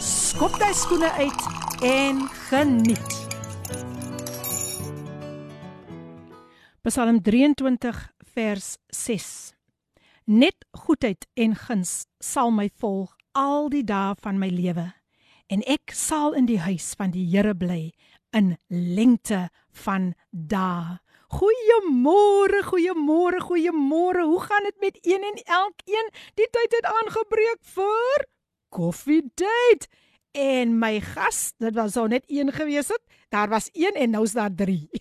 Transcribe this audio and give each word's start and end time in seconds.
skop 0.00 0.54
jy 0.56 0.70
skoene 0.72 1.10
uit 1.12 1.42
en 1.84 2.22
geniet. 2.48 3.16
Psalm 6.88 7.20
23 7.22 7.98
vers 8.32 8.78
6. 8.96 9.26
Net 10.24 10.64
goedheid 10.86 11.26
en 11.36 11.52
guns 11.66 12.06
sal 12.16 12.48
my 12.54 12.70
volg 12.80 13.12
al 13.36 13.68
die 13.68 13.84
dae 13.84 14.16
van 14.24 14.40
my 14.40 14.48
lewe 14.48 14.88
en 15.52 15.62
ek 15.68 15.92
sal 15.92 16.32
in 16.38 16.48
die 16.48 16.60
huis 16.64 16.94
van 16.96 17.12
die 17.12 17.26
Here 17.28 17.52
bly 17.54 17.92
in 18.32 18.54
lengte 18.70 19.50
van 19.84 20.14
dae. 20.30 20.96
Goeiemôre, 21.30 22.64
goeiemôre, 22.66 23.44
goeiemôre. 23.44 24.24
Hoe 24.26 24.42
gaan 24.48 24.66
dit 24.66 24.80
met 24.80 24.98
een 25.02 25.22
en 25.22 25.38
elkeen? 25.44 26.12
Die 26.40 26.48
tyd 26.50 26.78
het 26.78 26.88
aangebreek 26.90 27.60
vir 27.76 28.30
Coffee 28.70 29.30
Date. 29.34 29.88
En 30.30 30.78
my 30.78 31.00
gas, 31.02 31.52
dit 31.58 31.74
was 31.74 31.96
al 31.96 32.06
net 32.06 32.22
een 32.26 32.52
gewees 32.52 32.88
het. 32.88 33.02
Daar 33.28 33.48
was 33.48 33.68
een 33.72 33.94
en 33.94 34.10
nou 34.10 34.24
is 34.24 34.32
daar 34.32 34.54
3. 34.54 34.88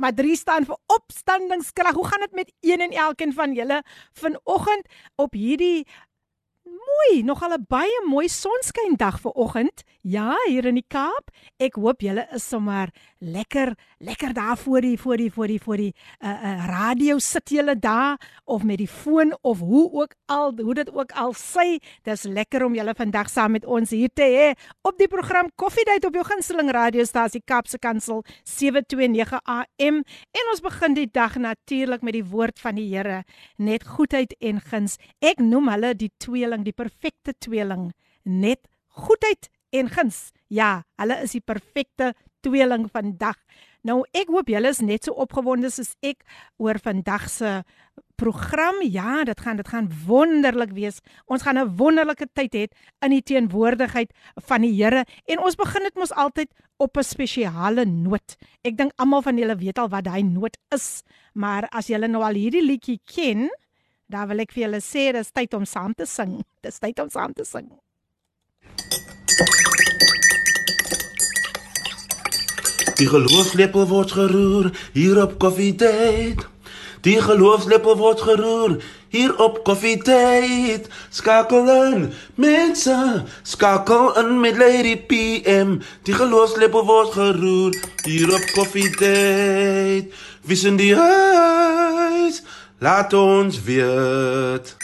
maar 0.00 0.14
3 0.14 0.36
staan 0.36 0.64
vir 0.64 0.76
opstandingskrag. 0.86 1.94
Hoe 1.94 2.06
gaan 2.06 2.20
dit 2.20 2.32
met 2.32 2.52
een 2.60 2.80
en 2.80 2.90
elkeen 2.90 3.32
van 3.32 3.54
julle 3.54 3.84
vanoggend 4.12 4.86
op 5.14 5.32
hierdie 5.32 5.86
mooi, 6.99 7.23
nogal 7.23 7.53
'n 7.53 7.65
baie 7.67 8.01
mooi 8.07 8.27
sonskyn 8.27 8.95
dag 8.97 9.19
vanoggend. 9.19 9.83
Ja, 10.01 10.35
hier 10.47 10.65
in 10.65 10.75
die 10.75 10.85
Kaap. 10.87 11.29
Ek 11.57 11.75
hoop 11.75 12.01
julle 12.01 12.27
is 12.33 12.47
sommer 12.47 12.89
lekker, 13.19 13.75
lekker 13.99 14.33
daar 14.33 14.57
voor 14.57 14.81
die 14.81 14.97
voor 14.99 15.17
die 15.17 15.31
voor 15.31 15.47
die 15.47 15.61
voor 15.61 15.77
die 15.77 15.93
uh 16.19 16.29
uh 16.29 16.65
radio 16.67 17.17
sit 17.19 17.49
julle 17.49 17.79
daar 17.79 18.17
of 18.43 18.63
met 18.63 18.77
die 18.77 18.87
foon 18.87 19.37
of 19.41 19.59
hoe 19.59 19.91
ook 19.91 20.13
al, 20.25 20.53
hoe 20.57 20.73
dit 20.73 20.93
ook 20.93 21.11
al 21.11 21.33
sê. 21.33 21.79
Dis 22.03 22.23
lekker 22.23 22.65
om 22.65 22.75
julle 22.75 22.93
vandag 22.95 23.29
saam 23.29 23.51
met 23.51 23.65
ons 23.65 23.89
hier 23.89 24.09
te 24.13 24.23
hê 24.23 24.53
op 24.81 24.97
die 24.97 25.07
program 25.07 25.49
Koffiedייט 25.55 26.05
op 26.05 26.13
jou 26.13 26.25
gunsteling 26.25 26.71
radiostasie 26.71 27.41
Kaapse 27.45 27.79
Kansel 27.79 28.23
729 28.43 29.39
AM. 29.43 30.03
En 30.31 30.51
ons 30.51 30.61
begin 30.61 30.93
die 30.93 31.09
dag 31.11 31.35
natuurlik 31.35 32.01
met 32.01 32.13
die 32.13 32.25
woord 32.25 32.59
van 32.59 32.75
die 32.75 32.95
Here, 32.95 33.23
net 33.57 33.83
goedheid 33.83 34.35
en 34.39 34.61
guns. 34.61 34.97
Ek 35.19 35.39
noem 35.39 35.67
hulle 35.69 35.95
die 35.95 36.11
tweeling, 36.17 36.63
die 36.63 36.73
perfekte 36.73 36.88
tweeling, 37.38 37.92
net 38.24 38.68
goedheid 38.88 39.50
en 39.70 39.88
guns. 39.88 40.30
Ja, 40.48 40.82
hulle 40.96 41.20
is 41.22 41.32
die 41.32 41.44
perfekte 41.44 42.14
tweeling 42.40 42.88
vandag. 42.90 43.36
Nou 43.86 44.02
ek 44.12 44.28
hoop 44.28 44.50
julle 44.52 44.68
is 44.74 44.82
net 44.84 45.06
so 45.06 45.16
opgewonde 45.22 45.70
soos 45.72 45.94
ek 46.04 46.24
oor 46.60 46.76
vandag 46.82 47.28
se 47.32 47.60
program. 48.20 48.82
Ja, 48.84 49.24
dit 49.24 49.40
gaan 49.40 49.56
dit 49.56 49.68
gaan 49.68 49.88
wonderlik 50.06 50.74
wees. 50.76 51.00
Ons 51.26 51.42
gaan 51.42 51.58
'n 51.58 51.76
wonderlike 51.76 52.28
tyd 52.34 52.54
hê 52.54 52.64
in 53.00 53.10
die 53.10 53.22
teenwoordigheid 53.22 54.12
van 54.36 54.60
die 54.60 54.74
Here 54.74 55.04
en 55.26 55.38
ons 55.38 55.56
begin 55.56 55.82
dit 55.82 55.94
mos 55.94 56.12
altyd 56.12 56.50
op 56.76 56.96
'n 56.96 57.02
spesiale 57.02 57.84
noot. 57.84 58.36
Ek 58.62 58.76
dink 58.76 58.92
almal 58.96 59.22
van 59.22 59.38
julle 59.38 59.56
weet 59.56 59.78
al 59.78 59.88
wat 59.88 60.04
daai 60.04 60.22
noot 60.22 60.56
is, 60.74 61.02
maar 61.32 61.68
as 61.70 61.86
julle 61.86 62.08
nou 62.08 62.22
al 62.22 62.34
hierdie 62.34 62.64
liedjie 62.64 63.00
ken, 63.04 63.48
dan 64.09 64.27
wil 64.29 64.43
ek 64.43 64.53
vir 64.53 64.67
julle 64.67 64.81
sê 64.83 65.09
dis 65.15 65.31
tyd 65.33 65.53
om 65.57 65.65
saam 65.65 65.93
te 65.97 66.05
sing. 66.09 66.39
Dis 66.61 66.79
tyd 66.79 66.99
om 67.01 67.09
saam 67.09 67.33
te 67.33 67.45
sing. 67.47 67.69
Die 72.95 73.07
geloofslepel 73.11 73.87
word 73.89 74.11
geroer 74.15 74.69
hier 74.93 75.17
op 75.23 75.39
koffiedייט. 75.39 76.45
Die 77.05 77.17
geloofslepel 77.21 77.97
word 77.99 78.21
geroer 78.23 78.77
hier 79.13 79.33
op 79.43 79.59
koffiedייט. 79.67 80.87
Skakel 81.13 81.67
in, 81.73 82.07
mense, 82.35 83.25
skakel 83.43 84.15
in 84.21 84.39
met 84.39 84.57
Lady 84.57 84.95
PM. 85.09 85.79
Die 86.07 86.15
geloofslepel 86.15 86.85
word 86.87 87.11
geroer 87.17 87.75
hier 88.07 88.33
op 88.33 88.47
koffiedייט. 88.55 90.13
Wie 90.45 90.57
sien 90.57 90.79
die 90.79 90.93
huis? 90.95 92.41
Laat 92.80 93.12
ons 93.12 93.58
weet. 93.62 94.76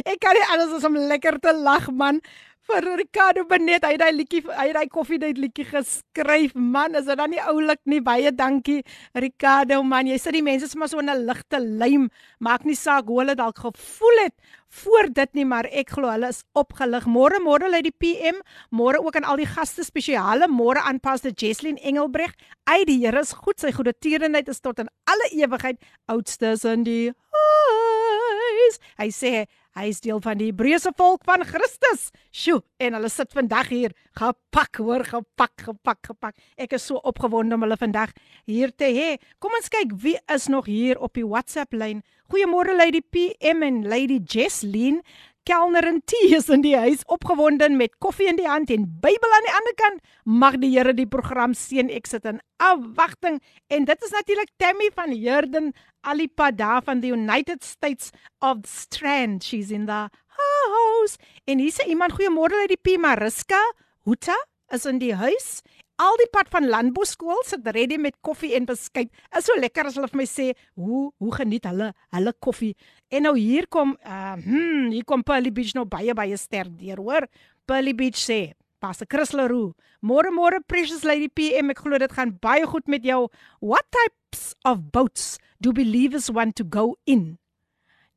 Ek 0.10 0.16
kan 0.22 0.32
nie 0.32 0.46
anders 0.48 0.72
as 0.78 0.86
om 0.88 0.96
lekker 0.96 1.36
te 1.44 1.52
lag 1.52 1.90
man 1.92 2.22
vir 2.69 2.87
Ricardo 2.99 3.43
Benet. 3.49 3.85
Hy 3.85 3.95
het 3.95 4.01
daai 4.01 4.13
liedjie, 4.15 4.41
hy 4.45 4.67
het 4.69 4.77
daai 4.77 4.91
koffiedייט 4.93 5.39
liedjie 5.41 5.65
geskryf. 5.67 6.53
Man, 6.55 6.95
is 6.95 7.07
dit 7.09 7.19
dan 7.19 7.33
nie 7.33 7.41
oulik 7.41 7.81
nie? 7.89 8.01
Baie 8.05 8.31
dankie 8.35 8.81
Ricardo 9.17 9.81
man. 9.83 10.09
Jy 10.09 10.19
sit 10.21 10.37
die 10.37 10.43
mense 10.45 10.69
sommer 10.71 10.89
so 10.91 10.99
in 10.99 11.09
'n 11.09 11.25
ligte 11.25 11.59
lym. 11.59 12.09
Maak 12.39 12.65
nie 12.65 12.75
saak 12.75 13.07
hoe 13.07 13.21
hulle 13.21 13.35
dalk 13.35 13.57
gevoel 13.57 14.23
het 14.23 14.35
voor 14.71 15.09
dit 15.11 15.33
nie, 15.33 15.45
maar 15.45 15.65
ek 15.65 15.89
glo 15.89 16.09
hulle 16.09 16.29
is 16.29 16.43
opgelig. 16.55 17.05
Môre 17.05 17.39
môre 17.43 17.67
lê 17.67 17.81
die 17.81 17.91
PM. 17.91 18.39
Môre 18.71 19.03
ook 19.03 19.15
aan 19.15 19.27
al 19.27 19.37
die 19.37 19.45
gaste 19.45 19.83
spesiale. 19.83 20.47
Môre 20.47 20.79
aan 20.79 20.99
Pastor 20.99 21.31
Jesslyn 21.31 21.77
Engelbreg. 21.77 22.33
Ai 22.65 22.85
die 22.85 22.99
Here 23.05 23.19
is 23.19 23.33
goed. 23.33 23.59
Sy 23.59 23.71
goeie 23.71 23.93
tierenheid 23.93 24.47
is 24.47 24.59
tot 24.59 24.79
in 24.79 24.87
alle 25.05 25.27
ewigheid. 25.33 25.77
Oudstes 26.07 26.63
in 26.63 26.83
die 26.83 27.11
huis. 27.31 28.79
Hy 28.97 29.09
sê 29.09 29.45
Hy 29.76 29.90
is 29.92 29.98
deel 30.00 30.22
van 30.24 30.38
die 30.40 30.46
Hebreëse 30.48 30.88
volk 30.96 31.26
van 31.28 31.42
Christus. 31.44 32.06
Sjoe, 32.32 32.62
en 32.80 32.94
hulle 32.96 33.10
sit 33.12 33.34
vandag 33.36 33.68
hier 33.68 33.92
gepak, 34.16 34.78
hoor, 34.80 35.02
gepak, 35.04 35.52
gepak, 35.66 36.00
gepak. 36.08 36.38
Ek 36.56 36.72
is 36.78 36.86
so 36.88 36.96
opgewonde 37.04 37.58
om 37.58 37.66
hulle 37.66 37.76
vandag 37.76 38.14
hier 38.48 38.72
te 38.72 38.88
hê. 38.96 39.10
Kom 39.36 39.52
ons 39.58 39.68
kyk 39.68 39.92
wie 40.00 40.16
is 40.32 40.48
nog 40.48 40.70
hier 40.72 40.96
op 40.96 41.12
die 41.20 41.26
WhatsApp 41.28 41.76
lyn. 41.76 42.00
Goeiemôre 42.32 42.72
Lady 42.72 43.04
PM 43.04 43.60
en 43.68 43.82
Lady 43.84 44.16
Jesslyn. 44.24 45.02
Kelner 45.46 45.86
en 45.86 46.00
T 46.02 46.18
is 46.34 46.48
in 46.50 46.62
die 46.64 46.74
huis 46.74 47.04
opgewonde 47.06 47.68
met 47.70 47.92
koffie 48.02 48.26
in 48.26 48.38
die 48.38 48.48
hand 48.50 48.70
en 48.74 48.88
Bybel 49.02 49.34
aan 49.36 49.46
die 49.46 49.54
ander 49.54 49.74
kant. 49.78 50.00
Mag 50.24 50.56
die 50.58 50.72
Here 50.74 50.94
die 50.94 51.06
program 51.06 51.54
seën. 51.54 51.86
Ek 51.94 52.10
sit 52.10 52.26
in 52.26 52.40
afwagting 52.58 53.38
en 53.70 53.86
dit 53.86 54.06
is 54.08 54.14
natuurlik 54.14 54.50
Tammy 54.58 54.90
van 54.96 55.14
Herden 55.14 55.70
Alipada 56.02 56.80
van 56.82 57.00
the 57.04 57.14
United 57.14 57.62
States 57.62 58.10
of 58.42 58.66
Strand. 58.66 59.46
She's 59.46 59.70
in 59.70 59.86
the 59.86 60.08
house. 60.40 61.14
En 61.46 61.62
hier 61.62 61.70
sê 61.70 61.86
iemand 61.94 62.18
goeiemôre 62.18 62.66
uit 62.66 62.74
die 62.74 62.82
P 62.82 62.98
Mariska. 62.98 63.62
Hoeta 64.02 64.34
is 64.74 64.86
in 64.90 64.98
die 64.98 65.14
huis 65.14 65.62
al 66.02 66.18
die 66.20 66.28
pad 66.32 66.50
van 66.52 66.68
Landbou 66.68 67.06
skool 67.08 67.40
sit 67.48 67.66
ready 67.74 67.96
met 68.00 68.16
koffie 68.24 68.52
en 68.56 68.66
beskuit. 68.68 69.10
Is 69.36 69.46
so 69.48 69.56
lekker 69.58 69.88
as 69.88 69.96
hulle 69.96 70.10
vir 70.12 70.20
my 70.20 70.28
sê 70.28 70.50
hoe 70.74 71.06
hoe 71.22 71.32
geniet 71.38 71.68
hulle 71.68 71.92
hulle 72.16 72.34
koffie. 72.44 72.74
En 73.10 73.26
nou 73.28 73.34
hier 73.38 73.68
kom 73.72 73.96
uh 74.04 74.36
hm 74.36 74.92
hier 74.92 75.06
kom 75.08 75.24
Pearly 75.26 75.52
Beach 75.52 75.74
nou 75.76 75.86
baie 75.88 76.14
baie 76.14 76.36
sterk 76.36 76.72
deur, 76.78 77.00
hoor. 77.00 77.28
Pearly 77.66 77.94
Beach 77.96 78.20
sê 78.20 78.54
Pastor 78.80 79.08
Chris 79.08 79.32
Leroux. 79.32 79.72
Môre 80.02 80.30
môre 80.30 80.60
precious 80.68 81.04
lady 81.04 81.28
PM 81.28 81.72
ek 81.72 81.80
glo 81.82 81.98
dit 81.98 82.12
gaan 82.12 82.36
baie 82.44 82.66
goed 82.68 82.88
met 82.88 83.04
jou. 83.04 83.26
What 83.60 83.88
types 83.90 84.54
of 84.64 84.92
boats 84.92 85.38
do 85.60 85.72
believers 85.72 86.28
want 86.30 86.56
to 86.60 86.64
go 86.64 86.96
in? 87.06 87.38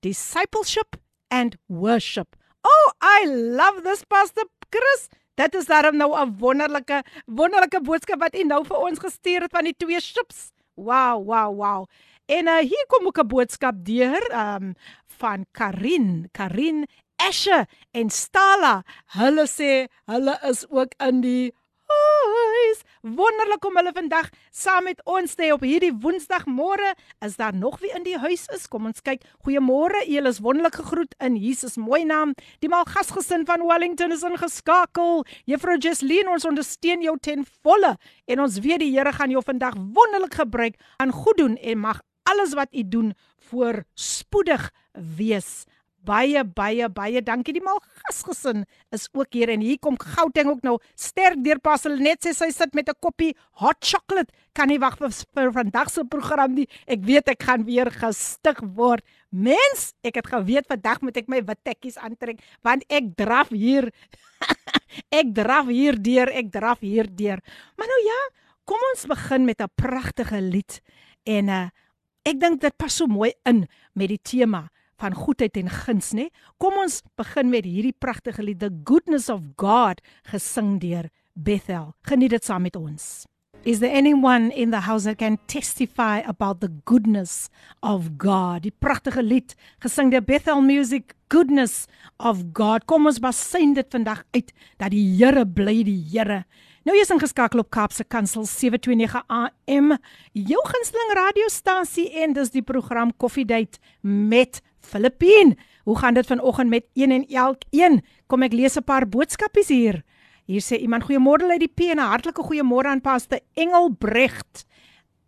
Discipleship 0.02 1.00
and 1.32 1.58
worship. 1.68 2.36
Oh, 2.64 2.92
I 3.02 3.26
love 3.26 3.84
this 3.84 4.04
Pastor 4.04 4.44
Chris. 4.72 5.08
Dit 5.40 5.56
is 5.56 5.66
daarom 5.66 5.96
nou 5.96 6.12
'n 6.20 6.36
wonderlike 6.38 7.04
wonderlike 7.26 7.82
boodskap 7.82 8.20
wat 8.20 8.36
u 8.36 8.44
nou 8.44 8.66
vir 8.66 8.78
ons 8.78 9.00
gestuur 9.00 9.42
het 9.42 9.52
van 9.52 9.64
die 9.64 9.76
twee 9.78 10.00
ships. 10.00 10.52
Wow, 10.76 11.26
wow, 11.26 11.56
wow. 11.56 11.86
En 12.26 12.48
uh, 12.48 12.58
hier 12.58 12.86
kom 12.88 13.06
ook 13.06 13.20
'n 13.20 13.28
boodskap 13.28 13.76
deur 13.86 14.22
um 14.36 14.76
van 15.20 15.46
Karin, 15.52 16.28
Karin 16.32 16.88
Esche 17.16 17.68
en 17.92 18.10
Stala. 18.10 18.84
Hulle 19.06 19.48
sê 19.48 19.88
hulle 20.06 20.40
is 20.42 20.66
ook 20.70 20.94
in 20.98 21.22
die 21.22 21.54
huis. 22.24 22.82
Wonderlik 23.02 23.66
om 23.66 23.78
hulle 23.80 23.94
vandag 23.96 24.30
saam 24.52 24.84
met 24.90 25.02
ons 25.06 25.36
te 25.36 25.48
hê 25.48 25.52
op 25.56 25.64
hierdie 25.66 25.92
Woensdagmôre. 26.04 26.94
Is 27.26 27.38
daar 27.40 27.56
nog 27.56 27.80
wie 27.84 27.92
in 27.96 28.04
die 28.04 28.18
huis 28.18 28.48
is? 28.56 28.68
Kom 28.68 28.90
ons 28.90 29.02
kyk. 29.06 29.24
Goeiemôre. 29.46 30.04
Julle 30.08 30.34
is 30.34 30.42
wonderlik 30.44 30.80
gegroet 30.82 31.16
in 31.24 31.38
Jesus 31.40 31.78
mooi 31.78 32.04
naam. 32.06 32.36
Die 32.60 32.70
Malgasgesin 32.72 33.46
van 33.50 33.66
Wellington 33.68 34.12
is 34.16 34.26
ingeskakel. 34.28 35.26
Juffrou 35.46 35.78
Jesleen, 35.78 36.30
ons 36.30 36.46
ondersteun 36.46 37.04
jou 37.06 37.16
ten 37.22 37.46
volle 37.64 37.96
en 38.28 38.46
ons 38.46 38.60
weet 38.64 38.84
die 38.84 38.92
Here 38.94 39.14
gaan 39.14 39.32
jou 39.32 39.44
vandag 39.46 39.78
wonderlik 39.78 40.40
gebruik 40.42 40.80
aan 40.98 41.14
goed 41.14 41.38
doen 41.38 41.58
en 41.58 41.84
mag 41.86 42.02
alles 42.30 42.54
wat 42.54 42.74
u 42.74 42.84
doen 42.86 43.14
voorspoedig 43.50 44.70
wees. 45.18 45.66
Baie 46.08 46.44
baie 46.46 46.88
baie 46.90 47.22
dankie. 47.22 47.54
Die 47.58 47.64
Malgas 47.64 48.22
gesin 48.24 48.64
is 48.96 49.08
ook 49.12 49.34
hier 49.36 49.52
en 49.52 49.62
hier 49.64 49.80
kom 49.84 49.98
Gauteng 50.00 50.48
ook 50.54 50.64
nou. 50.64 50.78
Sterk 50.96 51.42
deur 51.44 51.60
pas 51.60 51.84
hulle 51.84 52.00
net 52.00 52.24
sê 52.24 52.32
sy 52.34 52.50
sit 52.56 52.74
met 52.74 52.90
'n 52.90 52.96
koppie 53.02 53.36
hot 53.60 53.84
chocolate. 53.84 54.32
Kan 54.54 54.68
nie 54.70 54.80
wag 54.80 54.98
vir 54.98 55.52
vandag 55.52 55.90
se 55.90 56.04
program 56.04 56.54
nie. 56.54 56.68
Ek 56.88 57.04
weet 57.04 57.28
ek 57.30 57.44
gaan 57.44 57.66
weer 57.66 57.92
gestig 57.92 58.60
word. 58.76 59.04
Mens 59.32 59.94
ek 60.04 60.16
het 60.16 60.28
geweet 60.28 60.68
vandag 60.68 61.02
moet 61.02 61.18
ek 61.18 61.28
my 61.28 61.42
wit 61.42 61.64
tekkies 61.64 61.98
aantrek 61.98 62.40
want 62.64 62.84
ek 62.90 63.16
draf 63.16 63.50
hier. 63.50 63.92
Ek 65.12 65.34
draf 65.34 65.68
hier 65.68 65.96
deur 66.02 66.30
ek 66.34 66.52
draf 66.52 66.80
hier 66.80 67.06
deur. 67.06 67.40
Maar 67.78 67.88
nou 67.88 68.02
ja 68.06 68.20
kom 68.66 68.80
ons 68.94 69.06
begin 69.06 69.46
met 69.46 69.62
'n 69.62 69.70
pragtige 69.76 70.42
lied. 70.42 70.82
En 71.26 71.48
uh, 71.50 71.70
ek 72.26 72.40
dink 72.40 72.62
dit 72.62 72.78
pas 72.78 72.96
so 72.96 73.06
mooi 73.08 73.34
in 73.46 73.68
met 73.94 74.10
die 74.10 74.22
tema 74.22 74.70
van 75.00 75.16
goedheid 75.16 75.58
en 75.58 75.72
guns, 75.72 76.14
nê? 76.18 76.30
Kom 76.62 76.78
ons 76.82 77.02
begin 77.20 77.50
met 77.52 77.68
hierdie 77.68 77.96
pragtige 77.96 78.44
lied 78.44 78.60
The 78.60 78.72
Goodness 78.86 79.30
of 79.30 79.44
God 79.58 80.04
gesing 80.32 80.78
deur 80.84 81.10
Bethel. 81.34 81.94
Geniet 82.08 82.36
dit 82.36 82.46
saam 82.46 82.66
met 82.68 82.76
ons. 82.80 83.26
Is 83.66 83.80
there 83.80 83.92
anyone 83.92 84.52
in 84.52 84.72
the 84.72 84.80
house 84.88 85.04
that 85.04 85.18
can 85.18 85.38
testify 85.48 86.20
about 86.20 86.62
the 86.62 86.72
goodness 86.86 87.50
of 87.84 88.18
God? 88.18 88.64
Die 88.64 88.72
pragtige 88.72 89.24
lied 89.24 89.56
gesing 89.84 90.14
deur 90.14 90.24
Bethel 90.24 90.62
Music 90.64 91.16
Goodness 91.28 91.86
of 92.18 92.44
God. 92.56 92.88
Kom 92.88 93.10
ons 93.12 93.20
basyn 93.20 93.76
dit 93.76 93.92
vandag 93.92 94.24
uit 94.32 94.54
dat 94.80 94.94
die 94.96 95.04
Here 95.20 95.44
bly 95.44 95.82
die 95.84 96.00
Here. 96.08 96.46
Nou 96.88 96.96
jy's 96.96 97.12
ingeskakel 97.12 97.60
op 97.60 97.68
Kaapse 97.76 98.06
Kansel 98.08 98.48
729 98.48 99.20
AM, 99.28 99.92
jou 100.32 100.62
gunsteling 100.72 101.12
radiostasie 101.20 102.08
en 102.24 102.34
dis 102.38 102.54
die 102.56 102.64
program 102.64 103.12
Coffee 103.20 103.46
Date 103.46 103.82
met 104.02 104.62
Filippine. 104.90 105.58
Hoe 105.84 105.98
gaan 105.98 106.14
dit 106.14 106.26
vanoggend 106.26 106.70
met 106.70 106.86
een 106.94 107.12
en 107.12 107.28
elkeen? 107.28 108.02
Kom 108.28 108.44
ek 108.44 108.54
lees 108.54 108.78
'n 108.78 108.84
paar 108.84 109.08
boodskapies 109.10 109.68
hier. 109.68 110.04
Hier 110.46 110.62
sê 110.62 110.82
iemand 110.82 111.04
goeiemôre 111.04 111.50
uit 111.50 111.60
die 111.60 111.74
P 111.76 111.80
en 111.94 112.00
'n 112.00 112.12
hartlike 112.14 112.44
goeiemôre 112.44 112.88
aan 112.90 113.02
Pastor 113.02 113.40
Engelbrecht 113.54 114.66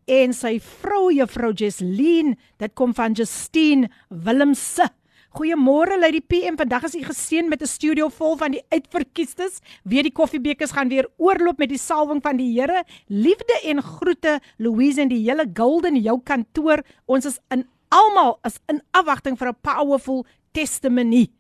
en 0.06 0.34
sy 0.34 0.60
vrou 0.60 1.12
juffrou 1.14 1.54
Jesleen. 1.54 2.36
Dit 2.58 2.74
kom 2.74 2.94
van 2.94 3.14
Justine 3.14 3.90
Willemse. 4.10 4.90
Goeiemôre 5.32 5.96
lei 5.96 6.10
die 6.12 6.26
PM. 6.28 6.58
Vandag 6.60 6.90
is 6.90 6.96
u 7.00 7.04
geseën 7.08 7.48
met 7.48 7.62
'n 7.62 7.68
studio 7.68 8.10
vol 8.10 8.36
van 8.38 8.52
die 8.52 8.64
uitverkiestes. 8.70 9.60
Weet 9.84 10.04
die 10.04 10.12
koffiebekers 10.12 10.72
gaan 10.72 10.90
weer 10.90 11.08
oorloop 11.18 11.58
met 11.58 11.70
die 11.70 11.78
salwing 11.78 12.22
van 12.22 12.38
die 12.38 12.60
Here. 12.60 12.84
Liefde 13.08 13.62
en 13.64 13.82
groete 13.82 14.40
Louise 14.58 15.02
en 15.02 15.08
die 15.08 15.24
hele 15.30 15.50
Golden 15.54 15.96
jou 15.96 16.20
kantoor. 16.24 16.84
Ons 17.06 17.26
is 17.26 17.40
in 17.50 17.66
almal 17.92 18.40
is 18.48 18.60
in 18.72 18.82
afwagting 18.94 19.38
vir 19.38 19.50
'n 19.50 19.62
powerful 19.62 20.26
testimony. 20.54 21.32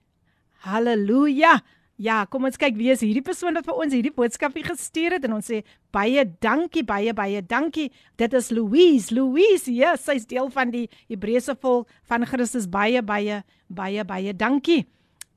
Halleluja. 0.65 1.61
Ja, 2.01 2.25
kom 2.25 2.45
ons 2.45 2.57
kyk 2.57 2.73
wie 2.79 2.89
is 2.89 3.03
hierdie 3.05 3.21
persoon 3.21 3.53
wat 3.53 3.67
vir 3.67 3.77
ons 3.77 3.93
hierdie 3.93 4.13
boodskapie 4.13 4.63
gestuur 4.65 5.11
het 5.11 5.25
en 5.27 5.35
ons 5.37 5.45
sê 5.45 5.59
baie 5.93 6.23
dankie, 6.41 6.81
baie 6.83 7.13
baie 7.13 7.41
dankie. 7.45 7.91
Dit 8.17 8.33
is 8.33 8.49
Louise. 8.49 9.13
Louise, 9.13 9.69
ja, 9.69 9.91
yes, 9.91 10.05
sy's 10.05 10.25
deel 10.25 10.49
van 10.49 10.71
die 10.71 10.87
Hebreëse 11.09 11.55
volk 11.61 11.87
van 12.09 12.25
Christus. 12.25 12.65
Baie 12.65 13.03
baie 13.05 13.43
baie 13.69 14.03
baie 14.03 14.33
dankie. 14.33 14.87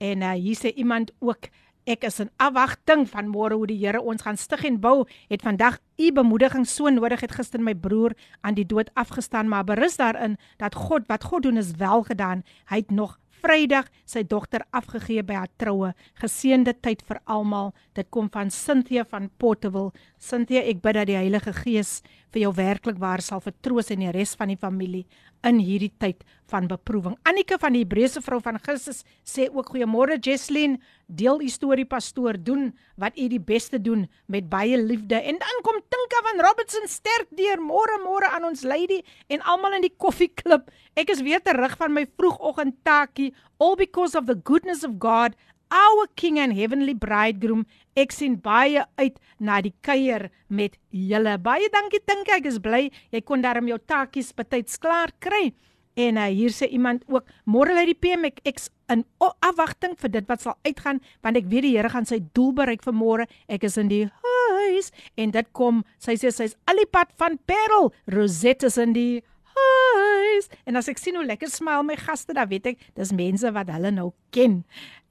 En 0.00 0.22
uh, 0.22 0.32
hier 0.32 0.56
sê 0.56 0.72
iemand 0.74 1.12
ook 1.20 1.50
ek 1.84 2.04
is 2.08 2.20
in 2.22 2.30
afwagting 2.40 3.04
van 3.10 3.28
môre 3.28 3.56
hoe 3.58 3.68
die 3.68 3.78
Here 3.80 4.00
ons 4.00 4.24
gaan 4.24 4.38
stig 4.40 4.64
en 4.64 4.78
bou. 4.80 5.04
Het 5.28 5.42
vandag 5.44 5.78
u 6.00 6.12
bemoediging 6.12 6.66
so 6.66 6.88
nodig 6.88 7.20
het 7.20 7.34
gister 7.36 7.60
my 7.60 7.74
broer 7.74 8.14
aan 8.42 8.56
die 8.56 8.66
dood 8.66 8.90
afgestaan, 8.94 9.48
maar 9.48 9.64
berus 9.64 9.96
daarin 10.00 10.38
dat 10.58 10.74
God 10.74 11.08
wat 11.08 11.24
God 11.24 11.42
doen 11.42 11.60
is 11.60 11.76
wel 11.80 12.02
gedaan. 12.02 12.42
Hy 12.70 12.82
het 12.84 12.90
nog 12.90 13.18
Vrydag 13.44 13.90
sy 14.08 14.22
dogter 14.24 14.62
afgegee 14.72 15.20
by 15.26 15.36
haar 15.36 15.50
troue. 15.60 15.90
Geseënde 16.16 16.72
tyd 16.80 17.02
vir 17.04 17.18
almal. 17.28 17.74
Dit 17.92 18.08
kom 18.14 18.30
van 18.32 18.48
Cynthia 18.48 19.04
van 19.04 19.28
Portable. 19.36 19.90
Cynthia, 20.16 20.62
ek 20.64 20.80
bid 20.80 20.96
dat 20.96 21.10
die 21.10 21.18
Heilige 21.18 21.52
Gees 21.52 21.98
vir 22.32 22.46
jou 22.46 22.54
werklik 22.56 22.96
waar 23.02 23.20
sal 23.20 23.44
vertroos 23.44 23.92
en 23.92 24.00
die 24.00 24.14
res 24.16 24.32
van 24.40 24.48
die 24.48 24.60
familie 24.60 25.04
in 25.44 25.60
hierdie 25.60 25.92
tyd 26.00 26.24
van 26.54 26.68
beproewing. 26.70 27.16
Annika 27.26 27.58
van 27.58 27.74
die 27.74 27.82
Hebreëse 27.82 28.22
vrou 28.22 28.38
van 28.42 28.60
Christus 28.62 29.02
sê 29.26 29.48
ook 29.50 29.72
goeiemôre 29.72 30.20
Jesslyn, 30.22 30.76
deel 31.06 31.42
u 31.42 31.48
storie 31.50 31.86
pastoor, 31.88 32.38
doen 32.38 32.68
wat 33.00 33.18
u 33.18 33.26
die 33.32 33.42
beste 33.42 33.80
doen 33.82 34.06
met 34.30 34.46
baie 34.52 34.78
liefde. 34.78 35.18
En 35.18 35.40
dan 35.42 35.62
kom 35.66 35.80
Tinka 35.82 36.22
van 36.28 36.42
Robertson 36.46 36.86
sterk 36.90 37.32
deur. 37.34 37.62
Môre 37.62 37.98
môre 38.04 38.30
aan 38.30 38.46
ons 38.50 38.62
lady 38.62 39.00
en 39.28 39.42
almal 39.42 39.80
in 39.80 39.88
die 39.88 39.94
koffieklub. 39.98 40.70
Ek 40.94 41.10
is 41.10 41.24
weer 41.26 41.42
terug 41.42 41.74
van 41.80 41.96
my 41.96 42.06
vroegoggend 42.06 42.78
taakie 42.86 43.32
all 43.58 43.74
because 43.76 44.14
of 44.18 44.30
the 44.30 44.38
goodness 44.44 44.84
of 44.86 44.98
God 45.02 45.34
our 45.74 46.06
king 46.14 46.38
and 46.38 46.54
heavenly 46.54 46.94
bridegroom. 46.94 47.64
Ek 47.98 48.12
sien 48.14 48.36
baie 48.38 48.84
uit 49.00 49.18
na 49.40 49.60
die 49.64 49.74
kuier 49.82 50.28
met 50.48 50.78
julle. 50.90 51.34
Baie 51.42 51.70
dankie 51.72 52.02
dink 52.06 52.30
ek 52.30 52.46
is 52.50 52.60
bly 52.62 52.88
jy 53.10 53.22
kon 53.26 53.42
darm 53.42 53.66
jou 53.70 53.80
taakies 53.82 54.30
betyds 54.36 54.78
klaar 54.78 55.10
kry 55.18 55.50
en 55.94 56.18
uh, 56.18 56.28
hier 56.30 56.54
sê 56.54 56.68
iemand 56.70 57.04
ook 57.08 57.28
môre 57.46 57.74
lê 57.76 57.86
die 57.90 57.98
PM 57.98 58.26
ek 58.30 58.40
ek 58.48 58.62
in 58.92 59.04
afwagting 59.20 59.94
vir 60.00 60.12
dit 60.16 60.28
wat 60.28 60.42
sal 60.44 60.58
uitgaan 60.66 61.00
want 61.22 61.38
ek 61.40 61.50
weet 61.50 61.68
die 61.68 61.74
Here 61.76 61.90
gaan 61.92 62.08
sy 62.08 62.20
doel 62.36 62.52
bereik 62.56 62.82
vir 62.86 62.96
môre 62.96 63.28
ek 63.48 63.66
is 63.68 63.78
in 63.80 63.92
die 63.92 64.06
huis 64.24 64.90
en 65.16 65.34
dit 65.34 65.52
kom 65.52 65.84
sy 66.02 66.18
sê 66.20 66.34
sy's 66.34 66.58
al 66.70 66.82
die 66.82 66.90
pad 66.90 67.14
van 67.20 67.38
Parel 67.46 67.92
Rosette 68.10 68.66
is 68.70 68.78
in 68.78 68.96
die 68.96 69.22
huis. 69.54 70.48
En 70.66 70.78
as 70.78 70.88
ek 70.90 71.00
sien 71.00 71.16
hoe 71.18 71.24
lekker 71.26 71.50
smile 71.50 71.84
my 71.86 71.96
gaste, 72.00 72.34
dan 72.36 72.48
weet 72.50 72.72
ek 72.72 72.84
dis 72.98 73.12
mense 73.16 73.50
wat 73.54 73.70
hulle 73.72 73.92
nou 73.94 74.10
ken. 74.34 74.62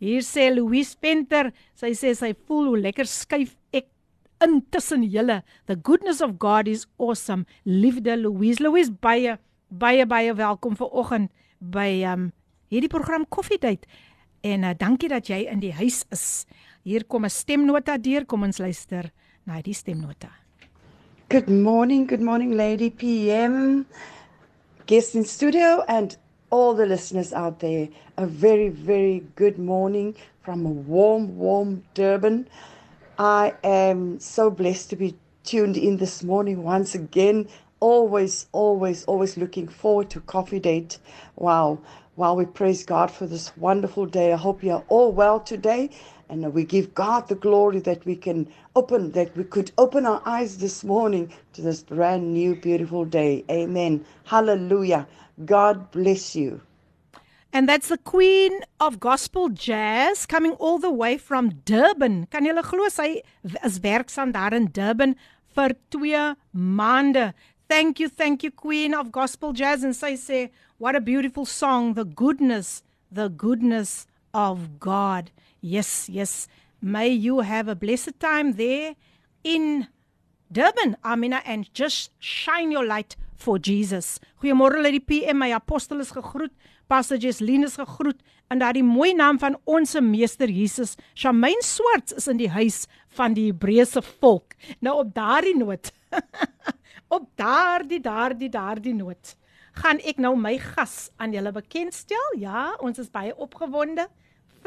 Hier 0.03 0.23
sê 0.25 0.49
Louise 0.53 0.97
Venter, 1.01 1.51
sy 1.79 1.93
sê 1.97 2.13
sy 2.17 2.33
voel 2.47 2.73
hoe 2.73 2.83
lekker 2.87 3.09
skuif 3.09 3.55
ek 3.75 3.89
intussen 4.43 5.05
julle. 5.07 5.41
The 5.71 5.77
goodness 5.79 6.21
of 6.21 6.37
God 6.39 6.67
is 6.67 6.85
awesome. 6.97 7.47
Liefde 7.63 8.17
Louise, 8.19 8.63
Louise 8.63 8.91
baie 8.91 9.37
baie 9.73 10.05
baie 10.05 10.33
welkom 10.37 10.75
vir 10.77 10.89
oggend 10.93 11.31
by 11.59 12.03
um 12.05 12.31
hierdie 12.69 12.89
program 12.89 13.25
Date. 13.59 13.87
En 14.41 14.63
uh, 14.63 14.73
dankie 14.77 15.09
dat 15.09 15.27
jy 15.27 15.47
in 15.49 15.59
die 15.59 15.73
huis 15.73 16.05
is. 16.11 16.45
Hier 16.83 17.05
kom 17.05 17.25
'n 17.25 17.29
stemnota 17.29 17.97
deur, 17.97 18.25
kom 18.25 18.43
ons 18.43 18.57
luister 18.57 19.11
na 19.45 19.61
die 19.61 19.73
stemnota. 19.73 20.29
Good 21.29 21.49
morning, 21.49 22.07
good 22.07 22.21
morning 22.21 22.53
lady 22.53 22.89
PM. 22.91 23.85
guests 24.85 25.15
in 25.15 25.23
studio 25.23 25.83
and 25.87 26.17
all 26.49 26.73
the 26.73 26.85
listeners 26.85 27.33
out 27.33 27.59
there. 27.59 27.87
A 28.17 28.25
very, 28.25 28.69
very 28.69 29.23
good 29.35 29.57
morning 29.57 30.15
from 30.41 30.65
a 30.65 30.69
warm, 30.69 31.37
warm 31.37 31.83
Durban. 31.93 32.47
I 33.17 33.53
am 33.63 34.19
so 34.19 34.49
blessed 34.49 34.89
to 34.89 34.95
be 34.95 35.15
tuned 35.43 35.77
in 35.77 35.97
this 35.97 36.23
morning 36.23 36.63
once 36.63 36.95
again. 36.95 37.47
Always, 37.83 38.47
always, 38.53 39.03
always 39.11 39.35
looking 39.35 39.67
forward 39.67 40.09
to 40.11 40.21
Coffee 40.21 40.61
Date. 40.61 40.99
Wow. 41.35 41.79
While 42.15 42.37
we 42.37 42.45
praise 42.45 42.85
God 42.85 43.11
for 43.11 43.27
this 43.27 43.51
wonderful 43.57 44.05
day, 44.05 44.31
I 44.31 44.37
hope 44.37 44.63
you 44.63 44.71
are 44.71 44.85
all 44.87 45.11
well 45.11 45.41
today 45.41 45.89
and 46.29 46.53
we 46.53 46.63
give 46.63 46.95
God 46.95 47.27
the 47.27 47.35
glory 47.35 47.81
that 47.81 48.05
we 48.05 48.15
can 48.15 48.47
open, 48.77 49.11
that 49.11 49.35
we 49.35 49.43
could 49.43 49.73
open 49.77 50.05
our 50.05 50.21
eyes 50.25 50.59
this 50.59 50.85
morning 50.85 51.33
to 51.51 51.61
this 51.61 51.83
brand 51.83 52.33
new, 52.33 52.55
beautiful 52.55 53.03
day. 53.03 53.43
Amen. 53.51 54.05
Hallelujah. 54.23 55.05
God 55.43 55.91
bless 55.91 56.37
you. 56.37 56.61
And 57.51 57.67
that's 57.67 57.89
the 57.89 57.97
Queen 57.97 58.61
of 58.79 59.01
Gospel 59.01 59.49
Jazz 59.49 60.25
coming 60.25 60.53
all 60.53 60.79
the 60.79 60.89
way 60.89 61.17
from 61.17 61.49
Durban. 61.65 62.27
Kan 62.27 62.45
julle 62.45 62.63
glo 62.63 62.87
sy 62.87 63.23
is 63.43 63.81
werksaam 63.83 64.31
daar 64.31 64.53
in 64.53 64.71
Durban 64.71 65.17
vir 65.55 65.75
2 65.91 66.35
maande. 66.51 67.33
Thank 67.69 67.99
you, 67.99 68.09
thank 68.09 68.43
you 68.43 68.51
Queen 68.51 68.93
of 68.93 69.11
Gospel 69.11 69.53
Jazz 69.53 69.83
and 69.83 69.95
sy 69.95 70.13
sê 70.13 70.49
what 70.77 70.95
a 70.95 71.01
beautiful 71.01 71.45
song, 71.45 71.93
the 71.93 72.03
goodness, 72.05 72.83
the 73.11 73.29
goodness 73.29 74.05
of 74.33 74.79
God. 74.79 75.31
Yes, 75.61 76.09
yes. 76.09 76.47
May 76.81 77.07
you 77.07 77.39
have 77.39 77.67
a 77.67 77.75
blessed 77.75 78.19
time 78.19 78.53
there 78.53 78.95
in 79.43 79.87
Durban, 80.51 80.97
Amina, 81.03 81.41
and 81.45 81.73
just 81.73 82.11
shine 82.19 82.71
your 82.71 82.85
light 82.85 83.15
for 83.33 83.57
Jesus. 83.57 84.19
Goeiemôre 84.41 84.83
uit 84.83 84.99
die 84.99 84.99
PM, 84.99 85.39
my 85.39 85.53
apostel 85.55 86.03
is 86.03 86.11
gegroet. 86.11 86.51
Pastor 86.91 87.17
Jesline 87.17 87.63
is 87.63 87.79
gegroet 87.79 88.19
in 88.51 88.61
daardie 88.61 88.83
mooi 88.85 89.13
naam 89.17 89.39
van 89.41 89.57
ons 89.65 89.95
meester 90.01 90.51
Jesus. 90.51 90.97
Shamain 91.15 91.63
Swarts 91.63 92.13
is 92.13 92.27
in 92.27 92.37
die 92.37 92.51
huis 92.51 92.83
van 93.17 93.33
die 93.33 93.49
Hebreëse 93.51 94.03
volk. 94.19 94.53
Nou 94.83 94.99
op 95.01 95.13
daardie 95.15 95.55
noot. 95.57 95.89
op 97.12 97.28
daardie 97.34 98.00
daardie 98.00 98.48
daardie 98.48 98.94
noot 98.94 99.36
gaan 99.78 100.00
ek 100.02 100.18
nou 100.18 100.34
my 100.36 100.58
gas 100.58 101.10
aan 101.16 101.32
julle 101.32 101.52
bekendstel. 101.52 102.34
Ja, 102.36 102.74
ons 102.82 102.98
is 102.98 103.10
baie 103.10 103.36
opgewonde 103.36 104.08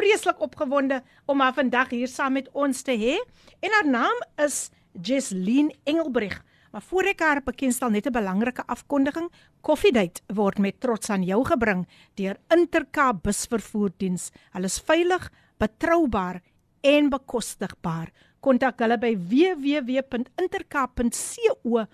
vreeslik 0.01 0.41
opgewonde 0.41 1.03
om 1.25 1.39
haar 1.39 1.53
vandag 1.53 1.89
hier 1.94 2.08
saam 2.08 2.34
met 2.39 2.50
ons 2.58 2.82
te 2.82 2.91
hê. 2.98 3.18
En 3.62 3.72
haar 3.77 3.89
naam 3.89 4.18
is 4.44 4.70
Jesleen 5.01 5.75
Engelbreg. 5.84 6.44
Maar 6.72 6.82
voor 6.88 7.03
ek 7.12 7.20
haar 7.20 7.41
bekendstel 7.44 7.89
net 7.91 8.08
'n 8.08 8.12
belangrike 8.12 8.63
afkondiging. 8.65 9.32
Koffiedייט 9.62 10.22
word 10.34 10.58
met 10.58 10.80
trots 10.80 11.10
aan 11.10 11.24
jou 11.24 11.46
gebring 11.46 11.88
deur 12.15 12.38
Intercape 12.50 13.20
busvervoerdiens. 13.22 14.32
Hulle 14.51 14.65
is 14.65 14.80
veilig, 14.80 15.32
betroubaar 15.58 16.41
en 16.82 17.10
bekostigbaar. 17.10 18.12
Kontak 18.39 18.80
hulle 18.80 18.98
by 18.98 19.18
www.intercape.co.za 19.18 21.88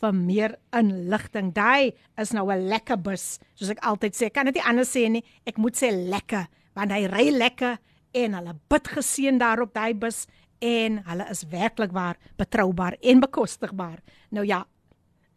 vir 0.00 0.14
meer 0.14 0.54
inligting. 0.76 1.52
Daai 1.54 1.92
is 2.20 2.32
nou 2.32 2.50
'n 2.50 2.68
lekker 2.68 2.96
bus, 3.02 3.38
soos 3.54 3.70
ek 3.70 3.82
altyd 3.82 4.14
sê. 4.14 4.26
Ek 4.26 4.34
kan 4.34 4.46
dit 4.46 4.54
nie 4.54 4.64
anders 4.64 4.94
sê 4.94 5.08
nie. 5.10 5.24
Ek 5.46 5.58
moet 5.58 5.74
sê 5.74 5.90
lekker, 5.90 6.46
want 6.74 6.92
hy 6.92 7.06
ry 7.06 7.30
lekker 7.30 7.78
en 8.14 8.34
hulle 8.34 8.54
bid 8.68 8.88
geseën 8.88 9.38
daarop 9.38 9.74
daai 9.74 9.94
bus 9.94 10.26
en 10.60 11.02
hulle 11.04 11.26
is 11.30 11.44
werklik 11.50 11.92
waar 11.92 12.16
betroubaar 12.36 12.96
en 13.00 13.20
bekostigbaar. 13.20 13.98
Nou 14.30 14.44
ja, 14.46 14.66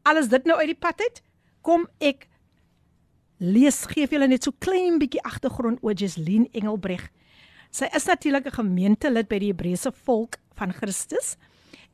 alles 0.04 0.28
dit 0.28 0.46
nou 0.46 0.58
uit 0.58 0.68
die 0.68 0.80
pad 0.80 1.02
uit, 1.02 1.22
kom 1.62 1.88
ek 2.00 2.28
lees 3.40 3.86
gee 3.86 4.08
vir 4.08 4.20
julle 4.20 4.28
net 4.28 4.44
so 4.44 4.52
klein 4.60 5.00
bietjie 5.00 5.22
agtergrond 5.24 5.80
oor 5.82 5.94
Jesleen 5.94 6.48
Engelbreg. 6.54 7.10
Sy 7.72 7.88
is 7.96 8.06
natuurlik 8.06 8.46
'n 8.46 8.52
gemeentelid 8.62 9.28
by 9.28 9.40
die 9.40 9.54
Hebreëse 9.54 9.92
volk 9.92 10.38
van 10.56 10.74
Christus 10.74 11.38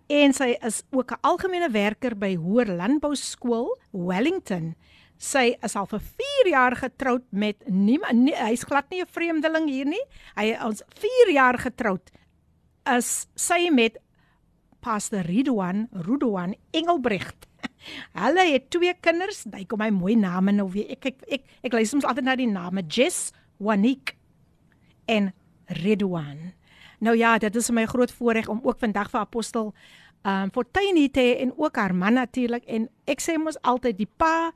en 0.08 0.34
sy 0.34 0.56
is 0.64 0.84
ook 0.92 1.12
'n 1.12 1.22
algemene 1.22 1.70
werker 1.72 2.16
by 2.16 2.36
Hoër 2.36 2.68
Landbou 2.68 3.16
Skool 3.16 3.78
Wellington. 3.92 4.76
Sy 5.18 5.58
is 5.64 5.76
al 5.76 5.86
vir 5.86 6.00
4 6.00 6.48
jaar 6.48 6.76
getroud 6.76 7.24
met 7.30 7.56
niemand 7.68 8.14
nie, 8.14 8.36
hy's 8.36 8.64
glad 8.64 8.90
nie 8.90 9.02
'n 9.02 9.08
vreemdeling 9.08 9.70
hier 9.70 9.86
nie. 9.86 10.06
Hy 10.36 10.56
is 10.70 10.84
4 10.96 11.32
jaar 11.32 11.58
getroud 11.58 12.12
is 12.96 13.28
sy 13.36 13.68
met 13.74 13.98
Pastor 14.80 15.26
Ridwan 15.28 15.88
Rudwan 15.92 16.56
Engelbrecht. 16.72 17.48
Hulle 18.22 18.46
het 18.52 18.70
twee 18.72 18.94
kinders, 19.02 19.44
hy 19.52 19.66
kom 19.66 19.82
my 19.82 19.90
mooi 19.92 20.16
name 20.16 20.54
nou 20.56 20.70
weer. 20.72 20.92
Ek 20.96 21.10
ek 21.12 21.26
ek, 21.40 21.44
ek 21.68 21.74
lees 21.74 21.92
soms 21.92 22.08
altyd 22.08 22.28
na 22.28 22.38
die 22.40 22.50
name 22.50 22.86
Jess 22.88 23.34
Wanik 23.60 24.16
en 25.08 25.34
Ridwan. 25.82 26.54
Nou 27.00 27.18
ja, 27.18 27.38
dit 27.38 27.56
is 27.56 27.70
my 27.70 27.86
groot 27.86 28.12
voorreg 28.12 28.48
om 28.48 28.60
ook 28.64 28.80
vandag 28.80 29.10
vir 29.10 29.20
apostel 29.20 29.74
ehm 30.26 30.44
um, 30.44 30.52
Fortuin 30.52 30.96
hier 30.96 31.12
te 31.12 31.22
hê 31.22 31.36
en 31.42 31.54
ook 31.58 31.76
haar 31.76 31.96
man 31.96 32.14
natuurlik 32.14 32.66
en 32.66 32.90
ek 33.06 33.22
sê 33.22 33.38
mos 33.38 33.60
altyd 33.62 33.98
die 33.98 34.10
pa 34.18 34.52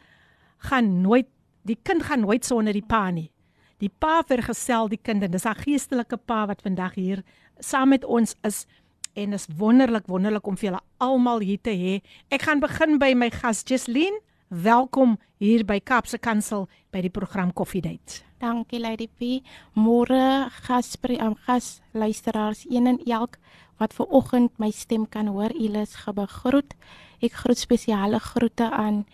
gaan 0.57 1.01
nooit 1.01 1.27
die 1.63 1.77
kind 1.83 2.03
gaan 2.03 2.25
nooit 2.25 2.45
sonder 2.45 2.73
die 2.73 2.85
pa 2.85 3.09
nie. 3.09 3.29
Die 3.77 3.89
pa 3.89 4.21
vergesel 4.27 4.89
die 4.89 4.99
kind 5.01 5.23
en 5.23 5.31
dis 5.31 5.45
'n 5.45 5.55
geestelike 5.55 6.17
pa 6.17 6.47
wat 6.47 6.61
vandag 6.61 6.95
hier 6.95 7.23
saam 7.59 7.89
met 7.89 8.05
ons 8.05 8.35
is 8.43 8.65
en 9.13 9.33
is 9.33 9.47
wonderlik 9.57 10.07
wonderlik 10.07 10.47
om 10.47 10.57
vir 10.57 10.69
julle 10.69 10.81
almal 10.97 11.39
hier 11.39 11.61
te 11.61 11.71
hê. 11.71 12.01
Ek 12.29 12.41
gaan 12.41 12.59
begin 12.59 12.97
by 12.97 13.13
my 13.13 13.29
gas 13.29 13.63
Jesleen. 13.63 14.19
Welkom 14.51 15.13
hier 15.39 15.61
by 15.63 15.77
Kapse 15.79 16.17
Kansel 16.19 16.65
by 16.91 16.99
die 16.99 17.09
program 17.09 17.53
Coffee 17.55 17.79
Date. 17.79 18.25
Dankie 18.43 18.81
Lady 18.83 19.05
P. 19.07 19.37
Môre 19.79 20.49
gaspre 20.65 21.15
am 21.23 21.37
gas 21.45 21.77
luisteraars 21.95 22.65
een 22.67 22.89
en 22.91 22.99
elk 23.07 23.37
wat 23.79 23.95
ver 23.95 24.11
oggend 24.11 24.51
my 24.59 24.67
stem 24.75 25.05
kan 25.07 25.31
hoor. 25.31 25.55
Ulis 25.55 25.95
gebegroet. 26.03 26.75
Ek 27.23 27.39
groet 27.45 27.63
spesiale 27.63 28.19
groete 28.19 28.67
aan 28.67 29.05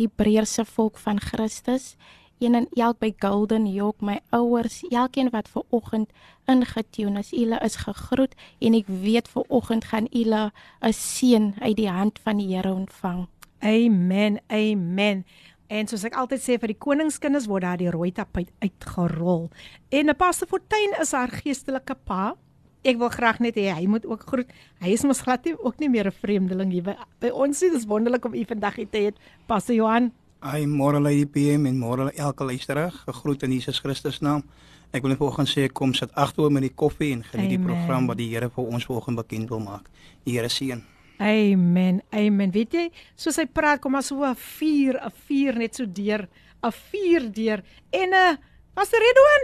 Hebreëse 0.00 0.64
volk 0.64 0.96
van 0.96 1.20
Christus. 1.20 1.98
Een 2.40 2.56
en 2.56 2.68
elk 2.72 2.96
by 3.04 3.12
Golden 3.20 3.68
York, 3.68 4.00
my 4.00 4.22
ouers, 4.32 4.80
elkeen 4.88 5.28
wat 5.36 5.52
ver 5.52 5.68
oggend 5.76 6.08
ingetune 6.48 7.20
is. 7.20 7.36
Julle 7.36 7.60
is 7.60 7.82
gegroet 7.84 8.32
en 8.64 8.80
ek 8.80 8.88
weet 8.88 9.28
ver 9.28 9.44
oggend 9.52 9.92
gaan 9.92 10.08
julle 10.08 10.52
'n 10.80 10.92
seën 10.92 11.54
uit 11.60 11.76
die 11.76 11.90
hand 11.92 12.18
van 12.24 12.40
die 12.40 12.56
Here 12.56 12.72
ontvang. 12.72 13.26
Amen. 13.60 14.40
Amen. 14.48 15.24
En 15.66 15.88
soos 15.90 16.04
ek 16.06 16.14
altyd 16.14 16.42
sê 16.42 16.56
vir 16.62 16.70
die 16.70 16.78
koningskinders 16.78 17.48
word 17.50 17.64
daar 17.66 17.80
die 17.80 17.90
rooi 17.90 18.12
tapuit 18.14 18.50
uitgerol. 18.62 19.50
En 19.90 20.10
'n 20.10 20.14
Pastor 20.14 20.48
Fortuin 20.48 20.94
is 21.00 21.12
haar 21.12 21.28
geestelike 21.28 21.96
pa. 22.04 22.36
Ek 22.84 22.98
wil 22.98 23.08
graag 23.08 23.40
net 23.40 23.56
hê 23.56 23.74
hy 23.74 23.86
moet 23.86 24.06
ook 24.06 24.22
groet. 24.22 24.50
Hy 24.80 24.92
is 24.94 25.02
mos 25.02 25.20
glad 25.20 25.44
nie 25.44 25.56
ook 25.58 25.80
nie 25.80 25.88
meer 25.88 26.06
'n 26.06 26.12
vreemdeling 26.12 26.70
hier 26.70 26.82
by, 26.82 26.94
by 27.20 27.28
ons 27.28 27.60
nie. 27.62 27.70
Dis 27.70 27.86
wonderlik 27.86 28.24
om 28.24 28.34
u 28.34 28.44
vandag 28.44 28.76
hier 28.76 28.88
te 28.88 28.98
hê. 28.98 29.12
Pastor 29.46 29.74
Johan. 29.74 30.12
Ai 30.40 30.66
môre 30.66 31.00
lê 31.00 31.24
PM 31.24 31.66
en 31.66 31.78
môre 31.78 32.12
elke 32.14 32.44
luisteraar. 32.44 32.92
Gegroet 32.92 33.42
in 33.42 33.52
Jesus 33.52 33.80
Christus 33.80 34.20
naam. 34.20 34.44
Ek 34.92 35.02
wil 35.02 35.10
net 35.10 35.18
vanoggend 35.18 35.48
sê 35.48 35.68
kom 35.72 35.94
sit 35.94 36.12
agteroor 36.14 36.52
met 36.52 36.62
die 36.62 36.74
koffie 36.74 37.12
en 37.12 37.24
geniet 37.24 37.50
die 37.50 37.58
program 37.58 38.06
wat 38.06 38.18
die 38.18 38.28
Here 38.28 38.48
vir 38.48 38.64
ons 38.64 38.86
vanoggend 38.86 39.16
bekend 39.16 39.48
wil 39.48 39.60
maak. 39.60 39.90
Die 40.24 40.38
Here 40.38 40.48
seën. 40.48 40.95
Amen. 41.18 42.02
Amen. 42.12 42.50
Weet 42.52 42.72
jy, 42.72 42.90
soos 43.16 43.38
hy 43.40 43.46
praat, 43.46 43.80
kom 43.80 43.92
maar 43.92 44.02
so 44.02 44.24
'n 44.24 44.34
vuur, 44.34 45.00
'n 45.00 45.12
vuur 45.26 45.54
net 45.56 45.74
so 45.74 45.86
deur, 45.86 46.28
'n 46.62 46.72
vuur 46.72 47.32
deur. 47.32 47.62
En 47.90 48.10
'n 48.14 48.38
was 48.74 48.90
dit 48.90 49.00
Redouan? 49.00 49.42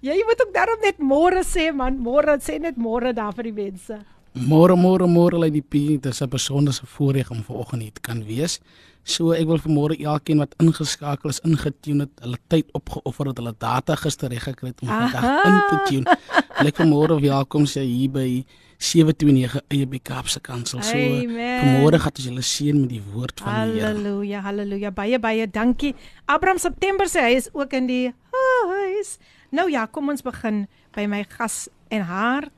Jy 0.00 0.22
moet 0.24 0.40
ook 0.40 0.54
daarom 0.54 0.80
net 0.80 0.98
môre 0.98 1.42
sê 1.44 1.74
man, 1.74 1.98
môre 1.98 2.38
sê 2.40 2.58
net 2.58 2.76
môre 2.76 3.12
daar 3.12 3.34
vir 3.34 3.44
die 3.44 3.52
mense. 3.52 3.98
Môre 4.32 4.76
môre 4.76 5.06
môre 5.10 5.36
lê 5.42 5.50
die 5.50 5.62
pie, 5.62 5.98
dit 5.98 6.06
is 6.06 6.22
'n 6.22 6.28
besondere 6.28 6.86
voorreg 6.86 7.30
om 7.30 7.42
vanoggend 7.42 7.82
hier 7.82 7.92
te 7.92 8.00
kan 8.00 8.24
wees. 8.24 8.60
So 9.02 9.32
ek 9.32 9.46
wil 9.46 9.58
vanmôre 9.58 9.96
elkeen 9.98 10.38
wat 10.38 10.54
ingeskakel 10.60 11.30
is, 11.30 11.40
ingetune 11.40 12.00
het, 12.00 12.20
hulle 12.22 12.38
tyd 12.48 12.68
opgeoffer 12.72 13.26
het, 13.26 13.38
hulle 13.38 13.54
data 13.58 13.96
gister 13.96 14.28
reg 14.28 14.42
gekry 14.42 14.68
het 14.68 14.80
om 14.82 14.88
vandag 14.88 15.46
in 15.46 15.60
te 15.68 15.78
tune. 15.88 16.16
Ek 16.60 16.76
vanmôre 16.76 17.20
welkom 17.20 17.64
sê 17.66 17.82
hier 17.82 18.10
by 18.10 18.44
729 18.80 19.60
eie 19.68 19.86
by 19.86 19.98
Kaapse 20.00 20.40
Kansel. 20.40 20.80
So 20.80 20.96
vanmôre 20.96 22.00
gaan 22.00 22.16
ons 22.16 22.24
julle 22.24 22.44
seën 22.44 22.78
met 22.80 22.88
die 22.88 23.02
woord 23.12 23.42
van 23.44 23.68
die 23.68 23.76
Here. 23.76 23.90
Halleluja, 23.90 24.40
halleluja. 24.46 24.92
Baie 24.96 25.18
baie 25.20 25.44
dankie. 25.44 25.92
Abraham 26.24 26.58
September 26.62 27.08
sê 27.10 27.26
hy 27.26 27.34
is 27.36 27.50
ook 27.52 27.76
in 27.76 27.90
die 27.90 28.06
huis. 28.32 29.18
Nou 29.52 29.68
ja, 29.68 29.84
kom 29.84 30.08
ons 30.08 30.24
begin 30.24 30.64
by 30.96 31.04
my 31.10 31.20
gas 31.28 31.66
en 31.92 32.08
haar 32.08 32.48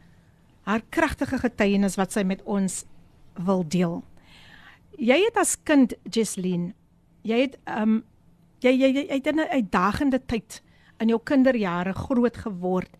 haar 0.63 0.85
kragtige 0.95 1.41
getuienis 1.43 1.99
wat 1.99 2.15
sy 2.15 2.23
met 2.23 2.43
ons 2.47 2.85
wil 3.43 3.65
deel. 3.67 3.99
Jy 5.03 5.19
het 5.25 5.41
as 5.43 5.57
kind 5.67 5.97
Jesleen, 6.07 6.71
jy 7.27 7.49
het 7.49 7.59
um 7.67 8.05
jy 8.63 8.71
jy, 8.77 8.93
jy 8.95 9.07
het 9.11 9.27
in 9.27 9.41
'n 9.43 9.51
uitdagende 9.59 10.23
tyd 10.23 10.63
in 11.01 11.09
jou 11.09 11.19
kinderjare 11.19 11.95
groot 11.99 12.37
geword 12.37 12.91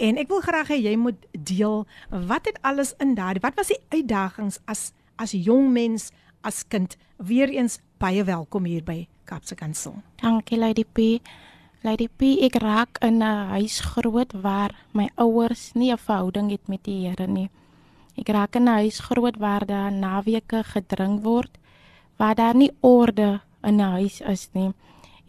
En 0.00 0.16
ek 0.16 0.30
wil 0.32 0.40
graag 0.40 0.70
hê 0.72 0.78
jy 0.80 0.94
moet 0.96 1.26
deel 1.36 1.82
wat 2.08 2.46
het 2.48 2.56
alles 2.64 2.94
in 3.04 3.12
daardie 3.18 3.42
wat 3.44 3.58
was 3.60 3.68
die 3.68 3.82
uitdagings 3.92 4.56
as 4.64 4.94
as 5.20 5.34
jong 5.36 5.68
mens 5.74 6.08
as 6.40 6.62
kind 6.72 6.96
weer 7.20 7.52
eens 7.52 7.82
baie 8.00 8.24
welkom 8.24 8.64
hier 8.64 8.80
by 8.80 9.04
Kapse 9.28 9.54
Kansel. 9.54 9.98
Dankie 10.22 10.56
Lady 10.56 10.86
P. 10.88 11.20
Lady 11.84 12.08
P 12.08 12.32
ek 12.48 12.56
raak 12.64 12.96
in 13.04 13.20
'n 13.20 13.52
huis 13.52 13.80
groot 13.92 14.32
waar 14.32 14.72
my 14.96 15.10
ouers 15.20 15.74
nie 15.74 15.92
'n 15.92 15.98
verhouding 15.98 16.50
het 16.50 16.68
met 16.68 16.84
die 16.84 17.04
Here 17.04 17.26
nie. 17.26 17.50
Ek 18.16 18.28
raak 18.28 18.56
in 18.56 18.64
'n 18.64 18.80
huis 18.80 19.00
groot 19.00 19.36
waar 19.36 19.66
daar 19.66 19.92
naweke 19.92 20.64
gedrink 20.64 21.22
word, 21.22 21.58
waar 22.16 22.34
daar 22.34 22.56
nie 22.56 22.72
orde 22.80 23.40
in 23.62 23.76
'n 23.76 23.92
huis 24.00 24.20
is 24.20 24.48
nie. 24.52 24.72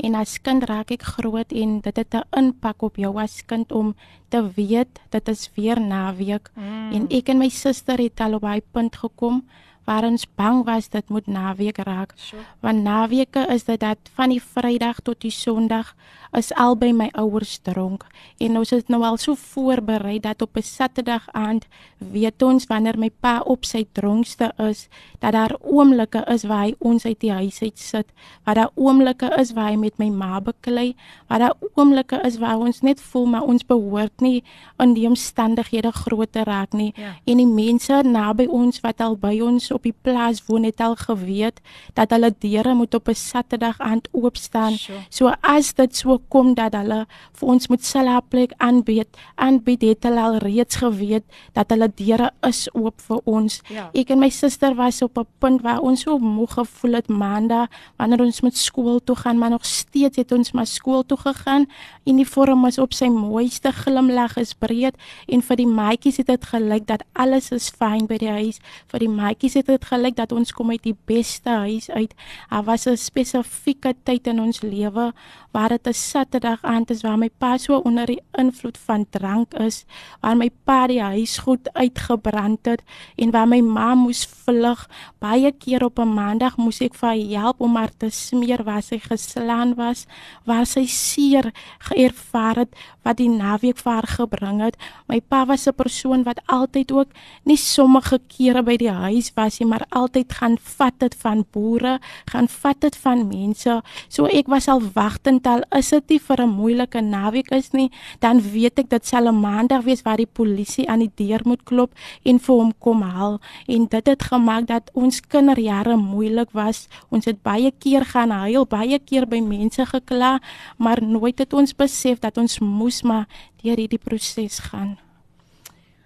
En 0.01 0.15
as 0.17 0.39
kind 0.41 0.63
raak 0.65 0.91
ek 0.91 1.03
groot 1.15 1.51
en 1.53 1.79
dit 1.85 1.97
het 1.97 2.13
'n 2.13 2.25
impak 2.37 2.81
op 2.81 2.95
jou 2.97 3.13
as 3.21 3.45
kind 3.45 3.71
om 3.71 3.95
te 4.29 4.41
weet 4.55 4.99
dit 5.09 5.27
is 5.27 5.49
weer 5.55 5.79
naweek 5.81 6.49
mm. 6.55 6.91
en 6.91 7.07
ek 7.09 7.29
en 7.29 7.37
my 7.37 7.49
suster 7.49 7.97
het 7.97 8.19
al 8.19 8.33
op 8.33 8.41
daai 8.41 8.61
punt 8.71 8.95
gekom 8.95 9.43
waar 9.91 10.07
ons 10.07 10.25
bang 10.39 10.63
was 10.63 10.87
dit 10.89 11.09
moet 11.09 11.27
naweek 11.27 11.83
raak. 11.83 12.13
Sure. 12.15 12.43
Want 12.63 12.83
naweke 12.83 13.45
is 13.51 13.67
dit 13.67 13.79
dat 13.79 13.97
van 14.15 14.31
die 14.31 14.41
Vrydag 14.41 15.03
tot 15.03 15.19
die 15.21 15.33
Sondag 15.35 15.91
is 16.37 16.51
albei 16.55 16.93
my 16.95 17.09
ouers 17.19 17.57
dronk 17.65 18.05
en 18.39 18.57
ons 18.61 18.71
het 18.71 18.87
nou 18.91 19.01
al 19.03 19.17
so 19.19 19.35
voorberei 19.35 20.19
dat 20.23 20.41
op 20.41 20.55
'n 20.57 20.63
Saterdag 20.63 21.27
aand 21.31 21.67
weet 21.97 22.41
ons 22.41 22.67
wanneer 22.67 22.97
my 22.97 23.09
pa 23.19 23.39
op 23.39 23.65
sy 23.65 23.85
dronkste 23.91 24.53
is 24.57 24.87
dat 25.19 25.31
daar 25.33 25.55
oomblikke 25.61 26.23
is 26.27 26.43
waar 26.43 26.63
hy 26.63 26.75
ons 26.79 27.05
uit 27.05 27.19
die 27.19 27.31
huis 27.31 27.61
uit 27.61 27.79
sit, 27.79 28.07
waar 28.43 28.55
daar 28.55 28.71
oomblikke 28.75 29.35
is 29.39 29.53
waar 29.53 29.69
hy 29.69 29.75
met 29.75 29.97
my 29.97 30.09
ma 30.09 30.41
beklei, 30.41 30.95
waar 31.27 31.39
daar 31.39 31.57
oomblikke 31.73 32.21
is 32.23 32.37
waar 32.37 32.57
ons 32.57 32.81
net 32.81 33.01
voel 33.01 33.25
maar 33.25 33.43
ons 33.43 33.65
behoort 33.65 34.21
nie 34.21 34.43
in 34.79 34.93
die 34.93 35.07
omstandighede 35.07 35.91
groot 35.91 36.31
te 36.31 36.43
raak 36.43 36.73
nie 36.73 36.93
ja. 36.95 37.15
en 37.25 37.37
die 37.37 37.47
mense 37.47 38.01
naby 38.03 38.45
ons 38.45 38.79
wat 38.79 39.01
al 39.01 39.17
by 39.17 39.39
ons 39.41 39.71
op 39.71 39.80
die 39.83 39.95
plaas 40.01 40.43
woon 40.47 40.63
het 40.63 40.81
al 40.81 40.95
geweet 40.95 41.61
dat 41.93 42.11
hulle 42.11 42.33
deure 42.39 42.73
moet 42.73 42.93
op 42.93 43.07
'n 43.09 43.15
Saterdag 43.15 43.79
aand 43.79 44.07
oop 44.11 44.37
staan. 44.37 44.77
Sure. 44.77 44.99
So 45.09 45.33
as 45.41 45.73
dit 45.73 45.95
so 45.95 46.21
kom 46.27 46.53
dat 46.53 46.73
hulle 46.73 47.05
vir 47.33 47.47
ons 47.47 47.67
moet 47.67 47.85
slaapplek 47.85 48.53
aanbied, 48.57 49.07
aanbied 49.35 49.81
het 49.81 50.03
hulle 50.03 50.21
al 50.21 50.37
reeds 50.37 50.75
geweet 50.75 51.23
dat 51.53 51.69
hulle 51.69 51.91
deure 51.95 52.31
is 52.47 52.69
oop 52.73 53.01
vir 53.01 53.19
ons. 53.23 53.61
Ja. 53.69 53.89
Ek 53.93 54.09
en 54.09 54.19
my 54.19 54.29
suster 54.29 54.75
was 54.75 55.01
op 55.01 55.17
'n 55.17 55.27
punt 55.39 55.61
waar 55.61 55.79
ons 55.79 56.01
so 56.01 56.17
moeg 56.17 56.53
gevoel 56.53 56.93
het 56.93 57.07
maandag 57.07 57.69
wanneer 57.97 58.21
ons 58.21 58.41
met 58.41 58.57
skool 58.57 58.99
toe 59.03 59.15
gaan, 59.15 59.37
maar 59.37 59.49
nog 59.49 59.65
steeds 59.65 60.17
het 60.17 60.31
ons 60.31 60.51
maar 60.51 60.67
skool 60.67 61.03
toe 61.05 61.17
gegaan. 61.17 61.67
Uniform 62.05 62.61
was 62.61 62.77
op 62.77 62.93
sy 62.93 63.07
mooiste 63.07 63.71
glimlag 63.71 64.37
is 64.37 64.53
breed 64.53 64.95
en 65.27 65.41
vir 65.41 65.55
die 65.55 65.67
maatjies 65.67 66.17
het 66.17 66.27
dit 66.27 66.45
gelyk 66.45 66.87
dat 66.87 67.03
alles 67.13 67.51
is 67.51 67.69
fyn 67.69 68.07
by 68.09 68.17
die 68.17 68.31
huis. 68.31 68.59
Vir 68.91 68.99
die 69.05 69.11
maatjies 69.11 69.57
het 69.61 69.69
dit 69.69 69.85
gelyk 69.85 70.17
dat 70.17 70.33
ons 70.33 70.51
kom 70.51 70.73
uit 70.73 70.83
die 70.83 70.97
beste 71.05 71.49
huis 71.49 71.89
uit. 71.89 72.13
Daar 72.49 72.63
was 72.63 72.85
'n 72.87 72.97
spesifieke 72.97 73.93
tyd 74.03 74.27
in 74.27 74.39
ons 74.41 74.61
lewe 74.61 75.13
waar 75.51 75.69
dit 75.69 75.87
'n 75.87 75.93
Saterdag 75.93 76.63
aand 76.63 76.89
is 76.91 77.01
waar 77.01 77.17
my 77.17 77.29
pa 77.37 77.57
so 77.57 77.77
onder 77.77 78.05
die 78.05 78.21
invloed 78.31 78.77
van 78.77 79.05
drank 79.09 79.53
is, 79.53 79.85
waar 80.21 80.37
my 80.37 80.49
pa 80.63 80.87
die 80.87 81.01
huis 81.01 81.37
goed 81.37 81.73
uitgebrand 81.73 82.65
het 82.65 82.81
en 83.15 83.31
waar 83.31 83.47
my 83.47 83.59
ma 83.59 83.95
moes 83.95 84.25
vlug. 84.25 84.89
Baie 85.19 85.51
keer 85.51 85.83
op 85.83 85.99
'n 85.99 86.13
maandag 86.13 86.57
moes 86.57 86.81
ek 86.81 86.95
vir 86.95 87.09
haar 87.09 87.41
help 87.41 87.61
om 87.61 87.75
haar 87.75 87.91
te 87.97 88.09
smeer 88.09 88.63
waar 88.63 88.81
sy 88.81 88.99
geslaan 88.99 89.75
was, 89.75 90.05
waar 90.45 90.65
sy 90.65 90.85
seer 90.85 91.51
geervaar 91.79 92.55
het 92.55 92.75
wat 93.03 93.17
die 93.17 93.29
naweek 93.29 93.77
vir 93.77 93.93
haar 93.93 94.07
gebring 94.07 94.61
het. 94.61 94.77
My 95.07 95.21
pa 95.21 95.45
was 95.45 95.67
'n 95.67 95.73
persoon 95.73 96.23
wat 96.23 96.39
altyd 96.45 96.91
ook 96.91 97.09
nie 97.43 97.57
sommige 97.57 98.19
kere 98.27 98.63
by 98.63 98.77
die 98.77 98.91
huis 98.91 99.31
was 99.35 99.50
nie, 99.59 99.67
maar 99.67 99.85
altyd 99.89 100.33
gaan 100.33 100.57
vat 100.77 100.93
dit 100.99 101.15
van 101.15 101.45
boere, 101.51 101.99
gaan 102.31 102.47
vat 102.47 102.79
dit 102.81 102.95
van 102.95 103.27
mense. 103.27 103.81
So 104.07 104.25
ek 104.25 104.47
was 104.47 104.67
al 104.67 104.81
wagtend 104.93 105.47
al 105.47 105.63
is 105.77 105.89
dit 105.89 106.09
nie 106.09 106.19
vir 106.19 106.41
'n 106.41 106.49
moeilike 106.49 107.01
naweek 107.01 107.51
is 107.51 107.71
nie, 107.73 107.89
dan 108.19 108.41
weet 108.41 108.79
ek 108.79 108.89
dit 108.89 109.05
sal 109.05 109.27
'n 109.27 109.39
maandag 109.39 109.83
wees 109.83 110.01
waar 110.01 110.17
die 110.17 110.25
polisie 110.25 110.87
aan 110.89 110.99
die 110.99 111.11
deur 111.15 111.41
moet 111.43 111.63
klop 111.63 111.91
en 112.23 112.39
vir 112.39 112.55
hom 112.55 112.73
kom 112.79 113.01
haal 113.01 113.39
en 113.67 113.87
dit 113.87 114.07
het 114.07 114.23
gemaak 114.23 114.67
dat 114.67 114.89
ons 114.93 115.21
kinderjare 115.21 115.97
moeilik 115.97 116.51
was. 116.51 116.87
Ons 117.09 117.25
het 117.25 117.41
baie 117.43 117.71
keer 117.79 118.05
gaan 118.05 118.31
huil, 118.31 118.65
baie 118.65 118.99
keer 118.99 119.27
by 119.27 119.39
mense 119.39 119.85
gekla, 119.85 120.39
maar 120.77 121.01
nooit 121.01 121.39
het 121.39 121.53
ons 121.53 121.73
besef 121.73 122.19
dat 122.19 122.37
ons 122.37 122.59
moes 122.59 123.01
maar 123.03 123.27
deur 123.63 123.77
hierdie 123.77 124.01
proses 124.01 124.59
gaan. 124.59 125.10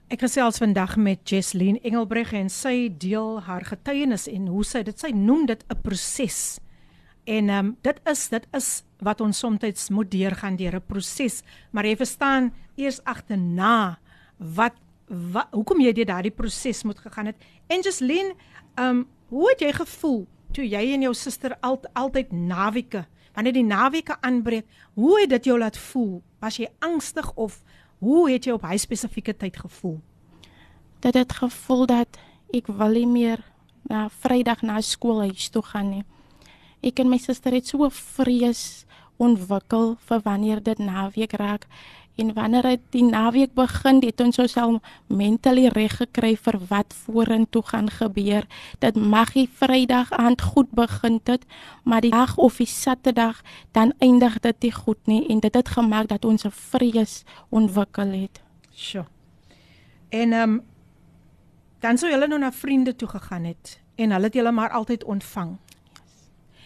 Ek 0.05 0.21
gesels 0.21 0.59
vandag 0.61 0.99
met 1.01 1.23
Jesslyn 1.25 1.79
Engelbreg 1.81 2.29
en 2.37 2.45
sy 2.53 2.91
deel 3.01 3.39
haar 3.47 3.63
getuienis 3.65 4.27
en 4.29 4.43
hoe 4.53 4.61
sy 4.61 4.83
dit 4.85 4.99
sy 5.01 5.09
noem 5.09 5.47
dit 5.49 5.63
'n 5.65 5.81
proses. 5.81 6.59
En 7.25 7.49
ehm 7.49 7.65
um, 7.65 7.77
dit 7.81 7.97
is 8.05 8.29
dit 8.29 8.45
is 8.53 8.83
wat 9.01 9.21
ons 9.21 9.37
soms 9.37 9.89
moet 9.89 10.11
deurgaan 10.11 10.57
deur 10.57 10.75
'n 10.75 10.85
proses, 10.85 11.41
maar 11.71 11.85
jy 11.85 11.95
verstaan 11.97 12.53
eers 12.77 13.03
agterna 13.03 13.97
wat, 14.37 14.75
wat 15.07 15.47
hoekom 15.51 15.81
jy 15.81 15.93
deur 15.93 16.05
daardie 16.05 16.31
proses 16.31 16.83
moet 16.83 16.99
gegaan 16.99 17.25
het. 17.25 17.37
En 17.67 17.81
Jesslyn, 17.81 18.35
ehm 18.75 18.89
um, 18.89 19.07
hoe 19.29 19.49
het 19.49 19.59
jy 19.59 19.73
gevoel 19.73 20.27
toe 20.53 20.69
jy 20.69 20.93
en 20.93 21.01
jou 21.01 21.13
suster 21.13 21.57
al, 21.61 21.81
altyd 21.93 22.31
naweke, 22.31 23.07
wanneer 23.33 23.53
die 23.53 23.65
naweke 23.65 24.21
aanbreek, 24.21 24.65
hoe 24.93 25.19
het 25.21 25.29
dit 25.29 25.45
jou 25.45 25.57
laat 25.57 25.77
voel? 25.77 26.21
Was 26.39 26.57
jy 26.57 26.69
angstig 26.79 27.33
of 27.35 27.63
hoe 27.99 28.29
het 28.31 28.45
jy 28.45 28.55
op 28.55 28.65
hy 28.67 28.77
spesifieke 28.81 29.33
tyd 29.33 29.57
gevoel? 29.57 29.99
Dit 30.99 31.15
het 31.15 31.33
gevoel 31.33 31.85
dat 31.85 32.19
ek 32.53 32.67
wil 32.67 32.97
nie 32.97 33.07
meer 33.07 33.43
na 33.89 34.07
Vrydag 34.09 34.63
na 34.65 34.81
skool 34.81 35.21
huis 35.27 35.49
toe 35.49 35.63
gaan 35.63 35.89
nie. 35.89 36.05
Ek 36.85 36.99
en 36.99 37.09
my 37.09 37.17
suster 37.21 37.53
het 37.53 37.67
so 37.67 37.89
vrees 37.89 38.85
ontwikkel 39.21 39.95
vir 40.07 40.23
wanneer 40.25 40.63
dit 40.63 40.79
naweek 40.79 41.37
raak 41.39 41.67
en 42.15 42.33
wanneer 42.33 42.61
dit 42.61 42.81
die 42.89 43.03
naweek 43.03 43.53
begin 43.53 43.99
het 44.03 44.21
ons 44.23 44.39
osself 44.39 44.81
mentally 45.07 45.67
reg 45.67 45.97
gekry 45.99 46.35
vir 46.35 46.59
wat 46.69 46.93
vorentoe 47.05 47.63
gaan 47.65 47.89
gebeur. 47.89 48.47
Dit 48.79 48.95
mag 48.95 49.33
die 49.35 49.49
vrydag 49.51 50.11
aand 50.11 50.41
goed 50.41 50.71
begin 50.71 51.19
dit 51.23 51.43
maar 51.83 52.01
die 52.01 52.11
dag 52.11 52.37
of 52.37 52.57
die 52.57 52.69
saterdag 52.69 53.41
dan 53.71 53.93
eindig 53.99 54.39
dit 54.39 54.61
nie 54.61 54.71
goed 54.71 55.07
nie 55.07 55.27
en 55.27 55.39
dit 55.39 55.53
het 55.55 55.69
gemaak 55.69 56.07
dat 56.07 56.25
ons 56.25 56.45
'n 56.45 56.51
vrees 56.51 57.23
ontwikkel 57.49 58.11
het. 58.11 58.41
Sjoe. 58.73 59.05
En 60.09 60.33
ehm 60.33 60.49
um, 60.49 60.63
dan 61.79 61.97
sou 61.97 62.11
julle 62.11 62.27
nou 62.27 62.39
na 62.39 62.51
vriende 62.51 62.95
toe 62.95 63.07
gegaan 63.07 63.43
het 63.43 63.81
en 63.95 64.11
hulle 64.11 64.25
het 64.25 64.33
julle 64.33 64.51
maar 64.51 64.69
altyd 64.69 65.03
ontvang. 65.03 65.57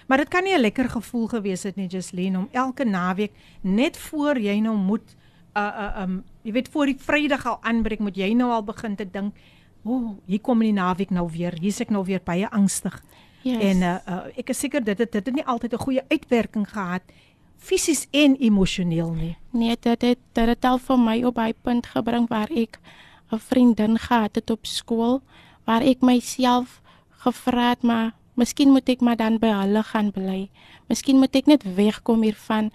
Maar 0.08 0.18
dit 0.18 0.28
kan 0.28 0.44
nie 0.44 0.56
'n 0.58 0.62
lekker 0.62 0.90
gevoel 0.90 1.28
gewees 1.28 1.64
het 1.64 1.76
nie, 1.76 1.88
Jesleen, 1.88 2.38
om 2.38 2.48
elke 2.52 2.84
naweek 2.84 3.32
net 3.62 3.98
voor 3.98 4.40
jy 4.40 4.60
nou 4.60 4.78
moet 4.78 5.16
uh 5.58 5.62
uh 5.86 6.02
um 6.04 6.24
jy 6.42 6.52
weet 6.52 6.70
voor 6.70 6.86
die 6.86 6.98
Vrydag 6.98 7.46
al 7.46 7.58
aanbreek, 7.62 8.00
moet 8.00 8.16
jy 8.16 8.34
nou 8.34 8.52
al 8.52 8.64
begin 8.64 8.96
te 8.96 9.06
dink, 9.06 9.36
"O, 9.84 9.92
oh, 9.92 10.18
hier 10.26 10.42
kom 10.42 10.60
die 10.60 10.74
naweek 10.74 11.10
nou 11.10 11.30
weer. 11.32 11.54
Hier's 11.60 11.80
ek 11.80 11.90
nou 11.90 12.04
weer 12.06 12.22
baie 12.24 12.50
angstig." 12.50 13.04
Yes. 13.42 13.64
En 13.64 13.78
uh, 13.82 13.98
uh 14.08 14.38
ek 14.38 14.50
is 14.50 14.60
seker 14.60 14.84
dit 14.84 14.98
het 14.98 15.12
dit 15.12 15.26
het 15.26 15.36
nie 15.36 15.46
altyd 15.46 15.74
'n 15.74 15.78
goeie 15.78 16.04
uitwerking 16.10 16.70
gehad 16.70 17.02
fisies 17.58 18.08
en 18.12 18.36
emosioneel 18.40 19.14
nie. 19.14 19.38
Nee, 19.52 19.76
dit 19.80 20.02
het 20.02 20.20
dit 20.34 20.48
het 20.48 20.66
al 20.66 20.78
vir 20.78 21.00
my 21.00 21.24
op 21.24 21.38
hy 21.38 21.54
punt 21.54 21.86
gebring 21.86 22.28
waar 22.30 22.52
ek 22.52 22.80
'n 23.32 23.40
vriendin 23.40 23.98
gehad 23.98 24.36
het 24.36 24.50
op 24.50 24.66
skool 24.66 25.22
waar 25.66 25.82
ek 25.82 26.02
myself 26.02 26.82
gevra 27.10 27.70
het 27.70 27.84
maar 27.84 28.14
Miskien 28.40 28.72
moet 28.72 28.88
ek 28.88 29.02
maar 29.04 29.18
dan 29.20 29.36
by 29.42 29.50
hulle 29.52 29.82
gaan 29.84 30.14
bly. 30.16 30.48
Miskien 30.88 31.18
moet 31.20 31.34
ek 31.36 31.50
net 31.52 31.64
wegkom 31.76 32.22
hiervan 32.24 32.70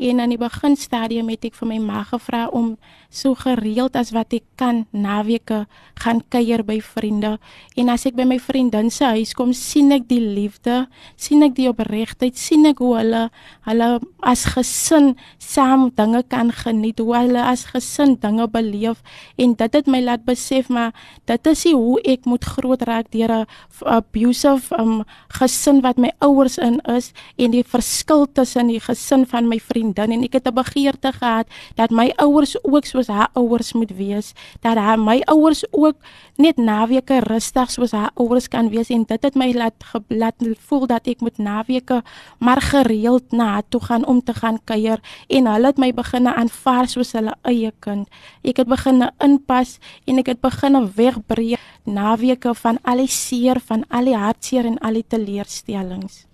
En 0.00 0.20
aan 0.20 0.32
die 0.32 0.40
beginstadium 0.40 1.28
het 1.28 1.44
ek 1.44 1.58
vir 1.58 1.68
my 1.68 1.78
ma 1.84 2.02
gevra 2.08 2.46
om 2.56 2.76
so 3.10 3.34
gereeld 3.34 3.96
as 3.98 4.12
wat 4.16 4.32
ek 4.32 4.46
kan 4.56 4.86
naweke 4.94 5.66
gaan 6.00 6.22
kuier 6.32 6.62
by 6.64 6.78
vriende. 6.80 7.36
En 7.76 7.90
as 7.92 8.06
ek 8.08 8.16
by 8.16 8.24
my 8.24 8.38
vriendin 8.40 8.88
se 8.90 9.04
huis 9.04 9.34
kom, 9.36 9.52
sien 9.52 9.92
ek 9.92 10.06
die 10.08 10.22
liefde, 10.22 10.86
sien 11.20 11.42
ek 11.44 11.56
die 11.58 11.68
opregtheid, 11.68 12.38
sien 12.38 12.64
ek 12.70 12.80
hoe 12.80 12.94
hulle 13.00 13.22
hulle 13.68 13.90
as 14.24 14.46
gesin 14.54 15.12
saam 15.42 15.90
dinge 15.98 16.22
kan 16.32 16.48
geniet, 16.54 17.00
hoe 17.02 17.16
hulle 17.18 17.42
as 17.44 17.66
gesin 17.68 18.16
dinge 18.22 18.46
beleef 18.48 19.02
en 19.36 19.54
dit 19.58 19.76
het 19.76 19.88
my 19.90 20.00
laat 20.04 20.24
besef 20.26 20.70
maar 20.72 20.94
dit 21.28 21.50
is 21.50 21.64
hoe 21.70 21.98
ek 22.08 22.26
moet 22.30 22.44
groot 22.44 22.82
raak 22.88 23.10
deur 23.12 23.32
'n 23.32 23.46
abusive 23.84 24.72
um, 24.78 25.04
gesin 25.38 25.80
wat 25.82 25.98
my 25.98 26.10
ouers 26.20 26.58
in 26.58 26.80
is 26.86 27.12
en 27.36 27.50
die 27.50 27.64
verskil 27.64 28.26
tussen 28.32 28.68
die 28.68 28.80
gesin 28.80 29.26
van 29.26 29.48
my 29.48 29.58
vriend 29.58 29.89
vriendin 29.94 30.16
en 30.16 30.24
ek 30.24 30.32
het 30.32 30.46
'n 30.46 30.54
begeerte 30.54 31.12
gehad 31.12 31.46
dat 31.74 31.90
my 31.90 32.12
ouers 32.16 32.56
ook 32.64 32.84
soos 32.84 33.08
haar 33.08 33.28
ouers 33.34 33.72
moet 33.72 33.90
wees, 33.90 34.32
dat 34.60 34.76
haar 34.76 34.98
my 34.98 35.20
ouers 35.26 35.64
ook 35.72 35.96
net 36.36 36.56
naweke 36.56 37.20
rustig 37.20 37.70
soos 37.70 37.92
haar 37.92 38.10
ouers 38.14 38.48
kan 38.48 38.68
wees 38.70 38.90
en 38.90 39.04
dit 39.04 39.22
het 39.22 39.34
my 39.34 39.52
laat 39.52 39.74
laat 40.08 40.34
voel 40.68 40.86
dat 40.86 41.06
ek 41.06 41.20
moet 41.20 41.38
naweke 41.38 42.02
maar 42.38 42.60
gereeld 42.60 43.32
na 43.32 43.44
haar 43.44 43.68
toe 43.68 43.80
gaan 43.80 44.04
om 44.06 44.22
te 44.22 44.34
gaan 44.34 44.58
kuier 44.64 45.00
en 45.28 45.46
hulle 45.46 45.66
het 45.66 45.78
my 45.78 45.92
begine 45.92 46.34
aanvaar 46.34 46.88
soos 46.88 47.12
hulle 47.12 47.34
eie 47.42 47.72
kind. 47.80 48.08
Ek 48.42 48.56
het 48.56 48.68
begine 48.68 49.12
inpas 49.18 49.78
en 50.06 50.18
ek 50.18 50.26
het 50.26 50.40
begine 50.40 50.90
wegbreek 50.94 51.60
naweke 51.84 52.54
van 52.54 52.78
al 52.82 52.96
die 52.96 53.08
seer, 53.08 53.60
van 53.60 53.84
al 53.88 54.04
die 54.04 54.16
hartseer 54.16 54.64
en 54.64 54.78
al 54.78 54.92
die 54.92 55.04
teleurstellings. 55.08 56.26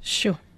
Sjoe. 0.00 0.49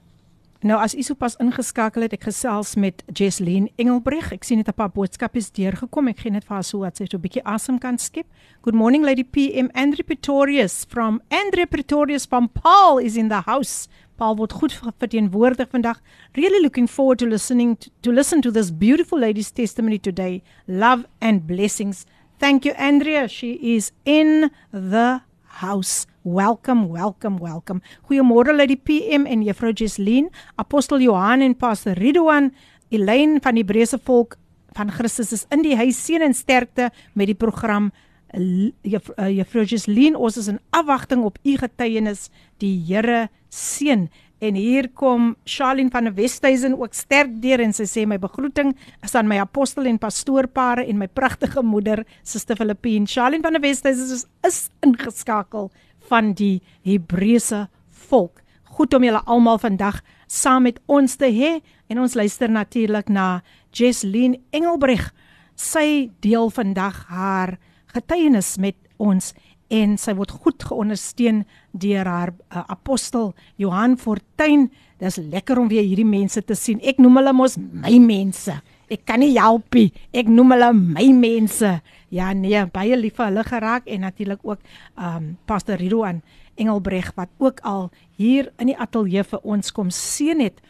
Nou 0.63 0.77
as 0.79 0.95
u 0.95 1.03
sopas 1.03 1.35
ingeskakel 1.43 2.05
het, 2.07 2.13
ek 2.15 2.29
gesels 2.29 2.77
met 2.79 3.01
Jesleen 3.11 3.65
Engelbreg. 3.83 4.29
Ek 4.31 4.45
sien 4.47 4.61
net 4.63 4.69
'n 4.71 4.79
paar 4.79 4.93
boodskappe 4.95 5.39
is 5.39 5.51
deurgekom. 5.51 6.07
Ek 6.09 6.21
gee 6.21 6.31
net 6.31 6.45
vir 6.45 6.55
haar 6.55 6.63
so 6.63 6.79
wat 6.79 6.97
sy 6.97 7.05
so 7.11 7.17
'n 7.17 7.21
bietjie 7.21 7.43
asem 7.43 7.81
kan 7.81 7.99
skep. 7.99 8.27
Good 8.63 8.75
morning 8.75 9.03
Lady 9.03 9.25
PM 9.25 9.71
Andre 9.75 10.05
Pretorius 10.05 10.85
from 10.85 11.21
Andre 11.31 11.67
Pretorius 11.67 12.27
from 12.27 12.49
Paul 12.49 12.99
is 12.99 13.17
in 13.17 13.29
the 13.29 13.43
house. 13.45 13.89
Paul 14.17 14.37
word 14.37 14.53
goed 14.53 14.73
verteenwoordig 14.73 15.69
vandag. 15.69 16.01
Really 16.35 16.63
looking 16.63 16.89
forward 16.89 17.19
to 17.19 17.27
listening 17.27 17.77
to, 17.79 17.91
to 18.03 18.13
listen 18.13 18.41
to 18.41 18.53
this 18.53 18.71
beautiful 18.71 19.19
lady's 19.19 19.51
testimony 19.51 19.99
today. 19.99 20.43
Love 20.69 21.07
and 21.19 21.45
blessings. 21.45 22.07
Thank 22.39 22.65
you 22.65 22.75
Andrea. 22.77 23.27
She 23.27 23.59
is 23.75 23.91
in 24.05 24.53
the 24.71 25.23
house. 25.61 26.07
Welcome, 26.23 26.87
welcome, 26.93 27.39
welcome. 27.43 27.81
Goeiemôre 28.07 28.55
uit 28.55 28.71
die 28.71 28.79
PM 28.79 29.25
en 29.27 29.41
Juffrou 29.43 29.73
Jesleen, 29.75 30.29
Apostel 30.55 31.03
Johan 31.03 31.43
en 31.43 31.57
Pastor 31.59 31.99
Ridwan, 31.99 32.53
Elaine 32.95 33.41
van 33.43 33.59
die 33.59 33.65
Hebreëse 33.65 33.99
volk 34.07 34.37
van 34.77 34.93
Christus 34.95 35.33
is 35.35 35.43
in 35.51 35.65
die 35.67 35.75
huis 35.77 35.99
seën 35.99 36.23
en 36.23 36.35
sterkte 36.35 36.93
met 37.19 37.27
die 37.27 37.35
program 37.35 37.91
eh, 38.31 38.71
Juffrou 38.87 39.67
Jesleen, 39.67 40.15
ons 40.15 40.39
is 40.39 40.53
in 40.53 40.63
afwagting 40.71 41.27
op 41.27 41.43
u 41.43 41.57
getuienis. 41.59 42.29
Die 42.63 42.77
Here 42.87 43.27
seën 43.51 44.07
En 44.43 44.57
hier 44.59 44.89
kom 44.99 45.37
Charlene 45.47 45.93
van 45.95 46.09
der 46.09 46.15
Westhuizen 46.17 46.75
ook 46.75 46.97
sterk 46.99 47.37
deur 47.45 47.61
en 47.63 47.71
sy 47.77 47.85
sê 47.87 48.03
my 48.11 48.17
begroeting 48.19 48.73
is 49.07 49.15
aan 49.15 49.29
my 49.31 49.39
apostel 49.39 49.87
en 49.87 50.01
pastoorpare 50.03 50.83
en 50.83 50.99
my 50.99 51.07
pragtige 51.07 51.63
moeder, 51.63 52.03
Suster 52.27 52.59
Filippine. 52.59 53.07
Charlene 53.07 53.47
van 53.47 53.55
der 53.55 53.63
Westhuizen 53.63 54.17
is, 54.17 54.27
is 54.43 54.59
ingeskakel 54.83 55.71
van 56.09 56.33
die 56.39 56.63
Hebreëse 56.87 57.67
volk. 58.09 58.41
Goed 58.73 58.95
om 58.95 59.05
julle 59.05 59.23
almal 59.29 59.59
vandag 59.61 60.01
saam 60.27 60.65
met 60.69 60.81
ons 60.87 61.17
te 61.21 61.29
hê 61.29 61.59
en 61.93 62.01
ons 62.01 62.15
luister 62.17 62.51
natuurlik 62.51 63.09
na 63.13 63.43
Jesleen 63.73 64.39
Engelbreg. 64.51 65.11
Sy 65.57 66.11
deel 66.25 66.49
vandag 66.51 67.05
haar 67.13 67.59
getuienis 67.93 68.57
met 68.57 68.77
ons 68.97 69.33
en 69.73 69.97
sy 70.01 70.15
word 70.17 70.33
goed 70.45 70.65
geondersteun 70.69 71.43
deur 71.73 72.09
haar 72.09 72.33
uh, 72.53 72.65
apostel 72.73 73.33
Johan 73.61 73.97
Fortuin. 74.01 74.69
Dis 75.01 75.19
lekker 75.21 75.61
om 75.61 75.71
weer 75.73 75.85
hierdie 75.85 76.09
mense 76.09 76.43
te 76.45 76.57
sien. 76.59 76.81
Ek 76.85 77.01
noem 77.01 77.21
hulle 77.21 77.35
mos 77.37 77.57
my 77.59 77.97
mense. 78.03 78.57
Ek 78.93 79.07
kan 79.09 79.23
nie 79.23 79.35
help 79.39 79.75
nie. 79.75 79.91
Ek 80.13 80.29
noem 80.29 80.55
hulle 80.55 80.71
my 80.77 81.09
mense. 81.17 81.81
Ja 82.13 82.33
nee, 82.37 82.61
baie 82.75 82.97
lief 82.99 83.17
vir 83.17 83.31
hulle 83.31 83.45
geraak 83.49 83.89
en 83.89 84.05
natuurlik 84.05 84.45
ook 84.45 84.61
um 85.01 85.37
Pastor 85.49 85.81
Ridwan 85.81 86.23
Engelbreg 86.61 87.13
wat 87.17 87.31
ook 87.39 87.63
al 87.65 87.91
hier 88.21 88.51
in 88.61 88.69
die 88.69 88.77
ateljee 88.77 89.25
vir 89.25 89.41
ons 89.43 89.73
kom 89.73 89.91
seën 89.91 90.43
het 90.45 90.61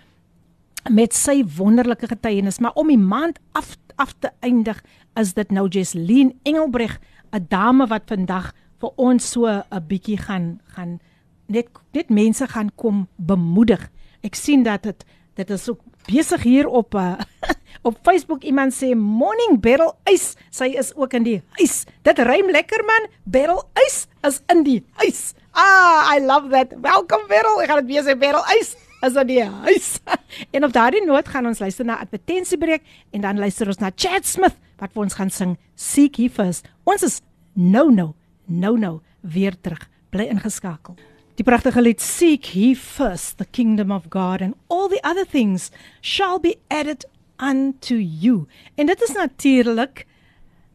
met 0.90 1.14
sy 1.14 1.42
wonderlike 1.58 2.08
getuienis, 2.10 2.58
maar 2.58 2.74
om 2.74 2.88
die 2.90 2.98
maand 2.98 3.38
af 3.54 3.76
af 4.00 4.14
te 4.18 4.30
eindig 4.40 4.80
is 5.20 5.34
dit 5.36 5.50
nou 5.52 5.68
Jesleen 5.68 6.32
Engelbreg, 6.42 6.98
'n 7.32 7.46
dame 7.48 7.86
wat 7.86 8.08
vandag 8.08 8.52
vir 8.80 8.90
ons 8.96 9.30
so 9.30 9.46
'n 9.46 9.86
bietjie 9.88 10.18
gaan 10.18 10.60
gaan 10.74 11.00
net 11.46 11.68
net 11.92 12.08
mense 12.10 12.46
gaan 12.48 12.70
kom 12.74 13.08
bemoedig. 13.16 13.90
Ek 14.22 14.34
sien 14.34 14.62
dat 14.62 14.82
dit 14.82 15.04
dit 15.34 15.50
is 15.50 15.68
ook 15.68 15.80
besig 16.06 16.42
hier 16.42 16.66
op 16.66 16.94
uh, 16.94 17.14
op 17.82 17.98
Facebook 18.02 18.42
iemand 18.42 18.74
sê 18.74 18.94
morning 18.94 19.60
Beryl 19.60 19.94
Ice. 20.10 20.36
Sy 20.50 20.72
is 20.78 20.92
ook 20.94 21.14
in 21.18 21.26
die 21.26 21.38
huis. 21.58 21.82
Dit 22.06 22.18
rym 22.18 22.50
lekker 22.54 22.84
man. 22.86 23.08
Beryl 23.24 23.62
Ice 23.86 24.06
is 24.26 24.40
in 24.52 24.62
die 24.66 24.80
huis. 25.02 25.34
Ah, 25.52 26.14
I 26.14 26.22
love 26.22 26.48
that. 26.54 26.72
Welcome 26.80 27.26
Beryl. 27.28 27.60
Ek 27.62 27.70
gaan 27.70 27.82
dit 27.82 27.92
weer 27.92 28.06
sê 28.06 28.16
Beryl 28.18 28.46
Ice 28.58 28.78
is 29.02 29.18
in 29.18 29.28
die 29.28 29.42
huis. 29.42 29.98
en 30.54 30.64
op 30.64 30.74
daardie 30.74 31.02
noot 31.04 31.28
gaan 31.28 31.50
ons 31.50 31.62
luister 31.62 31.86
na 31.86 31.98
advertensiebreek 32.04 32.86
en 33.12 33.26
dan 33.26 33.40
luister 33.42 33.70
ons 33.70 33.82
na 33.82 33.90
Chad 33.94 34.26
Smith 34.28 34.58
wat 34.82 34.94
vir 34.94 35.04
ons 35.04 35.18
gaan 35.18 35.30
sing 35.30 35.56
Seek 35.74 36.22
He 36.22 36.30
First. 36.30 36.70
Ons 36.88 37.06
is 37.06 37.20
no 37.54 37.88
no 37.90 38.12
no 38.46 38.76
no 38.78 39.00
weer 39.20 39.58
terug. 39.60 39.88
Bly 40.14 40.30
ingeskakel. 40.30 40.94
Die 41.40 41.46
pragtige 41.46 41.82
lied 41.82 42.02
Seek 42.04 42.52
He 42.54 42.74
First 42.78 43.38
the 43.38 43.48
Kingdom 43.48 43.90
of 43.90 44.10
God 44.12 44.42
and 44.44 44.54
all 44.68 44.88
the 44.88 45.00
other 45.02 45.24
things 45.26 45.70
shall 46.00 46.38
be 46.38 46.58
added 46.70 47.06
unto 47.42 47.98
you. 47.98 48.46
En 48.74 48.86
dit 48.86 49.02
is 49.02 49.14
natuurlik 49.18 50.06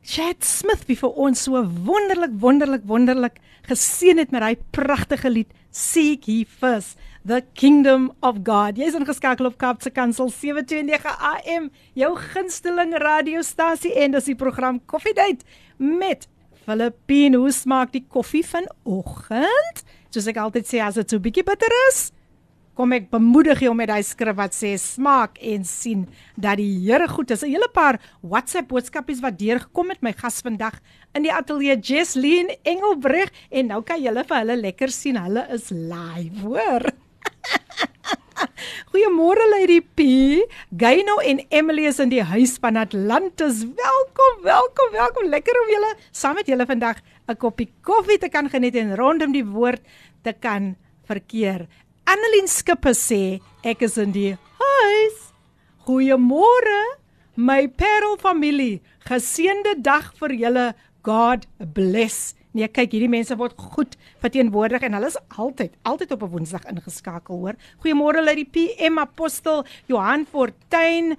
Chad 0.08 0.45
Smith 0.45 0.86
wie 0.88 0.95
vir 0.99 1.15
ons 1.19 1.41
so 1.47 1.60
wonderlik 1.88 2.36
wonderlik 2.39 2.86
wonderlik 2.88 3.39
geseën 3.67 4.19
het 4.21 4.32
met 4.32 4.43
daai 4.43 4.56
pragtige 4.75 5.32
lied 5.32 5.51
Seek 5.71 6.27
He 6.27 6.43
First 6.47 6.95
the 7.27 7.43
Kingdom 7.60 8.12
of 8.23 8.39
God. 8.47 8.80
Jy's 8.80 8.95
ingeskakel 8.95 9.49
op 9.49 9.58
Kapse 9.60 9.91
Kansel 9.91 10.30
729 10.32 11.12
AM, 11.32 11.67
jou 11.99 12.13
gunsteling 12.32 12.95
radiostasie 13.03 13.91
en 13.99 14.15
dis 14.15 14.30
die 14.32 14.38
program 14.39 14.80
Coffee 14.88 15.15
Date 15.17 15.43
met 15.75 16.30
Filippine. 16.63 17.38
Hoe 17.38 17.51
smaak 17.51 17.91
die 17.91 18.06
koffie 18.08 18.45
vanoggend? 18.47 19.84
Soos 20.15 20.30
ek 20.32 20.39
altyd 20.39 20.71
sê, 20.71 20.80
as 20.84 20.95
dit 21.01 21.12
so 21.12 21.19
bietjie 21.19 21.43
bitter 21.47 21.75
is, 21.89 22.08
kom 22.78 22.94
ek 22.94 23.08
bemoedig 23.10 23.63
jou 23.66 23.72
met 23.74 23.90
daai 23.90 24.06
skrif 24.06 24.36
wat 24.38 24.54
sê 24.54 24.76
smaak 24.78 25.40
en 25.42 25.63
sien 25.66 26.04
dat 26.38 26.60
die 26.62 26.70
Here 26.86 27.08
goed 27.10 27.32
is. 27.34 27.42
'n 27.42 27.50
Hele 27.50 27.70
paar 27.74 27.98
WhatsApp 28.22 28.70
boodskapies 28.70 29.22
wat 29.22 29.40
deurgekom 29.40 29.90
het 29.90 30.02
my 30.06 30.13
gas 30.13 30.42
vandag 30.46 30.78
in 31.16 31.26
die 31.26 31.34
ateljee 31.34 31.82
Jesleen 31.82 32.54
Engelbreg 32.63 33.34
en 33.50 33.74
nou 33.74 33.82
kan 33.82 33.98
julle 33.98 34.24
vir 34.24 34.38
hulle 34.38 34.58
lekker 34.62 34.94
sien. 34.94 35.18
Hulle 35.18 35.48
is 35.50 35.72
live, 35.72 36.38
hoor. 36.46 36.86
Goeiemôre 38.94 39.50
Lady 39.58 39.82
P. 39.82 40.46
Gaino 40.70 41.18
en 41.26 41.42
Emily 41.50 41.90
is 41.90 42.00
in 42.00 42.10
die 42.13 42.22
huis 42.22 42.58
van 42.62 42.78
Atlantis. 42.78 43.66
Welkom, 43.66 44.44
welkom, 44.44 44.92
welkom. 44.94 45.26
Lekker 45.34 45.58
om 45.63 45.74
julle 45.74 45.96
saam 46.12 46.36
met 46.36 46.46
julle 46.46 46.66
vandag 46.66 47.02
'n 47.28 47.38
koppie 47.42 47.74
koffie 47.82 48.20
te 48.22 48.30
kan 48.30 48.50
geniet 48.50 48.76
en 48.76 48.96
rondom 48.96 49.34
die 49.34 49.46
woord 49.46 49.82
te 50.22 50.34
kan 50.34 50.76
verkeer. 51.08 51.66
Annelien 52.08 52.48
Skipper 52.48 52.93
sê 52.96 53.41
ek 53.67 53.82
is 53.84 53.98
in 54.00 54.13
die 54.15 54.30
huis. 54.62 55.15
Goeiemôre 55.84 56.78
my 57.36 57.65
Parel 57.67 58.15
familie. 58.22 58.80
Geseënde 59.10 59.74
dag 59.84 60.13
vir 60.15 60.36
julle. 60.39 60.67
God 61.04 61.43
bless. 61.76 62.32
Nee, 62.56 62.70
kyk, 62.72 62.96
hierdie 62.96 63.12
mense 63.12 63.36
word 63.36 63.60
goed 63.76 63.98
verteenwoordig 64.24 64.88
en 64.88 64.96
hulle 64.96 65.12
is 65.12 65.20
altyd 65.36 65.76
altyd 65.84 66.15
op 66.15 66.24
'n 66.24 66.32
Woensdag 66.32 66.63
ingeskakel, 66.72 67.43
hoor. 67.43 67.60
Goeiemôre 67.84 68.24
uit 68.24 68.39
die 68.39 68.52
PM 68.56 69.04
Apostel 69.04 69.65
Johan 69.91 70.26
Fortuin, 70.26 71.17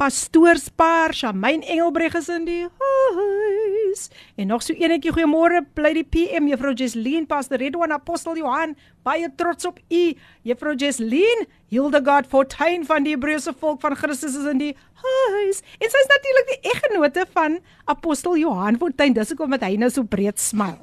Pastoorspaar, 0.00 1.12
Shamaine 1.12 1.66
Engelbreg 1.66 2.14
is 2.14 2.28
in 2.32 2.46
die 2.46 2.62
huis. 2.64 4.06
En 4.40 4.48
nog 4.48 4.62
so 4.64 4.72
enetjie 4.72 5.12
goeiemôre 5.12 5.60
bly 5.76 5.90
die 5.98 6.04
PM 6.08 6.46
Juffrou 6.48 6.72
Jesleen 6.72 7.26
Pastor 7.28 7.60
Redwan 7.60 7.92
Apostel 7.92 8.38
Johan, 8.40 8.72
baie 9.04 9.28
trots 9.36 9.68
op 9.68 9.76
u. 9.92 10.00
Juffrou 10.48 10.72
Jesleen, 10.80 11.44
Hildegard 11.68 12.30
Fortuin 12.32 12.86
van 12.88 13.04
die 13.04 13.12
Hebreëse 13.12 13.52
volk 13.60 13.82
van 13.84 13.98
Christus 14.00 14.38
is 14.40 14.48
in 14.48 14.62
die 14.62 14.70
huis. 15.02 15.60
En 15.76 15.92
sy 15.92 16.02
is 16.06 16.10
natuurlik 16.14 16.50
die 16.54 16.72
eggenote 16.72 17.28
van 17.36 17.60
Apostel 17.84 18.40
Johan 18.40 18.80
Fortuin. 18.80 19.12
Dis 19.20 19.34
hoekom 19.34 19.60
hy 19.60 19.74
nou 19.84 19.92
so 19.92 20.08
breed 20.08 20.40
smil. 20.40 20.80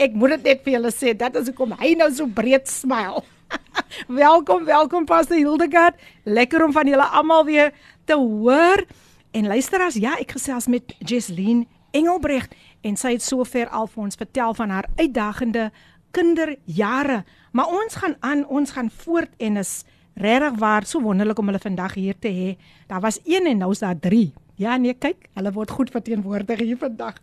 Ek 0.00 0.16
moet 0.16 0.38
dit 0.38 0.54
net 0.54 0.64
vir 0.64 0.78
julle 0.78 0.96
sê, 0.96 1.12
dit 1.12 1.40
is 1.42 1.52
hoekom 1.52 1.76
hy 1.84 1.92
nou 2.00 2.08
so 2.16 2.32
breed 2.32 2.64
smil. 2.64 3.20
welkom, 4.22 4.64
welkom 4.64 5.04
Pastor 5.04 5.36
Hildegard. 5.36 6.00
Lekker 6.22 6.64
om 6.64 6.72
van 6.72 6.86
julle 6.86 7.04
almal 7.04 7.44
weer 7.44 7.72
te 8.04 8.14
hoor. 8.14 8.84
En 9.30 9.46
luisteraars, 9.46 9.94
ja, 9.94 10.16
ek 10.18 10.36
gesels 10.36 10.66
met 10.66 10.94
Jesleen 10.98 11.66
Engelbreg 11.94 12.48
en 12.82 12.96
sy 12.96 13.14
het 13.16 13.22
sover 13.22 13.68
al 13.68 13.88
vir 13.90 14.02
ons 14.06 14.18
vertel 14.18 14.54
van 14.54 14.70
haar 14.74 14.88
uitdagende 14.96 15.70
kinderjare. 16.14 17.24
Maar 17.52 17.66
ons 17.66 17.94
gaan 17.94 18.16
aan, 18.20 18.46
ons 18.46 18.70
gaan 18.70 18.90
voort 19.04 19.30
en 19.38 19.56
is 19.62 19.82
regtig 20.14 20.58
waar 20.58 20.86
so 20.86 21.02
wonderlik 21.02 21.38
om 21.38 21.50
hulle 21.50 21.62
vandag 21.62 21.94
hier 21.98 22.18
te 22.18 22.30
hê. 22.30 22.50
Daar 22.86 23.02
was 23.02 23.20
1 23.24 23.46
en 23.50 23.58
nou 23.58 23.70
is 23.74 23.82
daar 23.82 23.98
3. 23.98 24.32
Ja 24.56 24.76
nee, 24.78 24.94
kyk, 24.94 25.28
hulle 25.34 25.50
word 25.52 25.70
goed 25.74 25.90
verteenwoordig 25.90 26.62
hier 26.62 26.78
vandag. 26.78 27.18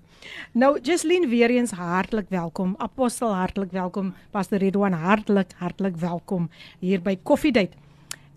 Nou 0.51 0.79
Jesleen 0.81 1.29
weer 1.29 1.49
eens 1.49 1.71
hartlik 1.71 2.29
welkom. 2.29 2.75
Apostel 2.77 3.33
hartlik 3.35 3.71
welkom. 3.71 4.13
Pastor 4.31 4.57
Redwan 4.57 4.93
hartlik 4.93 5.51
hartlik 5.57 5.95
welkom 5.95 6.49
hier 6.79 7.01
by 7.01 7.17
Coffee 7.23 7.51
Date. 7.51 7.77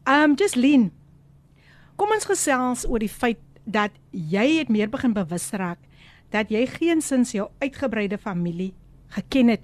Um 0.05 0.35
Jesleen, 0.35 0.93
kom 1.97 2.13
ons 2.13 2.27
gesels 2.29 2.85
oor 2.89 2.99
die 2.99 3.09
feit 3.09 3.41
dat 3.65 3.91
jy 4.11 4.59
het 4.59 4.69
meer 4.69 4.91
begin 4.93 5.15
bewus 5.17 5.51
raak 5.57 5.79
dat 6.35 6.51
jy 6.51 6.67
geensins 6.67 7.33
jou 7.33 7.49
uitgebreide 7.63 8.19
familie 8.19 8.73
geken 9.15 9.53
het 9.55 9.63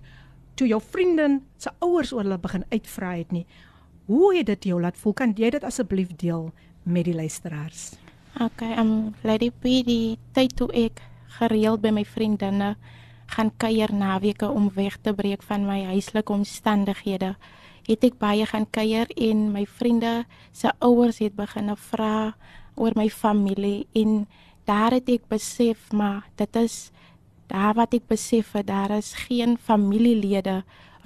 toe 0.54 0.68
jou 0.70 0.80
vriendin 0.80 1.40
se 1.58 1.72
ouers 1.80 2.12
oor 2.12 2.24
hulle 2.24 2.38
begin 2.38 2.64
uitvra 2.70 3.14
het 3.16 3.32
nie. 3.32 3.46
Hoe 4.06 4.34
het 4.36 4.46
dit 4.46 4.64
jou 4.70 4.80
laat 4.80 4.96
voel? 4.96 5.12
Kan 5.12 5.34
jy 5.36 5.50
dit 5.50 5.64
asseblief 5.64 6.14
deel 6.16 6.50
met 6.82 7.04
die 7.04 7.14
luisteraars? 7.14 7.92
Okay, 8.40 8.76
um 8.78 9.14
Lady 9.26 9.50
P 9.50 9.80
die 9.86 10.18
tyd 10.36 10.54
toe 10.56 10.68
ek 10.72 11.02
gereeld 11.40 11.80
by 11.80 11.92
my 11.94 12.04
vriendinne 12.04 12.74
gaan 13.30 13.50
kuier 13.56 13.92
naweke 13.94 14.48
om 14.50 14.70
weg 14.74 14.98
te 15.02 15.14
breek 15.14 15.42
van 15.46 15.66
my 15.66 15.84
huislike 15.92 16.32
omstandighede. 16.32 17.34
Het 17.86 18.04
ek 18.10 18.18
baie 18.20 18.46
gaan 18.46 18.66
kuier 18.70 19.10
en 19.16 19.50
my 19.54 19.64
vriende 19.66 20.24
se 20.52 20.72
ouers 20.78 21.20
het 21.22 21.36
begin 21.38 21.70
vra 21.76 22.34
oor 22.74 22.94
my 22.94 23.08
familie 23.10 23.86
en 23.96 24.26
daar 24.68 24.94
het 24.98 25.08
ek 25.08 25.28
besef 25.30 25.90
maar 25.92 26.28
dit 26.36 26.56
is 26.56 26.90
daar 27.50 27.74
wat 27.74 27.94
ek 27.94 28.06
besef 28.10 28.52
het 28.54 28.68
daar 28.68 28.92
is 28.94 29.14
geen 29.26 29.56
familielede 29.58 30.62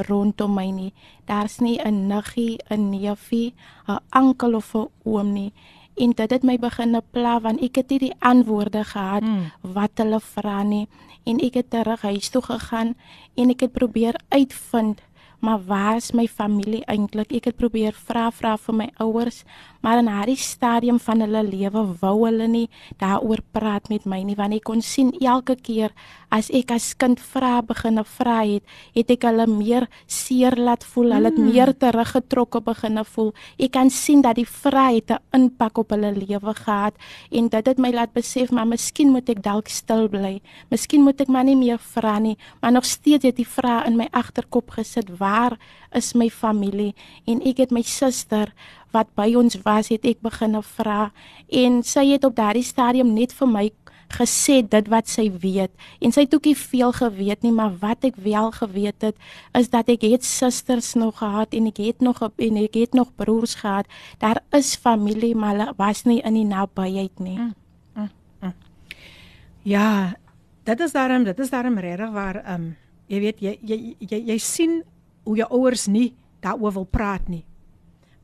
rondom 0.09 0.57
my 0.57 0.71
nie. 0.75 0.93
Daar's 1.25 1.61
nie 1.61 1.79
'n 1.79 2.07
niggie, 2.09 2.59
'n 2.71 2.91
neefie, 2.91 3.55
'n 3.87 4.01
oom 4.11 4.55
of 4.55 4.75
'n 4.75 4.89
oom 5.05 5.33
nie 5.33 5.53
en 5.97 6.11
dit 6.11 6.31
het 6.31 6.43
my 6.43 6.59
begin 6.59 7.01
pla 7.11 7.39
want 7.41 7.63
ek 7.63 7.83
het 7.83 7.91
nie 7.91 7.99
die 8.09 8.15
antwoorde 8.19 8.85
gehad 8.85 9.23
mm. 9.23 9.51
wat 9.77 10.03
hulle 10.03 10.21
vra 10.21 10.63
nie 10.63 10.87
en 11.25 11.41
ek 11.41 11.55
het 11.55 11.71
terug 11.71 12.03
huis 12.03 12.29
toe 12.29 12.43
gegaan 12.43 12.95
en 13.35 13.51
ek 13.51 13.67
het 13.67 13.73
probeer 13.73 14.19
uitvind 14.29 15.03
maar 15.45 15.61
waar 15.67 15.97
is 15.97 16.13
my 16.17 16.25
familie 16.29 16.81
eintlik? 16.89 17.33
Ek 17.37 17.51
het 17.51 17.57
probeer 17.61 17.93
vra 18.07 18.31
vra 18.33 18.55
vir 18.57 18.77
my 18.79 18.87
ouers, 19.05 19.43
maar 19.85 20.01
in 20.01 20.09
hierdie 20.09 20.39
stadium 20.41 20.99
van 21.03 21.21
hulle 21.21 21.43
lewe 21.45 21.83
wou 22.01 22.15
hulle 22.23 22.47
nie 22.49 22.69
daaroor 23.03 23.43
praat 23.53 23.91
met 23.93 24.07
my 24.09 24.23
nie 24.25 24.39
want 24.39 24.57
ek 24.57 24.65
kon 24.71 24.81
sien 24.81 25.13
elke 25.21 25.59
keer 25.61 25.93
as 26.35 26.51
ek 26.51 26.73
as 26.75 26.91
kind 26.99 27.21
vra 27.23 27.61
begine 27.63 28.03
vra 28.17 28.41
het, 28.43 28.65
het 28.97 29.11
ek 29.15 29.27
hulle 29.29 29.47
meer 29.47 29.87
seer 30.11 30.57
laat 30.59 30.83
voel, 30.83 31.15
hulle 31.15 31.31
het 31.31 31.39
mm. 31.39 31.51
meer 31.53 31.71
teruggetrokke 31.79 32.59
begine 32.67 33.05
voel. 33.07 33.31
Ek 33.55 33.75
kan 33.77 33.93
sien 33.95 34.25
dat 34.25 34.41
die 34.41 34.49
vryheid 34.49 35.15
'n 35.15 35.23
impak 35.39 35.79
op 35.79 35.95
hulle 35.95 36.11
lewe 36.11 36.55
gehad 36.59 36.95
en 37.31 37.49
dit 37.49 37.67
het 37.67 37.79
my 37.79 37.91
laat 37.95 38.13
besef 38.13 38.51
maar 38.51 38.67
miskien 38.67 39.15
moet 39.15 39.29
ek 39.31 39.43
dalk 39.43 39.69
stil 39.69 40.09
bly. 40.09 40.41
Miskien 40.71 41.07
moet 41.07 41.21
ek 41.21 41.29
maar 41.29 41.45
nie 41.45 41.57
meer 41.57 41.79
vra 41.79 42.19
nie, 42.19 42.37
maar 42.61 42.73
nog 42.73 42.85
steeds 42.85 43.25
het 43.25 43.37
die 43.37 43.47
vrae 43.47 43.87
in 43.87 43.97
my 43.97 44.09
agterkop 44.11 44.71
gesit. 44.71 45.19
Waar 45.19 45.59
is 45.93 46.15
my 46.15 46.31
familie? 46.31 46.95
En 47.27 47.43
ek 47.47 47.59
het 47.59 47.71
my 47.71 47.83
suster 47.83 48.51
wat 48.95 49.11
by 49.19 49.35
ons 49.35 49.59
was, 49.65 49.91
het 49.91 50.05
ek 50.07 50.23
begine 50.23 50.63
vra 50.63 51.11
en 51.51 51.83
sy 51.83 52.07
het 52.13 52.25
op 52.25 52.37
daardie 52.39 52.65
stadium 52.65 53.13
net 53.15 53.35
vir 53.35 53.51
my 53.51 53.67
gesê 54.13 54.61
dit 54.63 54.89
wat 54.93 55.09
sy 55.09 55.29
weet. 55.41 55.73
En 56.01 56.13
sy 56.13 56.27
het 56.27 56.35
ook 56.35 56.49
nie 56.49 56.57
veel 56.59 56.93
geweet 56.93 57.43
nie 57.43 57.53
maar 57.55 57.75
wat 57.81 58.05
ek 58.05 58.17
wel 58.21 58.51
geweet 58.55 59.03
het 59.03 59.17
is 59.59 59.71
dat 59.73 59.89
ek 59.89 60.05
het 60.07 60.25
susters 60.25 60.95
nog 60.95 61.19
gehad 61.19 61.55
en 61.55 61.69
ek 61.71 61.81
het 61.83 62.01
nog 62.05 62.23
en 62.23 62.57
ek 62.63 62.75
het 62.75 62.95
nog 62.95 63.15
broers 63.17 63.55
gehad. 63.63 63.87
Daar 64.19 64.43
is 64.53 64.77
familie 64.77 65.35
maar 65.35 65.55
hulle 65.55 65.75
was 65.79 66.05
nie 66.05 66.21
in 66.23 66.35
die 66.35 66.49
nabyheid 66.49 67.19
nie. 67.19 67.39
Mm, 67.39 67.55
mm, 67.95 68.11
mm. 68.41 68.55
ja 69.63 70.15
dit 70.65 70.81
is 70.81 70.93
daarom 70.93 71.25
dit 71.25 71.39
is 71.39 71.51
daarom 71.51 71.79
regtig 71.79 72.11
waar 72.11 72.43
ehm 72.45 72.55
um, 72.55 72.77
jy 73.07 73.21
weet 73.21 73.41
jy 73.41 73.59
jy 73.63 73.97
jy, 73.99 74.21
jy 74.33 74.39
sien 74.39 74.83
hoe 75.25 75.37
jou 75.37 75.49
ouers 75.51 75.87
nie 75.87 76.15
daaroor 76.41 76.73
wil 76.73 76.85
praat 76.89 77.29
nie. 77.29 77.45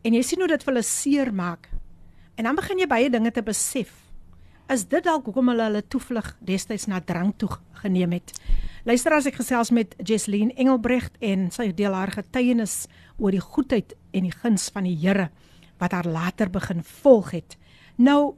En 0.04 0.14
jy 0.14 0.22
sien 0.22 0.40
hoe 0.40 0.48
dit 0.48 0.62
vir 0.62 0.72
hulle 0.72 0.84
seer 0.84 1.32
maak. 1.32 1.68
En 2.36 2.44
dan 2.44 2.56
begin 2.56 2.78
jy 2.78 2.86
baie 2.88 3.10
dinge 3.10 3.30
te 3.32 3.42
besef 3.44 4.09
is 4.70 4.86
dit 4.86 5.04
dalk 5.04 5.26
hoekom 5.26 5.50
hulle 5.52 5.66
hulle 5.68 5.82
toevlug 5.82 6.32
destyds 6.46 6.86
na 6.90 7.00
drank 7.02 7.38
toe 7.42 7.50
geneem 7.82 8.14
het. 8.18 8.32
Luister 8.88 9.12
as 9.12 9.26
ek 9.28 9.40
gesels 9.40 9.72
met 9.74 9.96
Jesleen 9.98 10.52
Engelbrecht 10.56 11.18
en 11.20 11.48
sy 11.52 11.70
deel 11.76 11.96
haar 11.96 12.12
getuienis 12.14 12.86
oor 13.18 13.34
die 13.34 13.42
goedheid 13.42 13.96
en 14.16 14.28
die 14.28 14.34
guns 14.34 14.68
van 14.72 14.86
die 14.88 14.96
Here 14.96 15.28
wat 15.80 15.96
haar 15.96 16.08
later 16.08 16.50
begin 16.52 16.84
volg 17.02 17.34
het. 17.36 17.58
Nou 17.96 18.36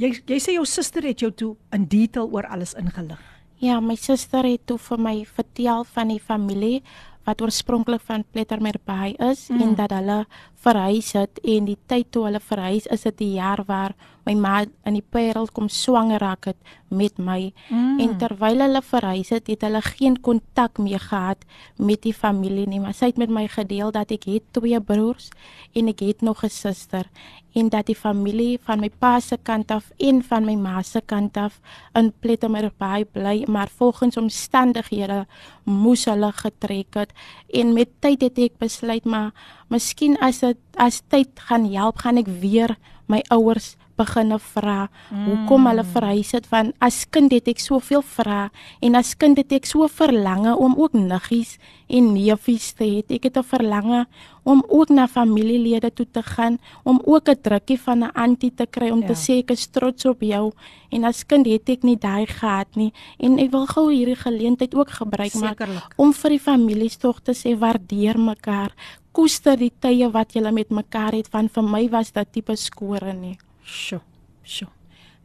jy 0.00 0.14
jy 0.28 0.38
sê 0.40 0.56
jou 0.56 0.64
suster 0.68 1.04
het 1.04 1.20
jou 1.20 1.32
toe 1.32 1.52
in 1.76 1.84
detail 1.90 2.30
oor 2.32 2.48
alles 2.48 2.74
ingelig. 2.78 3.20
Ja, 3.60 3.76
my 3.84 3.96
suster 4.00 4.46
het 4.48 4.62
toe 4.64 4.78
vir 4.80 5.00
my 5.04 5.16
vertel 5.28 5.84
van 5.84 6.08
die 6.08 6.20
familie 6.20 6.80
wat 7.28 7.42
oorspronklik 7.44 8.00
van 8.08 8.24
Plettermerbay 8.32 9.12
is 9.30 9.48
mm. 9.48 9.60
en 9.60 9.74
dat 9.76 9.92
hulle 9.92 10.22
verhuis 10.64 11.12
het 11.12 11.40
en 11.44 11.68
die 11.68 11.76
tyd 11.86 12.08
toe 12.14 12.24
hulle 12.28 12.40
verhuis 12.40 12.88
is 12.88 13.04
dit 13.04 13.18
die 13.20 13.34
jaar 13.36 13.60
waar 13.68 13.94
my 14.34 14.40
ma 14.40 14.64
in 14.86 14.94
die 14.94 15.02
Parel 15.02 15.48
kom 15.52 15.68
swanger 15.68 16.20
raak 16.22 16.46
het 16.50 16.56
met 16.88 17.18
my. 17.18 17.52
Mm. 17.68 18.00
en 18.00 18.16
terwyl 18.18 18.62
hulle 18.62 18.82
verhuis 18.82 19.30
het 19.30 19.46
het 19.46 19.62
hulle 19.62 19.80
geen 19.82 20.20
kontak 20.20 20.78
meer 20.78 21.00
gehad 21.00 21.44
met 21.76 22.02
die 22.02 22.14
familie 22.14 22.66
nie 22.66 22.80
maar 22.80 22.94
sy 22.94 23.10
het 23.10 23.18
met 23.18 23.30
my 23.30 23.46
gedeel 23.48 23.90
dat 23.94 24.10
ek 24.10 24.26
het 24.30 24.46
twee 24.56 24.80
broers 24.80 25.30
en 25.74 25.88
ek 25.88 26.00
het 26.00 26.22
nog 26.22 26.44
'n 26.44 26.48
suster. 26.50 27.06
En 27.54 27.68
dat 27.68 27.86
die 27.86 27.96
familie 27.96 28.58
van 28.62 28.80
my 28.80 28.90
pa 28.98 29.20
se 29.20 29.36
kant 29.42 29.70
af 29.70 29.90
en 29.98 30.22
van 30.22 30.44
my 30.44 30.54
ma 30.54 30.82
se 30.82 31.00
kant 31.00 31.36
af 31.36 31.60
in 31.94 32.12
Plettermerbay 32.20 33.04
bly 33.04 33.44
maar 33.48 33.68
volgens 33.68 34.16
omstandighede 34.16 35.26
moes 35.64 36.04
hulle 36.04 36.32
getrek 36.32 36.94
het. 36.94 37.12
En 37.52 37.72
met 37.72 37.88
tyd 37.98 38.20
het 38.20 38.38
ek 38.38 38.58
besluit 38.58 39.04
maar 39.04 39.32
miskien 39.68 40.18
as 40.18 40.38
dit 40.38 40.56
as 40.76 41.02
tyd 41.08 41.28
gaan 41.34 41.72
help 41.72 41.98
gaan 41.98 42.16
ek 42.16 42.26
weer 42.26 42.76
my 43.06 43.22
ouers 43.28 43.76
beginne 44.00 44.38
vra 44.38 44.88
mm. 44.88 45.26
hoekom 45.28 45.68
hulle 45.70 45.84
verhuis 45.94 46.32
het 46.36 46.48
van 46.50 46.72
as 46.80 47.04
kind 47.14 47.32
het 47.36 47.48
ek 47.52 47.62
soveel 47.62 48.02
vra 48.16 48.48
en 48.80 48.98
as 49.00 49.14
kind 49.20 49.38
het 49.40 49.52
ek 49.52 49.68
so 49.68 49.88
verlange 50.00 50.56
om 50.56 50.76
ook 50.80 50.96
niggies 50.96 51.58
en 51.90 52.12
neefies 52.14 52.72
te 52.78 52.86
hê. 52.86 53.02
Ek 53.16 53.24
het 53.28 53.36
'n 53.36 53.42
verlange 53.42 54.06
om 54.42 54.62
ook 54.68 54.88
na 54.88 55.06
familielede 55.06 55.90
toe 55.92 56.06
te 56.10 56.22
gaan 56.22 56.58
om 56.84 57.00
ook 57.04 57.28
'n 57.28 57.40
drukkie 57.42 57.80
van 57.80 57.98
'n 58.04 58.12
antie 58.14 58.54
te 58.54 58.66
kry 58.66 58.90
om 58.90 59.00
ja. 59.00 59.06
te 59.06 59.14
sê 59.14 59.32
ek 59.38 59.50
is 59.50 59.66
trots 59.66 60.04
op 60.04 60.20
jou 60.20 60.52
en 60.90 61.04
as 61.04 61.26
kind 61.26 61.46
het 61.46 61.68
ek 61.68 61.82
nie 61.82 61.96
daai 61.98 62.26
gehad 62.26 62.76
nie. 62.76 62.92
En 63.18 63.38
ek 63.38 63.50
wil 63.50 63.66
gou 63.66 63.92
hierdie 63.92 64.16
geleentheid 64.16 64.74
ook 64.74 64.90
gebruik 64.90 65.34
maak 65.34 65.60
om 65.96 66.12
vir 66.12 66.30
die 66.30 66.40
families 66.50 66.96
tog 66.96 67.20
te 67.22 67.32
sê 67.32 67.58
waardeer 67.58 68.18
mekaar. 68.18 68.72
Koester 69.12 69.56
die 69.56 69.72
tye 69.78 70.10
wat 70.10 70.34
jy 70.34 70.50
met 70.50 70.70
mekaar 70.70 71.12
het 71.12 71.28
van 71.28 71.48
vir 71.48 71.62
my 71.62 71.88
was 71.88 72.12
dit 72.12 72.32
tipe 72.32 72.56
skore 72.56 73.12
nie 73.12 73.38
Sjoe. 73.70 74.02
Sjoe. 74.42 74.68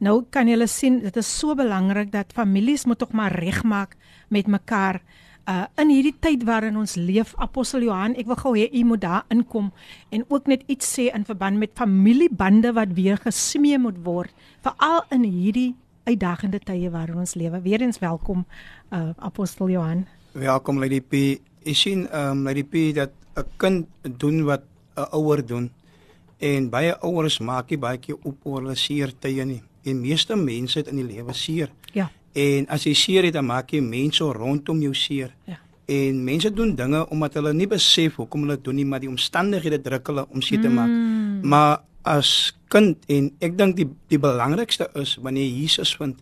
Nou 0.03 0.25
kan 0.29 0.47
julle 0.49 0.67
sien, 0.67 0.99
dit 1.01 1.17
is 1.17 1.29
so 1.39 1.55
belangrik 1.55 2.11
dat 2.11 2.33
families 2.35 2.85
moet 2.85 2.99
tog 2.99 3.13
maar 3.15 3.33
regmaak 3.33 3.95
met 4.29 4.47
mekaar. 4.47 5.01
Uh 5.45 5.65
in 5.81 5.91
hierdie 5.93 6.15
tyd 6.19 6.43
waarin 6.43 6.77
ons 6.77 6.95
leef, 6.97 7.35
Apostel 7.37 7.85
Johan, 7.85 8.15
ek 8.17 8.25
wil 8.25 8.39
gou 8.41 8.53
hê 8.57 8.65
u 8.73 8.81
moet 8.83 9.01
daar 9.01 9.25
inkom 9.29 9.69
en 10.09 10.25
ook 10.27 10.49
net 10.49 10.63
iets 10.67 10.89
sê 10.97 11.07
in 11.13 11.25
verband 11.25 11.61
met 11.61 11.73
familiebande 11.77 12.73
wat 12.73 12.95
weer 12.97 13.21
gesmee 13.21 13.77
moet 13.79 13.99
word, 14.03 14.33
veral 14.65 15.05
in 15.13 15.23
hierdie 15.23 15.75
uitdagende 16.09 16.59
tye 16.65 16.89
waarin 16.89 17.21
ons 17.21 17.35
lewe. 17.37 17.61
Weerens 17.61 18.01
welkom 18.01 18.45
uh 18.91 19.13
Apostel 19.17 19.69
Johan. 19.69 20.05
Welkom 20.33 20.81
Lady 20.81 20.99
P. 21.01 21.39
Ek 21.65 21.77
sien 21.77 22.09
um 22.09 22.43
Lady 22.49 22.65
P 22.65 22.89
dat 22.97 23.13
'n 23.37 23.45
kind 23.57 23.87
doen 24.01 24.43
wat 24.49 24.65
'n 24.97 25.07
ouer 25.13 25.45
doen. 25.45 25.69
En 26.45 26.69
baie 26.69 26.93
ouers 27.01 27.39
maak 27.39 27.71
nie 27.73 27.79
baie 27.81 27.97
keer 28.01 28.19
op 28.21 28.45
oor 28.45 28.61
hulle 28.61 28.75
seer 28.77 29.13
tye 29.19 29.45
nie. 29.47 29.61
En 29.85 30.01
meeste 30.01 30.37
mense 30.37 30.79
het 30.79 30.91
in 30.91 31.01
die 31.01 31.07
lewe 31.07 31.33
seer. 31.33 31.71
Ja. 31.93 32.09
En 32.35 32.67
as 32.73 32.85
jy 32.85 32.93
seer 32.97 33.27
het, 33.29 33.37
dan 33.37 33.47
maak 33.47 33.71
jy 33.73 33.81
mense 33.81 34.25
rondom 34.35 34.81
jou 34.83 34.93
seer. 34.97 35.33
Ja. 35.49 35.59
En 35.89 36.23
mense 36.25 36.49
doen 36.53 36.73
dinge 36.75 37.03
omdat 37.13 37.37
hulle 37.39 37.53
nie 37.53 37.69
besef 37.69 38.17
hoekom 38.19 38.45
hulle 38.45 38.57
doen 38.61 38.75
nie, 38.81 38.85
maar 38.85 39.03
die 39.03 39.09
omstandighede 39.09 39.81
druk 39.85 40.09
hulle 40.11 40.25
om 40.29 40.41
seer 40.41 40.61
te 40.61 40.71
maak. 40.73 40.89
Mm. 40.89 41.41
Maar 41.49 41.83
as 42.05 42.53
kind 42.69 43.01
en 43.09 43.31
ek 43.43 43.57
dink 43.57 43.77
die 43.79 43.87
die 44.11 44.21
belangrikste 44.21 44.89
is 45.01 45.15
wanneer 45.21 45.47
Jesus 45.47 45.95
vind. 45.97 46.21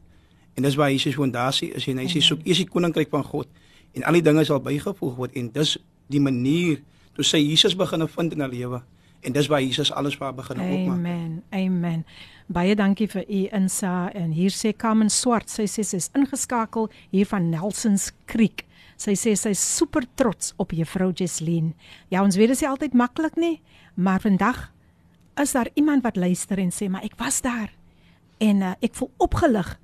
En 0.56 0.64
dis 0.64 0.78
waar 0.80 0.92
Jesus 0.92 1.18
fondasie 1.18 1.72
is 1.76 1.88
en 1.90 2.00
hy 2.00 2.08
sê 2.12 2.22
soek 2.24 2.44
eers 2.46 2.62
die 2.62 2.70
koninkryk 2.70 3.12
van 3.12 3.26
God 3.26 3.50
en 3.98 4.06
al 4.08 4.20
die 4.20 4.26
dinge 4.26 4.46
sal 4.48 4.62
bygevoeg 4.64 5.16
word 5.18 5.38
en 5.40 5.50
dis 5.54 5.76
die 6.14 6.22
manier 6.22 6.82
toe 7.18 7.26
sy 7.26 7.42
Jesus 7.42 7.76
begin 7.78 8.06
vind 8.08 8.36
in 8.36 8.44
haar 8.46 8.54
lewe. 8.54 8.82
En 9.24 9.32
dis 9.32 9.48
waar 9.48 9.62
Jesus 9.62 9.92
alles 9.92 10.18
haar 10.20 10.36
begin 10.36 10.60
opmaak. 10.60 10.98
Amen. 10.98 11.44
Amen. 11.50 12.06
Baie 12.52 12.76
dankie 12.76 13.08
vir 13.08 13.24
u 13.30 13.42
insa 13.56 14.12
en 14.12 14.34
hier 14.36 14.52
sê 14.52 14.74
Carmen 14.76 15.10
Swart, 15.10 15.50
sy 15.50 15.64
sê 15.64 15.86
sy 15.88 16.02
is 16.02 16.10
ingeskakel 16.18 16.90
hier 17.12 17.28
van 17.30 17.48
Nelsons 17.50 18.12
Creek. 18.28 18.66
Sy 19.00 19.16
sê 19.20 19.34
sy 19.40 19.54
is 19.56 19.64
super 19.64 20.04
trots 20.20 20.52
op 20.62 20.76
juffrou 20.76 21.12
Jesleen. 21.16 21.72
Ja, 22.12 22.24
ons 22.24 22.36
weet 22.36 22.52
dit 22.52 22.60
is 22.60 22.68
altyd 22.68 22.94
maklik 22.94 23.40
nie, 23.40 23.62
maar 23.96 24.22
vandag 24.22 24.68
is 25.40 25.56
daar 25.56 25.72
iemand 25.74 26.04
wat 26.04 26.20
luister 26.20 26.60
en 26.60 26.72
sê 26.72 26.90
maar 26.92 27.04
ek 27.08 27.16
was 27.18 27.42
daar. 27.42 27.72
En 28.44 28.62
uh, 28.62 28.76
ek 28.84 29.00
voel 29.00 29.12
opgelig 29.24 29.78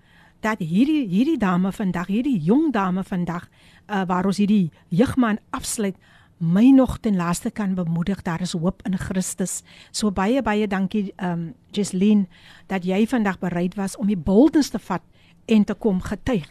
dat 0.43 0.59
hierdie 0.59 1.07
hierdie 1.07 1.39
dame 1.39 1.71
vandag, 1.71 2.11
hierdie 2.11 2.37
jong 2.43 2.73
dame 2.75 3.03
vandag, 3.03 3.47
uh, 3.87 4.03
waar 4.07 4.27
ons 4.27 4.39
hierdie 4.39 4.69
jeugman 4.91 5.39
afsluit, 5.55 5.95
my 6.39 6.69
nog 6.71 6.97
ten 6.97 7.15
laaste 7.15 7.51
kan 7.51 7.75
bemoedig 7.75 8.21
daar 8.21 8.41
is 8.41 8.51
hoop 8.51 8.81
in 8.87 8.97
Christus. 8.97 9.61
So 9.91 10.11
baie 10.11 10.41
baie 10.41 10.67
dankie 10.67 11.13
um 11.23 11.53
Jesleen 11.71 12.27
dat 12.67 12.85
jy 12.85 13.07
vandag 13.07 13.39
bereid 13.39 13.75
was 13.75 13.97
om 13.97 14.07
die 14.07 14.17
boldness 14.17 14.69
te 14.69 14.79
vat 14.79 15.03
en 15.45 15.63
te 15.63 15.73
kom 15.73 16.01
getuig. 16.01 16.47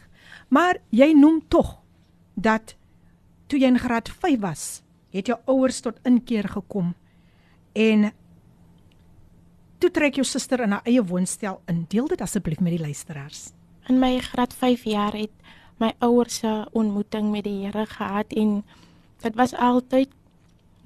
Maar 0.48 0.76
jy 0.90 1.12
noem 1.16 1.40
tog 1.48 1.78
dat 2.34 2.76
toe 3.46 3.58
jy 3.58 3.66
in 3.72 3.78
graad 3.80 4.08
5 4.08 4.40
was, 4.40 4.82
het 5.10 5.26
jou 5.26 5.38
ouers 5.46 5.80
tot 5.80 6.00
inkeer 6.04 6.48
gekom 6.48 6.94
en 7.72 8.10
toe 9.78 9.90
trek 9.90 10.18
jou 10.18 10.26
suster 10.26 10.60
in 10.60 10.74
haar 10.76 10.84
eie 10.84 11.04
woonstel 11.04 11.62
in. 11.66 11.86
Deel 11.88 12.08
dit 12.08 12.20
asseblief 12.20 12.60
met 12.60 12.76
die 12.76 12.82
luisteraars. 12.84 13.52
In 13.88 13.98
my 13.98 14.18
graad 14.20 14.52
5 14.54 14.84
jaar 14.84 15.16
het 15.16 15.32
my 15.78 15.94
ouers 15.98 16.42
'n 16.42 16.66
ontmoeting 16.72 17.30
met 17.30 17.44
die 17.44 17.64
Here 17.64 17.86
gehad 17.86 18.32
en 18.32 18.64
Dit 19.18 19.34
was 19.34 19.54
altyd 19.54 20.12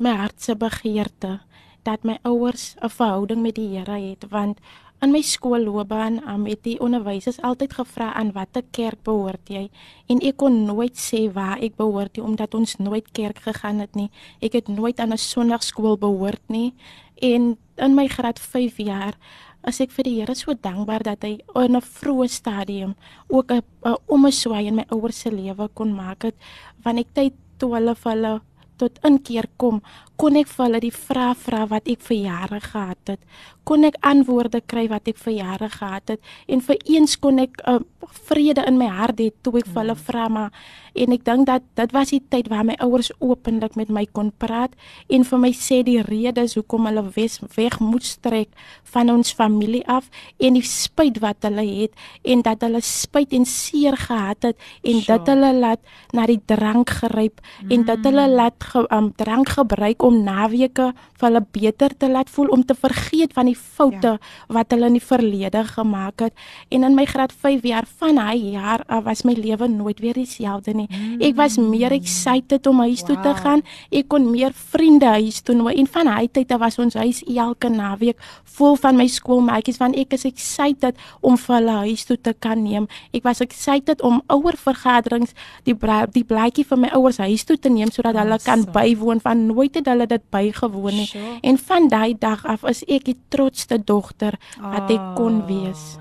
my 0.00 0.14
hart 0.16 0.42
se 0.42 0.56
begeerte 0.56 1.40
dat 1.84 2.02
my 2.02 2.18
ouers 2.22 2.74
'n 2.80 2.88
verhouding 2.88 3.42
met 3.42 3.54
die 3.54 3.76
Here 3.76 3.98
het 3.98 4.24
want 4.30 4.58
in 5.02 5.10
my 5.10 5.20
skoolloopbaan 5.20 6.28
um, 6.28 6.46
het 6.46 6.62
die 6.62 6.80
onderwysers 6.80 7.40
altyd 7.42 7.72
gevra 7.72 8.12
aan 8.14 8.32
watter 8.32 8.62
kerk 8.70 9.02
behoort 9.02 9.48
jy? 9.48 9.70
En 10.06 10.20
ek 10.20 10.36
kon 10.36 10.64
nooit 10.64 10.96
sê 10.96 11.32
waar 11.32 11.58
ek 11.58 11.76
behoort 11.76 12.16
nie 12.16 12.24
omdat 12.24 12.54
ons 12.54 12.76
nooit 12.76 13.12
kerk 13.12 13.38
gegaan 13.38 13.78
het 13.78 13.94
nie. 13.94 14.10
Ek 14.40 14.52
het 14.52 14.68
nooit 14.68 15.00
aan 15.00 15.12
'n 15.12 15.18
sonnaarskool 15.18 15.98
behoort 15.98 16.48
nie. 16.48 16.74
En 17.20 17.56
in 17.76 17.94
my 17.94 18.06
graad 18.06 18.38
5 18.38 18.76
jaar 18.76 19.18
as 19.62 19.80
ek 19.80 19.90
vir 19.90 20.04
die 20.04 20.16
Here 20.20 20.34
so 20.34 20.54
dankbaar 20.54 21.02
dat 21.02 21.22
hy 21.22 21.38
in 21.54 21.76
'n 21.76 21.80
vroeë 21.80 22.28
stadium 22.28 22.94
ook 23.28 23.52
'n 23.52 23.62
omswaai 24.06 24.66
in 24.66 24.74
my 24.74 24.84
ouers 24.88 25.20
se 25.20 25.30
lewe 25.30 25.68
kon 25.74 25.94
maak 25.94 26.22
het 26.22 26.34
want 26.82 26.98
ek 26.98 27.06
tyd 27.12 27.32
toe 27.62 27.70
hulle 27.76 27.94
vir 28.04 28.12
hulle 28.12 28.32
tot 28.82 28.98
inkeer 29.06 29.48
kom, 29.62 29.80
kon 30.20 30.36
ek 30.38 30.50
vir 30.52 30.66
hulle 30.66 30.82
die 30.84 30.94
vrae 30.94 31.34
vra 31.46 31.64
wat 31.70 31.88
ek 31.90 32.02
vir 32.08 32.18
jare 32.28 32.60
gehad 32.62 33.14
het. 33.14 33.22
Kon 33.66 33.86
ek 33.86 33.98
antwoorde 34.06 34.60
kry 34.66 34.88
wat 34.90 35.08
ek 35.10 35.18
vir 35.22 35.38
jare 35.38 35.70
gehad 35.70 36.16
het 36.16 36.32
en 36.50 36.62
vir 36.66 36.78
eens 36.90 37.16
kon 37.22 37.38
ek 37.42 37.62
uh, 37.70 37.80
vrede 38.28 38.64
in 38.66 38.78
my 38.78 38.88
hart 38.90 39.20
hê 39.22 39.30
toe 39.42 39.58
ek 39.60 39.68
vir 39.68 39.82
hulle 39.82 39.94
mm. 39.94 40.06
vra 40.06 40.28
maar 40.32 40.62
en 40.92 41.14
ek 41.14 41.22
dink 41.24 41.46
dat 41.48 41.64
dit 41.78 41.94
was 41.96 42.12
die 42.12 42.20
tyd 42.32 42.50
waar 42.52 42.66
my 42.68 42.74
ouers 42.84 43.10
openlik 43.22 43.76
met 43.80 43.92
my 43.92 44.02
kon 44.18 44.32
praat 44.42 44.74
en 45.08 45.24
vir 45.28 45.40
my 45.40 45.52
sê 45.56 45.80
die 45.86 46.00
redes 46.04 46.56
hoekom 46.58 46.88
hulle 46.88 47.04
wes, 47.16 47.38
weg 47.56 47.78
moet 47.80 48.08
trek 48.24 48.50
van 48.92 49.12
ons 49.12 49.32
familie 49.36 49.82
af 49.90 50.10
en 50.38 50.58
die 50.58 50.66
spyt 50.66 51.22
wat 51.24 51.46
hulle 51.46 51.64
het 51.64 51.96
en 52.28 52.44
dat 52.44 52.66
hulle 52.66 52.82
spyt 52.84 53.32
en 53.36 53.46
seer 53.48 53.96
gehad 53.96 54.50
het 54.50 54.58
en 54.82 55.00
sure. 55.00 55.06
dat 55.08 55.32
hulle 55.32 55.52
laat 55.62 55.80
na 56.12 56.26
die 56.28 56.40
drank 56.50 56.92
gryp 57.02 57.40
mm. 57.40 57.72
en 57.72 57.86
dat 57.88 58.04
hulle 58.08 58.26
mm. 58.28 58.36
laat 58.42 58.58
ge, 58.72 58.84
um, 58.90 59.12
drank 59.16 59.52
gebruik 59.54 60.02
om 60.02 60.22
naweke 60.24 60.92
vir 61.20 61.26
hulle 61.28 61.42
beter 61.54 61.94
te 61.96 62.08
laat 62.10 62.30
voel 62.32 62.50
om 62.54 62.64
te 62.64 62.74
vergeet 62.74 63.34
van 63.36 63.50
die 63.50 63.56
foute 63.56 64.14
ja. 64.16 64.32
wat 64.52 64.72
hulle 64.74 64.88
in 64.90 64.98
die 64.98 65.04
verlede 65.04 65.64
gemaak 65.68 66.24
het. 66.26 66.34
En 66.70 66.86
in 66.88 66.96
my 66.96 67.04
graad 67.06 67.32
5 67.32 67.66
jaar 67.68 67.86
van 68.00 68.18
hy 68.18 68.52
jaar 68.56 68.84
uh, 68.88 69.00
was 69.04 69.24
my 69.28 69.34
lewe 69.38 69.68
nooit 69.68 70.00
weer 70.00 70.16
dieselfde 70.18 70.74
nie. 70.74 70.88
Mm. 70.90 71.20
Ek 71.22 71.36
was 71.38 71.58
meer 71.60 71.92
excited 71.94 72.66
om 72.66 72.82
huis 72.84 73.04
wow. 73.04 73.12
toe 73.12 73.18
te 73.22 73.34
gaan. 73.42 73.64
Ek 73.90 74.08
kon 74.12 74.30
meer 74.30 74.54
vriende 74.72 75.12
huis 75.18 75.42
toe 75.44 75.56
nooi 75.56 75.76
en 75.80 75.86
van 75.86 76.10
hy 76.16 76.26
tyd 76.32 76.52
was 76.62 76.78
ons 76.82 76.94
huis 76.98 77.22
elke 77.26 77.70
naweek 77.72 78.18
vol 78.56 78.76
van 78.80 78.98
my 78.98 79.06
skoolmaatjies 79.08 79.80
want 79.80 79.96
ek 79.98 80.16
is 80.18 80.26
excited 80.28 80.98
om 81.20 81.38
vir 81.40 81.56
hulle 81.58 81.76
huis 81.88 82.04
toe 82.08 82.18
te 82.20 82.34
kan 82.38 82.60
neem. 82.62 82.88
Ek 83.16 83.24
was 83.26 83.40
excited 83.44 84.02
om 84.04 84.20
ouer 84.32 84.56
vergaderings 84.58 85.34
die 85.68 85.76
die 86.12 86.24
blaadjie 86.26 86.64
vir 86.68 86.80
my 86.84 86.92
ouers 86.96 87.20
huis 87.22 87.44
toe 87.48 87.56
te 87.56 87.72
neem 87.72 87.90
sodat 87.92 88.18
hulle 88.20 88.38
kan 88.44 88.61
bywoon 88.70 89.20
van 89.20 89.46
nooit 89.46 89.74
het 89.74 89.86
hulle 89.86 90.06
dit 90.06 90.22
bygewoon 90.30 90.94
nie. 90.94 91.06
Sure. 91.06 91.38
En 91.40 91.58
van 91.58 91.88
daai 91.88 92.14
dag 92.18 92.44
af 92.46 92.64
is 92.68 92.84
ek 92.84 93.04
die 93.04 93.18
trotsste 93.28 93.80
dogter 93.84 94.38
wat 94.60 94.90
ek 94.90 95.12
kon 95.18 95.42
wees. 95.46 95.96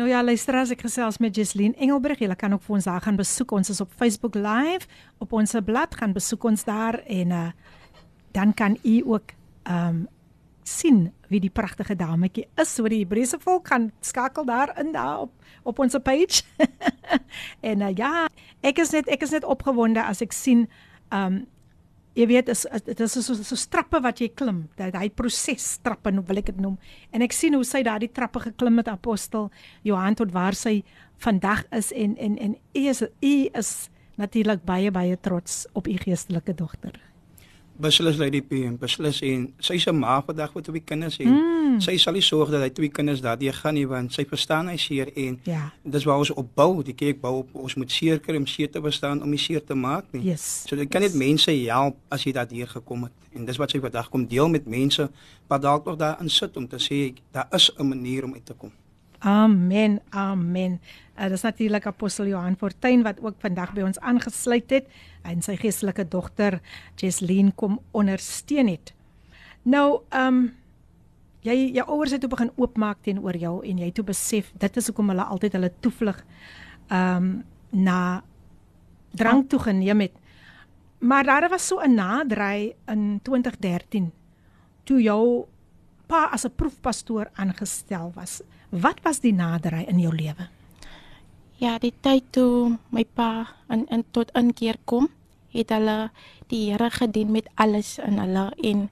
Nou 0.00 0.08
ja, 0.08 0.22
luister 0.24 0.56
as 0.56 0.70
ek 0.72 0.80
gesels 0.86 1.18
met 1.20 1.36
Jesleen 1.36 1.74
Engelbrug, 1.76 2.22
jy 2.22 2.34
kan 2.38 2.54
ook 2.56 2.62
vir 2.64 2.78
ons 2.78 2.86
daar 2.88 3.02
gaan 3.04 3.18
besoek. 3.18 3.50
Ons 3.52 3.68
is 3.74 3.80
op 3.84 3.90
Facebook 4.00 4.38
Live 4.38 4.88
op 5.20 5.34
ons 5.36 5.52
blad 5.64 5.94
gaan 5.94 6.14
besoek 6.16 6.46
ons 6.48 6.64
daar 6.64 7.02
en 7.04 7.34
uh, 7.36 7.50
dan 8.32 8.54
kan 8.54 8.78
u 8.82 9.02
ook 9.04 9.36
ehm 9.68 9.86
um, 9.88 10.08
sien 10.70 11.12
wie 11.28 11.40
die 11.40 11.50
pragtige 11.50 11.96
dametjie 11.96 12.46
is. 12.60 12.74
So 12.74 12.88
die 12.88 13.02
Hebreëse 13.02 13.38
volk 13.42 13.68
gaan 13.68 13.90
skakel 14.00 14.44
daar 14.44 14.72
in 14.80 14.92
daar 14.92 15.26
op 15.26 15.32
op 15.62 15.78
ons 15.78 15.96
page. 16.02 16.42
en 17.70 17.80
uh, 17.80 17.92
ja, 17.94 18.28
ek 18.60 18.78
is 18.78 18.94
net 18.96 19.08
ek 19.08 19.22
is 19.26 19.34
net 19.36 19.44
opgewonde 19.44 20.00
as 20.00 20.22
ek 20.24 20.32
sien 20.32 20.68
ehm 21.10 21.26
um, 21.26 21.40
jy 22.18 22.26
weet 22.26 22.48
is 22.52 22.64
dit 22.86 23.00
is 23.00 23.12
so 23.12 23.34
so 23.34 23.58
trappe 23.70 24.00
wat 24.02 24.20
jy 24.20 24.30
klim 24.34 24.64
dat 24.78 24.96
hy 24.98 25.08
proses 25.14 25.78
trappe 25.84 26.10
nou 26.10 26.24
wil 26.26 26.42
ek 26.42 26.50
dit 26.52 26.60
noem 26.62 26.78
en 27.14 27.22
ek 27.22 27.36
sien 27.36 27.54
hoe 27.54 27.66
sy 27.66 27.82
daardie 27.86 28.10
trappe 28.12 28.42
geklim 28.48 28.82
het 28.82 28.90
apostel 28.90 29.50
Johan 29.86 30.18
tot 30.18 30.32
waar 30.34 30.58
sy 30.58 30.80
vandag 31.22 31.66
is 31.76 31.92
en 31.92 32.16
en 32.18 32.38
en 32.38 32.56
u 32.56 32.86
is 32.88 33.02
u 33.02 33.34
is 33.54 33.90
natuurlik 34.20 34.64
baie 34.66 34.90
baie 34.90 35.16
trots 35.20 35.66
op 35.72 35.88
u 35.88 35.96
geestelike 36.02 36.54
dogter 36.54 36.98
beslis 37.80 38.18
Lady 38.20 38.40
P 38.44 38.62
en 38.68 38.76
beslis 38.80 39.20
en 39.26 39.46
sy 39.64 39.78
se 39.82 39.92
ma 39.92 40.18
vandag 40.26 40.52
met 40.54 40.64
twee 40.64 40.82
kinders 40.84 41.18
en 41.22 41.30
mm. 41.32 41.78
sy 41.84 41.96
sal 42.00 42.16
nie 42.16 42.24
sorg 42.24 42.52
dat 42.52 42.64
hy 42.64 42.70
twee 42.76 42.92
kinders 42.94 43.22
daardie 43.24 43.52
gaan 43.56 43.76
nie 43.78 43.86
want 43.88 44.14
sy 44.16 44.24
verstaan 44.28 44.68
hy 44.72 44.76
seer 44.80 45.12
en 45.14 45.38
ja. 45.48 45.62
dis 45.96 46.06
waar 46.08 46.22
ons 46.22 46.32
opbou 46.42 46.84
die 46.86 46.96
kerk 46.96 47.22
bou 47.22 47.40
op 47.42 47.54
ons 47.64 47.76
moet 47.80 47.96
kry 48.24 48.36
om 48.36 48.46
seer 48.46 48.70
te 48.70 48.82
verstaan 48.82 49.22
om 49.22 49.30
die 49.30 49.40
seer 49.40 49.64
te 49.64 49.74
maak 49.74 50.10
nie 50.12 50.30
yes. 50.30 50.64
so 50.68 50.76
dit 50.76 50.90
kan 50.90 51.04
net 51.04 51.14
yes. 51.14 51.22
mense 51.24 51.56
help 51.56 51.96
as 52.08 52.26
jy 52.26 52.34
daardie 52.36 52.66
gekom 52.66 53.08
het 53.08 53.34
en 53.34 53.46
dis 53.46 53.58
wat 53.60 53.70
sy 53.70 53.80
vandag 53.80 54.10
kom 54.10 54.26
deel 54.26 54.48
met 54.48 54.66
mense 54.66 55.08
wat 55.48 55.62
dalk 55.62 55.86
nog 55.86 55.98
daar 56.00 56.20
in 56.20 56.30
sit 56.30 56.56
om 56.56 56.68
te 56.68 56.78
sê 56.78 57.14
daar 57.32 57.48
is 57.52 57.70
'n 57.78 57.88
manier 57.88 58.24
om 58.24 58.34
uit 58.34 58.46
te 58.46 58.54
kom 58.54 58.72
Amen. 59.20 60.00
Amen. 60.10 60.80
Uh, 61.18 61.28
dis 61.28 61.42
natuurlik 61.44 61.86
apostel 61.86 62.26
Johan 62.26 62.56
Fortuin 62.56 63.02
wat 63.02 63.20
ook 63.20 63.34
vandag 63.38 63.74
by 63.76 63.84
ons 63.84 64.00
aangesluit 64.00 64.70
het 64.70 64.86
en 65.22 65.42
sy 65.42 65.56
geestelike 65.56 66.08
dogter 66.08 66.60
Jesleen 66.96 67.54
kom 67.54 67.80
ondersteun 67.92 68.68
het. 68.68 68.94
Nou, 69.62 70.02
ehm 70.10 70.26
um, 70.26 70.48
jy 71.40 71.70
jou 71.72 71.86
ouers 71.88 72.12
het 72.12 72.20
toe 72.20 72.28
begin 72.28 72.50
oopmaak 72.60 72.98
teenoor 73.00 73.36
jou 73.36 73.54
en 73.64 73.78
jy 73.80 73.86
het 73.88 73.94
toe 73.96 74.04
besef 74.04 74.50
dit 74.60 74.76
is 74.76 74.90
hoekom 74.90 75.08
hulle 75.08 75.24
altyd 75.24 75.56
hulle 75.56 75.72
toevlug 75.80 76.18
ehm 76.88 77.16
um, 77.16 77.30
na 77.70 78.22
drank 79.14 79.48
toe 79.48 79.58
geneem 79.58 80.00
het. 80.00 80.16
Maar 80.98 81.24
daar 81.24 81.48
was 81.48 81.66
so 81.66 81.80
'n 81.80 81.94
naderry 81.94 82.74
in 82.86 83.20
2013 83.22 84.12
toe 84.84 85.02
jou 85.02 85.46
pa 86.06 86.28
as 86.32 86.44
'n 86.44 86.54
proefpastoor 86.56 87.30
aangestel 87.34 88.12
was. 88.14 88.42
Wat 88.68 89.00
was 89.02 89.20
die 89.20 89.32
naderry 89.32 89.84
in 89.88 89.98
jou 89.98 90.14
lewe? 90.14 90.48
Ja, 91.60 91.74
die 91.76 91.92
tyd 91.92 92.30
toe 92.32 92.78
my 92.88 93.02
pa 93.04 93.50
in 93.68 93.84
in 93.92 94.04
tot 94.16 94.30
inkeer 94.38 94.78
kom, 94.88 95.10
het 95.52 95.74
hulle 95.74 96.10
die 96.48 96.70
Here 96.70 96.88
gedien 96.90 97.32
met 97.34 97.50
alles 97.60 97.98
in 98.00 98.16
hulle 98.16 98.46
en 98.64 98.86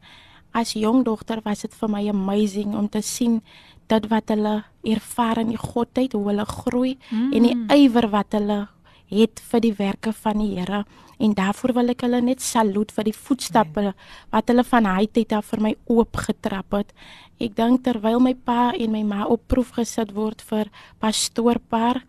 as 0.52 0.74
jong 0.76 1.00
dogter 1.06 1.40
was 1.46 1.64
dit 1.64 1.74
vir 1.80 1.88
my 1.88 2.02
amazing 2.10 2.74
om 2.76 2.88
te 2.88 3.00
sien 3.00 3.40
dat 3.88 4.10
wat 4.12 4.28
hulle 4.28 4.64
ervaar 4.84 5.40
in 5.40 5.54
die 5.54 5.60
godheid, 5.60 6.12
hoe 6.12 6.28
hulle 6.28 6.44
groei 6.44 6.98
mm. 7.08 7.30
en 7.32 7.46
die 7.48 7.86
ywer 7.86 8.10
wat 8.12 8.36
hulle 8.36 8.66
het 9.08 9.40
vir 9.48 9.64
die 9.64 9.72
werke 9.78 10.12
van 10.12 10.42
die 10.44 10.58
Here 10.58 10.82
en 11.18 11.32
daarvoor 11.40 11.72
wil 11.80 11.94
ek 11.94 12.04
hulle 12.04 12.20
net 12.22 12.44
saluut 12.44 12.92
vir 12.94 13.08
die 13.08 13.16
voetstappe 13.16 13.86
nee. 13.88 13.96
wat 14.34 14.52
hulle 14.52 14.66
van 14.68 14.90
hy 14.92 15.08
tyd 15.08 15.32
af 15.32 15.48
vir 15.54 15.64
my 15.70 15.72
oopgetrap 15.88 16.76
het. 16.76 16.92
Ek 17.40 17.56
dink 17.56 17.82
terwyl 17.86 18.20
my 18.22 18.36
pa 18.36 18.74
en 18.76 18.92
my 18.92 19.02
ma 19.08 19.24
op 19.24 19.48
proef 19.48 19.72
gesit 19.80 20.12
word 20.14 20.44
vir 20.52 20.68
pastoorpaar, 21.00 22.04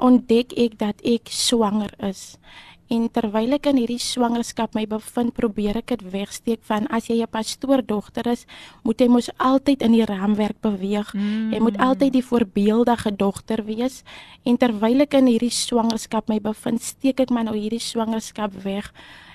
ontdek 0.00 0.52
ek 0.58 0.78
dat 0.78 1.00
ek 1.04 1.30
swanger 1.30 1.92
is. 1.98 2.36
En 2.92 3.06
terwyl 3.08 3.56
ek 3.56 3.66
in 3.70 3.78
hierdie 3.80 4.02
swangerskap 4.02 4.74
my 4.76 4.84
bevind, 4.86 5.32
probeer 5.34 5.78
ek 5.80 5.94
dit 5.94 6.02
wegsteek 6.12 6.60
van 6.68 6.84
as 6.92 7.08
jy 7.08 7.22
'n 7.24 7.32
pastoordogter 7.32 8.28
is, 8.28 8.44
moet 8.84 9.00
jy 9.00 9.08
mos 9.08 9.30
altyd 9.38 9.82
in 9.82 9.92
die 9.92 10.04
raamwerk 10.04 10.60
beweeg. 10.60 11.08
Mm. 11.14 11.52
Jy 11.52 11.60
moet 11.60 11.78
altyd 11.78 12.12
die 12.12 12.24
voorbeeldige 12.24 13.16
dogter 13.16 13.64
wees. 13.64 14.04
En 14.44 14.56
terwyl 14.56 15.00
ek 15.00 15.14
in 15.14 15.26
hierdie 15.26 15.50
swangerskap 15.50 16.28
my 16.28 16.38
bevind, 16.40 16.82
steek 16.82 17.20
ek 17.20 17.30
my 17.30 17.42
nou 17.42 17.56
hierdie 17.56 17.80
swangerskap 17.80 18.52
weg 18.62 18.92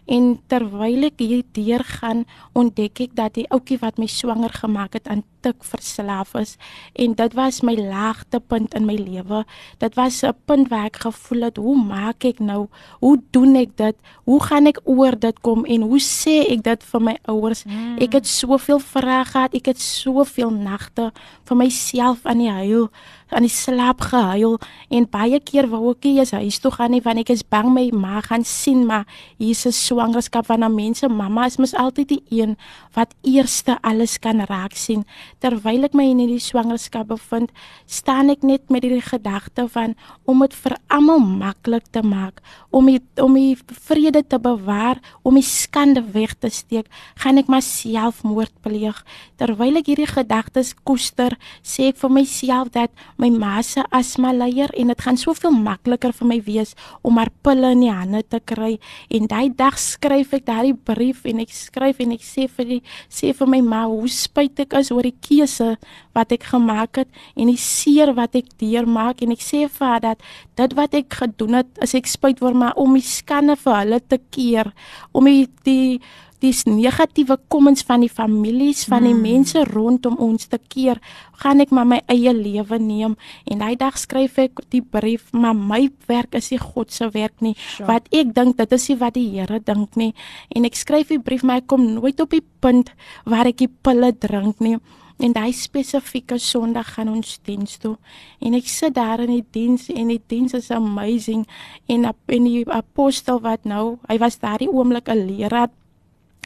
En 0.09 0.39
terwyl 0.49 1.05
ek 1.05 1.21
hier 1.21 1.43
deur 1.53 1.83
gaan, 1.85 2.23
ontdek 2.57 3.03
ek 3.05 3.11
dat 3.17 3.35
die 3.37 3.45
ouetjie 3.53 3.77
wat 3.81 3.99
my 4.01 4.07
swanger 4.09 4.53
gemaak 4.61 4.97
het 4.97 5.07
aan 5.07 5.21
tik 5.45 5.61
verslaaf 5.63 6.33
is 6.35 6.55
en 6.99 7.13
dit 7.15 7.35
was 7.37 7.61
my 7.63 7.75
laagtepunt 7.77 8.73
in 8.75 8.87
my 8.87 8.97
lewe. 8.99 9.43
Dit 9.79 9.95
was 9.95 10.23
'n 10.23 10.35
punt 10.45 10.67
waar 10.69 10.85
ek 10.85 10.97
gevoel 11.05 11.41
het, 11.41 11.57
hoe 11.57 11.77
maak 11.77 12.23
ek 12.23 12.39
nou? 12.39 12.67
Hoe 12.99 13.21
doen 13.31 13.55
ek 13.55 13.77
dit? 13.77 13.95
Hoe 14.25 14.43
gaan 14.43 14.65
ek 14.67 14.81
oor 14.83 15.19
dit 15.19 15.39
kom 15.41 15.65
en 15.65 15.81
hoe 15.81 15.99
sê 15.99 16.49
ek 16.49 16.63
dit 16.63 16.83
vir 16.83 17.01
my 17.01 17.17
ouers? 17.25 17.63
Mm. 17.63 17.97
Ek 17.99 18.13
het 18.13 18.27
soveel 18.27 18.79
vrae 18.79 19.25
gehad, 19.25 19.53
ek 19.53 19.65
het 19.65 19.79
soveel 19.79 20.49
nagte 20.51 21.11
vir 21.43 21.57
myself 21.57 22.25
aan 22.25 22.37
die 22.37 22.51
huil 22.51 22.89
aan 23.33 23.45
die 23.45 23.53
slaap 23.53 24.01
gehuil 24.11 24.57
en 24.89 25.07
baie 25.09 25.39
keer 25.39 25.69
wou 25.69 25.91
ek 25.91 26.03
nie 26.07 26.19
eens 26.19 26.31
huis 26.31 26.59
toe 26.59 26.71
gaan 26.71 26.91
nie 26.91 27.01
want 27.05 27.19
ek 27.19 27.29
is 27.35 27.43
bang 27.43 27.69
my 27.73 27.89
ma 27.93 28.21
gaan 28.25 28.43
sien 28.43 28.85
maar 28.89 29.05
Jesus 29.37 29.77
swangerskap 29.85 30.45
van 30.45 30.63
'n 30.63 30.75
mens 30.75 30.99
se 30.99 31.07
mamma 31.07 31.45
is 31.45 31.57
mos 31.57 31.73
altyd 31.73 32.07
die 32.07 32.23
een 32.29 32.57
wat 32.93 33.13
eerste 33.23 33.77
alles 33.81 34.17
kan 34.19 34.41
raak 34.49 34.75
sien. 34.75 35.05
Terwyl 35.39 35.85
ek 35.87 35.93
my 35.93 36.05
in 36.09 36.19
hierdie 36.19 36.41
swangerskap 36.43 37.07
bevind 37.07 37.51
staan 37.85 38.29
ek 38.29 38.43
net 38.43 38.69
met 38.69 38.83
hierdie 38.83 39.05
gedagte 39.05 39.67
van 39.67 39.95
om 40.25 40.43
dit 40.43 40.53
vir 40.53 40.77
almal 40.87 41.19
maklik 41.19 41.87
te 41.91 42.01
maak 42.01 42.41
om 42.69 42.85
die, 42.85 42.99
om 43.21 43.33
die 43.33 43.57
vrede 43.85 44.23
te 44.27 44.39
bewaar 44.39 44.99
om 45.23 45.37
die 45.39 45.45
skande 45.45 46.03
weg 46.13 46.35
te 46.39 46.49
steek 46.49 46.89
gaan 47.15 47.37
ek 47.37 47.47
myself 47.47 48.23
moord 48.23 48.53
pleeg. 48.65 49.03
Terwyl 49.37 49.79
ek 49.79 49.91
hierdie 49.91 50.09
gedagtes 50.09 50.73
koester 50.83 51.37
sê 51.63 51.89
ek 51.93 52.01
vir 52.01 52.13
myself 52.19 52.73
dat 52.75 52.91
my 53.19 53.29
ma 53.33 53.59
se 53.65 53.83
asma 53.95 54.31
leier 54.33 54.71
en 54.79 54.91
dit 54.93 55.03
gaan 55.03 55.17
soveel 55.19 55.51
makliker 55.51 56.13
vir 56.15 56.29
my 56.29 56.37
wees 56.45 56.71
om 57.03 57.19
haar 57.19 57.31
pille 57.43 57.73
in 57.75 57.83
die 57.83 57.91
hande 57.91 58.21
te 58.23 58.39
kry. 58.39 58.77
En 59.11 59.27
daai 59.27 59.51
dag 59.59 59.77
skryf 59.79 60.33
ek 60.37 60.45
daai 60.47 60.71
brief 60.73 61.25
en 61.29 61.43
ek 61.43 61.51
skryf 61.55 61.99
en 62.05 62.15
ek 62.15 62.23
sê 62.23 62.47
vir 62.47 62.69
die 62.75 62.81
sê 63.11 63.33
vir 63.35 63.51
my 63.51 63.59
ma 63.65 63.83
hoe 63.89 64.07
spyt 64.13 64.63
ek 64.63 64.77
is 64.79 64.91
oor 64.95 65.03
die 65.03 65.15
keuse 65.27 65.73
wat 66.15 66.31
ek 66.35 66.47
gemaak 66.53 67.03
het 67.03 67.21
en 67.35 67.51
die 67.51 67.59
seer 67.59 68.13
wat 68.15 68.39
ek 68.39 68.55
deurmaak. 68.61 69.23
En 69.25 69.35
ek 69.35 69.43
sê 69.43 69.65
vir 69.67 69.87
haar 69.87 70.05
dat 70.07 70.23
dit 70.59 70.77
wat 70.79 70.95
ek 70.97 71.19
gedoen 71.21 71.59
het 71.59 71.83
is 71.83 71.95
ek 71.99 72.07
spyt 72.07 72.41
oor 72.43 72.55
maar 72.55 72.79
om 72.79 72.95
die 72.95 73.05
skande 73.05 73.59
vir 73.59 73.77
hulle 73.81 73.99
te 73.99 74.19
keer 74.31 74.71
om 75.11 75.27
die, 75.27 75.47
die 75.67 75.99
dis 76.43 76.63
negatiewe 76.67 77.37
kommens 77.51 77.83
van 77.87 78.03
die 78.05 78.11
families 78.11 78.85
van 78.89 79.03
die 79.07 79.13
hmm. 79.13 79.25
mense 79.25 79.63
rondom 79.69 80.17
ons 80.23 80.47
te 80.51 80.59
keer 80.71 81.01
gaan 81.43 81.63
ek 81.63 81.73
maar 81.75 81.87
my 81.87 81.99
eie 82.11 82.33
lewe 82.35 82.79
neem 82.79 83.17
en 83.45 83.63
daai 83.63 83.75
dag 83.79 83.97
skryf 83.99 84.39
ek 84.45 84.63
die 84.73 84.81
brief 84.81 85.31
maar 85.31 85.57
my 85.57 85.87
werk 86.11 86.37
is 86.39 86.51
nie 86.53 86.61
God 86.61 86.93
se 86.95 87.09
werk 87.15 87.43
nie 87.45 87.55
sure. 87.55 87.87
wat 87.91 88.07
ek 88.15 88.33
dink 88.35 88.57
dit 88.59 88.77
is 88.79 88.87
nie 88.89 88.99
wat 89.03 89.17
die 89.17 89.27
Here 89.29 89.59
dink 89.59 89.99
nie 89.99 90.13
en 90.55 90.65
ek 90.65 90.79
skryf 90.79 91.11
die 91.13 91.21
brief 91.21 91.43
maar 91.43 91.63
ek 91.63 91.69
kom 91.71 91.85
nooit 91.93 92.19
op 92.23 92.31
die 92.33 92.45
punt 92.63 92.93
waar 93.25 93.47
ek 93.49 93.61
die 93.65 93.71
pille 93.71 94.13
drink 94.15 94.63
nie 94.63 94.79
En 95.19 95.33
daai 95.35 95.51
spesifieke 95.51 96.37
Sondag 96.39 96.93
gaan 96.95 97.09
ons 97.11 97.33
diens 97.43 97.73
toe. 97.83 97.97
En 98.39 98.53
ek 98.55 98.69
sit 98.71 98.93
daar 98.95 99.19
in 99.19 99.33
die 99.33 99.43
diens 99.51 99.89
en 99.91 100.13
die 100.13 100.21
diens 100.31 100.55
is 100.55 100.69
amazing 100.71 101.43
en 101.91 102.07
in 102.31 102.47
die 102.47 102.63
apostel 102.71 103.41
wat 103.43 103.67
nou, 103.67 103.97
hy 104.07 104.15
was 104.23 104.39
daardie 104.39 104.71
oomblik 104.71 105.11
'n 105.11 105.27
leraar 105.27 105.67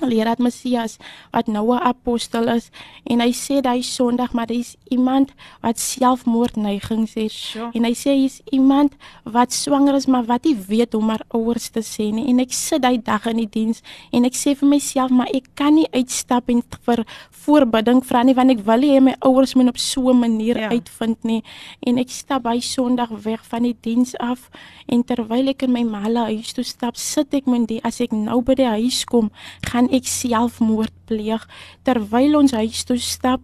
Leraar 0.02 0.36
Messias 0.40 0.98
wat 1.32 1.48
nou 1.48 1.72
'n 1.74 1.80
apostel 1.82 2.48
is 2.50 2.70
en 3.06 3.20
hy 3.22 3.32
sê 3.32 3.62
hy 3.66 3.82
Sondag 3.82 4.34
maar 4.34 4.48
dis 4.48 4.76
iemand 4.90 5.32
wat 5.62 5.80
selfmoordneigings 5.80 7.14
het 7.14 7.32
Sjoe. 7.32 7.70
en 7.74 7.84
hy 7.84 7.94
sê 7.94 8.10
hy's 8.18 8.42
iemand 8.52 8.94
wat 9.24 9.54
swanger 9.54 9.96
is 9.96 10.08
maar 10.08 10.26
wat 10.26 10.44
nie 10.46 10.56
weet 10.68 10.94
hoe 10.94 11.02
om 11.02 11.10
haar 11.10 11.26
ouers 11.34 11.70
te 11.70 11.80
sê 11.82 12.12
nie 12.14 12.28
en 12.30 12.40
ek 12.40 12.52
sit 12.54 12.82
daai 12.82 12.98
dag 13.04 13.26
in 13.28 13.38
die 13.38 13.50
diens 13.50 13.82
en 14.12 14.26
ek 14.26 14.34
sê 14.34 14.56
vir 14.56 14.70
myself 14.70 15.12
maar 15.12 15.28
ek 15.34 15.50
kan 15.56 15.76
nie 15.76 15.88
uitstap 15.94 16.50
en 16.50 16.64
vir 16.86 17.06
voorbidding 17.46 18.02
vra 18.06 18.24
nie 18.24 18.34
want 18.38 18.52
ek 18.52 18.64
wil 18.66 18.80
nie 18.80 18.92
hê 18.98 19.02
my 19.04 19.16
ouers 19.22 19.54
moet 19.56 19.68
op 19.70 19.78
so 19.78 20.10
'n 20.10 20.20
manier 20.20 20.56
Ja. 20.58 20.62
ja. 20.62 20.70
uitvind 20.70 21.24
nie 21.24 21.44
en 21.86 21.98
ek 21.98 22.10
stap 22.10 22.44
by 22.44 22.60
Sondag 22.60 23.10
weg 23.10 23.44
van 23.46 23.64
die 23.64 23.76
diens 23.82 24.16
af 24.18 24.50
en 24.88 25.04
terwyl 25.04 25.48
ek 25.50 25.64
in 25.64 25.72
my 25.72 25.84
ma 25.84 26.04
se 26.06 26.18
huis 26.18 26.54
toe 26.54 26.64
stap 26.64 26.96
sit 26.98 27.34
ek 27.34 27.46
met 27.48 27.68
die 27.68 27.82
as 27.84 28.02
ek 28.02 28.12
nou 28.12 28.42
by 28.42 28.54
die 28.56 28.66
huis 28.68 29.04
kom 29.06 29.32
gaan 29.62 29.83
ek 29.92 30.08
selfmoord 30.08 30.94
pleeg 31.10 31.44
terwyl 31.84 32.38
ons 32.40 32.54
huis 32.56 32.84
toe 32.88 32.98
stap 33.02 33.42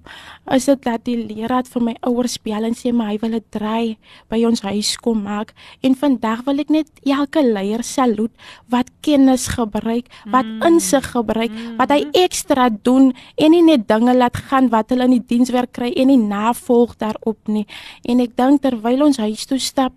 is 0.56 0.68
dit 0.70 0.82
dat 0.86 1.04
die 1.06 1.18
leraar 1.18 1.68
vir 1.68 1.84
my 1.90 1.96
ouers 2.08 2.38
bel 2.44 2.68
en 2.68 2.76
sê 2.78 2.94
maar 2.96 3.12
hy 3.12 3.18
wil 3.22 3.36
'n 3.38 3.46
draai 3.52 3.98
by 4.30 4.40
ons 4.46 4.62
huis 4.62 4.96
kom 4.98 5.24
maak. 5.24 5.54
En 5.84 5.96
vandag 5.96 6.46
wil 6.46 6.60
ek 6.60 6.70
net 6.70 6.90
elke 7.06 7.42
leier 7.44 7.84
saluut 7.84 8.32
wat 8.70 8.88
kennis 9.02 9.48
gebruik 9.48 10.08
wat 10.32 10.46
insig 10.66 11.06
gebruik 11.12 11.52
wat 11.78 11.90
hy 11.92 12.06
ekstra 12.14 12.70
doen 12.70 13.14
en 13.38 13.52
nie 13.52 13.64
net 13.64 13.88
dinge 13.88 14.14
laat 14.14 14.38
gaan 14.50 14.70
wat 14.70 14.90
hulle 14.90 15.06
in 15.06 15.18
die 15.20 15.28
dienswerk 15.28 15.74
kry 15.74 15.92
en 15.96 16.08
nie 16.08 16.18
navolg 16.18 16.98
daarop 16.98 17.40
nie. 17.48 17.66
En 18.06 18.20
ek 18.20 18.36
dink 18.36 18.62
terwyl 18.62 19.04
ons 19.04 19.18
huis 19.18 19.46
toe 19.46 19.60
stap 19.60 19.94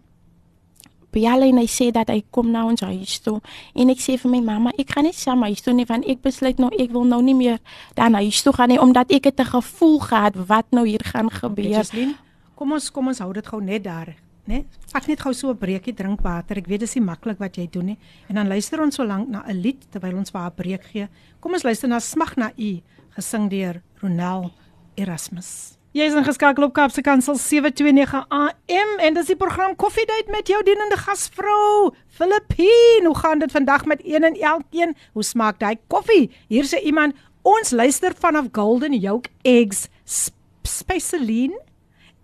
bel 1.12 1.42
en 1.42 1.58
hy 1.58 1.66
sê 1.66 1.90
dat 1.92 2.08
hy 2.08 2.22
kom 2.30 2.50
na 2.50 2.64
ons 2.66 2.80
huis 2.80 3.20
toe 3.20 3.40
en 3.74 3.90
ek 3.90 4.00
sê 4.00 4.16
vir 4.18 4.30
my 4.30 4.40
mamma 4.40 4.72
ek 4.78 4.94
gaan 4.94 5.04
nie 5.04 5.12
saam 5.12 5.42
huis 5.42 5.62
toe 5.62 5.74
nie 5.74 5.86
want 5.88 6.08
ek 6.08 6.22
besluit 6.22 6.58
nou 6.58 6.70
ek 6.78 6.90
wil 6.92 7.04
nou 7.04 7.22
nie 7.22 7.34
meer 7.34 7.60
dan 7.94 8.14
huis 8.14 8.42
toe 8.42 8.52
gaan 8.52 8.68
nie 8.68 8.80
omdat 8.80 9.12
ek 9.12 9.24
het 9.24 9.40
'n 9.40 9.50
gevoel 9.52 9.98
gehad 10.00 10.34
wat 10.48 10.66
nou 10.70 10.86
hier 10.86 11.04
gaan 11.04 11.30
gebeur. 11.30 11.70
Jeslyn, 11.70 12.14
kom 12.54 12.72
ons 12.72 12.90
kom 12.90 13.08
ons 13.08 13.18
hou 13.18 13.32
dit 13.32 13.46
gou 13.46 13.60
net 13.60 13.84
daar, 13.84 14.14
né? 14.46 14.64
Vat 14.92 15.06
net 15.06 15.20
gou 15.20 15.32
so 15.32 15.50
'n 15.50 15.58
breekie, 15.58 15.94
drink 15.94 16.20
water. 16.20 16.58
Ek 16.58 16.66
weet 16.66 16.80
dis 16.80 16.94
nie 16.94 17.04
maklik 17.04 17.38
wat 17.38 17.56
jy 17.56 17.68
doen 17.70 17.86
nie. 17.86 17.98
En 18.28 18.34
dan 18.34 18.48
luister 18.48 18.80
ons 18.80 18.94
so 18.94 19.04
lank 19.04 19.28
na 19.28 19.42
'n 19.46 19.60
lied 19.60 19.90
terwyl 19.90 20.16
ons 20.16 20.30
vir 20.30 20.40
haar 20.40 20.52
breek 20.52 20.84
gee. 20.84 21.08
Kom 21.40 21.52
ons 21.52 21.62
luister 21.62 21.88
na 21.88 21.98
Smag 21.98 22.36
na 22.36 22.52
U, 22.58 22.80
gesing 23.16 23.50
deur 23.50 23.82
Ronel 24.00 24.50
Erasmus. 24.96 25.81
Jy 25.97 26.05
is 26.11 26.13
ingeskakel 26.19 26.67
op 26.67 26.73
Kaapse 26.77 27.01
Kansel 27.01 27.37
729 27.41 28.25
AM 28.29 28.91
en 29.01 29.15
dis 29.17 29.29
die 29.31 29.37
program 29.39 29.73
Koffiedייט 29.79 30.27
met 30.29 30.47
jou 30.51 30.59
dienende 30.67 30.97
gasvrou 30.99 31.93
Filippine. 32.19 33.07
Hoe 33.07 33.17
gaan 33.17 33.39
dit 33.41 33.51
vandag 33.51 33.85
met 33.89 34.01
een 34.05 34.23
en 34.27 34.35
elkeen? 34.37 34.93
Hoe 35.13 35.23
smaak 35.23 35.57
daai 35.59 35.77
koffie? 35.87 36.27
Hier 36.51 36.67
sê 36.69 36.83
iemand, 36.85 37.15
ons 37.41 37.71
luister 37.71 38.13
vanaf 38.19 38.51
Golden 38.53 38.93
Yolk 38.93 39.31
Eggs 39.41 39.87
Sp- 40.05 40.35
Spaceline 40.67 41.55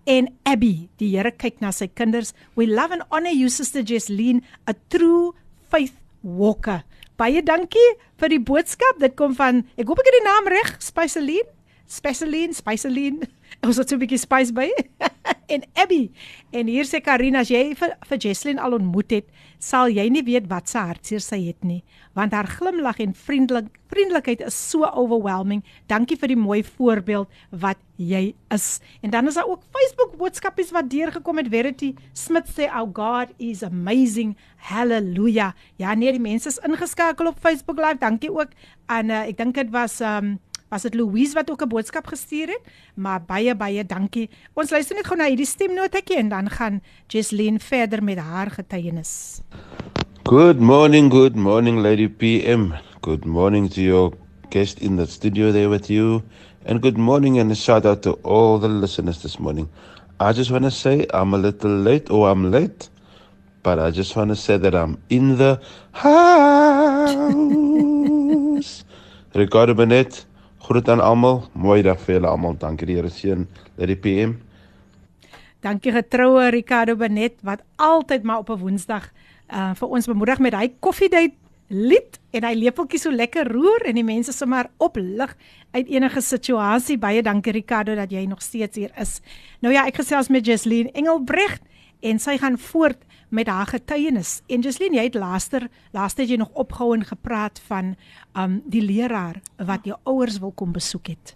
en 0.06 0.28
Abby. 0.44 0.90
Die 1.00 1.14
Here 1.16 1.32
kyk 1.32 1.62
na 1.64 1.72
sy 1.72 1.88
kinders. 1.88 2.34
We 2.60 2.68
love 2.68 2.92
and 2.94 3.06
honor 3.10 3.32
you 3.34 3.50
sister 3.50 3.82
Jesleen, 3.82 4.44
a 4.70 4.74
true 4.92 5.32
faith 5.72 5.96
walker. 6.22 6.84
Baie 7.18 7.42
dankie 7.42 7.90
vir 8.20 8.30
die 8.36 8.42
boodskap. 8.44 9.00
Dit 9.00 9.16
kom 9.18 9.34
van 9.40 9.64
ek 9.80 9.88
hoop 9.88 10.02
ek 10.04 10.12
het 10.12 10.20
die 10.20 10.26
naam 10.28 10.52
reg, 10.52 10.76
Spaceline. 10.84 11.48
Spaceline, 11.88 12.54
Spaceline. 12.58 13.28
Ons 13.67 13.77
het 13.77 13.89
so 13.91 13.97
'n 13.97 14.03
bietjie 14.05 14.19
spice 14.19 14.53
by. 14.55 14.71
en 15.55 15.65
Abby. 15.75 16.11
En 16.53 16.69
hier 16.69 16.87
sê 16.87 17.01
Karina, 17.01 17.41
as 17.41 17.51
jy 17.51 17.75
vir, 17.79 17.95
vir 18.09 18.19
Jesslyn 18.23 18.61
al 18.61 18.77
ontmoet 18.77 19.11
het, 19.11 19.27
sal 19.59 19.91
jy 19.91 20.07
nie 20.13 20.23
weet 20.23 20.47
wat 20.51 20.69
se 20.71 20.79
hartseer 20.79 21.23
sy 21.25 21.41
het 21.49 21.65
nie, 21.67 21.81
want 22.15 22.37
haar 22.37 22.47
glimlag 22.47 23.01
en 23.03 23.15
vriendelik 23.17 23.73
vriendelikheid 23.89 24.43
is 24.45 24.55
so 24.55 24.85
overwhelming. 24.85 25.63
Dankie 25.89 26.19
vir 26.21 26.35
die 26.35 26.39
mooi 26.39 26.61
voorbeeld 26.63 27.31
wat 27.51 27.81
jy 27.97 28.35
is. 28.53 28.67
En 29.01 29.11
dan 29.11 29.31
is 29.31 29.39
daar 29.41 29.49
ook 29.49 29.65
Facebook 29.73 30.19
boodskapies 30.21 30.75
wat 30.77 30.91
deurgekom 30.93 31.41
het. 31.41 31.49
Verity 31.49 31.95
Smith 32.13 32.53
sê 32.53 32.69
our 32.69 32.91
God 32.93 33.33
is 33.39 33.65
amazing. 33.65 34.37
Hallelujah. 34.69 35.55
Ja, 35.81 35.95
nee, 35.95 36.13
die 36.13 36.21
mense 36.21 36.53
is 36.53 36.61
ingeskakel 36.61 37.33
op 37.33 37.41
Facebook 37.41 37.81
Live. 37.81 37.99
Dankie 38.05 38.31
ook 38.31 38.53
aan 38.87 39.09
uh, 39.09 39.25
ek 39.25 39.41
dink 39.41 39.57
dit 39.57 39.73
was 39.73 40.01
um 40.05 40.37
was 40.69 40.83
dit 40.83 40.95
Louise 40.95 41.35
wat 41.35 41.51
ook 41.51 41.63
'n 41.63 41.69
boodskap 41.69 42.07
gestuur 42.07 42.47
het, 42.47 42.61
maar 42.95 43.23
baie 43.27 43.55
baie 43.55 43.85
dankie. 43.85 44.31
Ons 44.55 44.71
luister 44.71 44.97
net 44.97 45.07
gou 45.07 45.17
na 45.17 45.25
hierdie 45.29 45.47
stemnotetjie 45.47 46.17
en 46.17 46.29
dan 46.29 46.51
gaan 46.51 46.83
Jesleen 47.07 47.61
verder 47.61 48.03
met 48.03 48.19
haar 48.19 48.51
getuienis. 48.51 49.41
Good 50.25 50.61
morning, 50.61 51.11
good 51.11 51.37
morning, 51.37 51.81
Lady 51.81 52.09
PM. 52.09 52.73
Good 53.01 53.25
morning 53.25 53.69
to 53.71 53.81
your 53.81 54.13
guest 54.51 54.81
in 54.81 54.97
the 54.97 55.07
studio 55.07 55.53
there 55.53 55.69
with 55.69 55.89
you. 55.89 56.23
And 56.67 56.83
good 56.83 56.99
morning 56.99 57.39
and 57.39 57.51
a 57.51 57.55
shout 57.55 57.87
out 57.87 58.03
to 58.03 58.19
all 58.23 58.59
the 58.59 58.69
listeners 58.69 59.23
this 59.23 59.39
morning. 59.39 59.69
I 60.21 60.33
just 60.33 60.51
want 60.51 60.65
to 60.65 60.71
say 60.71 61.07
I'm 61.15 61.33
a 61.33 61.39
little 61.39 61.71
late 61.71 62.11
or 62.11 62.29
I'm 62.29 62.51
late, 62.51 62.91
but 63.63 63.79
I 63.79 63.91
just 63.91 64.17
want 64.17 64.31
to 64.31 64.37
say 64.37 64.59
that 64.59 64.75
I'm 64.75 64.99
in 65.09 65.39
the 65.39 65.61
house. 65.93 67.15
Ricardo 69.35 69.75
Benet, 69.75 70.27
groet 70.68 70.90
aan 70.90 71.00
almal. 71.04 71.44
Mooi 71.54 71.82
dag 71.82 72.00
vir 72.00 72.16
julle 72.16 72.28
almal. 72.28 72.58
Dankie 72.58 72.88
die 72.88 72.96
Here 72.96 73.10
seën. 73.10 73.48
Lady 73.78 73.96
PM. 73.96 74.38
Dankie 75.64 75.92
getroue 75.96 76.50
Ricardo 76.52 76.96
Benet 76.96 77.40
wat 77.42 77.64
altyd 77.76 78.24
maar 78.24 78.38
op 78.44 78.50
'n 78.50 78.60
Woensdag 78.60 79.12
uh 79.54 79.72
vir 79.76 79.88
ons 79.88 80.06
bemoedig 80.06 80.40
met 80.40 80.54
hy 80.54 80.72
koffiedייט 80.80 81.34
lied 81.70 82.20
en 82.32 82.44
hy 82.44 82.54
lepeltjie 82.54 83.00
so 83.00 83.12
lekker 83.12 83.48
roer 83.52 83.88
en 83.88 83.96
die 83.96 84.04
mense 84.04 84.34
sommer 84.34 84.70
oplig 84.78 85.36
uit 85.72 85.88
enige 85.88 86.22
situasie. 86.22 86.98
Baie 86.98 87.22
dankie 87.22 87.54
Ricardo 87.54 87.96
dat 87.96 88.12
jy 88.12 88.26
nog 88.26 88.42
steeds 88.42 88.78
hier 88.78 88.92
is. 89.00 89.22
Nou 89.62 89.74
ja, 89.74 89.86
ek 89.88 89.96
gesels 89.96 90.30
met 90.30 90.46
Jesleen 90.46 90.92
Engelbrecht 90.94 91.62
en 92.01 92.19
sy 92.19 92.37
gaan 92.39 92.59
voort 92.59 93.05
met 93.29 93.47
haar 93.47 93.67
getuienis. 93.67 94.41
En 94.47 94.61
Jesleen, 94.61 94.95
jy 94.95 95.09
het 95.09 95.19
laaster 95.19 95.69
laaste 95.93 96.25
jy 96.27 96.39
nog 96.41 96.51
opgehou 96.53 96.95
en 96.97 97.05
gepraat 97.05 97.61
van 97.69 97.95
um 98.37 98.61
die 98.67 98.83
leraar 98.83 99.41
wat 99.57 99.85
jou 99.85 99.99
ouers 100.05 100.39
wil 100.39 100.53
kom 100.53 100.73
besoek 100.73 101.13
het. 101.13 101.35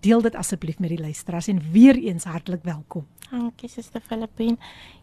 Deel 0.00 0.22
dit 0.24 0.34
asseblief 0.34 0.78
met 0.78 0.94
die 0.94 1.00
luisteraars 1.00 1.50
en 1.52 1.60
weer 1.72 1.96
eens 1.96 2.24
hartlik 2.24 2.64
welkom. 2.64 3.06
Dankie 3.30 3.68
Suster 3.68 4.00
Filippine. 4.00 4.56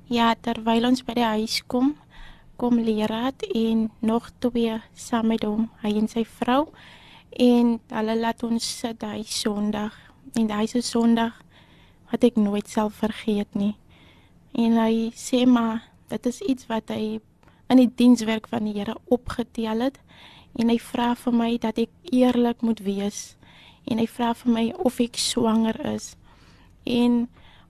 Ja, 0.10 0.34
terwyl 0.42 0.88
ons 0.88 1.04
by 1.06 1.14
die 1.14 1.28
huis 1.38 1.62
kom, 1.68 1.96
kom 2.58 2.80
leraar 2.82 3.34
en 3.54 3.90
nog 4.00 4.32
twee 4.40 4.82
saam 4.94 5.28
met 5.28 5.44
hom, 5.46 5.70
hy 5.84 5.94
en 6.00 6.08
sy 6.10 6.26
vrou 6.26 6.68
en 7.38 7.76
hulle 7.94 8.16
laat 8.18 8.44
ons 8.44 8.70
sit 8.80 8.98
daai 9.00 9.24
Sondag. 9.24 9.94
En 10.36 10.48
daai 10.48 10.68
se 10.68 10.82
Sondag 10.82 11.38
wat 12.12 12.24
ek 12.24 12.40
nooit 12.40 12.68
sal 12.70 12.90
vergeet 12.90 13.54
nie. 13.56 13.76
En 14.58 14.78
hy 14.82 15.10
sê 15.16 15.46
maar 15.46 15.86
dit 16.10 16.26
is 16.26 16.42
iets 16.42 16.68
wat 16.72 16.90
hy 16.94 17.20
in 17.68 17.82
die 17.82 17.92
dienswerk 18.00 18.48
van 18.50 18.66
die 18.66 18.78
Here 18.80 18.96
opgetel 19.14 19.84
het 19.86 20.00
en 20.58 20.72
hy 20.72 20.78
vra 20.82 21.12
vir 21.20 21.36
my 21.36 21.50
dat 21.62 21.78
ek 21.82 21.92
eerlik 22.10 22.64
moet 22.66 22.82
wees 22.86 23.36
en 23.88 24.02
hy 24.02 24.08
vra 24.10 24.34
vir 24.36 24.54
my 24.54 24.66
of 24.84 25.00
ek 25.04 25.20
swanger 25.22 25.78
is. 25.94 26.16
En 26.84 27.28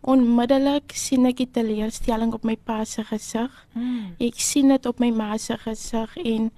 onmiddellik 0.07 0.93
sien 0.95 1.27
ek 1.29 1.41
die 1.41 1.49
teleurstelling 1.57 2.33
op 2.37 2.45
my 2.47 2.55
pa 2.55 2.83
se 2.85 3.03
gesig. 3.05 3.53
Hmm. 3.73 4.13
Ek 4.23 4.39
sien 4.41 4.71
dit 4.71 4.89
op 4.89 5.01
my 5.03 5.11
ma 5.13 5.35
se 5.41 5.57
gesig 5.61 6.15
en 6.23 6.51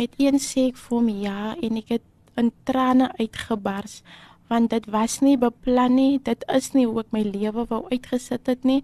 met 0.00 0.14
een 0.18 0.40
sê 0.42 0.68
ek 0.72 0.80
vir 0.80 0.96
hom 0.96 1.10
ja 1.12 1.54
en 1.54 1.80
ek 1.80 1.98
het 1.98 2.06
in 2.38 2.52
trane 2.68 3.10
uitgebars 3.18 4.00
want 4.48 4.70
dit 4.70 4.86
was 4.92 5.18
nie 5.20 5.36
beplan 5.36 5.94
nie 5.94 6.18
dit 6.24 6.44
is 6.54 6.72
nie 6.74 6.86
hoe 6.86 7.02
ek 7.02 7.12
my 7.12 7.22
lewe 7.26 7.66
wou 7.70 7.82
uitgesit 7.92 8.48
het 8.48 8.64
nie. 8.64 8.82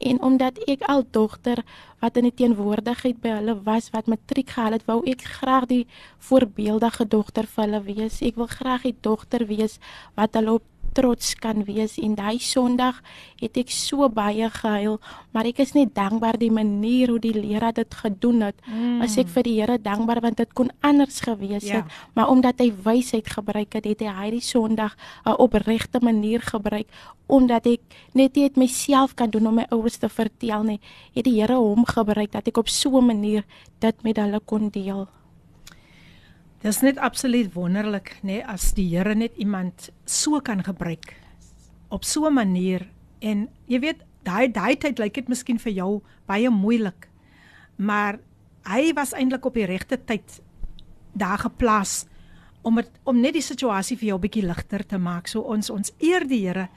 En 0.00 0.20
omdat 0.22 0.58
ek 0.68 0.84
al 0.92 1.04
dogter 1.10 1.64
wat 2.04 2.16
in 2.20 2.28
die 2.28 2.36
teenwoordigheid 2.42 3.20
by 3.24 3.38
hulle 3.38 3.56
was 3.66 3.90
wat 3.94 4.10
matriek 4.12 4.52
gehaal 4.54 4.76
het 4.76 4.86
wou 4.88 5.00
ek 5.08 5.24
graag 5.38 5.68
die 5.72 5.84
voorbeeldige 6.28 7.08
dogter 7.08 7.48
vir 7.48 7.64
hulle 7.64 7.82
wees. 7.88 8.20
Ek 8.22 8.36
wil 8.36 8.50
graag 8.52 8.88
die 8.88 8.96
dogter 9.00 9.46
wees 9.48 9.80
wat 10.14 10.36
hulle 10.36 10.58
op 10.60 10.75
trots 10.96 11.34
kan 11.42 11.64
wees 11.68 11.98
en 12.00 12.14
daai 12.16 12.38
Sondag 12.40 13.02
het 13.40 13.58
ek 13.60 13.72
so 13.74 14.08
baie 14.12 14.48
gehuil 14.52 14.96
maar 15.34 15.48
ek 15.48 15.60
is 15.64 15.74
net 15.76 15.92
dankbaar 15.96 16.38
die 16.40 16.52
manier 16.52 17.12
hoe 17.12 17.20
die 17.20 17.34
leraar 17.36 17.74
dit 17.76 17.98
gedoen 18.00 18.46
het 18.48 18.56
mm. 18.64 19.02
as 19.04 19.18
ek 19.20 19.28
vir 19.34 19.46
die 19.48 19.56
Here 19.56 19.76
dankbaar 19.82 20.22
want 20.24 20.40
dit 20.40 20.52
kon 20.56 20.72
anders 20.80 21.20
gewees 21.24 21.66
Ja. 21.66 21.82
het 21.82 21.92
maar 22.14 22.30
omdat 22.32 22.60
hy 22.62 22.70
wysheid 22.84 23.28
gebruik 23.28 23.76
het 23.76 23.84
het 23.84 24.04
hy 24.04 24.14
hierdie 24.22 24.44
Sondag 24.44 24.96
'n 25.26 25.36
opregte 25.36 26.00
manier 26.00 26.40
gebruik 26.40 26.88
omdat 27.26 27.66
ek 27.66 27.82
net 28.14 28.36
nie 28.36 28.48
dit 28.48 28.56
myself 28.56 29.14
kan 29.14 29.30
doen 29.30 29.46
om 29.46 29.54
my 29.54 29.66
ouers 29.70 29.98
te 29.98 30.08
vertel 30.08 30.62
nie 30.62 30.80
het 31.14 31.24
die 31.24 31.40
Here 31.40 31.58
hom 31.58 31.84
gebruik 31.84 32.32
dat 32.32 32.48
ek 32.48 32.56
op 32.56 32.68
so 32.68 32.98
'n 32.98 33.06
manier 33.06 33.44
dit 33.80 34.02
met 34.02 34.16
hulle 34.16 34.40
kon 34.40 34.70
deel 34.70 35.08
Dis 36.66 36.80
net 36.82 36.96
absoluut 36.98 37.52
wonderlik, 37.54 38.08
nê, 38.24 38.40
nee, 38.40 38.42
as 38.42 38.72
die 38.74 38.88
Here 38.90 39.12
net 39.14 39.36
iemand 39.38 39.84
so 40.02 40.40
kan 40.42 40.64
gebruik 40.66 41.12
op 41.94 42.02
so 42.02 42.26
'n 42.26 42.34
manier 42.34 42.88
en 43.22 43.48
jy 43.68 43.78
weet, 43.80 44.02
daai 44.24 44.50
daai 44.50 44.74
tyd 44.74 44.98
lyk 44.98 45.14
dit 45.14 45.28
miskien 45.28 45.58
vir 45.58 45.72
jou 45.72 46.02
baie 46.26 46.50
moeilik. 46.50 47.08
Maar 47.78 48.18
hy 48.64 48.92
was 48.94 49.14
eintlik 49.14 49.46
op 49.46 49.54
die 49.54 49.66
regte 49.66 49.96
tyd 49.96 50.42
daar 51.14 51.38
geplaas 51.38 52.06
om 52.62 52.76
het, 52.78 52.90
om 53.04 53.20
net 53.20 53.34
die 53.34 53.46
situasie 53.46 53.96
vir 53.96 54.08
jou 54.08 54.18
'n 54.18 54.26
bietjie 54.26 54.46
ligter 54.46 54.86
te 54.86 54.98
maak. 54.98 55.28
So 55.28 55.42
ons 55.42 55.70
ons 55.70 55.92
eer 56.00 56.26
die 56.26 56.48
Here 56.48 56.68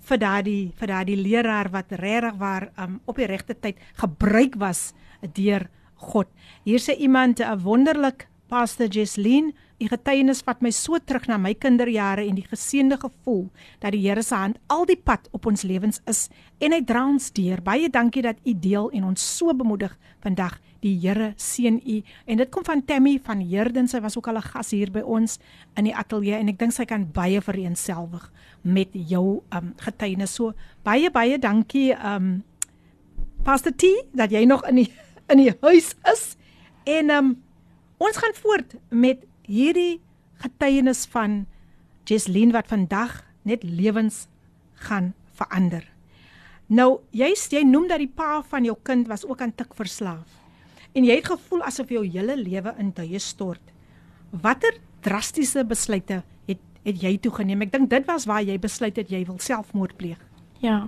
vir 0.00 0.18
daardie 0.18 0.72
vir 0.76 0.88
daardie 0.88 1.16
leraar 1.16 1.70
wat 1.70 1.92
regtig 1.92 2.36
waar 2.36 2.70
um, 2.78 3.00
op 3.06 3.16
die 3.16 3.26
regte 3.26 3.54
tyd 3.54 3.76
gebruik 3.94 4.56
was 4.56 4.92
deur 5.32 5.70
God. 5.94 6.28
Hier 6.64 6.78
sê 6.78 6.98
iemand 6.98 7.40
'n 7.40 7.58
wonderlik 7.62 8.28
Pastor 8.48 8.88
Jesleen, 8.88 9.50
u 9.78 9.86
getuienis 9.92 10.40
vat 10.46 10.62
my 10.64 10.70
so 10.72 10.96
terug 11.04 11.26
na 11.28 11.36
my 11.36 11.50
kinderjare 11.52 12.24
en 12.24 12.38
die 12.38 12.46
geseënde 12.48 12.96
gevoel 12.96 13.42
dat 13.82 13.92
die 13.92 14.00
Here 14.06 14.22
se 14.24 14.34
hand 14.34 14.56
al 14.72 14.86
die 14.88 14.96
pad 14.96 15.28
op 15.36 15.46
ons 15.50 15.66
lewens 15.68 16.00
is 16.08 16.30
en 16.64 16.72
hy 16.72 16.80
dra 16.88 17.02
ons 17.10 17.28
deur. 17.36 17.60
Baie 17.62 17.90
dankie 17.92 18.24
dat 18.24 18.40
u 18.48 18.54
deel 18.56 18.88
en 18.96 19.04
ons 19.10 19.26
so 19.36 19.52
bemoedig 19.52 19.92
vandag. 20.24 20.56
Die 20.80 20.94
Here 21.02 21.34
seën 21.36 21.76
u. 21.84 21.98
En 22.24 22.40
dit 22.40 22.50
kom 22.54 22.64
van 22.64 22.80
Tammy 22.86 23.18
van 23.22 23.42
Herden. 23.50 23.88
Sy 23.88 24.00
was 24.00 24.16
ook 24.16 24.28
al 24.28 24.38
'n 24.38 24.48
gas 24.48 24.70
hier 24.70 24.90
by 24.90 25.00
ons 25.00 25.38
in 25.76 25.84
die 25.84 25.94
ateljee 25.94 26.38
en 26.38 26.48
ek 26.48 26.58
dink 26.58 26.72
sy 26.72 26.84
kan 26.84 27.04
baie 27.12 27.40
vereenselwig 27.40 28.32
met 28.62 28.88
jou 28.92 29.42
um 29.52 29.74
getuienis. 29.76 30.34
So 30.34 30.54
baie 30.84 31.10
baie 31.10 31.38
dankie 31.38 31.92
um 31.92 32.42
Pastor 33.44 33.72
T 33.72 33.84
dat 34.14 34.30
jy 34.30 34.44
nog 34.44 34.66
in 34.68 34.74
die 34.74 34.92
in 35.28 35.36
die 35.36 35.52
huis 35.60 35.94
is. 36.12 36.36
En 36.84 37.10
um 37.10 37.36
Ons 37.98 38.18
gaan 38.22 38.34
voort 38.38 38.74
met 38.94 39.24
hierdie 39.48 40.00
getuienis 40.38 41.04
van 41.10 41.46
Jesleen 42.06 42.54
wat 42.54 42.70
vandag 42.70 43.24
net 43.42 43.64
lewens 43.66 44.26
gaan 44.86 45.12
verander. 45.34 45.82
Nou, 46.68 47.00
jy's 47.16 47.46
jy 47.50 47.64
noem 47.64 47.88
dat 47.88 48.02
die 48.02 48.10
pa 48.12 48.42
van 48.50 48.66
jou 48.68 48.76
kind 48.84 49.08
was 49.08 49.24
ook 49.26 49.40
aan 49.42 49.54
tik 49.56 49.74
verslaaf. 49.74 50.28
En 50.92 51.04
jy 51.04 51.18
het 51.18 51.30
gevoel 51.30 51.64
asof 51.66 51.90
jou 51.92 52.04
hele 52.06 52.36
lewe 52.36 52.74
in 52.78 52.92
duie 52.94 53.20
stort. 53.22 53.62
Watter 54.30 54.76
drastiese 55.04 55.64
besluite 55.64 56.22
het 56.48 56.62
het 56.84 57.02
jy 57.02 57.16
toegeneem? 57.20 57.66
Ek 57.66 57.72
dink 57.72 57.90
dit 57.90 58.06
was 58.08 58.26
waar 58.28 58.44
jy 58.44 58.58
besluit 58.60 58.96
het 58.96 59.10
jy 59.10 59.24
wil 59.26 59.40
selfmoord 59.42 59.96
pleeg. 59.98 60.20
Ja. 60.62 60.86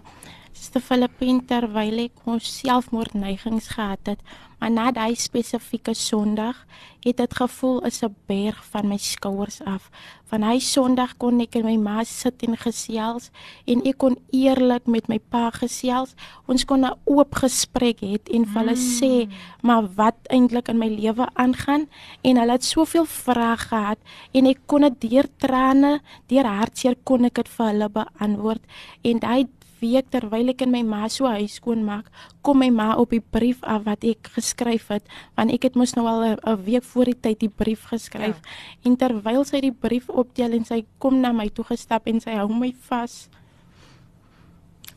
Sister 0.60 0.82
Filippin 0.84 1.38
terwyl 1.48 2.02
ek 2.02 2.18
ons 2.28 2.44
selfmoordneigings 2.58 3.70
gehad 3.72 4.10
het, 4.10 4.18
maar 4.60 4.68
na 4.68 4.90
daai 4.92 5.14
spesifieke 5.16 5.94
Sondag 5.96 6.58
het 7.00 7.16
dit 7.16 7.36
gevoel 7.38 7.78
is 7.88 8.02
'n 8.04 8.12
berg 8.28 8.58
van 8.72 8.88
my 8.88 8.98
skouers 8.98 9.62
af. 9.64 9.88
Van 10.28 10.42
hy 10.42 10.58
Sondag 10.58 11.16
kon 11.16 11.40
ek 11.40 11.54
in 11.54 11.64
my 11.64 11.76
ma 11.76 12.04
sit 12.04 12.42
en 12.42 12.56
gesels 12.56 13.30
en 13.66 13.80
ek 13.86 13.96
kon 13.98 14.18
eerlik 14.32 14.86
met 14.86 15.08
my 15.08 15.18
pa 15.18 15.50
gesels. 15.50 16.14
Ons 16.46 16.64
kon 16.64 16.84
'n 16.84 16.92
oop 17.06 17.34
gesprek 17.34 18.00
hê 18.00 18.20
en 18.34 18.44
vir 18.44 18.60
hulle 18.60 18.76
mm. 18.76 18.98
sê 19.00 19.28
maar 19.62 19.88
wat 19.96 20.18
eintlik 20.28 20.68
in 20.68 20.78
my 20.78 20.88
lewe 20.88 21.26
aangaan 21.34 21.88
en 22.22 22.36
hulle 22.36 22.52
het 22.52 22.64
soveel 22.64 23.06
vrae 23.06 23.56
gehad 23.56 23.98
en 24.34 24.46
ek 24.46 24.58
kon 24.66 24.80
dit 24.80 25.10
deur 25.10 25.26
trane, 25.38 26.00
deur 26.28 26.44
hartseer 26.44 26.96
kon 27.04 27.24
ek 27.24 27.34
dit 27.34 27.48
vir 27.48 27.66
hulle 27.66 27.88
beantwoord 27.88 28.62
en 29.02 29.18
daai 29.18 29.48
week 29.80 30.10
terwyl 30.10 30.52
ek 30.52 30.62
in 30.62 30.70
my 30.70 30.82
ma 30.86 31.08
se 31.08 31.24
huis 31.24 31.56
skoon 31.58 31.84
maak, 31.84 32.10
kom 32.42 32.60
my 32.62 32.70
ma 32.70 32.94
op 33.00 33.10
die 33.10 33.20
brief 33.20 33.62
af 33.62 33.84
wat 33.88 34.04
ek 34.04 34.30
geskryf 34.36 34.88
het, 34.92 35.06
want 35.36 35.52
ek 35.52 35.68
het 35.68 35.76
mos 35.76 35.94
nou 35.96 36.06
al 36.06 36.36
'n 36.36 36.64
week 36.64 36.84
voor 36.84 37.04
die 37.04 37.20
tyd 37.20 37.40
die 37.40 37.48
brief 37.48 37.84
geskryf. 37.90 38.40
Ja. 38.40 38.50
En 38.84 38.96
terwyl 38.96 39.44
sy 39.44 39.60
die 39.60 39.72
brief 39.72 40.08
optel 40.08 40.52
en 40.52 40.64
sy 40.64 40.84
kom 40.98 41.20
na 41.20 41.32
my 41.32 41.48
toe 41.48 41.64
gestap 41.64 42.06
en 42.06 42.20
sy 42.20 42.30
hou 42.30 42.48
my 42.48 42.74
vas. 42.88 43.28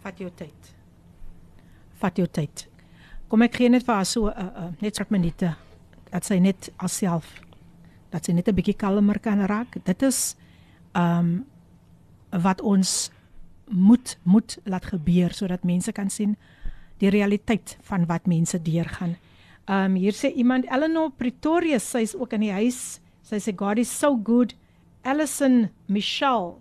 Vat 0.02 0.20
jou 0.20 0.30
tyd. 0.30 0.76
Vat 2.00 2.18
jou 2.18 2.28
tyd. 2.28 2.68
Kom 3.28 3.42
ek 3.42 3.56
gee 3.56 3.70
net 3.70 3.84
vir 3.86 3.96
haar 3.96 4.06
so 4.06 4.28
'n 4.28 4.34
uh, 4.38 4.66
uh, 4.66 4.72
net 4.82 5.00
'n 5.00 5.06
minute 5.10 5.56
dat 6.12 6.26
sy 6.26 6.40
net 6.40 6.70
alself 6.78 7.42
dat 8.12 8.26
sy 8.26 8.34
net 8.34 8.48
'n 8.48 8.56
bietjie 8.56 8.78
kalmer 8.78 9.20
kan 9.20 9.46
raak. 9.46 9.84
Dit 9.84 10.02
is 10.02 10.36
ehm 10.94 11.20
um, 11.20 11.46
wat 12.42 12.62
ons 12.62 13.12
moet 13.68 14.18
moet 14.24 14.58
laat 14.64 14.86
gebeur 14.86 15.34
sodat 15.34 15.64
mense 15.64 15.92
kan 15.92 16.10
sien 16.10 16.36
die 17.02 17.10
realiteit 17.10 17.78
van 17.88 18.06
wat 18.08 18.28
mense 18.28 18.60
deurgaan. 18.62 19.16
Um, 19.68 19.96
hier 19.96 20.16
sê 20.16 20.34
iemand 20.36 20.68
Eleanor 20.68 21.12
Pretoria, 21.16 21.80
sy's 21.80 22.14
ook 22.16 22.36
in 22.36 22.48
die 22.48 22.52
huis. 22.52 23.00
Sy 23.24 23.40
sê 23.40 23.54
God 23.56 23.80
is 23.80 23.92
so 23.92 24.16
good. 24.16 24.54
Allison 25.04 25.70
Michelle 25.88 26.58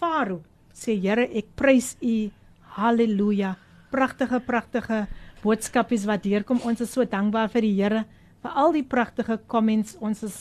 Faru 0.00 0.42
sê 0.72 0.96
Here, 1.00 1.28
ek 1.28 1.52
prys 1.56 1.94
U. 2.00 2.30
Halleluja. 2.76 3.56
Pragtige 3.92 4.40
pragtige 4.44 5.06
boodskapies 5.42 6.06
wat 6.08 6.24
deurkom. 6.24 6.60
Ons 6.64 6.84
is 6.84 6.92
so 6.92 7.04
dankbaar 7.04 7.50
vir 7.52 7.66
die 7.66 7.74
Here 7.80 8.04
vir 8.42 8.58
al 8.58 8.76
die 8.76 8.84
pragtige 8.84 9.38
comments. 9.48 9.96
Ons 10.00 10.24
is 10.26 10.38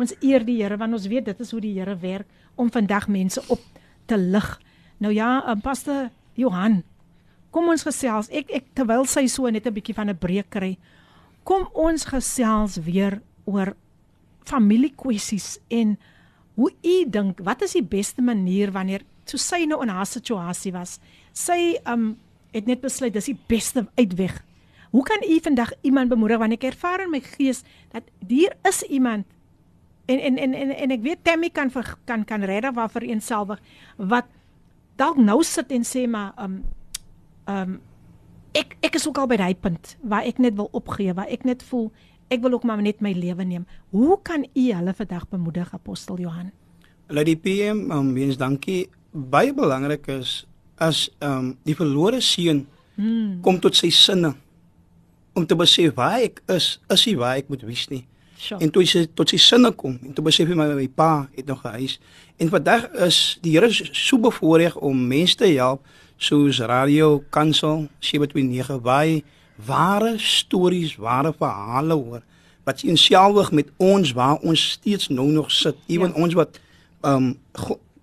ons 0.00 0.14
eer 0.24 0.44
die 0.44 0.60
Here 0.62 0.78
want 0.80 0.96
ons 0.96 1.08
weet 1.12 1.28
dit 1.28 1.40
is 1.44 1.52
hoe 1.52 1.60
die 1.64 1.76
Here 1.76 1.96
werk 2.00 2.28
om 2.56 2.72
vandag 2.72 3.08
mense 3.08 3.42
op 3.48 3.60
te 4.08 4.16
lig. 4.16 4.48
Nou 5.00 5.12
ja, 5.14 5.40
uh, 5.48 5.56
Pastor 5.64 6.10
Johan, 6.36 6.82
kom 7.50 7.70
ons 7.72 7.84
gesels. 7.86 8.28
Ek 8.28 8.52
ek 8.52 8.66
terwyl 8.76 9.06
sy 9.08 9.26
so 9.32 9.48
net 9.48 9.66
'n 9.66 9.72
bietjie 9.72 9.96
van 9.96 10.10
'n 10.12 10.18
breek 10.18 10.50
kry. 10.50 10.76
Kom 11.44 11.68
ons 11.72 12.04
gesels 12.04 12.76
weer 12.84 13.22
oor 13.46 13.74
familiekwessies 14.44 15.58
en 15.68 15.96
hoe 16.54 16.70
u 16.84 17.04
dink 17.08 17.40
wat 17.40 17.62
is 17.62 17.72
die 17.72 17.82
beste 17.82 18.22
manier 18.22 18.70
wanneer 18.72 19.02
so 19.24 19.38
sy 19.38 19.64
nou 19.64 19.80
in 19.82 19.88
haar 19.88 20.06
situasie 20.06 20.72
was. 20.72 21.00
Sy 21.32 21.78
um 21.86 22.16
het 22.52 22.66
net 22.66 22.80
besluit 22.80 23.14
dis 23.14 23.30
die 23.30 23.38
beste 23.48 23.86
uitweg. 23.96 24.42
Hoe 24.90 25.04
kan 25.06 25.22
u 25.22 25.40
vandag 25.40 25.72
iemand 25.82 26.10
bemoedig 26.10 26.38
wanneer 26.38 26.58
ek 26.58 26.74
ervaar 26.74 27.00
in 27.00 27.10
my 27.10 27.20
gees 27.20 27.64
dat 27.92 28.02
hier 28.26 28.52
is 28.68 28.82
iemand 28.82 29.26
en 30.06 30.18
en 30.18 30.38
en 30.38 30.54
en, 30.54 30.70
en 30.70 30.90
ek 30.90 31.02
weet 31.02 31.24
Tammy 31.24 31.50
kan 31.50 31.70
vir, 31.70 31.96
kan 32.04 32.24
kan 32.24 32.42
redder 32.42 32.72
waar 32.72 32.90
vir 32.90 33.02
eenselfig 33.02 33.60
wat 33.96 34.26
dalk 35.00 35.20
nou 35.20 35.40
sit 35.46 35.72
en 35.72 35.86
sê 35.86 36.04
maar 36.10 36.34
um 36.40 36.60
um 37.48 37.78
ek 38.56 38.76
ek 38.84 38.98
is 38.98 39.06
ook 39.08 39.18
al 39.22 39.30
by 39.30 39.38
daai 39.40 39.56
punt 39.56 39.96
waar 40.02 40.26
ek 40.28 40.40
net 40.42 40.56
wil 40.58 40.68
opgee, 40.76 41.14
waar 41.16 41.30
ek 41.30 41.46
net 41.48 41.64
voel 41.70 41.90
ek 42.30 42.42
wil 42.44 42.54
ook 42.54 42.66
maar 42.68 42.82
net 42.82 43.00
my 43.02 43.10
lewe 43.12 43.44
neem. 43.44 43.66
Hoe 43.90 44.18
kan 44.22 44.44
u 44.54 44.66
hulle 44.70 44.94
vandag 44.94 45.26
bemoedig 45.28 45.72
apostel 45.74 46.20
Johan? 46.22 46.52
Lady 47.10 47.34
PM, 47.36 47.90
um 47.90 48.12
weens 48.14 48.38
dankie. 48.38 48.86
Baie 49.10 49.54
belangrik 49.54 50.06
is 50.06 50.44
as 50.78 51.08
um 51.18 51.56
die 51.66 51.74
verlore 51.74 52.20
seun 52.22 52.66
hmm. 52.94 53.40
kom 53.42 53.58
tot 53.60 53.74
sy 53.76 53.90
sinne 53.90 54.34
om 55.34 55.46
te 55.46 55.56
besef 55.58 55.94
waar 55.98 56.22
ek 56.22 56.40
is, 56.50 56.78
is 56.90 57.04
hy 57.06 57.16
waar 57.18 57.40
ek 57.40 57.50
moet 57.50 57.66
wees 57.66 57.88
nie. 57.90 58.04
Sure. 58.40 58.60
En 58.64 58.70
toe 58.72 58.86
sy 58.88 59.04
tot 59.14 59.28
sy 59.28 59.36
sinne 59.36 59.68
kom 59.76 59.98
en 60.00 60.14
toe 60.16 60.24
besef 60.24 60.48
hy 60.48 60.56
my 60.56 60.70
my 60.72 60.88
pa 60.88 61.28
het 61.36 61.46
nog 61.46 61.60
'n 61.64 61.76
huis. 61.76 61.98
En 62.38 62.48
vandag 62.48 62.88
is 63.06 63.38
die 63.42 63.52
Here 63.52 63.68
so 63.92 64.18
bevoorreg 64.18 64.76
om 64.76 65.06
mense 65.06 65.36
te 65.36 65.44
help 65.44 65.84
soos 66.16 66.58
Radio 66.58 67.22
Kansel 67.30 67.88
729 67.98 68.80
by 68.80 69.22
ware 69.66 70.14
stories, 70.18 70.96
ware 70.96 71.34
verhale 71.36 71.94
hoor 71.94 72.22
wat 72.64 72.82
in 72.82 72.96
selfwig 72.96 73.50
met 73.52 73.68
ons 73.76 74.12
waar 74.12 74.38
ons 74.38 74.70
steeds 74.70 75.08
nou 75.08 75.28
nog 75.28 75.50
sit, 75.50 75.76
ewen 75.86 76.12
ja. 76.14 76.22
ons 76.22 76.34
wat 76.34 76.60
um 77.00 77.34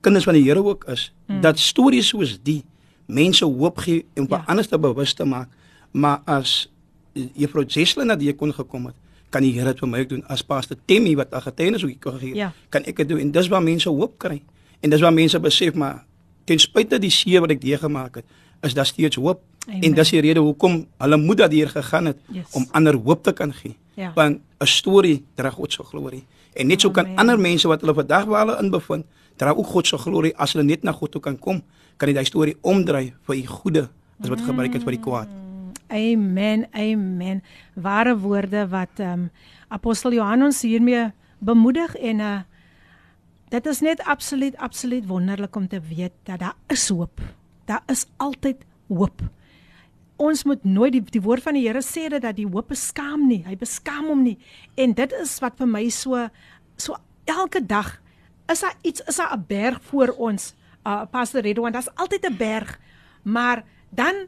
kinders 0.02 0.26
van 0.26 0.34
die 0.34 0.44
Here 0.44 0.64
ook 0.64 0.86
is, 0.92 1.12
mm. 1.26 1.42
dat 1.42 1.60
stories 1.60 2.08
soos 2.08 2.38
die 2.44 2.64
mense 3.06 3.46
hoop 3.46 3.78
gee 3.78 4.06
en 4.14 4.26
ja. 4.30 4.44
anders 4.48 4.68
te 4.68 4.80
bewus 4.80 5.14
te 5.14 5.26
maak. 5.26 5.50
Maar 5.92 6.22
as 6.26 6.70
Juffrou 7.14 7.66
Jesselyn 7.66 8.08
na 8.08 8.16
die 8.16 8.34
kon 8.36 8.54
gekom 8.54 8.86
het, 8.86 8.96
kan 9.30 9.44
die 9.44 9.54
Here 9.56 9.74
dit 9.74 9.80
vir 9.80 9.90
my 9.90 10.04
doen 10.08 10.24
as 10.32 10.44
pastor 10.44 10.78
Temmy 10.86 11.16
wat 11.16 11.34
'n 11.34 11.42
getuienis 11.42 11.84
ook 11.84 12.00
kan 12.00 12.20
gee. 12.20 12.36
Ja. 12.36 12.54
Kan 12.70 12.84
ek 12.84 12.96
dit 12.98 13.10
doen 13.10 13.20
en 13.20 13.32
dis 13.32 13.48
waar 13.48 13.64
mense 13.64 13.90
hoop 13.90 14.18
kry. 14.18 14.42
En 14.82 14.90
dis 14.90 15.02
waar 15.02 15.14
mense 15.14 15.40
besef 15.40 15.74
maar 15.74 16.06
ten 16.46 16.60
spyte 16.60 17.00
die 17.00 17.10
seer 17.10 17.42
wat 17.42 17.52
ek 17.52 17.62
deur 17.62 17.78
gemaak 17.78 18.16
het, 18.16 18.26
is 18.62 18.74
daar 18.74 18.86
steeds 18.86 19.16
hoop. 19.16 19.42
Amen. 19.68 19.82
En 19.84 19.94
dis 19.94 20.10
die 20.10 20.22
rede 20.22 20.40
hoekom 20.40 20.88
hulle 20.98 21.18
moed 21.18 21.38
dat 21.38 21.52
hier 21.52 21.70
gegaan 21.70 22.06
het 22.06 22.18
yes. 22.32 22.52
om 22.52 22.66
ander 22.72 22.96
hoop 22.96 23.24
te 23.24 23.34
kan 23.34 23.54
gee. 23.54 23.76
Ja. 23.96 24.12
Want 24.16 24.40
'n 24.60 24.66
storie 24.66 25.26
dra 25.36 25.50
God 25.50 25.74
se 25.74 25.84
glorie. 25.84 26.24
En 26.54 26.68
net 26.68 26.82
so 26.82 26.92
kan 26.92 27.06
Amen. 27.06 27.18
ander 27.18 27.40
mense 27.40 27.68
wat 27.68 27.82
hulle 27.82 27.94
vandag 27.94 28.26
waar 28.26 28.46
hulle 28.46 28.64
in 28.64 28.70
bevind, 28.70 29.06
dra 29.36 29.52
ook 29.52 29.66
God 29.66 29.88
se 29.88 29.98
glorie 29.98 30.36
as 30.38 30.54
hulle 30.54 30.66
net 30.66 30.84
na 30.84 30.92
God 30.92 31.12
toe 31.12 31.22
kan 31.22 31.40
kom, 31.40 31.62
kan 31.98 32.10
hy 32.10 32.14
daai 32.14 32.26
storie 32.26 32.56
omdry 32.62 33.14
vir 33.28 33.36
u 33.36 33.46
goeie 33.46 33.88
as 34.20 34.30
wat 34.30 34.42
gebruik 34.42 34.74
het 34.74 34.84
vir 34.84 34.92
die 34.92 35.02
kwaad. 35.02 35.28
Mm. 35.28 35.47
Amen. 35.88 36.68
Amen. 36.72 37.44
Ware 37.74 38.18
woorde 38.18 38.68
wat 38.68 39.00
ehm 39.00 39.12
um, 39.12 39.32
apostel 39.68 40.14
Johannes 40.14 40.62
hiermee 40.62 41.12
bemoedig 41.40 41.96
en 41.96 42.20
uh 42.20 42.40
dit 43.50 43.66
is 43.66 43.80
net 43.80 44.04
absoluut 44.04 44.58
absoluut 44.58 45.08
wonderlik 45.08 45.56
om 45.56 45.68
te 45.68 45.80
weet 45.80 46.12
dat 46.24 46.40
daar 46.40 46.56
is 46.68 46.90
hoop. 46.90 47.22
Daar 47.66 47.84
is 47.86 48.06
altyd 48.18 48.66
hoop. 48.88 49.22
Ons 50.16 50.44
moet 50.44 50.64
nooit 50.64 50.92
die 50.92 51.04
die 51.04 51.22
woord 51.22 51.44
van 51.44 51.54
die 51.54 51.68
Here 51.68 51.82
sê 51.82 52.08
dat 52.20 52.36
die 52.36 52.48
hoop 52.48 52.68
beskaam 52.68 53.28
nie. 53.28 53.44
Hy 53.46 53.56
beskaam 53.56 54.06
hom 54.06 54.24
nie. 54.24 54.38
En 54.76 54.94
dit 54.94 55.14
is 55.22 55.40
wat 55.40 55.56
vir 55.58 55.68
my 55.68 55.90
so 55.90 56.28
so 56.76 56.96
elke 57.26 57.66
dag 57.66 58.02
is 58.52 58.60
daar 58.60 58.76
iets 58.82 59.02
is 59.08 59.16
daar 59.16 59.38
'n 59.38 59.46
berg 59.48 59.80
voor 59.82 60.16
ons. 60.18 60.56
Uh 60.84 61.06
Pastor 61.12 61.42
Redwan, 61.42 61.72
daar's 61.72 61.96
altyd 61.96 62.26
'n 62.26 62.38
berg. 62.38 62.80
Maar 63.24 63.64
dan 63.90 64.28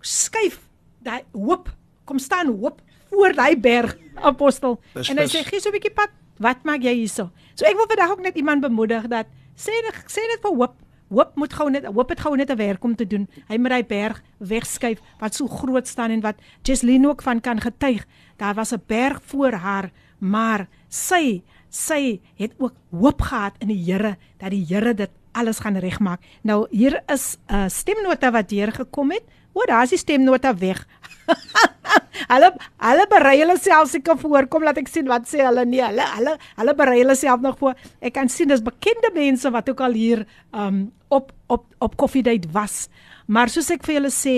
skuif 0.00 0.69
daai 1.02 1.22
hoop 1.32 1.68
kom 2.04 2.18
staan 2.18 2.46
hoop 2.46 2.80
voor 3.10 3.34
daai 3.34 3.56
berg 3.56 3.96
apostel 4.14 4.80
bes, 4.94 5.08
en 5.08 5.18
hy 5.18 5.26
sê 5.26 5.44
gee 5.44 5.60
so 5.60 5.68
'n 5.68 5.72
bietjie 5.72 5.94
pad 5.94 6.10
Wat 6.40 6.64
maak 6.64 6.80
jy 6.80 6.94
hierso? 7.02 7.28
So 7.54 7.68
ek 7.68 7.76
wil 7.76 7.84
vandag 7.84 8.10
ook 8.14 8.22
net 8.24 8.36
iemand 8.40 8.64
bemoedig 8.64 9.04
dat 9.12 9.28
sê 9.52 9.76
sê 10.08 10.24
net 10.24 10.40
vir 10.40 10.56
hoop 10.56 10.78
Hoop 11.10 11.34
moet 11.34 11.50
gou 11.58 11.66
net 11.74 11.88
hoop 11.90 12.12
het 12.12 12.20
gou 12.22 12.36
net 12.36 12.50
'n 12.50 12.56
werk 12.56 12.84
om 12.84 12.94
te 12.94 13.06
doen. 13.06 13.28
Hy 13.48 13.58
moet 13.58 13.72
hy 13.72 13.82
berg 13.82 14.22
wegskuif 14.38 15.00
wat 15.18 15.34
so 15.34 15.46
groot 15.46 15.86
staan 15.88 16.10
en 16.10 16.20
wat 16.20 16.36
Jesline 16.62 17.08
ook 17.08 17.22
van 17.22 17.40
kan 17.40 17.60
getuig. 17.60 18.06
Daar 18.36 18.54
was 18.54 18.72
'n 18.72 18.82
berg 18.86 19.20
voor 19.24 19.52
haar, 19.52 19.90
maar 20.18 20.68
sy 20.88 21.42
sy 21.68 22.20
het 22.36 22.52
ook 22.58 22.74
hoop 22.90 23.22
gehad 23.22 23.54
in 23.58 23.68
die 23.68 23.84
Here 23.84 24.16
dat 24.38 24.50
die 24.50 24.64
Here 24.64 24.94
dit 24.94 25.10
alles 25.32 25.58
gaan 25.58 25.76
regmaak. 25.76 26.20
Nou 26.42 26.66
hier 26.70 27.02
is 27.06 27.38
'n 27.48 27.54
uh, 27.54 27.68
stemnota 27.68 28.30
wat 28.30 28.48
deur 28.48 28.72
gekom 28.72 29.10
het. 29.10 29.24
O, 29.53 29.63
daar 29.67 29.83
is 29.87 29.95
die 29.95 30.01
stemnota 30.01 30.53
weg. 30.59 30.83
hulle 32.33 32.49
hulle 32.81 33.05
berei 33.11 33.37
hulle 33.39 33.55
self 33.61 33.89
seker 33.91 34.17
voor. 34.19 34.47
Kom 34.51 34.65
laat 34.67 34.79
ek 34.81 34.91
sien 34.91 35.07
wat 35.09 35.27
sê 35.29 35.43
hulle 35.45 35.65
nie. 35.69 35.81
Hulle 35.83 36.05
hulle 36.17 36.35
hulle 36.59 36.75
berei 36.77 36.99
hulle 37.01 37.15
self 37.19 37.43
nog 37.43 37.57
voor. 37.61 37.75
Ek 38.01 38.15
kan 38.17 38.29
sien 38.31 38.51
dis 38.51 38.63
bekende 38.65 39.11
mense 39.15 39.51
wat 39.53 39.69
ook 39.71 39.83
al 39.85 39.97
hier 39.97 40.25
um 40.53 40.87
op 41.13 41.31
op 41.51 41.67
op 41.79 41.97
koffiedייט 42.01 42.49
was. 42.55 42.85
Maar 43.25 43.49
soos 43.49 43.71
ek 43.73 43.85
vir 43.87 43.97
julle 43.97 44.11
sê, 44.13 44.35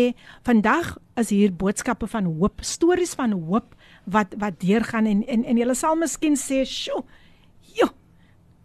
vandag 0.47 0.93
is 1.19 1.31
hier 1.33 1.51
boodskappe 1.51 2.07
van 2.07 2.29
hoop, 2.38 2.61
stories 2.63 3.15
van 3.19 3.33
hoop 3.35 3.73
wat 4.07 4.35
wat 4.39 4.59
deurgaan 4.63 5.09
en 5.09 5.23
en 5.27 5.43
en 5.43 5.59
julle 5.59 5.75
sal 5.75 5.97
miskien 5.99 6.38
sê, 6.39 6.63
"Sjoe, 6.65 7.03
jo. 7.75 7.89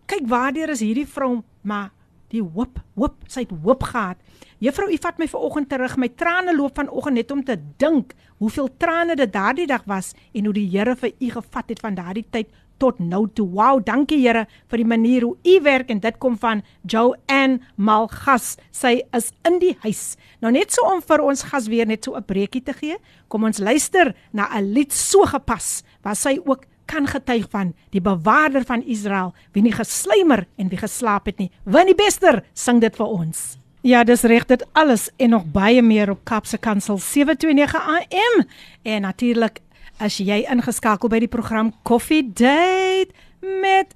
Kyk 0.06 0.28
waardeur 0.28 0.70
is 0.70 0.80
hierdie 0.80 1.06
vrou, 1.06 1.42
maar 1.62 1.90
die 2.33 2.43
hoop, 2.43 2.79
hoop, 2.95 3.15
sy 3.31 3.45
het 3.45 3.53
hoop 3.63 3.83
gehad. 3.83 4.19
Juffrou, 4.63 4.89
u 4.91 4.97
vat 5.01 5.19
my 5.21 5.27
vanoggend 5.31 5.69
terug. 5.69 5.97
My 5.97 6.09
trane 6.09 6.55
loop 6.55 6.75
vanoggend 6.79 7.19
net 7.19 7.31
om 7.31 7.43
te 7.45 7.57
dink 7.79 8.15
hoeveel 8.41 8.69
trane 8.77 9.15
dit 9.15 9.33
daardie 9.33 9.67
dag 9.69 9.83
was 9.89 10.13
en 10.33 10.45
hoe 10.45 10.53
die 10.53 10.69
Here 10.69 10.95
vir 10.95 11.13
u 11.13 11.29
gevat 11.37 11.69
het 11.69 11.83
van 11.83 11.97
daardie 11.97 12.25
tyd 12.29 12.49
tot 12.81 12.99
nou 13.01 13.25
toe. 13.33 13.47
Wow, 13.53 13.81
dankie 13.85 14.19
Here 14.21 14.45
vir 14.69 14.81
die 14.81 14.87
manier 14.87 15.25
hoe 15.25 15.35
u 15.43 15.55
werk 15.65 15.91
en 15.93 16.01
dit 16.03 16.17
kom 16.21 16.37
van 16.41 16.63
Joanne 16.85 17.59
Malgas. 17.75 18.55
Sy 18.71 18.99
is 19.17 19.31
in 19.47 19.59
die 19.63 19.75
huis. 19.85 20.15
Nou 20.41 20.51
net 20.53 20.73
so 20.73 20.85
om 20.89 21.01
vir 21.01 21.23
ons 21.25 21.45
gas 21.49 21.69
weer 21.71 21.87
net 21.87 22.05
so 22.05 22.15
'n 22.15 22.23
breekie 22.23 22.63
te 22.63 22.73
gee. 22.73 22.97
Kom 23.27 23.43
ons 23.43 23.59
luister 23.59 24.15
na 24.31 24.49
'n 24.53 24.73
lied 24.73 24.93
so 24.93 25.25
gepas 25.25 25.83
waar 26.03 26.15
sy 26.15 26.39
ook 26.45 26.65
kan 26.87 27.07
getuig 27.07 27.45
van 27.51 27.73
die 27.93 28.01
bewaarder 28.01 28.65
van 28.65 28.83
Israel 28.87 29.33
wie 29.55 29.63
nie 29.63 29.75
geslymer 29.75 30.45
en 30.57 30.71
wie 30.71 30.79
geslaap 30.79 31.27
het 31.29 31.37
nie. 31.37 31.51
Winnie 31.63 31.95
Bester 31.95 32.43
sing 32.53 32.81
dit 32.81 32.95
vir 32.95 33.07
ons. 33.07 33.57
Ja, 33.85 34.03
dis 34.03 34.25
reg 34.27 34.47
dit 34.49 34.63
alles 34.73 35.09
en 35.21 35.29
nog 35.35 35.45
baie 35.53 35.81
meer 35.85 36.09
op 36.11 36.25
Kapse 36.27 36.57
Kansel 36.57 36.97
729 36.97 37.75
AM 37.75 38.43
en 38.83 39.01
natuurlik 39.05 39.61
as 40.03 40.17
jy 40.19 40.41
ingeskakel 40.49 41.09
by 41.09 41.21
die 41.23 41.31
program 41.31 41.71
Coffee 41.87 42.25
Date 42.25 43.13
met 43.41 43.93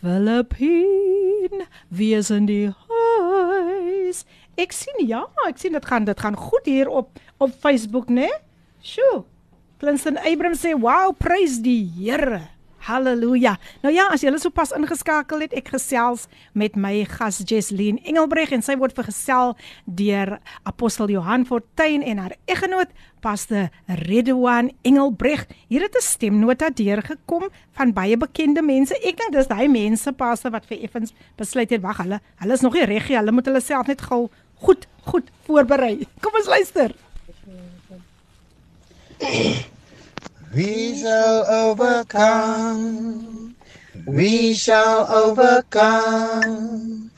Philippine. 0.00 1.66
Wie 1.88 2.14
is 2.16 2.30
in 2.30 2.46
die 2.48 2.68
huis? 2.88 4.24
Ek 4.58 4.74
sien 4.74 5.06
ja, 5.06 5.24
ek 5.46 5.60
sien 5.60 5.76
dit 5.76 5.86
gaan 5.86 6.08
dit 6.08 6.20
gaan 6.20 6.36
goed 6.36 6.66
hier 6.66 6.88
op 6.90 7.18
op 7.38 7.54
Facebook, 7.62 8.08
né? 8.10 8.30
Sjoe. 8.82 9.24
Clinton 9.78 10.18
Abrams 10.18 10.64
sê, 10.64 10.74
"Wow, 10.74 11.14
praise 11.14 11.62
die 11.62 11.90
Here." 11.96 12.58
Halleluja. 12.78 13.58
Nou 13.82 13.94
ja, 13.94 14.06
as 14.12 14.22
jy 14.22 14.30
hulle 14.30 14.40
sopas 14.40 14.70
ingeskakel 14.76 15.40
het, 15.40 15.52
ek 15.52 15.72
gesels 15.74 16.26
met 16.56 16.76
my 16.76 17.04
gas 17.10 17.42
Jesleen 17.44 17.98
Engelbreg 18.06 18.52
en 18.54 18.62
sy 18.62 18.76
word 18.76 18.94
vergesel 18.96 19.56
deur 19.84 20.38
apostel 20.68 21.10
Johan 21.12 21.44
Fortuin 21.48 22.02
en 22.02 22.22
haar 22.22 22.36
eggenoot 22.46 22.88
Pastor 23.20 23.68
Redwan 23.86 24.70
Engelbreg. 24.82 25.46
Hier 25.68 25.82
het 25.82 25.96
'n 25.96 26.00
stemnota 26.00 26.70
deurgekom 26.70 27.50
van 27.72 27.92
baie 27.92 28.16
bekende 28.16 28.62
mense. 28.62 28.94
Ek 28.94 29.16
dink 29.16 29.32
dis 29.32 29.46
daai 29.46 29.68
mense 29.68 30.12
pastor 30.12 30.50
wat 30.50 30.66
vir 30.66 30.78
effens 30.82 31.12
besluit 31.36 31.70
het 31.70 31.82
wag, 31.82 31.98
hulle 31.98 32.20
hulle 32.36 32.52
is 32.52 32.62
nog 32.62 32.74
nie 32.74 32.84
reg 32.84 33.08
nie. 33.08 33.18
Hulle 33.18 33.32
moet 33.32 33.46
hulle 33.46 33.60
self 33.60 33.86
net 33.86 34.00
gou 34.00 34.30
goed 34.62 34.86
goed 35.04 35.30
voorberei. 35.46 36.06
Kom 36.20 36.34
ons 36.34 36.46
luister. 36.46 36.94
We 40.54 40.94
shall 40.96 41.44
overcome. 41.46 43.56
We 44.06 44.54
shall 44.54 45.06
overcome. 45.12 47.10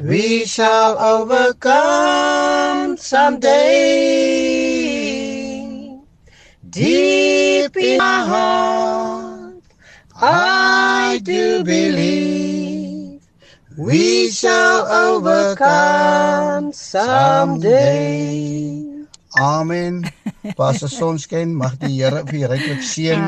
We 0.00 0.44
shall 0.46 0.98
overcome 0.98 2.96
someday. 2.96 3.52
Deep 6.68 7.76
in 7.76 7.98
my 7.98 8.24
heart, 8.26 9.62
I 10.20 11.20
do 11.22 11.62
believe 11.64 13.22
we 13.76 14.30
shall 14.30 14.86
overcome 14.86 16.72
someday. 16.72 19.04
Amen. 19.36 20.12
Pastor 20.56 20.90
Sonskyn, 20.90 21.52
mag 21.54 21.76
die 21.78 21.92
Here 22.00 22.24
vir 22.26 22.40
u 22.40 22.48
ryklik 22.50 22.82
seën. 22.82 23.20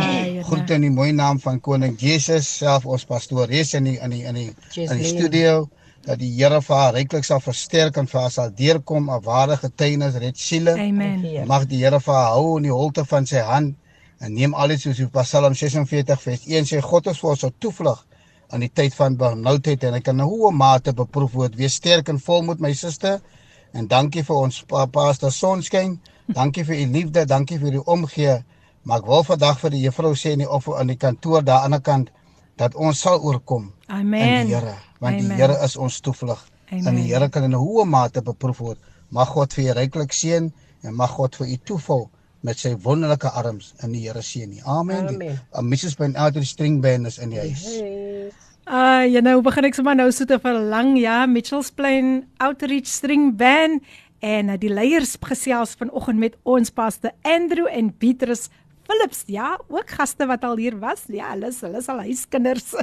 Groete 0.49 0.75
in 0.75 0.87
die 0.89 0.91
mooi 0.91 1.13
naam 1.15 1.39
van 1.39 1.61
koning 1.63 1.95
Jesus, 2.01 2.49
self 2.59 2.89
ons 2.91 3.05
pastoores 3.07 3.75
in 3.79 3.87
die 3.87 3.99
in 4.03 4.11
die 4.11 4.23
in 4.27 4.39
die 4.41 4.49
in 4.83 4.99
die 4.99 5.11
studio 5.13 5.69
dat 6.05 6.19
die 6.19 6.33
Here 6.35 6.59
vir 6.61 6.77
haar 6.77 6.97
ryklik 6.99 7.25
sal 7.25 7.41
versterk 7.45 8.01
en 8.03 8.11
vir 8.11 8.21
haar 8.21 8.33
sal 8.35 8.51
deurkom 8.51 9.11
'n 9.11 9.23
ware 9.23 9.57
getuienis 9.57 10.19
red 10.19 10.37
siele. 10.37 10.75
Amen. 10.75 11.47
Mag 11.47 11.69
die 11.71 11.85
Here 11.85 12.01
vir 12.01 12.15
haar 12.15 12.35
hou 12.35 12.57
in 12.57 12.67
die 12.67 12.75
holte 12.75 13.05
van 13.05 13.27
sy 13.27 13.45
hand 13.47 13.77
en 14.21 14.35
neem 14.35 14.55
alles 14.55 14.83
soos 14.83 15.01
op 15.01 15.13
Psalm 15.23 15.55
46 15.55 16.21
vers 16.21 16.47
1 16.47 16.67
sê 16.67 16.81
God 16.83 17.07
is 17.07 17.19
vir 17.19 17.31
ons 17.31 17.45
'n 17.45 17.55
toevlug 17.61 18.07
in 18.53 18.61
die 18.61 18.73
tyd 18.75 18.95
van 18.95 19.17
benoudheid 19.17 19.85
en 19.85 19.95
ek 19.95 20.05
kan 20.05 20.21
'n 20.21 20.27
hoë 20.27 20.51
mate 20.53 20.93
beproef 20.93 21.33
word. 21.33 21.57
Wees 21.57 21.75
sterk 21.75 22.09
en 22.09 22.19
volmoed 22.19 22.61
my 22.61 22.73
suster. 22.73 23.21
En 23.73 23.87
dankie 23.87 24.23
vir 24.23 24.37
ons 24.37 24.63
pa, 24.63 24.87
pastor 24.87 25.31
Sonskyn. 25.31 26.01
Dankie 26.27 26.65
vir 26.65 26.81
u 26.81 26.87
liefde, 26.93 27.25
dankie 27.27 27.59
vir 27.59 27.75
u 27.75 27.83
omgee. 27.85 28.43
Maar 28.85 29.01
ek 29.01 29.07
wil 29.09 29.25
vandag 29.25 29.61
vir 29.61 29.73
die 29.73 29.83
juffrou 29.85 30.13
sê 30.17 30.35
in 30.37 30.45
die 30.45 30.49
of 30.49 30.67
in 30.81 30.93
die 30.93 31.01
kantoor 31.01 31.45
daar 31.45 31.65
aan 31.65 31.77
die 31.77 31.81
kant 31.85 32.11
dat 32.61 32.75
ons 32.75 33.01
sal 33.01 33.21
oorkom. 33.21 33.73
Amen. 33.87 34.23
In 34.23 34.51
die 34.51 34.55
Here, 34.55 34.75
want 35.01 35.17
Amen. 35.17 35.29
die 35.29 35.41
Here 35.41 35.57
is 35.65 35.77
ons 35.77 36.01
toevlug. 36.01 36.41
En 36.71 36.97
die 36.97 37.09
Here 37.13 37.29
kan 37.29 37.45
in 37.45 37.55
'n 37.55 37.61
hoë 37.61 37.85
mate 37.85 38.23
beproef 38.23 38.59
word. 38.59 38.79
Mag 39.11 39.29
God 39.29 39.53
vir 39.53 39.65
u 39.65 39.73
ryklik 39.73 40.13
seën 40.13 40.53
en 40.83 40.95
mag 40.95 41.11
God 41.11 41.37
vir 41.37 41.47
u 41.47 41.57
toevou 41.57 42.09
met 42.41 42.59
sy 42.59 42.77
wonderlike 42.77 43.31
arms 43.31 43.75
in 43.83 43.93
die 43.93 44.05
Here 44.09 44.23
seën 44.23 44.49
nie. 44.49 44.63
Amen. 44.65 45.09
Amen. 45.09 45.41
Mrs. 45.61 45.97
Ben 45.97 46.15
Elder 46.15 46.45
String 46.45 46.81
Band 46.83 47.07
is 47.07 47.19
in 47.19 47.31
die 47.31 47.39
huis. 47.39 47.65
Hey. 47.65 48.33
Ah, 48.65 49.05
uh, 49.05 49.13
ja 49.13 49.21
nou 49.21 49.43
begin 49.43 49.65
ek 49.65 49.75
sommer 49.75 49.95
nou 49.95 50.11
so 50.13 50.25
te 50.25 50.39
verlang 50.41 50.95
ja, 50.97 51.27
Mitchells 51.27 51.71
Plain 51.71 52.25
Outreach 52.41 52.87
String 52.87 53.37
Band 53.37 53.83
en 54.25 54.53
uh, 54.53 54.59
die 54.61 54.73
leiers 54.73 55.17
gesels 55.21 55.75
vanoggend 55.77 56.21
met 56.23 56.37
ons 56.49 56.73
paste 56.73 57.13
Andrew 57.29 57.69
en 57.69 57.93
Beatrice 58.01 58.49
Philips. 58.85 59.23
Ja, 59.33 59.55
ook 59.69 59.91
gaste 59.97 60.27
wat 60.29 60.45
al 60.45 60.59
hier 60.61 60.77
was. 60.81 61.07
Ja, 61.13 61.31
hulle 61.33 61.49
is 61.53 61.61
hulle 61.65 61.81
is 61.81 61.89
al 61.89 62.03
huiskinders. 62.05 62.75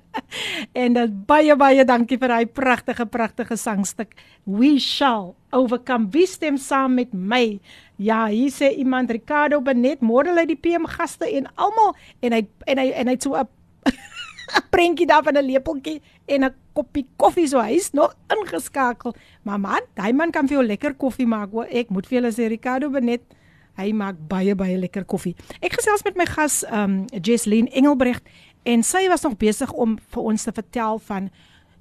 en 0.84 0.96
uh, 1.00 1.06
baie 1.28 1.56
baie 1.60 1.84
dankie 1.88 2.18
vir 2.20 2.32
daai 2.32 2.46
pragtige 2.46 3.06
pragtige 3.08 3.56
sangstuk. 3.60 4.16
We 4.44 4.78
shall 4.80 5.34
overcome. 5.56 6.10
Wie 6.12 6.28
stem 6.28 6.60
saam 6.60 6.96
met 7.00 7.12
my? 7.12 7.58
Ja, 8.00 8.26
hier 8.32 8.52
sê 8.52 8.72
iemand 8.80 9.12
Ricardo 9.12 9.60
Benet, 9.64 10.04
môre 10.04 10.32
lê 10.32 10.46
die 10.48 10.60
PM 10.60 10.88
gaste 10.88 11.28
en 11.28 11.48
almal 11.56 11.96
en 12.24 12.36
hy 12.36 12.44
en 12.68 12.80
hy 12.80 12.90
en 12.96 13.12
hy 13.12 13.16
het 13.18 13.28
so 13.28 13.36
'n 13.36 13.48
prentjie 14.74 15.06
daar 15.06 15.22
van 15.22 15.36
'n 15.36 15.44
lepeltjie 15.44 16.00
en 16.26 16.44
'n 16.44 16.54
koppie 16.72 17.06
koffie 17.16 17.48
so 17.48 17.60
hy's 17.60 17.90
nog 17.92 18.14
ingeskakel. 18.28 19.14
Maar 19.42 19.60
man, 19.60 19.80
daai 19.94 20.12
man 20.12 20.30
kan 20.30 20.48
vir 20.48 20.56
jou 20.56 20.66
lekker 20.66 20.94
koffie 20.94 21.26
maak. 21.26 21.50
Hoor. 21.50 21.66
Ek 21.70 21.90
moet 21.90 22.06
vir 22.06 22.20
julle 22.20 22.32
sê 22.32 22.48
Ricardo 22.48 22.90
Benet, 22.90 23.22
hy 23.76 23.92
maak 23.92 24.16
baie 24.28 24.54
baie 24.54 24.76
lekker 24.78 25.04
koffie. 25.04 25.34
Ek 25.60 25.72
gesels 25.72 26.04
met 26.04 26.16
my 26.16 26.26
gas 26.26 26.64
um 26.72 27.06
Jesleen 27.22 27.68
Engelbrecht 27.68 28.22
en 28.64 28.82
sy 28.82 29.08
was 29.08 29.22
nog 29.22 29.36
besig 29.36 29.72
om 29.72 29.98
vir 29.98 30.22
ons 30.22 30.42
te 30.42 30.52
vertel 30.52 30.98
van 30.98 31.30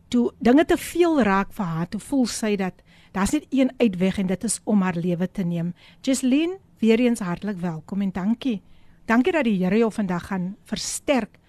toe 0.09 0.31
dinge 0.41 0.65
te 0.65 0.77
veel 0.77 1.21
raak 1.21 1.53
vir 1.53 1.65
haar, 1.65 1.89
toe 1.89 1.99
voel 1.99 2.25
sy 2.25 2.55
dat 2.55 2.73
daar's 3.13 3.33
net 3.33 3.45
een 3.49 3.71
uitweg 3.77 4.17
en 4.17 4.27
dit 4.27 4.43
is 4.43 4.59
om 4.63 4.81
haar 4.81 4.97
lewe 4.97 5.27
te 5.31 5.43
neem. 5.43 5.73
Jesleen, 6.01 6.57
weer 6.79 6.99
eens 6.99 7.19
hartlik 7.19 7.57
welkom 7.57 8.01
en 8.01 8.11
dankie. 8.11 8.61
Dankie 9.05 9.33
dat 9.33 9.43
die 9.43 9.57
Here 9.57 9.77
jou 9.77 9.91
vandag 9.91 10.27
gaan 10.29 10.55
versterk 10.69 11.39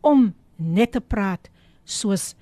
om 0.00 0.34
net 0.58 0.92
te 0.92 1.00
praat 1.00 1.48
soos 1.88 2.34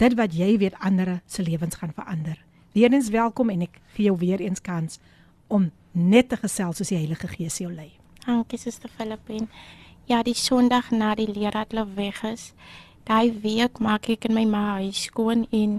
dit 0.00 0.14
wat 0.18 0.34
jy 0.34 0.54
weet 0.58 0.78
ander 0.82 1.20
se 1.26 1.42
lewens 1.42 1.76
gaan 1.78 1.92
verander. 1.94 2.38
Weerens 2.74 3.10
welkom 3.14 3.50
en 3.50 3.66
ek 3.66 3.78
vir 3.94 4.08
jou 4.08 4.16
weer 4.18 4.42
eens 4.42 4.62
kans 4.62 4.98
om 5.52 5.70
net 5.92 6.30
te 6.32 6.38
gesels 6.40 6.80
soos 6.80 6.90
die 6.90 6.98
Heilige 6.98 7.28
Gees 7.30 7.60
jou 7.62 7.70
lei. 7.70 7.92
Dankie 8.24 8.58
Suster 8.58 8.90
Filippin. 8.90 9.48
Ja, 10.06 10.22
die 10.22 10.34
Sondag 10.34 10.90
na 10.90 11.14
die 11.14 11.28
leraar 11.30 11.68
hulle 11.70 11.86
weg 11.96 12.22
is, 12.28 12.52
daai 13.08 13.32
week 13.44 13.78
maak 13.80 14.08
ek 14.12 14.26
in 14.28 14.34
my 14.36 14.44
ma 14.48 14.64
huis 14.80 15.06
skoon 15.08 15.46
en 15.52 15.78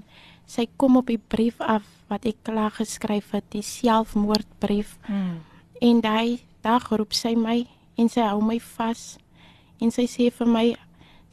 sy 0.50 0.68
kom 0.78 0.98
op 0.98 1.10
die 1.10 1.20
brief 1.20 1.60
af 1.62 1.86
wat 2.10 2.26
ek 2.30 2.44
klaar 2.46 2.74
geskryf 2.74 3.32
het, 3.34 3.46
die 3.54 3.66
selfmoordbrief. 3.66 4.96
Hmm. 5.10 5.42
En 5.82 6.02
daai 6.06 6.42
dag 6.66 6.88
roep 6.94 7.14
sy 7.18 7.36
my 7.38 7.64
en 7.98 8.10
sy 8.10 8.26
hou 8.26 8.42
my 8.46 8.60
vas 8.78 9.16
en 9.82 9.92
sy 9.92 10.06
sê 10.10 10.30
vir 10.34 10.50
my 10.50 10.68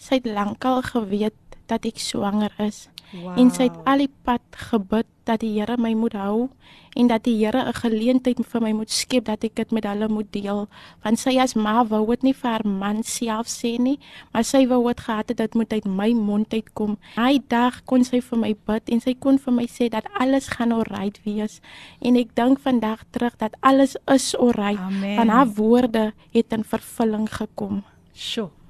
Sy 0.03 0.19
het 0.19 0.27
lankal 0.27 0.83
geweet 0.83 1.39
dat 1.71 1.87
ek 1.87 2.01
swanger 2.03 2.51
is. 2.59 2.89
Wow. 3.13 3.37
En 3.39 3.51
sy 3.53 3.69
het 3.69 3.77
al 3.85 4.07
die 4.07 4.13
pad 4.25 4.43
gebid 4.71 5.07
dat 5.29 5.43
die 5.45 5.53
Here 5.53 5.77
my 5.77 5.93
moet 5.95 6.15
hou 6.17 6.49
en 6.97 7.11
dat 7.11 7.27
die 7.29 7.37
Here 7.37 7.61
'n 7.69 7.77
geleentheid 7.77 8.41
vir 8.41 8.61
my 8.63 8.73
moet 8.73 8.91
skep 8.91 9.25
dat 9.25 9.45
ek 9.45 9.55
dit 9.55 9.71
met 9.71 9.85
hulle 9.85 10.09
moet 10.09 10.33
deel. 10.33 10.67
Want 11.05 11.19
sy 11.19 11.37
as 11.39 11.55
ma 11.55 11.85
wou 11.85 12.07
dit 12.07 12.23
nie 12.23 12.33
vir 12.33 12.51
haar 12.51 12.67
man 12.67 13.03
self 13.03 13.47
sê 13.47 13.79
nie, 13.79 13.99
maar 14.33 14.45
sy 14.45 14.67
wou 14.67 14.89
dit 14.89 15.01
gehad 15.01 15.29
het 15.29 15.37
dit 15.37 15.55
moet 15.55 15.73
uit 15.73 15.85
my 15.85 16.13
mond 16.13 16.55
uitkom. 16.55 16.99
Daai 17.15 17.43
dag 17.49 17.85
kon 17.85 18.05
sy 18.05 18.21
vir 18.21 18.39
my 18.39 18.57
bid 18.67 18.89
en 18.89 19.01
sy 19.01 19.15
kon 19.15 19.39
vir 19.39 19.53
my 19.53 19.67
sê 19.67 19.89
dat 19.89 20.05
alles 20.19 20.49
gaan 20.49 20.73
oukei 20.73 21.13
wees. 21.25 21.61
En 22.01 22.17
ek 22.17 22.35
dink 22.35 22.59
vandag 22.61 23.05
terug 23.11 23.37
dat 23.37 23.57
alles 23.61 23.97
is 24.07 24.35
oukei. 24.37 24.77
Want 25.17 25.31
haar 25.31 25.47
woorde 25.47 26.13
het 26.33 26.53
in 26.53 26.65
vervulling 26.65 27.29
gekom. 27.29 27.85
Sjoe. 28.15 28.62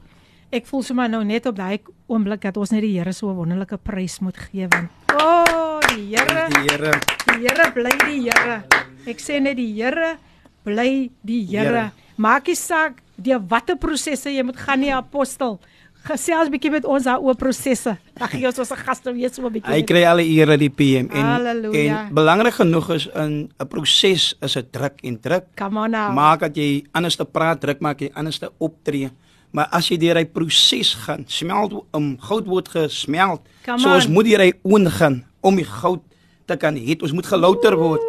Ek 0.53 0.67
voel 0.69 0.83
sommer 0.85 1.09
nou 1.09 1.23
net 1.25 1.47
op 1.49 1.57
daai 1.57 1.79
oomblik 2.13 2.43
dat 2.45 2.59
ons 2.61 2.73
net 2.75 2.83
die 2.85 2.93
Here 2.99 3.13
so 3.17 3.31
'n 3.31 3.37
wonderlike 3.37 3.79
prys 3.81 4.19
moet 4.21 4.37
gee 4.37 4.69
want 4.69 4.91
o, 5.13 5.17
oh, 5.17 5.81
die 5.89 6.13
Here, 6.15 6.49
Die 6.53 6.69
Here. 6.69 6.93
die 7.27 7.41
Here 7.49 7.73
bly 7.73 7.93
die 8.05 8.21
Here. 8.29 8.63
Ek 9.07 9.19
sê 9.19 9.41
net 9.41 9.57
die 9.57 9.73
Here 9.81 10.19
bly 10.65 11.11
die 11.25 11.45
Here. 11.47 11.91
Maak 12.17 12.47
nie 12.49 12.55
saak 12.57 13.01
deur 13.17 13.41
watter 13.49 13.77
prosesse 13.77 14.29
jy 14.31 14.43
moet 14.45 14.57
gaan 14.57 14.81
nie, 14.81 14.93
apostel. 14.93 15.59
Gesels 16.05 16.51
bietjie 16.51 16.71
met 16.71 16.85
ons 16.85 17.05
daaroor 17.05 17.37
prosesse. 17.39 17.97
Dan 18.19 18.29
gee 18.29 18.45
ons 18.47 18.59
ons 18.59 18.73
gaste 18.75 19.13
weer 19.15 19.31
so 19.33 19.47
'n 19.47 19.53
bietjie. 19.53 19.73
Hy 19.73 19.83
kry 19.83 20.05
alle 20.05 20.23
eer 20.25 20.49
uit 20.51 20.59
die 20.61 20.69
PM 20.71 21.09
en 21.11 21.25
Halleluja. 21.25 22.09
en 22.09 22.15
belangrik 22.15 22.55
genoeg 22.55 22.91
is 22.91 23.07
in 23.15 23.49
'n 23.59 23.67
proses 23.69 24.35
is 24.43 24.57
'n 24.57 24.67
druk 24.71 25.01
en 25.03 25.19
druk 25.21 25.45
Come 25.57 25.79
on 25.81 25.91
now. 25.93 26.13
maak 26.13 26.41
dat 26.41 26.55
jy 26.57 26.85
anders 26.93 27.17
te 27.17 27.25
praat, 27.25 27.61
druk 27.61 27.81
maak 27.81 28.01
jy 28.01 28.11
anders 28.15 28.39
te 28.39 28.51
optree. 28.59 29.11
Maar 29.53 29.69
as 29.77 29.89
jy 29.93 29.99
deur 30.01 30.17
hy 30.17 30.25
proses 30.33 30.95
gaan, 31.05 31.27
smelt 31.29 31.75
om 31.93 32.15
goud 32.25 32.47
word 32.49 32.69
gesmeld. 32.73 33.43
Come 33.67 33.79
So 33.83 33.93
ons 33.93 34.07
on. 34.09 34.13
moet 34.17 34.25
deur 34.31 34.41
hy 34.47 34.53
oond 34.65 34.89
gaan 34.97 35.23
om 35.45 35.57
die 35.61 35.67
goud 35.69 36.01
te 36.49 36.57
kan 36.57 36.75
hê. 36.77 36.97
Ons 37.03 37.13
moet 37.13 37.27
gelouter 37.29 37.77
word. 37.79 38.01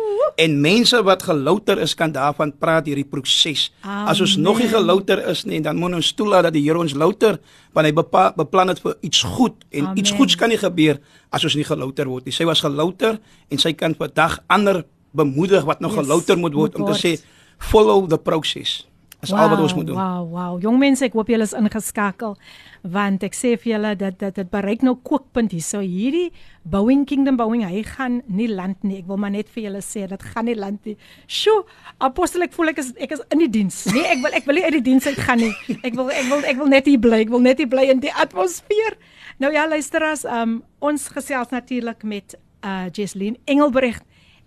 En 0.41 0.55
mense 0.63 0.97
wat 1.05 1.21
gelouter 1.27 1.77
is 1.83 1.93
kan 1.93 2.09
daarvan 2.15 2.49
praat 2.57 2.87
hierdie 2.89 3.05
proses. 3.05 3.67
As 3.83 4.21
ons 4.23 4.37
nog 4.37 4.57
nie 4.57 4.65
Amen. 4.67 4.79
gelouter 4.79 5.19
is 5.29 5.43
nie, 5.45 5.59
dan 5.61 5.77
moet 5.77 5.93
ons 5.99 6.13
toelaat 6.17 6.47
dat 6.47 6.53
die 6.55 6.63
Here 6.63 6.79
ons 6.79 6.95
louter, 6.97 7.37
want 7.75 7.85
hy 7.85 7.91
bepa, 7.93 8.31
beplan 8.39 8.71
dit 8.71 8.79
vir 8.81 8.95
iets 9.05 9.21
goed 9.35 9.61
en 9.69 9.85
Amen. 9.91 9.99
iets 10.01 10.11
goeds 10.17 10.35
kan 10.39 10.49
nie 10.49 10.57
gebeur 10.57 10.97
as 11.29 11.43
ons 11.45 11.53
nie 11.59 11.63
gelouter 11.67 12.09
word 12.09 12.25
nie. 12.25 12.33
Sy 12.33 12.47
was 12.49 12.63
gelouter 12.65 13.19
en 13.51 13.61
sy 13.61 13.73
kan 13.77 13.93
vandag 13.99 14.39
ander 14.49 14.85
bemoedig 15.13 15.63
wat 15.69 15.81
nog 15.85 15.93
Yes, 15.93 16.01
gelouter 16.05 16.37
moet 16.37 16.53
word 16.57 16.75
om 16.81 16.87
te 16.89 16.97
sê 16.97 17.13
follow 17.59 18.07
the 18.09 18.17
process. 18.17 18.87
Dis 19.23 19.31
al 19.31 19.49
wat 19.53 19.61
ons 19.63 19.73
moet 19.73 19.87
doen. 19.87 19.95
Wow, 19.95 20.23
wow. 20.33 20.55
Jong 20.61 20.79
mense, 20.81 21.05
ek 21.05 21.13
hoop 21.15 21.29
julle 21.31 21.45
is 21.47 21.55
ingeskakel 21.55 22.35
want 22.83 23.23
ek 23.23 23.35
sê 23.37 23.53
vir 23.55 23.69
julle 23.77 23.93
dat 23.95 24.17
dit 24.19 24.35
dit 24.35 24.49
bereik 24.51 24.81
nou 24.83 24.97
kookpunt 25.07 25.53
hier. 25.55 25.63
So 25.63 25.79
hierdie 25.79 26.33
Bowing 26.67 27.05
Kingdom 27.07 27.37
Bowing, 27.39 27.63
hy 27.63 27.85
gaan 27.87 28.19
nie 28.27 28.49
land 28.51 28.83
nie. 28.83 28.97
Ek 28.99 29.07
wil 29.07 29.21
maar 29.23 29.31
net 29.31 29.47
vir 29.53 29.69
julle 29.69 29.79
sê 29.85 30.03
dit 30.11 30.27
gaan 30.33 30.49
nie 30.49 30.57
land 30.59 30.83
nie. 30.89 30.97
Sjoe, 31.31 31.63
apostel 32.03 32.43
ek 32.49 32.55
voel 32.57 32.73
ek 32.73 32.83
is 32.83 32.91
ek 32.99 33.15
is 33.15 33.23
in 33.31 33.45
die 33.45 33.51
diens. 33.55 33.79
Nee, 33.95 34.03
ek 34.11 34.23
wil 34.25 34.35
ek 34.35 34.49
wil 34.49 34.59
nie 34.59 34.67
uit 34.67 34.77
die 34.81 34.85
diens 34.91 35.07
uit 35.07 35.21
gaan 35.23 35.39
nie. 35.39 35.53
Ek 35.79 35.95
wil 35.95 36.11
ek 36.11 36.27
wil 36.27 36.43
ek 36.51 36.59
wil 36.59 36.71
net 36.75 36.91
hier 36.91 36.99
bly. 36.99 37.23
Ek 37.23 37.31
wil 37.31 37.45
net 37.47 37.63
hier 37.63 37.71
bly 37.71 37.87
in 37.95 38.03
die 38.03 38.11
atmosfeer. 38.11 38.99
Nou 39.39 39.53
ja, 39.55 39.63
luisteras, 39.71 40.27
um 40.27 40.59
ons 40.83 41.07
gesels 41.15 41.55
natuurlik 41.55 42.03
met 42.03 42.35
uh 42.67 42.89
Jesleen 42.91 43.39
Engelbrecht 43.47 44.03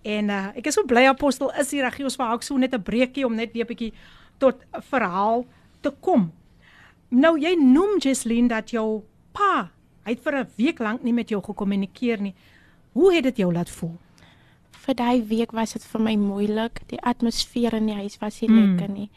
En 0.06 0.30
uh, 0.30 0.42
ek 0.54 0.68
is 0.70 0.76
so 0.76 0.86
bly 0.86 1.02
apostel 1.10 1.50
is 1.58 1.72
hier. 1.74 1.86
Ek 1.88 1.96
gee 1.98 2.06
ons 2.06 2.14
vir 2.18 2.28
haar 2.28 2.42
so 2.44 2.58
net 2.60 2.74
'n 2.76 2.82
breekie 2.82 3.24
om 3.26 3.34
net 3.34 3.50
weer 3.52 3.66
'n 3.66 3.70
bietjie 3.72 3.92
tot 4.38 4.54
'n 4.74 4.82
verhaal 4.82 5.44
te 5.80 5.90
kom. 6.00 6.32
Nou 7.10 7.38
jy 7.40 7.54
noem 7.54 7.98
Jesleen 7.98 8.48
dat 8.48 8.70
jou 8.70 9.02
pa, 9.32 9.70
hy 10.04 10.10
het 10.10 10.20
vir 10.22 10.34
'n 10.40 10.48
week 10.56 10.78
lank 10.78 11.02
nie 11.02 11.12
met 11.12 11.28
jou 11.28 11.42
gekommunikeer 11.42 12.20
nie. 12.20 12.34
Hoe 12.92 13.14
het 13.14 13.22
dit 13.24 13.36
jou 13.36 13.52
laat 13.52 13.70
voel? 13.70 13.96
vir 14.86 14.94
daai 14.94 15.22
week 15.26 15.50
was 15.52 15.72
dit 15.72 15.84
vir 15.84 16.00
my 16.00 16.14
moeilik. 16.16 16.80
Die 16.88 17.00
atmosfeer 17.02 17.74
in 17.74 17.86
die 17.86 17.94
huis 17.94 18.18
was 18.20 18.40
nie 18.40 18.48
Mm. 18.50 18.76
lekker 18.76 18.88
nie. 18.94 19.10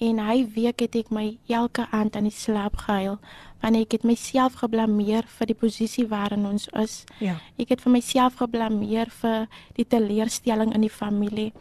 En 0.00 0.18
hy 0.18 0.46
week 0.54 0.80
het 0.80 0.94
ek 0.94 1.10
my 1.10 1.38
elke 1.48 1.88
aand 1.90 2.16
aan 2.16 2.22
die 2.22 2.30
slaap 2.30 2.76
gehuil 2.76 3.18
want 3.62 3.76
ek 3.76 3.92
het 3.92 4.04
myself 4.04 4.54
geblameer 4.54 5.24
vir 5.26 5.46
die 5.46 5.54
posisie 5.54 6.06
waarin 6.06 6.46
ons 6.46 6.68
is. 6.68 7.04
Ja. 7.18 7.34
Ek 7.58 7.68
het 7.68 7.80
vir 7.80 7.92
myself 7.92 8.36
geblameer 8.36 9.10
vir 9.10 9.48
die 9.74 9.84
teleurstelling 9.84 10.72
in 10.74 10.80
die 10.82 10.90
familie. 10.90 11.52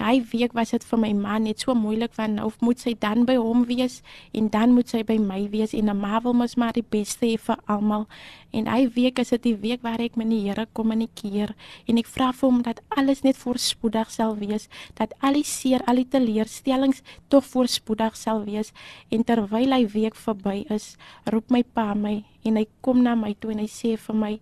Hy 0.00 0.22
week 0.32 0.54
was 0.56 0.70
dit 0.72 0.84
vir 0.88 0.98
my 0.98 1.10
man 1.12 1.44
net 1.44 1.60
so 1.60 1.74
moeilik 1.76 2.14
want 2.16 2.38
nou 2.38 2.46
moet 2.64 2.80
sy 2.80 2.94
dan 2.96 3.26
by 3.28 3.34
hom 3.36 3.66
wees 3.68 3.98
en 4.32 4.48
dan 4.48 4.72
moet 4.72 4.88
sy 4.88 5.02
by 5.04 5.18
my 5.20 5.42
wees 5.52 5.74
en 5.76 5.90
'n 5.90 6.00
ma 6.00 6.20
wil 6.24 6.32
mos 6.32 6.56
maar 6.56 6.72
die 6.72 6.82
beste 6.82 7.26
hê 7.26 7.36
vir 7.36 7.58
almal. 7.68 8.06
En 8.52 8.66
hy 8.66 8.88
week 8.88 9.18
is 9.18 9.28
dit 9.28 9.42
die 9.42 9.56
week 9.56 9.82
waar 9.82 10.00
ek 10.00 10.16
met 10.16 10.30
die 10.30 10.48
Here 10.48 10.66
kommunikeer 10.72 11.54
en 11.86 11.98
ek 11.98 12.06
vra 12.06 12.32
vir 12.32 12.48
hom 12.48 12.62
dat 12.62 12.80
alles 12.88 13.22
net 13.22 13.36
voorspoedig 13.36 14.10
sal 14.10 14.36
wees, 14.36 14.68
dat 14.94 15.12
al 15.20 15.34
die 15.34 15.44
seer, 15.44 15.82
al 15.86 15.96
die 15.96 16.08
teleurstellings 16.08 17.02
tog 17.28 17.44
voorspoedig 17.44 18.16
sal 18.16 18.44
wees. 18.44 18.72
En 19.10 19.24
terwyl 19.24 19.72
hy 19.72 19.86
week 19.86 20.14
verby 20.16 20.64
is, 20.70 20.96
roep 21.26 21.50
my 21.50 21.62
pa 21.62 21.94
my 21.94 22.24
en 22.44 22.56
hy 22.56 22.66
kom 22.80 23.02
na 23.02 23.14
my 23.14 23.34
toe 23.38 23.52
en 23.52 23.58
hy 23.58 23.68
sê 23.68 23.96
vir 23.96 24.14
my 24.14 24.40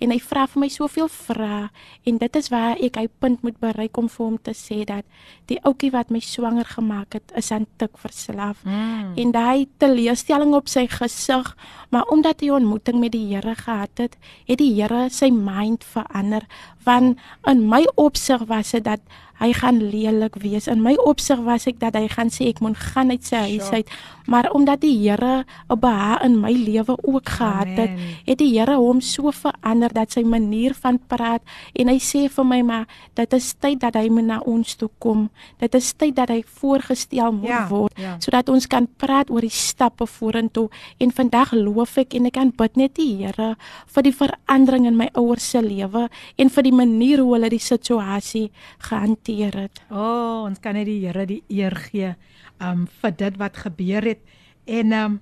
en 0.00 0.10
hy 0.10 0.18
vra 0.18 0.46
vir 0.46 0.60
my 0.60 0.68
soveel 0.68 1.08
vrae 1.08 1.68
en 2.08 2.18
dit 2.18 2.36
is 2.36 2.48
waar 2.52 2.76
ek 2.80 2.96
hy 2.96 3.06
punt 3.20 3.42
moet 3.42 3.58
bereik 3.60 3.96
om 4.00 4.08
vir 4.08 4.24
hom 4.26 4.38
te 4.42 4.54
sê 4.56 4.84
dat 4.88 5.04
die 5.46 5.58
ouetjie 5.62 5.90
wat 5.92 6.10
my 6.10 6.20
swanger 6.20 6.64
gemaak 6.64 7.14
het 7.18 7.32
is 7.36 7.50
aan 7.52 7.66
tik 7.76 7.98
verslaaf 7.98 8.64
Mm. 8.64 9.14
en 9.16 9.32
daai 9.32 9.68
teleurstelling 9.78 10.54
op 10.54 10.68
sy 10.68 10.86
gesig 10.86 11.56
maar 11.90 12.04
omdat 12.10 12.40
hy 12.40 12.46
'n 12.48 12.62
ontmoeting 12.62 13.00
met 13.00 13.12
die 13.12 13.26
Here 13.34 13.54
gehad 13.54 13.90
het 13.98 14.16
het 14.46 14.58
die 14.58 14.74
Here 14.82 15.08
sy 15.10 15.30
mind 15.30 15.84
verander 15.84 16.46
want 16.84 17.18
in 17.46 17.68
my 17.68 17.84
opsig 17.96 18.40
was 18.48 18.70
dit 18.70 18.84
dat 18.84 19.00
hy 19.40 19.52
gaan 19.56 19.80
lelik 19.80 20.36
wees. 20.42 20.68
In 20.68 20.82
my 20.84 20.94
opsig 21.08 21.40
was 21.46 21.66
ek 21.70 21.80
dat 21.80 21.96
hy 21.96 22.06
gaan 22.12 22.28
sê 22.32 22.50
ek 22.52 22.60
moet 22.60 22.76
gaan 22.76 23.10
uit 23.10 23.24
sy 23.24 23.40
huis 23.56 23.70
uit. 23.72 23.88
Maar 24.30 24.50
omdat 24.54 24.82
die 24.84 24.94
Here 25.00 25.44
'n 25.68 25.78
behaag 25.80 26.22
in 26.22 26.40
my 26.40 26.52
lewe 26.52 26.94
ook 27.02 27.28
gehad 27.28 27.66
het 27.66 27.90
het 28.26 28.38
die 28.38 28.58
Here 28.58 28.76
hom 28.76 29.00
so 29.00 29.30
verander 29.30 29.92
dat 29.92 30.12
sy 30.12 30.22
manier 30.22 30.74
van 30.74 31.00
praat 31.06 31.42
en 31.74 31.88
hy 31.88 31.98
sê 31.98 32.28
vir 32.28 32.44
my 32.44 32.62
maar 32.62 32.86
dit 33.14 33.32
is 33.32 33.54
tyd 33.58 33.80
dat 33.80 33.94
hy 33.94 34.08
moet 34.08 34.24
na 34.24 34.38
ons 34.40 34.74
toe 34.76 34.90
kom. 34.98 35.30
Dit 35.58 35.74
is 35.74 35.92
tyd 35.92 36.16
dat 36.16 36.28
hy 36.28 36.42
voorgestel 36.46 37.32
moet 37.32 37.48
Ja, 37.48 37.68
word 37.68 37.98
ja. 37.98 38.16
sodat 38.18 38.48
ons 38.48 38.66
kan 38.66 38.86
praat 38.96 39.30
oor 39.30 39.40
die 39.40 39.50
stappe 39.50 40.06
vorentoe. 40.06 40.68
En 40.98 41.10
vandag 41.10 41.52
loof 41.52 41.96
ek 41.96 42.14
en 42.14 42.26
ek 42.26 42.32
kan 42.32 42.52
bid 42.56 42.76
net 42.76 42.94
die 42.94 43.16
Here 43.16 43.56
vir 43.86 44.02
die 44.02 44.14
verandering 44.14 44.86
in 44.86 44.96
my 44.96 45.08
ouers 45.14 45.50
se 45.50 45.62
lewe 45.62 46.08
en 46.36 46.48
vir 46.48 46.62
die 46.62 46.72
manier 46.72 47.18
hoe 47.18 47.34
hulle 47.34 47.48
die 47.48 47.58
situasie 47.58 48.50
gehanteer 48.78 49.29
het. 49.38 49.80
O, 49.90 49.96
oh, 49.96 50.42
ons 50.48 50.60
kan 50.62 50.76
net 50.76 50.88
die 50.88 51.00
Here 51.04 51.26
die 51.28 51.42
eer 51.48 51.76
gee 51.88 52.14
um 52.60 52.86
vir 53.00 53.14
dit 53.16 53.38
wat 53.40 53.56
gebeur 53.64 54.04
het. 54.04 54.20
En 54.66 54.92
um 54.92 55.16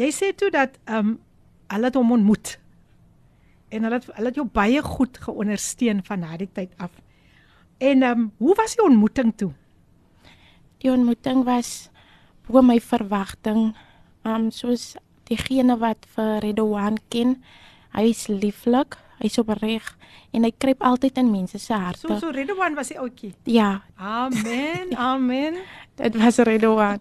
jy 0.00 0.10
sê 0.12 0.32
toe 0.36 0.50
dat 0.52 0.76
um 0.90 1.16
hulle 1.72 1.90
hom 1.94 2.12
ontmoet. 2.18 2.58
En 3.72 3.86
hulle 3.86 4.00
het, 4.00 4.10
hulle 4.16 4.30
het 4.30 4.38
jou 4.38 4.46
baie 4.46 4.82
goed 4.84 5.18
geondersteun 5.18 6.02
van 6.06 6.26
daardie 6.26 6.50
tyd 6.52 6.74
af. 6.78 6.92
En 7.78 8.02
um 8.02 8.30
hoe 8.38 8.54
was 8.58 8.76
die 8.76 8.84
ontmoeting 8.84 9.34
toe? 9.36 9.52
Die 10.84 10.92
ontmoeting 10.92 11.44
was 11.48 11.90
bo 12.48 12.62
my 12.62 12.80
verwagting. 12.80 13.72
Um 14.24 14.50
soos 14.52 14.94
diegene 15.28 15.78
wat 15.80 16.04
vir 16.14 16.40
Redouan 16.44 16.98
ken, 17.08 17.38
hy 17.94 18.08
is 18.10 18.26
lieflik, 18.28 18.96
hy's 19.22 19.38
opreg 19.38 19.96
en 20.34 20.44
hy 20.44 20.50
kruip 20.58 20.82
altyd 20.82 21.18
in 21.22 21.30
mense 21.30 21.58
se 21.58 21.72
So 21.72 21.78
harte. 21.78 22.18
so 22.20 22.30
Redouan 22.30 22.74
was 22.74 22.88
die 22.88 22.98
ouetjie. 22.98 23.34
Ja, 23.44 23.82
Amen. 23.96 24.96
Amen. 25.12 25.54
dit 25.96 26.16
was 26.16 26.36
Redouan. 26.38 27.00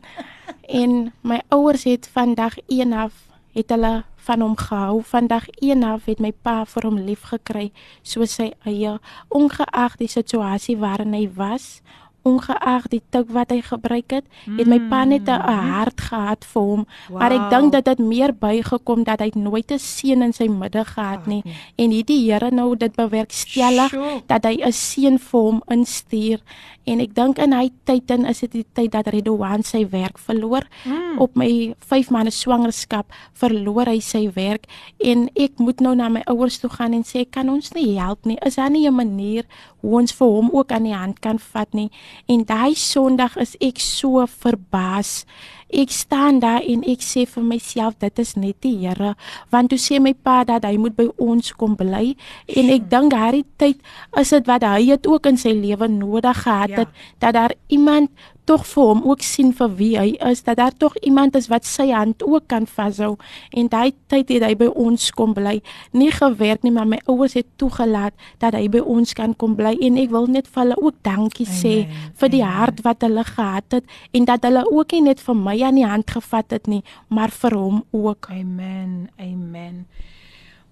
en 0.70 1.14
my 1.22 1.42
ouers 1.50 1.84
het 1.84 2.08
vandag 2.14 2.54
een 2.68 2.94
af 2.94 3.14
het 3.54 3.70
hulle 3.70 4.04
van 4.24 4.40
hom 4.42 4.56
gehou. 4.58 5.02
Vandag 5.04 5.44
een 5.62 5.84
af 5.84 6.06
het 6.06 6.20
my 6.20 6.32
pa 6.32 6.64
vir 6.66 6.84
hom 6.88 6.98
lief 6.98 7.22
gekry 7.28 7.72
soos 8.02 8.34
sy 8.40 8.52
eie, 8.66 9.00
ongeag 9.30 9.98
die 10.00 10.08
situasie 10.08 10.78
waarin 10.78 11.14
hy 11.14 11.28
was, 11.36 11.82
ongeag 12.24 12.88
die 12.90 13.02
tik 13.10 13.30
wat 13.30 13.50
hy 13.52 13.62
gebruik 13.62 14.12
het, 14.12 14.26
het 14.58 14.68
my 14.68 14.80
pa 14.90 15.04
net 15.06 15.28
'n 15.28 15.42
hart 15.42 16.02
gehad 16.02 16.46
vir 16.46 16.62
hom. 16.62 16.86
Maar 17.12 17.32
ek 17.32 17.40
Wow. 17.40 17.50
dink 17.50 17.72
dat 17.72 17.86
dit 17.86 18.00
meer 18.00 18.34
bygekom 18.34 19.04
dat 19.04 19.20
hy 19.20 19.32
nooit 19.36 19.72
'n 19.72 19.80
seun 19.80 20.22
in 20.22 20.34
sy 20.34 20.48
midde 20.48 20.86
gehad 20.86 21.28
nie 21.28 21.44
en 21.76 21.92
hierdie 21.92 22.32
Here 22.32 22.52
nou 22.52 22.76
dit 22.76 22.96
bewerkstellig 22.96 23.90
Sjoe. 23.90 24.22
dat 24.28 24.44
hy 24.46 24.62
'n 24.64 24.72
seun 24.72 25.20
vir 25.20 25.40
hom 25.42 25.62
instuur 25.68 26.40
en 26.86 27.00
ek 27.00 27.14
dink 27.16 27.38
in 27.40 27.54
hy 27.54 27.72
tyd 27.88 28.08
dan 28.08 28.26
is 28.26 28.40
dit 28.40 28.52
die 28.52 28.66
tyd 28.74 28.92
dat 28.92 29.08
Redouan 29.08 29.64
sy 29.64 29.86
werk 29.90 30.18
verloor 30.20 30.64
mm. 30.86 31.20
op 31.20 31.36
my 31.36 31.76
5 31.80 32.10
maande 32.10 32.32
swangerskap 32.32 33.12
verloor 33.34 33.86
hy 33.86 34.00
sy 34.00 34.30
werk 34.36 34.66
en 35.00 35.30
ek 35.36 35.60
moet 35.60 35.80
nou 35.80 35.96
na 35.96 36.10
my 36.10 36.22
ouers 36.28 36.60
toe 36.60 36.70
gaan 36.70 36.94
en 36.94 37.04
sê 37.04 37.24
kan 37.30 37.50
ons 37.50 37.72
nie 37.74 38.00
help 38.00 38.26
nie 38.26 38.38
is 38.46 38.56
daar 38.56 38.70
nie 38.70 38.88
'n 38.88 38.96
manier 38.96 39.46
hoe 39.82 40.00
ons 40.00 40.12
vir 40.12 40.28
hom 40.28 40.50
ook 40.52 40.72
aan 40.72 40.84
die 40.84 40.96
hand 40.96 41.20
kan 41.20 41.40
vat 41.40 41.74
nie 41.74 41.90
en 42.28 42.46
daai 42.48 42.74
Sondag 42.76 43.38
is 43.42 43.58
ek 43.62 43.82
so 43.84 44.24
verbaas 44.28 45.24
ek 45.74 45.92
staan 45.92 46.40
daar 46.40 46.62
en 46.62 46.84
ek 46.86 47.02
sê 47.02 47.26
vir 47.30 47.46
myself 47.46 47.98
dit 48.02 48.20
is 48.22 48.36
net 48.38 48.60
die 48.66 48.76
Here 48.84 49.14
want 49.54 49.74
toe 49.74 49.80
sê 49.82 50.00
my 50.02 50.14
pa 50.14 50.44
dat 50.48 50.68
hy 50.68 50.78
moet 50.82 50.96
by 50.98 51.08
ons 51.18 51.54
kom 51.58 51.76
bly 51.80 52.14
en 52.60 52.70
ek 52.76 52.86
dink 52.92 53.14
daardie 53.16 53.46
tyd 53.62 53.82
is 54.22 54.34
dit 54.36 54.52
wat 54.52 54.66
hy 54.70 54.84
het 54.92 55.10
ook 55.10 55.32
in 55.32 55.40
sy 55.42 55.56
lewe 55.58 55.90
nodig 55.90 56.44
gehad 56.46 56.78
het 56.84 56.90
ja. 56.90 57.10
dat 57.26 57.38
daar 57.40 57.56
iemand 57.74 58.14
tog 58.46 58.66
vir 58.68 58.84
hom 58.84 59.02
ook 59.10 59.24
sien 59.24 59.54
vir 59.56 59.72
wie 59.80 59.92
hy 59.98 60.10
is 60.30 60.44
dat 60.44 60.60
daar 60.60 60.76
tog 60.78 60.96
iemand 61.02 61.36
is 61.40 61.50
wat 61.52 61.66
sy 61.66 61.90
hand 61.92 62.24
ook 62.24 62.48
kan 62.48 62.68
vashou. 62.68 63.16
En 63.52 63.70
daai 63.72 63.94
tyd 64.12 64.30
het 64.30 64.46
hy 64.48 64.54
by 64.60 64.70
ons 64.70 65.10
kom 65.16 65.34
bly. 65.34 65.60
Nie 65.92 66.12
gewerk 66.12 66.64
nie 66.64 66.74
maar 66.76 66.88
my 66.90 67.00
ouers 67.08 67.38
het 67.40 67.48
toegelaat 67.62 68.14
dat 68.44 68.58
hy 68.58 68.68
by 68.70 68.80
ons 68.80 69.14
kan 69.18 69.36
kom 69.36 69.56
bly. 69.60 69.76
En 69.82 70.00
ek 70.02 70.12
wil 70.14 70.28
net 70.28 70.48
vir 70.48 70.64
hulle 70.64 70.80
ook 70.82 71.02
dankie 71.06 71.48
Amen. 71.48 71.60
sê 71.60 71.76
vir 72.20 72.34
die 72.34 72.44
hart 72.44 72.84
wat 72.86 73.06
hulle 73.06 73.24
gehad 73.28 73.80
het 73.80 73.86
en 74.14 74.26
dat 74.30 74.44
hulle 74.48 74.66
ook 74.72 74.92
nie 74.98 75.06
net 75.10 75.24
vir 75.24 75.36
my 75.36 75.58
aan 75.64 75.80
die 75.80 75.88
hand 75.88 76.12
gevat 76.12 76.52
het 76.52 76.68
nie 76.68 76.84
maar 77.10 77.32
vir 77.32 77.58
hom 77.58 77.84
ook. 77.92 78.30
Amen 78.32 79.10
amen 79.20 79.86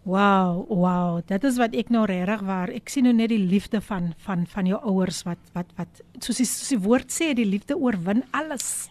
Wow, 0.02 0.66
wow, 0.66 1.20
dit 1.30 1.44
is 1.46 1.60
wat 1.62 1.76
ek 1.78 1.92
nou 1.94 2.08
regtig 2.10 2.42
waar. 2.48 2.72
Ek 2.74 2.90
sien 2.90 3.06
nou 3.06 3.14
net 3.14 3.30
die 3.30 3.44
liefde 3.44 3.78
van 3.86 4.16
van 4.26 4.48
van 4.50 4.66
jou 4.66 4.80
ouers 4.90 5.20
wat 5.28 5.52
wat 5.54 5.70
wat 5.78 6.00
soos 6.18 6.40
die, 6.42 6.48
soos 6.50 6.72
die 6.74 6.80
woord 6.82 7.14
sê, 7.14 7.28
die 7.38 7.46
liefde 7.46 7.78
oorwin 7.78 8.24
alles. 8.34 8.90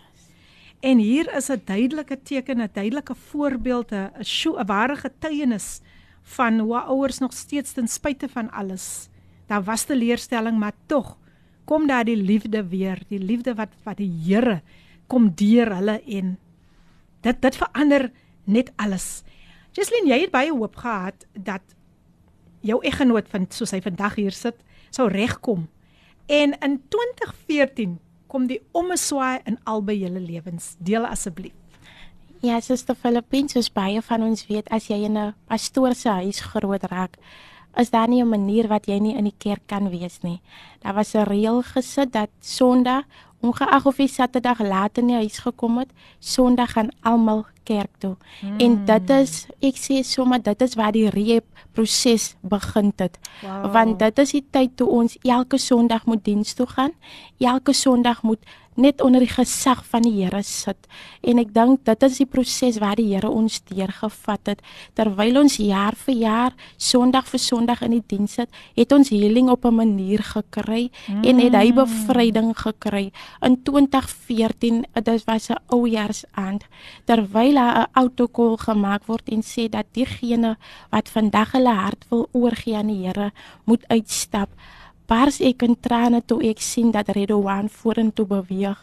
En 0.87 1.03
hier 1.03 1.27
is 1.35 1.51
'n 1.51 1.63
duidelike 1.67 2.17
teken, 2.23 2.63
'n 2.63 2.71
duidelike 2.73 3.15
voorbeeld, 3.15 3.91
'n 3.91 4.23
'n 4.23 4.67
ware 4.67 4.97
getuienis 4.97 5.81
van 6.23 6.61
hoe 6.61 6.79
ouers 6.79 7.19
nog 7.19 7.33
steeds 7.33 7.73
ten 7.73 7.89
spyte 7.89 8.29
van 8.29 8.51
alles. 8.51 9.09
Daar 9.49 9.65
was 9.65 9.85
teleurstelling, 9.85 10.59
maar 10.59 10.75
tog 10.87 11.17
kom 11.65 11.87
daar 11.87 12.05
die 12.05 12.17
liefde 12.17 12.69
weer, 12.69 13.03
die 13.09 13.19
liefde 13.19 13.55
wat 13.55 13.71
wat 13.83 13.97
die 13.97 14.13
Here 14.25 14.63
kom 15.09 15.35
deur 15.35 15.75
hulle 15.75 16.03
en 16.07 16.39
dit 17.21 17.43
dit 17.43 17.57
verander 17.57 18.11
net 18.45 18.73
alles. 18.77 19.25
Jesslyn, 19.77 20.09
jy 20.11 20.19
het 20.25 20.33
baie 20.35 20.51
hoop 20.51 20.77
gehad 20.77 21.27
dat 21.35 21.63
jou 22.67 22.81
eggenoot 22.85 23.29
van 23.31 23.47
soos 23.55 23.71
hy 23.71 23.81
vandag 23.85 24.19
hier 24.19 24.35
sit, 24.35 24.59
sou 24.91 25.09
regkom. 25.09 25.69
En 26.27 26.57
in 26.59 26.81
2014 26.89 27.99
kom 28.31 28.47
die 28.51 28.61
ommeswaai 28.73 29.41
in 29.47 29.59
albei 29.65 29.99
julle 30.03 30.21
lewens. 30.23 30.75
Deel 30.79 31.07
asseblief. 31.07 31.55
Ja, 32.41 32.57
suster 32.65 32.97
Filippine, 32.97 33.51
soos 33.53 33.69
baie 33.69 34.01
van 34.03 34.23
ons 34.25 34.47
weet, 34.49 34.71
as 34.73 34.87
jy 34.89 35.03
in 35.05 35.19
'n 35.19 35.35
pastoor 35.47 35.95
se 35.95 36.09
huis 36.09 36.41
groot 36.41 36.85
raak, 36.85 37.19
is 37.77 37.91
daar 37.91 38.09
nie 38.09 38.23
'n 38.23 38.29
manier 38.29 38.69
wat 38.69 38.87
jy 38.87 38.99
nie 38.99 39.17
in 39.17 39.25
die 39.25 39.39
kerk 39.39 39.67
kan 39.67 39.91
wees 39.91 40.19
nie. 40.23 40.41
Daar 40.81 40.95
was 40.95 41.15
'n 41.15 41.25
reël 41.25 41.63
gesit 41.63 42.13
dat 42.13 42.29
Sondag, 42.41 43.05
ongeag 43.41 43.87
of 43.87 43.97
jy 43.97 44.07
Saterdag 44.07 44.61
laat 44.61 44.99
in 44.99 45.07
die 45.07 45.17
huis 45.17 45.39
gekom 45.39 45.79
het, 45.79 45.91
Sondag 46.19 46.73
gaan 46.73 46.91
almal 47.01 47.47
kerk 47.63 47.91
toe. 47.99 48.17
Hmm. 48.41 48.59
En 48.59 48.85
dit 48.85 49.11
is 49.11 49.47
ek 49.61 49.77
sê 49.77 50.03
sommer 50.03 50.43
dit 50.43 50.63
is 50.63 50.75
waar 50.75 50.93
die 50.93 51.09
reep 51.11 51.45
proses 51.73 52.35
begin 52.41 52.93
het. 52.97 53.19
Wow. 53.43 53.73
Want 53.73 53.99
dit 53.99 54.19
is 54.19 54.31
die 54.31 54.45
tyd 54.51 54.77
toe 54.77 54.89
ons 54.89 55.17
elke 55.23 55.59
Sondag 55.59 56.07
moet 56.07 56.25
diens 56.25 56.55
toe 56.55 56.67
gaan. 56.67 56.93
Elke 57.39 57.73
Sondag 57.73 58.23
moet 58.23 58.43
net 58.81 59.03
onder 59.05 59.21
die 59.21 59.31
gesag 59.31 59.85
van 59.91 60.03
die 60.07 60.17
Here 60.21 60.43
sit. 60.43 60.89
En 61.23 61.39
ek 61.39 61.53
dink 61.55 61.85
dit 61.85 62.07
is 62.07 62.19
die 62.23 62.27
proses 62.29 62.79
waar 62.81 62.97
die 62.97 63.11
Here 63.13 63.29
ons 63.29 63.61
deurgevat 63.69 64.53
het 64.55 64.65
terwyl 64.99 65.43
ons 65.43 65.59
jaar 65.61 65.97
vir 66.07 66.17
jaar 66.17 66.57
Sondag 66.77 67.29
vir 67.31 67.43
Sondag 67.43 67.85
in 67.87 67.95
die 67.99 68.05
diens 68.09 68.39
sit, 68.41 68.49
het 68.77 68.93
ons 68.93 69.11
healing 69.13 69.51
op 69.51 69.65
'n 69.65 69.75
manier 69.75 70.23
gekry 70.23 70.91
mm. 71.09 71.25
en 71.25 71.39
het 71.39 71.55
hy 71.55 71.73
bevryding 71.73 72.57
gekry. 72.57 73.13
In 73.43 73.63
2014, 73.63 74.85
dit 74.93 75.25
was 75.27 75.51
'n 75.51 75.61
oujaarsaand, 75.69 76.65
terwyl 77.05 77.59
'n 77.59 77.87
autokol 77.93 78.57
gemaak 78.57 79.07
word 79.07 79.29
en 79.29 79.43
sê 79.43 79.69
dat 79.69 79.87
diegene 79.93 80.57
wat 80.91 81.09
vandag 81.09 81.53
hulle 81.53 81.75
hart 81.75 82.05
wil 82.09 82.29
oorgee 82.33 82.77
aan 82.77 82.87
die 82.87 83.07
Here, 83.07 83.33
moet 83.65 83.85
uitstap 83.89 84.49
bars 85.11 85.41
ek 85.43 85.65
in 85.67 85.75
trane 85.83 86.23
toe 86.23 86.39
ek 86.47 86.63
sien 86.63 86.93
dat 86.95 87.11
Redouan 87.17 87.69
vorentoe 87.69 88.27
beweeg. 88.31 88.79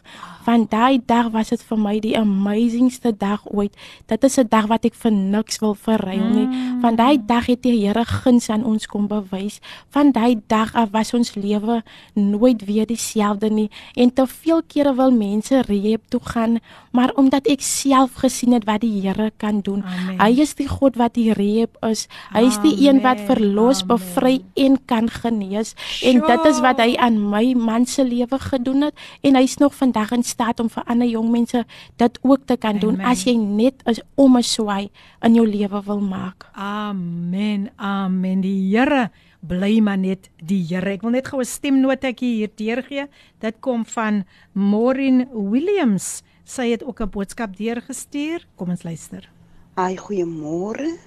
Van 0.48 0.64
daai 0.72 1.00
dag 1.04 1.28
was 1.32 1.52
dit 1.52 1.64
vir 1.70 1.80
my 1.80 1.98
die 2.04 2.14
amazingste 2.16 3.12
dag 3.12 3.44
ooit. 3.52 3.74
Dit 4.08 4.24
is 4.24 4.38
'n 4.40 4.48
dag 4.48 4.68
wat 4.68 4.86
ek 4.86 4.96
vir 4.96 5.12
niks 5.12 5.60
wil 5.60 5.76
verruil 5.76 6.30
nie. 6.36 6.48
Van 6.82 6.96
daai 6.96 7.18
dag 7.26 7.46
het 7.48 7.62
die 7.64 7.76
Here 7.78 8.06
guns 8.06 8.50
aan 8.50 8.64
ons 8.64 8.88
kom 8.88 9.08
bewys. 9.08 9.60
Van 9.90 10.12
daai 10.12 10.40
dag 10.48 10.74
af 10.76 10.90
was 10.92 11.14
ons 11.14 11.36
lewe 11.36 11.84
nooit 12.14 12.66
weer 12.66 12.86
dieselfde 12.86 13.50
nie. 13.50 13.70
En 13.96 14.14
te 14.14 14.28
veel 14.28 14.62
kere 14.68 14.96
wil 14.96 15.12
mense 15.12 15.62
reep 15.68 16.02
toe 16.10 16.22
gaan, 16.24 16.60
maar 16.92 17.12
omdat 17.16 17.48
ek 17.48 17.62
self 17.62 18.14
gesien 18.14 18.54
het 18.54 18.66
wat 18.66 18.82
die 18.82 19.02
Here 19.02 19.32
kan 19.38 19.62
doen. 19.62 19.84
Amen. 19.84 20.20
Hy 20.22 20.42
is 20.42 20.56
die 20.56 20.68
God 20.68 20.96
wat 20.96 21.14
die 21.14 21.34
reep 21.34 21.78
is. 21.82 22.08
Hy 22.34 22.48
is 22.48 22.58
die 22.62 22.74
Amen. 22.74 22.96
een 22.96 23.02
wat 23.02 23.20
verlos, 23.20 23.84
Amen. 23.84 23.88
bevry 23.88 24.42
en 24.56 24.78
kan 24.86 25.10
genees. 25.10 25.76
En 26.04 26.17
en 26.18 26.26
dit 26.28 26.46
is 26.50 26.60
wat 26.66 26.82
hy 26.82 26.96
aan 26.98 27.20
my 27.30 27.54
man 27.54 27.86
se 27.86 28.04
lewe 28.04 28.40
gedoen 28.40 28.88
het 28.88 29.06
en 29.22 29.36
hy's 29.36 29.58
nog 29.62 29.76
vandag 29.76 30.12
in 30.12 30.24
staat 30.24 30.60
om 30.60 30.70
vir 30.70 30.84
ander 30.86 31.08
jong 31.08 31.30
mense 31.32 31.64
dit 31.96 32.20
ook 32.22 32.46
te 32.46 32.58
kan 32.58 32.80
doen 32.80 32.98
Amen. 33.00 33.06
as 33.06 33.24
jy 33.28 33.36
net 33.38 33.86
is 33.86 34.02
om 34.16 34.38
'n 34.38 34.44
swaai 34.44 34.90
in 35.22 35.36
jou 35.36 35.48
lewe 35.48 35.82
wil 35.86 36.00
maak. 36.00 36.50
Amen. 36.54 37.70
Amen. 37.78 38.42
Die 38.42 38.76
Here 38.78 39.10
bly 39.48 39.80
maar 39.80 39.98
net 39.98 40.30
die 40.44 40.64
Here. 40.68 40.92
Ek 40.92 41.02
wil 41.02 41.12
net 41.12 41.28
gou 41.28 41.40
'n 41.40 41.46
stemnotetjie 41.46 42.34
hier 42.36 42.52
deurgee. 42.56 43.08
Dit 43.40 43.60
kom 43.60 43.86
van 43.86 44.26
Maureen 44.54 45.28
Williams. 45.32 46.24
Sy 46.44 46.72
het 46.72 46.84
ook 46.84 47.02
'n 47.02 47.10
boodskap 47.10 47.58
deurgestuur. 47.58 48.48
Kom 48.56 48.70
ons 48.70 48.84
luister. 48.84 49.30
Ai, 49.76 49.98
goeiemôre. 49.98 50.98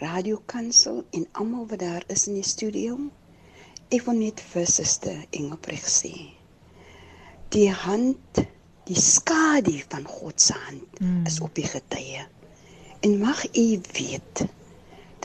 Radio 0.00 0.40
Kansel 0.46 1.04
en 1.10 1.26
almal 1.32 1.66
wat 1.66 1.78
daar 1.78 2.04
is 2.06 2.26
in 2.26 2.34
die 2.34 2.42
studio. 2.42 3.10
Ek 3.90 4.04
wil 4.06 4.20
net 4.20 4.38
vir 4.52 4.68
suster 4.70 5.16
Engelbreg 5.34 5.82
sê. 5.90 6.12
Die 7.50 7.70
hand, 7.74 8.38
die 8.86 9.00
skadu 9.02 9.74
van 9.90 10.06
God 10.06 10.38
se 10.38 10.54
hand 10.54 11.00
mm. 11.02 11.24
is 11.26 11.40
op 11.42 11.56
die 11.58 11.66
getye. 11.66 12.22
En 13.02 13.18
mag 13.18 13.42
u 13.50 13.66
weet 13.96 14.44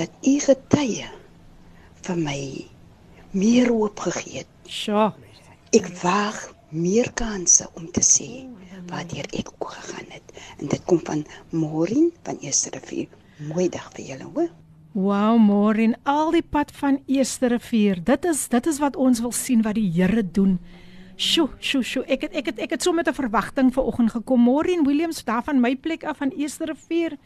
dat 0.01 0.09
u 0.26 0.34
getye 0.47 1.11
vir 2.07 2.18
my 2.26 2.41
meer 3.38 3.70
hoop 3.70 4.01
gegee 4.07 4.41
het. 4.41 4.51
Sjoe. 4.66 5.11
Ek 5.76 5.91
wag 6.01 6.41
meer 6.74 7.11
kansse 7.13 7.70
om 7.78 7.86
te 7.93 8.01
sê 8.01 8.30
wat 8.89 9.13
hier 9.13 9.30
ek 9.30 9.53
ook 9.53 9.78
gegaan 9.78 10.09
het. 10.18 10.38
En 10.57 10.74
dit 10.74 10.89
kom 10.89 11.05
van 11.05 11.22
Morin 11.53 12.09
van 12.26 12.41
Eerste 12.41 12.74
Rivier. 12.74 13.13
Mooi 13.53 13.70
dag 13.70 13.91
vir 13.93 14.09
julle, 14.09 14.34
hoor. 14.34 14.49
Wow, 14.96 15.36
Morin, 15.36 15.98
al 16.08 16.30
die 16.32 16.43
pad 16.48 16.70
van 16.72 17.02
Eerste 17.12 17.50
Rivier. 17.52 17.98
Dit 18.00 18.24
is 18.30 18.46
dit 18.48 18.68
is 18.72 18.78
wat 18.80 18.96
ons 18.96 19.20
wil 19.20 19.34
sien 19.36 19.60
wat 19.66 19.76
die 19.76 19.89
Here 19.91 20.22
doen. 20.24 20.54
Sjoe, 21.20 21.50
sjoe, 21.60 21.82
sjoe. 21.84 22.04
Ek 22.08 22.24
het 22.24 22.38
ek 22.39 22.48
het 22.48 22.62
ek 22.64 22.76
het 22.78 22.84
so 22.84 22.96
met 22.96 23.10
'n 23.10 23.14
verwagting 23.14 23.74
vanoggend 23.74 24.12
gekom. 24.12 24.39
Morin 24.39 24.86
Williams 24.88 25.24
daar 25.24 25.43
van 25.43 25.60
my 25.60 25.76
plek 25.76 26.06
af 26.06 26.18
van 26.18 26.32
Eerste 26.32 26.66
Rivier. 26.66 27.18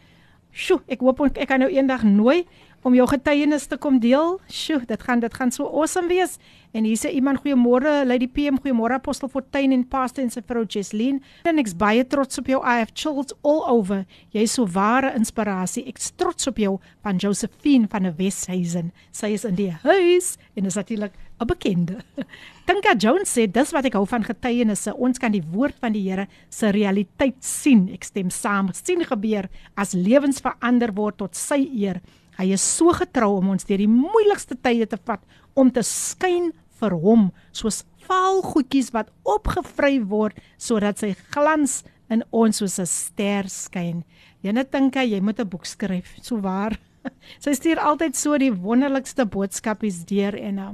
Sjoe, 0.50 0.82
ek 0.88 0.98
hoop 1.00 1.20
ek 1.20 1.46
kan 1.46 1.60
nou 1.60 1.70
eendag 1.70 2.02
nooi 2.02 2.44
om 2.82 2.94
jou 2.96 3.06
getuienis 3.10 3.66
te 3.68 3.76
kom 3.80 3.98
deel. 4.00 4.38
Sjoe, 4.48 4.80
dit 4.88 5.02
gaan 5.02 5.20
dit 5.20 5.34
gaan 5.36 5.52
so 5.52 5.68
awesome 5.68 6.08
wees. 6.08 6.38
En 6.70 6.84
hier 6.86 6.98
sê 6.98 7.10
iemand 7.10 7.40
goeiemôre, 7.42 8.04
Lady 8.06 8.28
PM, 8.30 8.60
goeiemôre 8.62 8.94
Apostel 9.00 9.28
Fortuin 9.28 9.72
en 9.74 9.82
Pastor 9.90 10.22
en 10.22 10.30
sy 10.30 10.42
vrou 10.46 10.62
Jesleen. 10.70 11.18
En 11.48 11.58
ek's 11.58 11.74
baie 11.74 12.04
trots 12.06 12.38
op 12.38 12.46
jou. 12.50 12.60
I 12.62 12.78
have 12.84 12.94
chills 12.94 13.34
all 13.42 13.64
over. 13.66 14.04
Jy's 14.34 14.54
so 14.54 14.68
ware 14.70 15.10
inspirasie. 15.18 15.82
Ek's 15.90 16.12
trots 16.20 16.46
op 16.50 16.60
jou 16.62 16.76
van 17.02 17.18
Josephine 17.18 17.90
van 17.90 18.06
die 18.06 18.14
Westhuizen. 18.20 18.94
Sy 19.10 19.32
is 19.34 19.44
in 19.48 19.58
die 19.58 19.72
huis 19.82 20.36
en 20.54 20.70
is 20.70 20.78
natuurlik 20.78 21.12
'n 21.40 21.46
bekende. 21.46 21.96
Dinka 22.68 22.94
Jones 22.94 23.32
sê 23.32 23.50
dis 23.50 23.72
wat 23.72 23.84
ek 23.84 23.96
hou 23.98 24.06
van 24.06 24.22
getuienisse. 24.22 24.94
Ons 24.94 25.18
kan 25.18 25.32
die 25.32 25.42
woord 25.42 25.74
van 25.80 25.92
die 25.92 26.06
Here 26.06 26.28
se 26.48 26.70
realiteit 26.70 27.40
sien. 27.40 27.88
Ek 27.92 28.04
stem 28.04 28.30
saam. 28.30 28.70
sien 28.72 29.04
gebeur 29.04 29.48
as 29.74 29.92
lewens 29.92 30.40
verander 30.40 30.92
word 30.94 31.16
tot 31.18 31.34
sy 31.34 31.66
eer. 31.72 32.00
Hy 32.40 32.54
is 32.56 32.64
so 32.64 32.94
getrou 32.96 33.34
om 33.36 33.52
ons 33.52 33.66
deur 33.68 33.82
die 33.82 33.90
moeilikste 33.90 34.56
tye 34.56 34.86
te 34.88 34.96
vat 35.04 35.20
om 35.60 35.68
te 35.68 35.82
skyn 35.84 36.48
vir 36.80 36.94
hom 37.02 37.28
soos 37.52 37.82
vaal 38.08 38.40
goedjies 38.46 38.94
wat 38.94 39.10
opgevry 39.28 39.98
word 40.00 40.38
sodat 40.56 41.02
sy 41.02 41.12
glans 41.34 41.82
in 42.10 42.24
ons 42.32 42.56
soos 42.56 42.78
'n 42.80 42.88
ster 42.88 43.48
skyn. 43.48 44.04
Jy 44.42 44.52
net 44.52 44.72
dink 44.72 44.96
jy 44.96 45.20
moet 45.20 45.40
'n 45.40 45.48
boek 45.48 45.66
skryf, 45.66 46.16
so 46.22 46.40
waar. 46.40 46.78
Sy 47.44 47.52
stuur 47.52 47.78
altyd 47.78 48.16
so 48.16 48.36
die 48.38 48.52
wonderlikste 48.52 49.24
boodskapies 49.24 50.04
deur 50.04 50.34
en 50.36 50.58
uh, 50.58 50.72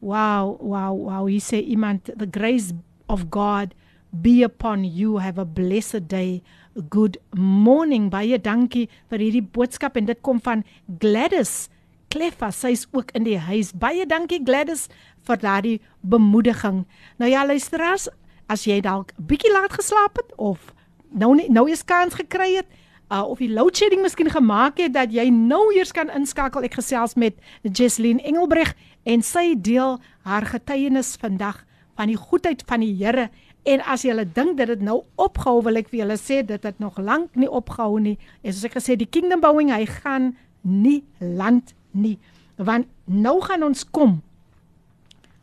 wow, 0.00 0.56
wow, 0.60 0.92
wow, 0.96 1.24
hy 1.28 1.40
sê 1.40 1.60
iemand 1.60 2.10
the 2.16 2.26
grace 2.26 2.74
of 3.08 3.30
God 3.30 3.74
be 4.12 4.42
upon 4.42 4.84
you 4.84 5.18
have 5.18 5.38
a 5.38 5.44
blessed 5.44 6.08
day 6.08 6.42
good 6.90 7.16
morning 7.32 8.10
baie 8.12 8.38
dankie 8.38 8.86
vir 9.10 9.22
hierdie 9.22 9.44
boodskap 9.44 9.96
en 9.96 10.08
dit 10.08 10.20
kom 10.24 10.40
van 10.44 10.64
Gladys 11.00 11.68
Kleffa, 12.12 12.52
sy's 12.54 12.86
ook 12.94 13.10
in 13.18 13.26
die 13.26 13.38
huis. 13.38 13.72
Baie 13.76 14.06
dankie 14.08 14.38
Gladys 14.44 14.86
vir 15.26 15.40
daardie 15.42 15.76
bemoediging. 16.06 16.84
Nou 17.20 17.28
ja, 17.28 17.42
luisteraars, 17.44 18.06
as 18.48 18.64
jy 18.68 18.78
dalk 18.84 19.10
bietjie 19.18 19.50
laat 19.52 19.74
geslaap 19.74 20.20
het 20.20 20.34
of 20.38 20.70
nou 21.10 21.34
nie, 21.36 21.48
nou 21.50 21.66
eens 21.68 21.82
kans 21.84 22.14
gekry 22.14 22.52
het 22.54 22.68
uh, 23.10 23.24
of 23.26 23.42
die 23.42 23.50
load 23.50 23.76
shedding 23.76 24.04
miskien 24.04 24.30
gemaak 24.30 24.78
het 24.80 24.94
dat 24.94 25.12
jy 25.14 25.26
nou 25.34 25.64
eers 25.74 25.92
kan 25.96 26.12
inskakel. 26.14 26.66
Ek 26.66 26.78
gesels 26.78 27.16
met 27.18 27.38
Jesslyn 27.66 28.22
Engelbreg 28.22 28.74
en 29.04 29.24
sy 29.26 29.54
deel 29.58 29.98
haar 30.26 30.46
getuienis 30.46 31.16
vandag 31.20 31.64
van 31.96 32.12
die 32.12 32.20
goedheid 32.20 32.62
van 32.68 32.84
die 32.84 32.94
Here. 32.96 33.30
En 33.66 33.82
as 33.82 34.04
jy 34.06 34.14
dink 34.34 34.58
dat 34.60 34.70
dit 34.70 34.82
nou 34.86 35.00
opgehou, 35.18 35.60
wil 35.66 35.80
ek 35.80 35.90
vir 35.90 36.04
julle 36.04 36.16
sê 36.20 36.42
dit 36.46 36.62
het 36.62 36.78
nog 36.78 36.98
lank 37.02 37.34
nie 37.34 37.50
opgehou 37.50 37.98
nie. 37.98 38.14
En 38.42 38.54
soos 38.54 38.68
ek 38.68 38.76
gesê, 38.78 38.94
die 38.94 39.10
kingdom 39.10 39.42
bouing, 39.42 39.72
hy 39.74 39.86
gaan 39.90 40.36
nie 40.62 41.02
land 41.18 41.74
nie. 41.90 42.16
Want 42.56 42.86
nou 43.04 43.40
gaan 43.42 43.66
ons 43.66 43.82
kom 43.90 44.20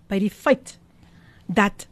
by 0.08 0.22
die 0.24 0.32
feit 0.32 0.78
dat 1.52 1.88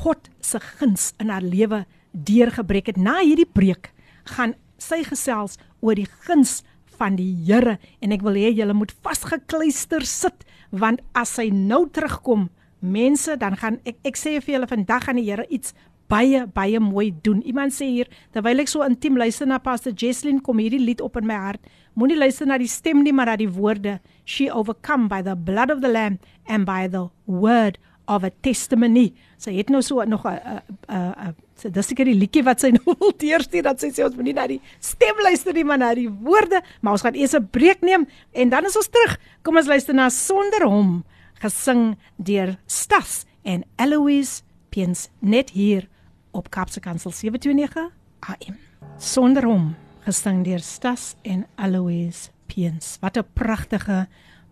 God 0.00 0.30
se 0.40 0.60
guns 0.64 1.10
in 1.20 1.28
haar 1.28 1.44
lewe 1.44 1.84
deurgebreek 2.12 2.88
het. 2.92 3.00
Na 3.00 3.20
hierdie 3.20 3.48
preek 3.48 3.92
gaan 4.32 4.56
sy 4.80 5.02
gesels 5.04 5.58
oor 5.84 5.98
die 5.98 6.08
guns 6.24 6.62
van 7.00 7.16
die 7.16 7.32
Here 7.44 7.76
en 8.00 8.14
ek 8.16 8.24
wil 8.24 8.38
hê 8.40 8.50
julle 8.52 8.76
moet 8.76 8.92
vasgekluister 9.04 10.04
sit 10.08 10.46
want 10.70 11.02
as 11.16 11.36
hy 11.40 11.48
nou 11.52 11.84
terugkom 11.92 12.48
mense 12.80 13.36
dan 13.36 13.56
gaan 13.56 13.78
ek 13.84 13.96
ek 14.04 14.16
sê 14.16 14.40
vir 14.40 14.56
julle 14.56 14.68
vandag 14.68 15.04
gaan 15.04 15.20
die 15.20 15.28
Here 15.28 15.46
iets 15.48 15.74
baie 16.10 16.46
baie 16.46 16.80
mooi 16.82 17.12
doen. 17.22 17.42
Iemand 17.46 17.74
sê 17.74 17.86
hier 17.86 18.08
terwyl 18.34 18.64
ek 18.64 18.72
so 18.72 18.82
intiem 18.86 19.18
luister 19.20 19.46
na 19.46 19.60
Pastor 19.62 19.94
Jesslyn 19.94 20.40
kom 20.42 20.58
hierdie 20.58 20.82
lied 20.82 21.00
op 21.04 21.20
in 21.20 21.28
my 21.28 21.38
hart. 21.38 21.62
Moenie 21.94 22.18
luister 22.18 22.48
na 22.48 22.58
die 22.58 22.70
stem 22.70 23.04
nie 23.04 23.14
maar 23.14 23.30
na 23.30 23.36
die 23.38 23.50
woorde. 23.50 24.00
She 24.24 24.50
overcome 24.50 25.08
by 25.08 25.22
the 25.22 25.36
blood 25.36 25.70
of 25.70 25.84
the 25.84 25.92
lamb 25.92 26.18
and 26.46 26.66
by 26.66 26.88
the 26.88 27.08
word 27.26 27.78
of 28.10 28.24
a 28.26 28.32
testimony. 28.42 29.12
Sy 29.38 29.54
het 29.60 29.70
nou 29.70 29.82
so 29.82 30.02
nog 30.04 30.26
'n 30.26 30.40
'n 30.88 31.14
'n 31.28 31.34
So 31.60 31.68
dis 31.68 31.90
seker 31.90 32.08
die 32.08 32.16
liedjie 32.16 32.40
wat 32.42 32.62
sy 32.62 32.70
nou 32.76 32.94
wil 32.96 33.12
deurstuur 33.20 33.62
dat 33.62 33.80
sy 33.80 33.90
sê 33.92 34.04
ons 34.06 34.16
moenie 34.16 34.32
na 34.32 34.46
die 34.46 34.60
stem 34.80 35.18
luister 35.20 35.52
nie, 35.52 35.64
maar 35.64 35.78
na 35.78 35.94
die 35.94 36.08
woorde, 36.08 36.62
maar 36.80 36.96
ons 36.96 37.02
gaan 37.04 37.14
eers 37.14 37.36
'n 37.36 37.48
breek 37.52 37.82
neem 37.82 38.06
en 38.32 38.48
dan 38.48 38.64
is 38.64 38.76
ons 38.76 38.88
terug. 38.88 39.18
Kom 39.42 39.56
ons 39.56 39.68
luister 39.68 39.94
na 39.94 40.08
Sonder 40.08 40.64
hom 40.64 41.04
gesing 41.40 41.96
deur 42.20 42.58
Stas 42.66 43.24
en 43.42 43.64
Eloise 43.80 44.42
Piens 44.68 45.08
net 45.18 45.50
hier 45.56 45.88
op 46.36 46.50
Kapse 46.52 46.80
Kansel 46.80 47.10
729 47.16 47.88
AM. 48.20 48.58
Sonder 49.00 49.46
hom 49.48 49.70
gesing 50.04 50.44
deur 50.44 50.60
Stas 50.60 51.14
en 51.24 51.46
Eloise 51.56 52.30
Piens. 52.46 52.98
Wat 53.00 53.16
'n 53.16 53.24
pragtige 53.32 54.08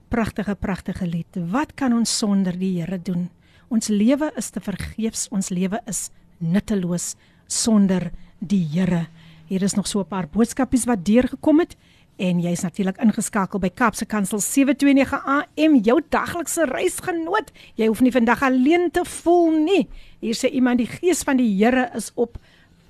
pragtige 0.08 0.54
pragtige 0.54 1.06
lied. 1.06 1.36
Wat 1.50 1.74
kan 1.74 1.92
ons 1.92 2.18
sonder 2.18 2.58
die 2.58 2.80
Here 2.80 3.02
doen? 3.02 3.30
Ons 3.68 3.88
lewe 3.88 4.32
is 4.36 4.50
te 4.50 4.60
vergeefs, 4.60 5.28
ons 5.28 5.48
lewe 5.48 5.80
is 5.86 6.10
nutteloos 6.38 7.16
sonder 7.46 8.10
die 8.38 8.64
Here. 8.64 9.06
Hier 9.46 9.62
is 9.62 9.74
nog 9.74 9.86
so 9.86 10.00
'n 10.00 10.06
paar 10.06 10.28
boodskapies 10.28 10.84
wat 10.86 11.04
deurgekom 11.04 11.58
het 11.58 11.76
en 12.18 12.40
jy's 12.42 12.64
natuurlik 12.66 12.98
ingeskakel 13.02 13.62
by 13.62 13.70
Kapse 13.78 14.06
Kansel 14.10 14.42
729 14.42 15.20
AM 15.22 15.76
jou 15.86 15.98
daglikse 16.10 16.66
reisgenoot. 16.70 17.52
Jy 17.78 17.88
hoef 17.90 18.02
nie 18.02 18.14
vandag 18.14 18.42
alleen 18.46 18.90
te 18.94 19.04
voel 19.06 19.60
nie. 19.62 19.84
Hier 20.20 20.34
sê 20.34 20.50
iemand 20.50 20.82
die 20.82 20.90
gees 20.90 21.22
van 21.26 21.38
die 21.38 21.48
Here 21.54 21.88
is 21.96 22.10
op 22.16 22.38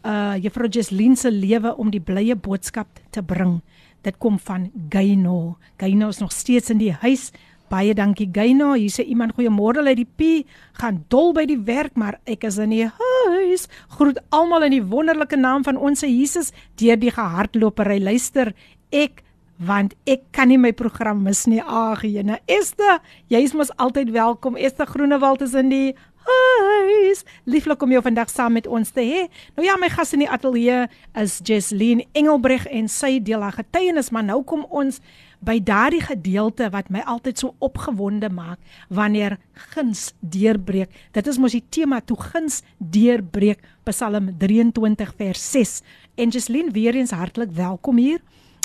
uh 0.09 0.39
Juffrou 0.41 0.71
Jesline 0.73 1.17
se 1.17 1.31
lewe 1.31 1.75
om 1.77 1.91
die 1.93 2.01
blye 2.01 2.37
boodskap 2.37 2.89
te 3.13 3.23
bring. 3.23 3.59
Dit 4.07 4.17
kom 4.23 4.39
van 4.39 4.71
Gaino. 4.89 5.59
Gaino 5.77 6.09
is 6.09 6.23
nog 6.23 6.33
steeds 6.33 6.71
in 6.71 6.81
die 6.81 6.95
huis. 7.03 7.29
Baie 7.69 7.93
dankie 7.93 8.31
Gaino. 8.33 8.73
Hier 8.79 8.93
sê 8.93 9.05
iemand 9.05 9.35
goeiemôre 9.37 9.85
uit 9.85 9.99
die 10.01 10.09
P. 10.09 10.47
Gaan 10.81 11.03
dol 11.13 11.35
by 11.37 11.45
die 11.49 11.59
werk, 11.69 11.99
maar 12.01 12.17
ek 12.25 12.47
is 12.49 12.57
in 12.63 12.73
die 12.73 12.87
huis. 12.87 13.67
Groet 13.99 14.23
almal 14.33 14.69
in 14.71 14.79
die 14.79 14.87
wonderlike 14.89 15.37
naam 15.37 15.67
van 15.67 15.77
ons 15.77 16.07
Jesus 16.07 16.55
deur 16.81 16.97
die 16.97 17.13
gehardlopery. 17.13 17.99
Luister, 18.01 18.55
ek 18.91 19.25
want 19.59 19.95
ek 20.07 20.23
kan 20.35 20.49
nie 20.49 20.59
my 20.59 20.71
program 20.73 21.25
mis 21.27 21.45
nie. 21.51 21.61
Ag, 21.61 22.05
Jena. 22.07 22.39
Esther, 22.47 23.01
jy 23.33 23.43
is 23.43 23.57
mos 23.59 23.73
altyd 23.77 24.13
welkom. 24.15 24.57
Esther 24.57 24.87
Groenewald 24.87 25.43
is 25.43 25.57
in 25.59 25.73
die 25.73 25.97
huis. 26.29 27.25
Lieflik 27.49 27.83
om 27.83 27.93
jou 27.93 28.03
vandag 28.05 28.31
saam 28.31 28.55
met 28.59 28.67
ons 28.67 28.93
te 28.95 29.03
hê. 29.05 29.25
Nou 29.57 29.67
ja, 29.67 29.77
my 29.81 29.89
gas 29.93 30.15
in 30.15 30.23
die 30.25 30.31
ateljee 30.31 30.87
is 31.19 31.39
Jesline 31.45 32.07
Engelbreg 32.19 32.69
en 32.71 32.91
sy 32.93 33.17
deel 33.25 33.43
haar 33.45 33.57
getuienis, 33.59 34.13
maar 34.15 34.27
nou 34.27 34.43
kom 34.47 34.67
ons 34.69 35.01
by 35.45 35.59
daardie 35.63 36.03
gedeelte 36.03 36.67
wat 36.75 36.91
my 36.91 37.05
altyd 37.07 37.39
so 37.39 37.55
opgewonde 37.63 38.31
maak 38.35 38.59
wanneer 38.91 39.39
guns 39.75 40.13
deurbreek. 40.21 40.91
Dit 41.15 41.31
is 41.31 41.39
mos 41.39 41.55
die 41.55 41.65
tema 41.71 42.01
toe 42.03 42.19
guns 42.19 42.63
deurbreek 42.79 43.63
Psalm 43.89 44.33
23 44.39 45.15
vers 45.19 45.51
6. 45.53 45.79
En 46.19 46.35
Jesline 46.35 46.75
weer 46.75 46.99
eens 46.99 47.15
hartlik 47.15 47.55
welkom 47.57 48.03
hier. 48.03 48.21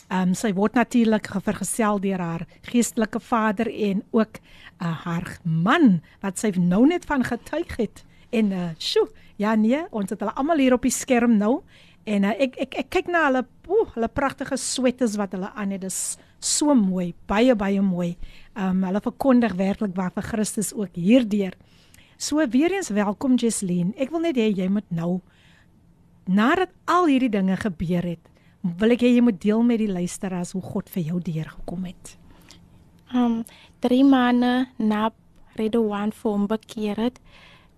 Ehm 0.09 0.29
um, 0.29 0.33
sy 0.35 0.51
word 0.53 0.75
natuurlik 0.75 1.29
vergesel 1.43 1.99
deur 2.03 2.19
haar 2.19 2.45
geestelike 2.67 3.19
vader 3.19 3.69
en 3.71 4.03
ook 4.11 4.39
uh, 4.81 4.91
haar 5.05 5.37
man 5.43 6.01
wat 6.21 6.37
sy 6.39 6.51
nou 6.57 6.85
net 6.87 7.05
van 7.05 7.23
getuig 7.23 7.77
het. 7.77 8.03
En 8.29 8.51
uh 8.51 8.69
sjoe, 8.77 9.07
ja 9.37 9.55
nee, 9.55 9.79
ons 9.91 10.09
het 10.09 10.19
hulle 10.19 10.35
almal 10.35 10.61
hier 10.61 10.73
op 10.73 10.83
die 10.83 10.93
skerm 10.93 11.37
nou 11.37 11.61
en 12.03 12.27
uh, 12.27 12.35
ek, 12.37 12.57
ek 12.59 12.77
ek 12.83 12.89
kyk 12.89 13.11
na 13.13 13.25
hulle, 13.29 13.43
o, 13.67 13.85
hulle 13.95 14.09
pragtige 14.11 14.57
sweaters 14.59 15.15
wat 15.17 15.33
hulle 15.37 15.51
aan 15.55 15.71
het. 15.71 15.85
Dis 15.85 16.17
so 16.43 16.75
mooi, 16.75 17.13
baie 17.27 17.55
baie 17.55 17.81
mooi. 17.81 18.15
Ehm 18.57 18.83
um, 18.83 18.87
hulle 18.89 19.01
verkondig 19.01 19.55
werklik 19.59 19.95
waar 19.95 20.11
vir 20.11 20.27
Christus 20.33 20.73
ook 20.75 20.99
hierdeur. 20.99 21.55
So 22.17 22.43
weer 22.47 22.71
eens 22.71 22.89
welkom 22.89 23.35
Jesline. 23.35 23.93
Ek 23.97 24.11
wil 24.11 24.27
net 24.27 24.37
hê 24.37 24.51
jy 24.51 24.67
moet 24.69 24.89
nou 24.91 25.21
nadat 26.25 26.71
al 26.87 27.09
hierdie 27.11 27.31
dinge 27.31 27.57
gebeur 27.59 28.05
het, 28.13 28.29
wil 28.63 28.95
ek 28.95 29.03
hê 29.03 29.13
jy 29.15 29.23
moet 29.25 29.39
deel 29.43 29.63
met 29.67 29.81
die 29.81 29.91
luisteraars 29.91 30.53
hoe 30.55 30.63
God 30.63 30.89
vir 30.89 31.03
jou 31.11 31.19
deurgekom 31.23 31.89
het. 31.91 32.15
Ehm 33.13 33.39
um, 33.39 33.43
3 33.83 34.03
maande 34.07 34.51
na 34.79 35.09
Redouan 35.59 36.13
vir 36.15 36.31
hom 36.31 36.45
bekeer 36.47 36.99
het, 37.03 37.17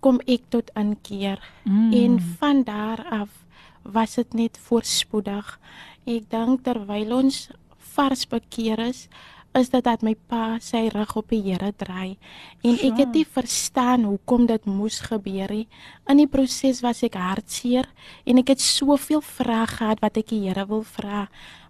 kom 0.00 0.20
ek 0.30 0.44
tot 0.54 0.70
inkeer 0.78 1.42
mm. 1.64 1.90
en 1.92 2.20
van 2.38 2.62
daar 2.62 3.02
af 3.10 3.32
was 3.82 4.14
dit 4.14 4.34
net 4.34 4.58
voorspoedig. 4.68 5.58
Ek 6.06 6.30
dink 6.30 6.62
terwyl 6.62 7.16
ons 7.18 7.48
vars 7.96 8.22
bekeer 8.30 8.78
is, 8.86 9.08
is 9.56 9.70
dit 9.72 9.84
dat 9.84 10.02
my 10.04 10.12
pa 10.28 10.58
sy 10.60 10.86
rug 10.92 11.14
op 11.16 11.30
die 11.32 11.40
Here 11.46 11.72
draai 11.72 12.16
en 12.66 12.76
ek 12.76 13.00
het 13.00 13.14
nie 13.16 13.24
verstaan 13.24 14.04
hoekom 14.04 14.46
dit 14.50 14.68
moes 14.68 15.00
gebeur 15.04 15.52
nie. 15.52 15.66
In 16.10 16.20
die 16.20 16.28
proses 16.28 16.82
was 16.84 17.02
ek 17.06 17.16
hartseer 17.20 17.88
en 18.26 18.42
ek 18.42 18.52
het 18.54 18.62
soveel 18.64 19.24
vrae 19.24 19.66
gehad 19.72 20.02
wat 20.04 20.20
ek 20.20 20.28
die 20.34 20.42
Here 20.44 20.66
wil 20.68 20.84
vra. 20.84 21.26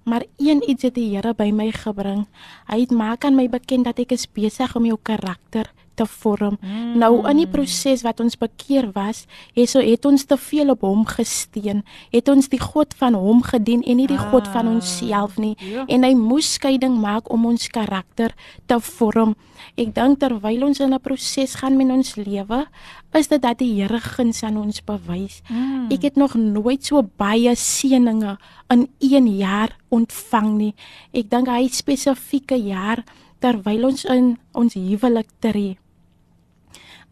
Maar 0.07 0.27
een 0.39 0.63
iets 0.67 0.87
het 0.87 0.95
die 0.99 1.09
Here 1.15 1.35
by 1.35 1.51
my 1.55 1.71
gebring. 1.75 2.27
Hy 2.71 2.81
het 2.85 2.95
maak 2.95 3.25
aan 3.25 3.39
my 3.39 3.49
bekend 3.51 3.87
dat 3.87 4.03
ek 4.03 4.15
is 4.19 4.27
besig 4.27 4.75
om 4.79 4.87
jou 4.87 4.99
karakter 5.03 5.71
te 5.97 6.07
vorm. 6.07 6.59
Mm. 6.61 6.99
Nou 7.01 7.13
in 7.31 7.41
die 7.41 7.49
proses 7.51 8.05
wat 8.07 8.21
ons 8.23 8.37
bekeer 8.39 8.91
was, 8.95 9.25
het 9.57 9.73
so 9.73 9.83
het 9.83 10.05
ons 10.09 10.27
te 10.29 10.37
veel 10.41 10.73
op 10.75 10.85
hom 10.87 11.05
gesteun. 11.09 11.83
Het 12.13 12.29
ons 12.33 12.51
die 12.53 12.61
God 12.61 12.95
van 13.01 13.17
hom 13.19 13.43
gedien 13.47 13.83
en 13.83 14.01
nie 14.01 14.09
die 14.11 14.21
ah. 14.21 14.29
God 14.33 14.49
van 14.53 14.69
onsself 14.77 15.39
nie. 15.41 15.55
Ja. 15.65 15.87
En 15.89 16.05
hy 16.07 16.13
moes 16.19 16.53
skeiding 16.59 16.99
maak 17.01 17.31
om 17.33 17.49
ons 17.49 17.69
karakter 17.73 18.35
te 18.69 18.79
vorm. 18.93 19.35
Ek 19.77 19.95
dink 19.97 20.21
terwyl 20.21 20.69
ons 20.69 20.81
in 20.81 20.95
'n 20.95 21.01
proses 21.01 21.57
gaan 21.57 21.77
met 21.77 21.91
ons 21.91 22.17
lewe, 22.17 22.67
is 23.13 23.29
dit 23.29 23.43
dat 23.43 23.59
die 23.59 23.73
Here 23.77 24.01
guns 24.01 24.43
aan 24.43 24.57
ons 24.57 24.81
bewys. 24.85 25.43
Mm. 25.49 25.89
Ek 25.91 26.03
het 26.03 26.17
nog 26.17 26.35
nooit 26.35 26.85
so 26.85 27.03
baie 27.03 27.55
seëninge 27.57 28.37
in 28.69 28.89
1 29.01 29.37
jaar 29.37 29.77
ontvang 29.89 30.57
nie. 30.57 30.75
Ek 31.13 31.31
dink 31.31 31.49
hy 31.49 31.69
spesifieke 31.69 32.57
jaar 32.57 33.05
terwyl 33.41 33.85
ons 33.85 34.05
in 34.05 34.39
ons 34.53 34.75
huwelik 34.75 35.29
tree 35.41 35.77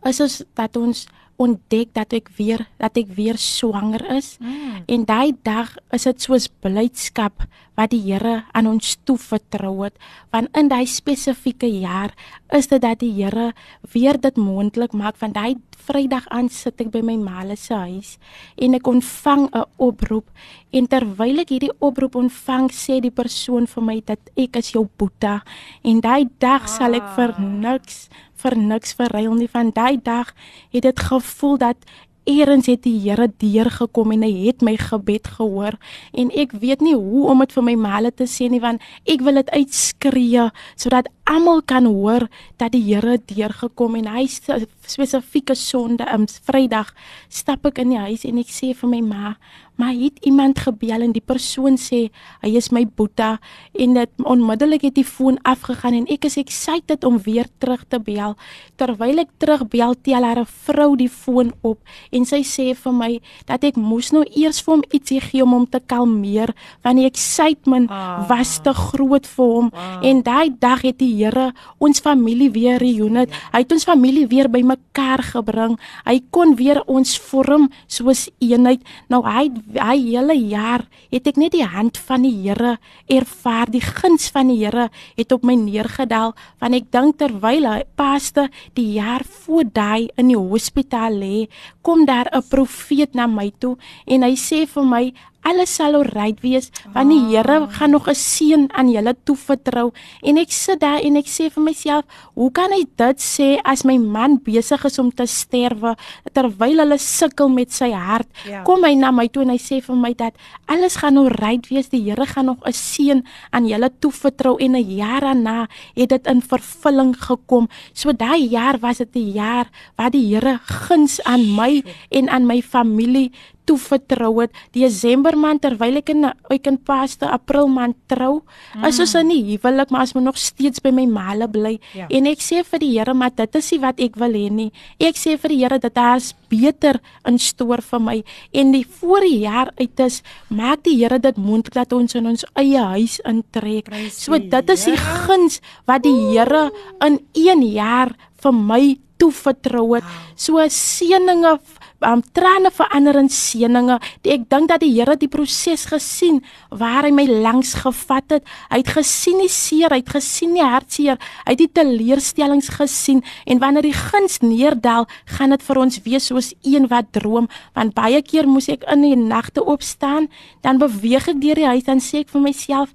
is 0.05 0.21
ons 0.21 0.43
dat 0.55 0.77
ons 0.77 1.07
ontdek 1.41 1.91
dat 1.97 2.13
ek 2.15 2.31
weer 2.37 2.63
dat 2.79 2.97
ek 2.99 3.11
weer 3.17 3.39
swanger 3.41 4.05
is. 4.15 4.37
Mm. 4.39 4.85
En 4.87 5.07
daai 5.09 5.35
dag 5.43 5.75
is 5.95 6.07
dit 6.07 6.27
soos 6.27 6.49
blydskap 6.63 7.47
wat 7.75 7.91
die 7.91 8.03
Here 8.05 8.45
aan 8.55 8.69
ons 8.71 8.95
toevertrou 9.03 9.83
het, 9.83 9.97
want 10.31 10.47
in 10.55 10.69
daai 10.71 10.87
spesifieke 10.87 11.67
jaar 11.67 12.15
is 12.55 12.71
dit 12.71 12.83
dat 12.83 13.01
die 13.03 13.11
Here 13.17 13.51
weer 13.95 14.21
dit 14.21 14.37
moontlik 14.39 14.95
maak 14.95 15.19
van 15.19 15.35
daai 15.35 15.57
Vrydag 15.85 16.25
aan 16.33 16.47
sit 16.49 16.81
ek 16.81 16.89
by 16.95 17.03
my 17.05 17.19
maale 17.21 17.59
se 17.61 17.77
huis 17.77 18.15
en 18.57 18.73
ek 18.79 18.87
ontvang 18.89 19.51
'n 19.53 19.65
oproep 19.77 20.31
en 20.73 20.87
terwyl 20.89 21.43
ek 21.43 21.53
hierdie 21.53 21.75
oproep 21.77 22.17
ontvang 22.17 22.71
sê 22.73 23.01
die 23.05 23.13
persoon 23.13 23.67
vir 23.69 23.85
my 23.85 23.99
dat 24.01 24.23
ek 24.33 24.57
is 24.57 24.73
jou 24.73 24.89
boeta 24.97 25.43
en 25.85 26.01
daai 26.01 26.25
dag 26.41 26.65
ah. 26.65 26.73
sal 26.77 26.95
ek 26.95 27.05
vir 27.17 27.37
niks 27.37 28.09
vir 28.45 28.59
niks 28.61 28.97
verruil 28.99 29.34
nie. 29.38 29.51
Van 29.51 29.72
daai 29.74 29.97
dag 30.03 30.34
het 30.70 30.84
dit 30.84 31.07
gevoel 31.11 31.59
dat 31.59 31.88
eerens 32.24 32.66
het 32.66 32.82
die 32.84 32.97
Here 33.05 33.28
deurgekom 33.28 34.14
en 34.14 34.24
hy 34.24 34.32
het 34.47 34.62
my 34.64 34.74
gebed 34.80 35.28
gehoor 35.36 35.76
en 36.16 36.30
ek 36.32 36.55
weet 36.61 36.80
nie 36.84 36.95
hoe 36.97 37.26
om 37.30 37.42
dit 37.45 37.53
vir 37.53 37.66
my 37.68 37.74
maale 37.80 38.12
te 38.12 38.26
sê 38.30 38.49
nie 38.49 38.62
want 38.64 38.82
ek 39.05 39.24
wil 39.26 39.40
dit 39.40 39.51
uitskree 39.53 40.47
sodat 40.80 41.11
almal 41.28 41.61
kan 41.68 41.88
hoor 41.88 42.28
dat 42.61 42.72
die 42.72 42.82
Here 42.86 43.18
deurgekom 43.20 43.99
en 44.01 44.09
hy 44.16 44.24
spesifieke 44.30 45.57
sonde 45.59 46.09
am 46.09 46.26
Vrydag 46.49 46.95
stap 47.28 47.66
ek 47.68 47.82
in 47.84 47.92
die 47.95 48.03
huis 48.09 48.24
en 48.28 48.40
ek 48.40 48.53
sê 48.53 48.72
vir 48.72 48.95
my 48.97 49.03
ma 49.05 49.36
maar 49.81 49.95
het 49.95 50.18
iemand 50.22 50.59
gebel 50.59 51.03
en 51.03 51.12
die 51.14 51.22
persoon 51.25 51.79
sê 51.81 52.09
hy 52.43 52.51
is 52.59 52.70
my 52.75 52.85
boeta 52.87 53.39
en 53.72 53.97
dit 53.99 54.25
onmiddellik 54.25 54.87
het 54.87 54.97
die 54.99 55.07
foon 55.07 55.39
afgegaan 55.43 55.97
en 55.99 56.07
ek 56.12 56.29
is 56.29 56.39
excited 56.41 57.05
om 57.05 57.18
weer 57.25 57.49
terug 57.59 57.85
te 57.89 57.99
bel. 57.99 58.37
Terwyl 58.79 59.25
ek 59.25 59.33
terugbel 59.43 59.97
tel 60.07 60.27
haar 60.27 60.45
vrou 60.47 60.95
die 60.99 61.11
foon 61.11 61.53
op 61.62 61.81
en 62.14 62.27
sy 62.29 62.43
sê 62.47 62.70
vir 62.79 62.95
my 62.95 63.11
dat 63.49 63.66
ek 63.66 63.81
moes 63.81 64.12
nou 64.14 64.25
eers 64.31 64.62
vir 64.62 64.77
hom 64.77 64.85
ietsie 64.91 65.20
gee 65.25 65.43
om 65.43 65.57
hom 65.57 65.66
te 65.66 65.83
kalmeer 65.83 66.55
want 66.85 67.01
die 67.01 67.09
excitement 67.09 67.91
ah. 67.91 68.25
was 68.31 68.59
te 68.62 68.72
groot 68.75 69.27
vir 69.27 69.55
hom. 69.57 69.72
Ah. 69.75 69.99
en 70.07 70.22
daai 70.22 70.55
dag 70.61 70.85
het 70.87 70.99
die 71.03 71.12
Here 71.14 71.53
ons 71.83 72.01
familie 72.03 72.51
weer 72.51 72.79
reunit 72.83 73.33
hy 73.53 73.62
het 73.62 73.72
ons 73.75 73.87
familie 73.87 74.27
weer 74.31 74.49
bymekaar 74.51 75.22
gebring. 75.33 75.77
Hy 76.07 76.18
kon 76.35 76.55
weer 76.59 76.81
ons 76.91 77.16
vorm 77.29 77.68
soos 77.91 78.27
eenheid. 78.43 78.83
Nou 79.12 79.22
hy 79.27 79.49
hy 79.73 79.97
hele 79.97 80.35
jaar 80.37 80.85
het 81.12 81.29
ek 81.31 81.39
net 81.41 81.55
die 81.55 81.65
hand 81.65 81.97
van 82.07 82.25
die 82.27 82.35
Here 82.45 82.77
ervaar 83.11 83.71
die 83.73 83.83
guns 83.85 84.29
van 84.35 84.51
die 84.53 84.61
Here 84.61 84.91
het 85.17 85.33
op 85.33 85.45
my 85.47 85.57
neergedaal 85.59 86.35
want 86.61 86.79
ek 86.79 86.91
dink 86.93 87.19
terwyl 87.21 87.69
hy 87.71 87.83
paaste 87.97 88.49
die 88.77 88.95
jaar 88.99 89.25
voor 89.25 89.65
daai 89.65 90.11
in 90.21 90.33
die 90.33 90.41
hospitaal 90.41 91.17
lê 91.21 91.47
kom 91.83 92.05
daar 92.05 92.29
'n 92.33 92.43
profeet 92.49 93.15
na 93.15 93.27
my 93.27 93.53
toe 93.59 93.77
en 94.07 94.23
hy 94.23 94.35
sê 94.37 94.67
vir 94.67 94.85
my 94.85 95.05
alles 95.45 95.74
sal 95.76 95.95
oukei 95.99 96.32
wees 96.42 96.70
want 96.95 97.11
die 97.12 97.20
Here 97.34 97.66
gaan 97.76 97.90
nog 97.90 98.09
'n 98.09 98.14
seën 98.14 98.68
aan 98.72 98.88
julle 98.90 99.14
toevertrou. 99.24 99.92
En 100.22 100.36
ek 100.38 100.51
sit 100.53 100.80
daar 100.80 101.01
en 101.01 101.16
ek 101.16 101.26
sê 101.26 101.51
vir 101.51 101.62
myself 101.62 102.05
hoe 102.34 102.51
kan 102.53 102.70
hy 102.72 102.84
dit 102.97 103.18
sê 103.20 103.61
as 103.64 103.84
my 103.84 103.99
man 103.99 104.38
besig 104.38 104.84
is 104.84 104.99
om 104.99 105.11
te 105.11 105.26
sterwe 105.26 105.97
terwyl 106.32 106.78
hulle 106.78 106.99
sukkel 106.99 107.49
met 107.49 107.72
sy 107.72 107.90
hart? 107.90 108.28
Ja. 108.45 108.62
kom 108.62 108.84
hy 108.84 108.95
na 108.95 109.11
my 109.11 109.28
toe 109.28 109.42
en 109.42 109.51
hy 109.51 109.59
sê 109.59 109.80
vir 109.82 109.97
my 109.97 110.14
dat 110.14 110.34
alles 110.66 110.97
gaan 110.97 111.18
oukei 111.18 111.61
wees 111.70 111.88
die 111.88 112.03
Here 112.05 112.26
gaan 112.26 112.47
nog 112.47 112.64
'n 112.64 112.72
seën 112.72 113.24
aan 113.51 113.66
julle 113.66 113.90
toevertrou 114.01 114.57
en 114.59 114.76
'n 114.76 114.97
jaar 114.97 115.20
daarna 115.20 115.68
het 115.95 116.09
dit 116.09 116.26
in 116.26 116.42
vervulling 116.42 117.14
gekom. 117.16 117.68
So 117.92 118.12
daai 118.12 118.49
jaar 118.49 118.78
was 118.78 118.99
dit 118.99 119.16
'n 119.16 119.32
jaar 119.32 119.66
wat 119.97 120.12
die 120.12 120.34
Here 120.34 120.59
guns 120.64 121.22
aan 121.24 121.55
my 121.55 121.82
en 122.11 122.28
aan 122.28 122.47
my 122.47 122.62
familie 122.62 123.32
toevertrou 123.69 124.33
het. 124.43 124.55
Desember 124.75 125.37
maand 125.39 125.62
terwyl 125.65 126.01
ek 126.01 126.12
in 126.15 126.29
ek 126.53 126.69
in 126.71 126.79
Paste 126.79 127.29
April 127.29 127.69
maand 127.73 127.97
trou 128.11 128.43
mm. 128.75 128.85
is 128.89 129.01
ons 129.03 129.15
in 129.21 129.33
die 129.33 129.43
huwelik 129.53 129.93
maar 129.95 130.07
as 130.07 130.15
my 130.17 130.23
nog 130.25 130.39
steeds 130.41 130.83
by 130.85 130.93
my 130.95 131.07
maale 131.11 131.49
bly. 131.51 131.77
Ja. 131.95 132.09
en 132.11 132.29
ek 132.31 132.43
sê 132.45 132.62
vir 132.65 132.83
die 132.83 132.93
Here 132.95 133.15
maar 133.15 133.33
dit 133.35 133.57
is 133.59 133.71
nie 133.73 133.81
wat 133.83 134.01
ek 134.03 134.19
wil 134.21 134.37
hê 134.37 134.49
nie. 134.53 134.71
Ek 135.03 135.19
sê 135.19 135.37
vir 135.41 135.55
die 135.55 135.61
Here 135.62 135.79
dat 135.83 135.97
daar's 135.97 136.33
beter 136.53 137.01
in 137.29 137.39
stoor 137.39 137.83
vir 137.83 138.03
my. 138.03 138.19
En 138.55 138.75
die 138.75 138.85
voor 138.99 139.25
die 139.27 139.41
jaar 139.45 139.73
uit 139.81 140.05
is 140.05 140.21
maak 140.49 140.85
die 140.87 140.97
Here 141.01 141.19
dit 141.19 141.41
moontlik 141.41 141.75
dat 141.75 141.93
ons 141.97 142.15
in 142.15 142.29
ons 142.31 142.47
eie 142.61 142.85
huis 142.95 143.19
intrek. 143.29 143.91
So 144.15 144.39
dit 144.39 144.75
is 144.77 144.87
die 144.91 144.99
guns 144.99 145.61
wat 145.89 146.05
die 146.07 146.15
Here 146.31 146.69
in 147.05 147.21
1 147.35 147.65
jaar 147.75 148.15
vir 148.45 148.55
my 148.55 148.83
toevertrou 149.21 149.87
het. 149.97 150.07
So 150.37 150.62
seëninge 150.69 151.59
um, 152.05 152.23
trane 152.37 152.71
verander 152.75 153.17
in 153.21 153.31
seëninge. 153.33 153.99
Ek 154.23 154.47
dink 154.51 154.71
dat 154.71 154.83
die 154.85 154.93
Here 154.95 155.17
die 155.19 155.31
proses 155.31 155.87
gesien 155.91 156.41
waar 156.71 157.07
hy 157.07 157.13
my 157.15 157.25
langs 157.29 157.75
gevat 157.83 158.37
het. 158.37 158.47
Hy 158.71 158.81
het 158.83 158.93
gesien 158.97 159.41
die 159.43 159.51
seer, 159.53 159.93
hy 159.95 160.03
het 160.03 160.15
gesien 160.15 160.55
die 160.57 160.65
hartseer, 160.65 161.19
hy 161.45 161.57
het 161.57 161.63
die 161.63 161.71
teleurstellings 161.81 162.71
gesien 162.77 163.25
en 163.47 163.63
wanneer 163.63 163.89
die 163.89 163.97
guns 163.97 164.41
neerdal, 164.45 165.09
gaan 165.39 165.55
dit 165.55 165.67
vir 165.67 165.83
ons 165.83 166.01
wees 166.07 166.31
soos 166.31 166.53
een 166.63 166.89
wat 166.93 167.13
droom, 167.17 167.49
want 167.75 167.97
baie 167.97 168.23
keer 168.23 168.49
moes 168.49 168.71
ek 168.73 168.87
in 168.93 169.05
die 169.05 169.19
nagte 169.19 169.65
opstaan, 169.65 170.29
dan 170.63 170.81
beweeg 170.83 171.29
ek 171.33 171.43
deur 171.43 171.61
die 171.61 171.71
huis 171.73 171.91
en 171.91 172.03
sê 172.03 172.25
ek 172.25 172.33
vir 172.35 172.45
myself, 172.45 172.95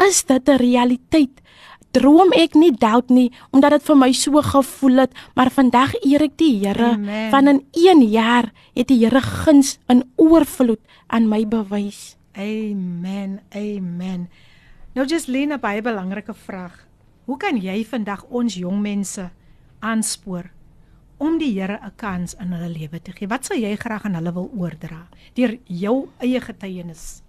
is 0.00 0.24
dit 0.24 0.48
'n 0.48 0.58
realiteit? 0.58 1.40
Droom 1.96 2.30
ek 2.36 2.54
nie 2.54 2.70
doubt 2.70 3.10
nie 3.10 3.30
omdat 3.50 3.78
dit 3.78 3.86
vir 3.88 3.98
my 3.98 4.10
so 4.14 4.42
gevoel 4.46 5.04
het 5.04 5.16
maar 5.38 5.50
vandag 5.50 5.94
eer 6.02 6.22
ek 6.28 6.36
die 6.38 6.52
Here. 6.60 6.92
Van 7.32 7.48
in 7.48 7.64
1 7.72 8.04
jaar 8.10 8.50
het 8.76 8.88
die 8.88 9.00
Here 9.02 9.20
guns 9.20 9.78
in 9.88 10.04
oorvloed 10.16 10.80
aan 11.08 11.28
my 11.28 11.46
bewys. 11.46 12.16
Amen 12.36 13.40
amen. 13.54 14.28
Nou 14.94 15.06
just 15.06 15.28
Lena 15.28 15.58
baie 15.58 15.82
belangrike 15.82 16.34
vraag. 16.34 16.86
Hoe 17.26 17.36
kan 17.38 17.58
jy 17.58 17.84
vandag 17.86 18.24
ons 18.28 18.54
jong 18.58 18.80
mense 18.82 19.30
aanspoor 19.80 20.50
om 21.18 21.38
die 21.38 21.52
Here 21.58 21.78
'n 21.82 21.92
kans 21.96 22.34
in 22.34 22.52
hulle 22.52 22.78
lewe 22.78 23.00
te 23.02 23.12
gee? 23.12 23.28
Wat 23.28 23.44
sou 23.44 23.58
jy 23.58 23.76
graag 23.76 24.04
aan 24.04 24.14
hulle 24.14 24.32
wil 24.32 24.50
oordra 24.56 25.08
deur 25.34 25.58
jou 25.64 26.08
eie 26.18 26.40
getuienis? 26.40 27.22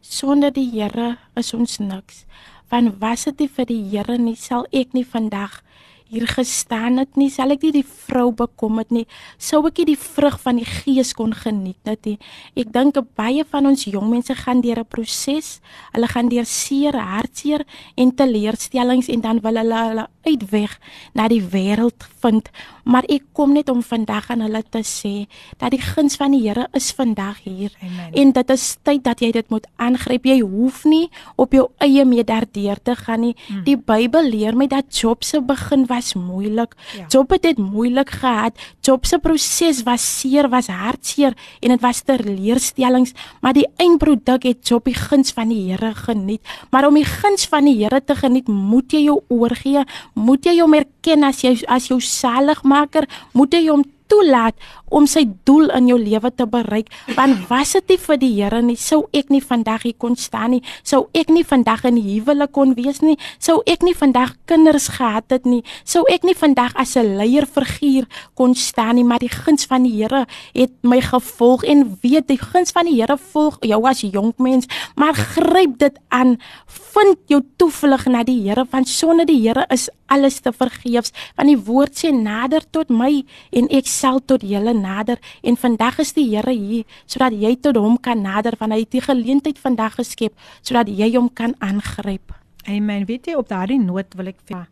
Sonder 0.00 0.52
die 0.52 0.70
Here 0.70 1.18
is 1.34 1.54
ons 1.54 1.78
niks 1.78 2.24
want 2.70 2.98
was 3.00 3.24
dit 3.24 3.40
nie 3.40 3.48
vir 3.48 3.66
die 3.66 3.82
Here 3.90 4.18
nie? 4.18 4.36
Sal 4.36 4.66
ek 4.72 4.94
nie 4.94 5.04
vandag 5.04 5.62
hier 6.08 6.26
gestaan 6.26 6.98
het 6.98 7.16
nie? 7.20 7.28
Sal 7.30 7.52
ek 7.52 7.64
nie 7.66 7.72
die 7.80 7.84
vrou 7.84 8.30
bekom 8.32 8.80
het 8.80 8.92
nie? 8.94 9.04
Sou 9.36 9.60
ek 9.68 9.80
nie 9.82 9.90
die 9.92 10.00
vrug 10.00 10.38
van 10.40 10.60
die 10.60 10.68
gees 10.68 11.12
kon 11.16 11.34
geniet 11.36 11.80
het 11.88 12.06
nie? 12.08 12.16
Ek 12.56 12.72
dink 12.72 13.00
baie 13.18 13.44
van 13.48 13.68
ons 13.68 13.86
jong 13.88 14.08
mense 14.10 14.34
gaan 14.34 14.62
deur 14.64 14.80
'n 14.80 14.88
proses. 14.88 15.60
Hulle 15.92 16.08
gaan 16.08 16.28
deur 16.28 16.46
seer 16.46 16.96
hartseer 16.96 17.66
en 17.96 18.14
teleurstellings 18.14 19.08
en 19.08 19.20
dan 19.20 19.40
wil 19.40 19.56
hulle 19.56 19.78
hulle 19.88 20.06
uitweg 20.28 20.78
na 21.16 21.28
die 21.30 21.42
wêreld 21.42 22.06
vind. 22.22 22.50
Maar 22.88 23.04
ek 23.12 23.24
kom 23.36 23.52
net 23.52 23.68
om 23.68 23.82
vandag 23.84 24.30
aan 24.32 24.42
hulle 24.46 24.62
te 24.64 24.80
sê 24.86 25.26
dat 25.60 25.74
die 25.74 25.82
guns 25.82 26.16
van 26.20 26.32
die 26.32 26.44
Here 26.46 26.68
is 26.76 26.90
vandag 26.96 27.42
hier. 27.44 27.72
Amen. 27.82 28.12
en 28.12 28.32
dit 28.32 28.50
is 28.50 28.64
tyd 28.82 29.02
dat 29.04 29.20
jy 29.20 29.30
dit 29.34 29.50
moet 29.52 29.66
aangryp. 29.76 30.24
Jy 30.24 30.38
hoef 30.40 30.84
nie 30.88 31.08
op 31.36 31.52
jou 31.52 31.66
eie 31.84 32.04
mee 32.08 32.24
daardeur 32.24 32.80
te 32.82 32.94
gaan 32.96 33.20
nie. 33.26 33.34
Hmm. 33.48 33.64
die 33.66 33.76
Bybel 33.76 34.30
leer 34.30 34.56
my 34.56 34.66
dat 34.70 34.94
Job 34.94 35.24
se 35.24 35.40
begin 35.40 35.86
was 35.86 36.14
moeilik. 36.14 36.74
Ja. 36.96 37.06
Job 37.12 37.30
het 37.34 37.42
dit 37.42 37.58
moeilik 37.58 38.10
gehad. 38.10 38.56
Job 38.80 39.06
se 39.06 39.18
proses 39.18 39.82
was 39.84 40.04
seer 40.20 40.48
was 40.48 40.68
hartseer 40.72 41.36
en 41.60 41.74
dit 41.74 41.84
was 41.84 42.02
teleurstellings. 42.02 43.12
Maar 43.40 43.52
die 43.52 43.66
eindproduk 43.76 44.46
het 44.48 44.68
Job 44.68 44.88
die 44.88 44.96
guns 44.96 45.32
van 45.32 45.52
die 45.52 45.60
Here 45.68 45.94
geniet. 45.94 46.40
Maar 46.70 46.86
om 46.88 46.94
die 46.94 47.04
guns 47.04 47.46
van 47.46 47.68
die 47.68 47.76
Here 47.82 48.00
te 48.04 48.16
geniet 48.16 48.48
moet 48.48 48.92
jy 48.92 49.04
jou 49.08 49.20
oorgee 49.28 49.84
moet 50.18 50.48
jy 50.48 50.58
hom 50.60 50.74
erken 50.78 51.26
as 51.28 51.42
jy 51.44 51.54
as 51.70 51.88
jou 51.90 52.00
saligmaker? 52.02 53.06
Moet 53.32 53.56
jy 53.56 53.68
hom 53.70 53.84
toelaat 54.08 54.56
om 54.88 55.06
sy 55.06 55.24
doel 55.44 55.70
in 55.76 55.88
jou 55.90 55.98
lewe 56.00 56.30
te 56.34 56.46
bereik. 56.48 56.90
Want 57.16 57.46
was 57.50 57.74
dit 57.76 57.94
nie 57.94 57.98
vir 58.00 58.20
die 58.20 58.32
Here 58.38 58.60
nie, 58.62 58.76
sou 58.76 59.02
ek 59.16 59.30
nie 59.32 59.42
vandag 59.44 59.84
hier 59.86 59.96
kon 59.98 60.16
staan 60.16 60.56
nie. 60.56 60.62
Sou 60.82 61.06
ek 61.16 61.32
nie 61.32 61.44
vandag 61.44 61.84
in 61.88 61.98
die 61.98 62.16
huwelik 62.16 62.52
kon 62.56 62.74
wees 62.78 63.02
nie. 63.04 63.18
Sou 63.42 63.60
ek 63.68 63.84
nie 63.86 63.94
vandag 63.96 64.34
kinders 64.48 64.88
gehad 64.96 65.28
het 65.34 65.46
nie. 65.48 65.62
Sou 65.84 66.04
ek 66.10 66.24
nie 66.24 66.36
vandag 66.38 66.74
as 66.76 66.96
'n 66.96 67.18
leierfiguur 67.18 68.06
kon 68.34 68.54
staan 68.54 68.96
nie, 68.96 69.04
maar 69.04 69.18
die 69.18 69.28
guns 69.28 69.66
van 69.66 69.82
die 69.82 69.96
Here 69.98 70.26
het 70.54 70.72
my 70.82 71.00
gevolg 71.00 71.64
en 71.64 71.98
weet 72.02 72.28
die 72.28 72.38
guns 72.38 72.70
van 72.70 72.86
die 72.86 73.00
Here 73.00 73.18
volg 73.18 73.58
jou 73.60 73.84
as 73.86 74.00
jonk 74.00 74.38
mens, 74.38 74.66
maar 74.96 75.14
gryp 75.14 75.78
dit 75.78 75.98
aan. 76.08 76.38
Vind 76.66 77.18
jou 77.26 77.42
toevlug 77.56 78.06
na 78.06 78.22
die 78.24 78.42
Here, 78.42 78.66
want 78.70 78.88
sonder 78.88 79.26
die 79.26 79.40
Here 79.40 79.66
is 79.68 79.88
alles 80.06 80.40
te 80.40 80.52
vergeefs. 80.52 81.12
Want 81.36 81.48
die 81.48 81.58
woord 81.58 81.96
sê 81.98 82.12
nader 82.14 82.64
tot 82.70 82.90
my 82.90 83.24
en 83.52 83.68
ek 83.74 83.86
sal 84.00 84.20
tot 84.20 84.42
julle 84.46 84.74
nader 84.74 85.18
en 85.42 85.56
vandag 85.56 85.98
is 86.04 86.14
die 86.16 86.26
Here 86.28 86.54
hier 86.54 86.84
sodat 87.06 87.34
jy 87.34 87.56
tot 87.56 87.76
hom 87.76 87.98
kan 87.98 88.22
nader 88.22 88.56
want 88.60 88.72
hy 88.72 88.82
het 88.84 88.92
die 88.94 89.04
geleentheid 89.04 89.58
vandag 89.58 89.98
geskep 89.98 90.34
sodat 90.62 90.88
jy 90.88 91.10
hom 91.16 91.28
kan 91.28 91.54
aangryp. 91.58 92.34
Amen. 92.68 93.06
Weet 93.08 93.26
jy 93.26 93.34
op 93.38 93.48
daardie 93.48 93.80
noot 93.80 94.14
wil 94.14 94.28
ek 94.28 94.40
vir 94.46 94.66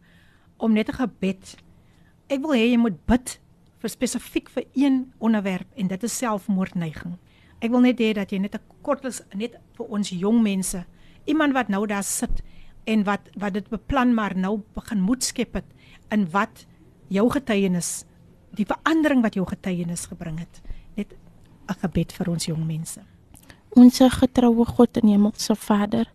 om 0.59 0.73
net 0.73 0.89
'n 0.89 1.01
gebed. 1.01 1.57
Ek 2.29 2.41
wil 2.41 2.55
hê 2.55 2.71
jy 2.73 2.79
moet 2.79 2.99
bid 3.07 3.39
vir 3.81 3.91
spesifiek 3.91 4.49
vir 4.51 4.65
een 4.75 5.13
onderwerp 5.19 5.69
en 5.77 5.89
dit 5.89 6.03
is 6.03 6.19
selfmoordneiging. 6.19 7.17
Ek 7.61 7.71
wil 7.71 7.81
net 7.81 7.99
hê 7.99 8.13
dat 8.15 8.33
jy 8.33 8.39
net 8.39 8.55
'n 8.55 8.61
kortlis 8.83 9.23
net 9.35 9.57
vir 9.77 9.87
ons 9.87 10.11
jong 10.11 10.43
mense, 10.43 10.85
iemand 11.27 11.53
wat 11.55 11.69
nou 11.69 11.87
daar 11.87 12.05
sit 12.05 12.43
en 12.85 13.05
wat 13.05 13.21
wat 13.35 13.53
dit 13.53 13.69
beplan 13.69 14.15
maar 14.15 14.37
nou 14.37 14.63
begin 14.75 15.01
moed 15.01 15.25
skep 15.25 15.55
het 15.55 15.65
in 16.11 16.31
wat 16.31 16.67
jou 17.09 17.31
getuienis 17.31 18.05
die 18.57 18.67
verandering 18.67 19.23
wat 19.23 19.37
jou 19.37 19.47
getuienis 19.47 20.07
gebring 20.11 20.41
het. 20.41 20.61
Net 20.97 21.15
'n 21.69 21.79
gebed 21.83 22.13
vir 22.13 22.31
ons 22.31 22.47
jong 22.47 22.67
mense. 22.67 23.01
Onse 23.77 24.11
getroue 24.11 24.65
God 24.65 24.97
en 24.97 25.09
Hemelse 25.09 25.55
Vader, 25.55 26.07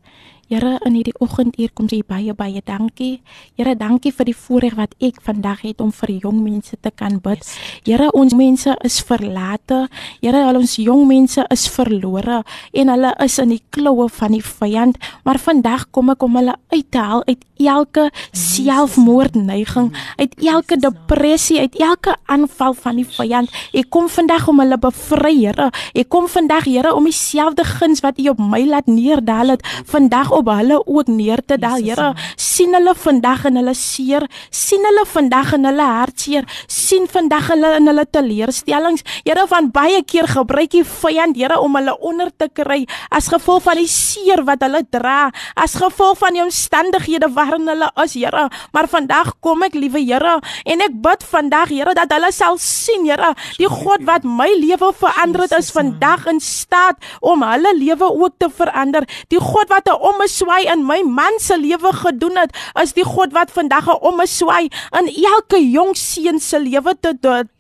Here, 0.52 0.74
in 0.84 0.98
hierdie 0.98 1.14
oggenduur 1.24 1.70
kom 1.72 1.88
jy 1.88 2.02
baie 2.04 2.34
baie 2.36 2.60
dankie. 2.68 3.22
Here, 3.56 3.72
dankie 3.80 4.12
vir 4.12 4.28
die 4.28 4.36
voorreg 4.36 4.74
wat 4.76 4.98
ek 5.00 5.22
vandag 5.24 5.62
het 5.64 5.80
om 5.80 5.94
vir 5.96 6.12
jong 6.26 6.42
mense 6.44 6.76
te 6.76 6.92
kan 6.92 7.22
bid. 7.24 7.46
Here, 7.88 8.10
ons 8.12 8.36
mense 8.36 8.74
is 8.84 8.98
verlate. 9.08 9.86
Here, 10.20 10.42
al 10.44 10.60
ons 10.60 10.74
jong 10.76 11.06
mense 11.08 11.46
is 11.56 11.64
verlore 11.72 12.42
en 12.76 12.92
hulle 12.92 13.14
is 13.24 13.40
in 13.40 13.54
die 13.56 13.62
kloue 13.72 14.10
van 14.12 14.36
die 14.36 14.44
vyand, 14.44 15.00
maar 15.24 15.40
vandag 15.40 15.88
kom 15.96 16.12
ek 16.12 16.28
om 16.28 16.36
hulle 16.42 16.58
uit 16.76 16.92
te 16.92 17.00
haal 17.00 17.24
uit 17.30 17.48
elke 17.62 18.10
selfmoordneiging, 18.36 19.92
uit 20.18 20.36
elke 20.44 20.76
depressie, 20.82 21.60
uit 21.62 21.76
elke 21.80 22.18
aanval 22.26 22.74
van 22.74 23.00
die 23.00 23.08
vyand. 23.08 23.52
Ek 23.72 23.88
kom 23.94 24.10
vandag 24.12 24.50
om 24.52 24.60
hulle 24.60 24.82
bevry, 24.82 25.34
Here. 25.42 25.70
Ek 25.96 26.12
kom 26.12 26.28
vandag, 26.28 26.68
Here, 26.68 26.92
om 26.98 27.08
dieselfde 27.08 27.64
guns 27.78 28.04
wat 28.04 28.20
U 28.20 28.28
op 28.34 28.42
my 28.44 28.66
laat 28.68 28.92
neerdal 28.92 29.56
het, 29.56 29.66
vandag 29.88 30.34
op 30.42 30.50
hulle 30.52 30.80
ook 30.86 31.10
neer 31.12 31.42
te 31.46 31.58
daal, 31.62 31.82
Here. 31.82 32.12
sien 32.36 32.74
hulle 32.76 32.94
vandag 32.98 33.46
in 33.50 33.58
hulle 33.60 33.74
seer, 33.78 34.26
sien 34.50 34.84
hulle 34.86 35.06
vandag 35.08 35.54
in 35.58 35.66
hulle 35.66 35.86
hartseer, 35.86 36.46
sien 36.68 37.08
vandag 37.10 37.50
hulle 37.54 37.76
in 37.78 37.90
hulle 37.90 38.06
teleurstellings. 38.10 39.06
Here, 39.24 39.46
van 39.50 39.72
baie 39.74 40.02
keer 40.04 40.28
gebruik 40.30 40.74
die 40.76 40.84
vyand, 40.86 41.38
Here, 41.38 41.60
om 41.60 41.76
hulle 41.78 41.96
onder 42.00 42.32
te 42.38 42.50
kry 42.50 42.84
as 43.10 43.30
gevolg 43.32 43.64
van 43.66 43.80
die 43.82 43.90
seer 43.90 44.44
wat 44.48 44.64
hulle 44.66 44.84
dra, 44.90 45.32
as 45.56 45.78
gevolg 45.80 46.20
van 46.22 46.38
die 46.38 46.44
omstandighede 46.44 47.32
waarin 47.36 47.70
hulle 47.72 47.90
is, 48.04 48.16
Here. 48.18 48.48
Maar 48.74 48.90
vandag 48.92 49.34
kom 49.40 49.64
ek, 49.68 49.78
liewe 49.78 50.02
Here, 50.04 50.40
en 50.66 50.86
ek 50.86 50.98
bid 51.06 51.26
vandag, 51.32 51.74
Here, 51.74 51.96
dat 51.98 52.12
hulle 52.14 52.32
sal 52.36 52.60
sien, 52.62 53.06
Here, 53.10 53.34
die 53.58 53.70
God 53.72 54.06
wat 54.10 54.26
my 54.28 54.50
lewe 54.60 54.92
verander 54.98 55.46
het, 55.46 55.58
is 55.60 55.72
vandag 55.74 56.28
in 56.32 56.42
staat 56.42 57.02
om 57.22 57.44
hulle 57.46 57.74
lewe 57.78 58.10
ook 58.10 58.38
te 58.42 58.50
verander. 58.50 59.06
Die 59.30 59.40
God 59.40 59.70
wat 59.70 59.88
'n 59.88 59.98
ommeswaai 60.32 60.66
in 60.72 60.86
my 60.86 61.02
man 61.04 61.40
se 61.40 61.58
lewe 61.58 61.92
gedoen 61.94 62.38
het, 62.40 62.56
is 62.82 62.94
die 62.94 63.06
God 63.06 63.34
wat 63.34 63.52
vandag 63.52 63.88
'n 63.88 64.00
ommeswaai 64.02 64.70
in 65.00 65.08
elke 65.08 65.60
jong 65.60 65.96
seun 65.96 66.40
se 66.40 66.60
lewe 66.60 66.96
te 67.00 67.14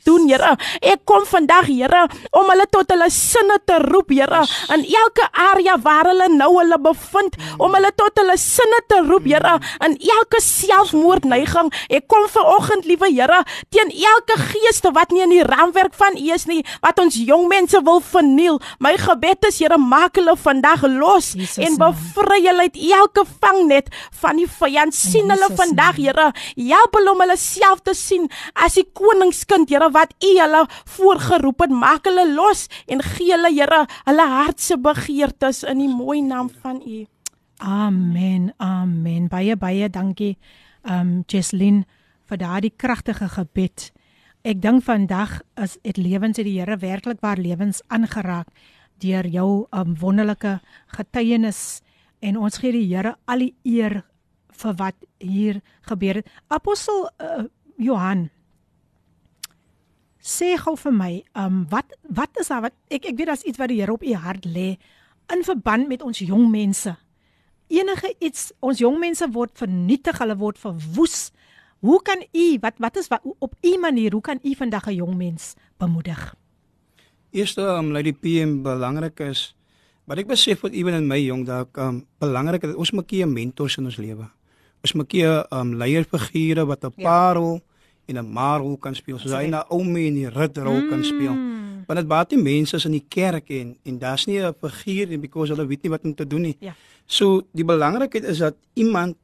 doen 0.06 0.28
Here. 0.30 0.56
Ek 0.82 1.04
kom 1.06 1.26
vandag, 1.28 1.70
Here, 1.72 2.06
om 2.38 2.50
hulle 2.52 2.66
tot 2.72 2.92
hulle 2.94 3.10
sinne 3.14 3.58
te 3.66 3.80
roep, 3.84 4.12
Here, 4.14 4.44
in 4.74 4.86
elke 4.86 5.28
area 5.32 5.78
waar 5.82 6.10
hulle 6.12 6.30
nou 6.34 6.52
hulle 6.58 6.78
bevind, 6.82 7.38
om 7.62 7.74
hulle 7.78 7.92
tot 8.00 8.18
hulle 8.22 8.38
sinne 8.40 8.82
te 8.92 9.02
roep, 9.08 9.28
Here, 9.30 9.58
in 9.86 9.98
elke 10.18 10.42
selfmoordneiging. 10.44 11.72
Ek 11.90 12.08
kom 12.12 12.28
vanoggend, 12.32 12.88
liewe 12.90 13.12
Here, 13.12 13.42
teen 13.74 13.92
elke 13.92 14.40
geeste 14.52 14.94
wat 14.96 15.14
nie 15.14 15.24
in 15.26 15.36
die 15.36 15.46
raamwerk 15.48 15.96
van 15.98 16.18
U 16.18 16.28
is 16.34 16.48
nie, 16.50 16.62
wat 16.84 17.00
ons 17.02 17.18
jong 17.20 17.48
mense 17.52 17.80
wil 17.86 18.02
verniel. 18.06 18.60
My 18.84 18.96
gebed 19.00 19.50
is, 19.50 19.60
Here, 19.62 19.78
maak 19.78 20.20
hulle 20.20 20.36
vandag 20.40 20.86
los 20.90 21.34
Jesus 21.36 21.62
en 21.62 21.78
bevry 21.80 22.42
hulle 22.48 22.68
uit 22.70 22.80
elke 22.92 23.26
vangnet 23.44 23.92
van 24.22 24.40
die 24.40 24.48
vyand. 24.50 24.96
sien 24.96 25.30
hulle 25.30 25.50
Jesus 25.50 25.60
vandag, 25.60 26.00
Here, 26.02 26.32
help 26.58 26.98
hulle 26.98 27.14
om 27.14 27.24
hulle 27.24 27.38
self 27.40 27.84
te 27.86 27.96
sien 27.98 28.28
as 28.56 28.78
die 28.80 28.88
koningskind, 28.98 29.70
Here, 29.72 29.91
wat 29.92 30.14
U 30.24 30.32
hulle 30.40 30.66
voorgeroep 30.98 31.66
het. 31.66 31.72
Maak 31.72 32.10
hulle 32.10 32.28
los 32.34 32.68
en 32.88 33.02
gee 33.02 33.32
hulle, 33.34 33.52
Here, 33.52 33.86
hulle 34.06 34.28
hartse 34.28 34.78
begeertes 34.78 35.64
in 35.64 35.84
die 35.84 35.92
mooi 35.92 36.22
naam 36.22 36.50
van 36.62 36.82
U. 36.82 37.06
Amen. 37.62 38.54
Amen. 38.58 39.28
Baie 39.30 39.56
baie 39.56 39.90
dankie 39.90 40.38
um 40.82 41.22
Jesslyn 41.30 41.84
vir 42.30 42.40
daardie 42.42 42.74
kragtige 42.74 43.28
gebed. 43.30 43.92
Ek 44.42 44.62
dink 44.62 44.82
vandag 44.88 45.42
is 45.62 45.78
het 45.86 46.00
lewens 46.02 46.40
het 46.42 46.48
die 46.48 46.58
Here 46.58 46.80
werklik 46.82 47.22
waar 47.22 47.38
lewens 47.38 47.84
aangeraak 47.94 48.50
deur 49.02 49.28
jou 49.30 49.68
um 49.70 49.94
wonderlike 50.02 50.60
getuienis 50.96 51.82
en 52.22 52.38
ons 52.38 52.58
gee 52.58 52.74
die 52.74 52.88
Here 52.90 53.16
al 53.30 53.46
die 53.46 53.54
eer 53.64 54.02
vir 54.62 54.78
wat 54.78 54.98
hier 55.20 55.62
gebeur 55.90 56.22
het. 56.22 56.30
Apostel 56.50 57.10
uh, 57.22 57.46
Johan 57.78 58.30
sê 60.42 60.58
gou 60.58 60.74
vir 60.80 60.96
my, 60.96 61.14
um 61.38 61.64
wat 61.70 61.94
wat 62.10 62.42
is 62.42 62.50
daar 62.50 62.66
wat 62.66 62.76
ek 62.90 63.06
ek 63.12 63.18
weet 63.20 63.30
daar's 63.30 63.46
iets 63.46 63.62
wat 63.62 63.70
die 63.70 63.82
Here 63.82 63.94
op 63.94 64.04
u 64.04 64.14
hart 64.18 64.48
lê 64.50 64.78
in 65.32 65.46
verband 65.46 65.88
met 65.88 66.02
ons 66.02 66.20
jong 66.20 66.50
mense. 66.52 66.96
Enige 67.72 68.10
iets 68.20 68.52
ons 68.60 68.82
jong 68.82 68.98
mense 69.00 69.28
word 69.32 69.54
vernietig, 69.56 70.18
hulle 70.20 70.36
word 70.36 70.60
verwoes. 70.60 71.30
Hoe 71.86 72.02
kan 72.04 72.20
u 72.34 72.48
wat 72.62 72.82
wat 72.84 72.98
is 72.98 73.08
wat 73.08 73.24
op 73.40 73.56
u 73.62 73.78
manier 73.80 74.12
hoe 74.18 74.22
kan 74.22 74.40
u 74.44 74.56
vandag 74.56 74.88
'n 74.88 74.96
jong 74.96 75.16
mens 75.16 75.54
bemoedig? 75.78 76.36
Eerste 77.32 77.62
um, 77.62 77.92
Lady 77.92 78.14
PM 78.14 78.62
belangrik 78.62 79.20
is 79.20 79.56
wat 80.06 80.18
ek 80.18 80.28
besef 80.28 80.62
wat 80.62 80.74
ewen 80.74 80.94
in 80.94 81.08
my 81.08 81.20
jong 81.20 81.46
dalk 81.46 81.78
um, 81.78 82.06
belangrik 82.20 82.64
is 82.64 82.76
ons 82.76 82.92
moet 82.92 83.12
'n 83.12 83.34
mentors 83.34 83.78
in 83.78 83.86
ons 83.86 83.98
lewe. 83.98 84.28
Ons 84.84 84.94
moet 84.94 85.14
'n 85.14 85.46
um, 85.52 85.76
leierfigure 85.76 86.66
wat 86.66 86.84
'n 86.84 86.94
Ja. 86.98 87.62
En 88.12 88.20
'n 88.20 88.32
marel 88.32 88.78
kan 88.78 88.96
speel 88.96 89.20
soos 89.20 89.34
hy 89.34 89.48
na 89.48 89.66
Oumi 89.70 90.08
en 90.08 90.14
die 90.20 90.30
Ridderrol 90.30 90.88
kan 90.90 91.04
speel. 91.04 91.34
Mm. 91.34 91.84
Want 91.88 92.00
dit 92.00 92.08
baat 92.08 92.30
die 92.30 92.42
mense 92.42 92.76
is 92.76 92.86
in 92.86 92.92
die 92.92 93.06
kerk 93.08 93.50
en 93.50 93.76
en 93.84 94.00
daar's 94.00 94.26
nie 94.26 94.40
'n 94.40 94.54
figuur 94.62 95.08
nie 95.08 95.20
because 95.20 95.52
hulle 95.54 95.68
weet 95.68 95.84
nie 95.84 95.92
wat 95.92 96.04
om 96.04 96.16
te 96.16 96.28
doen 96.28 96.42
nie. 96.42 96.58
Ja. 96.60 96.76
So 97.06 97.48
die 97.52 97.66
belangrikheid 97.66 98.24
is 98.24 98.38
dat 98.38 98.56
iemand 98.74 99.16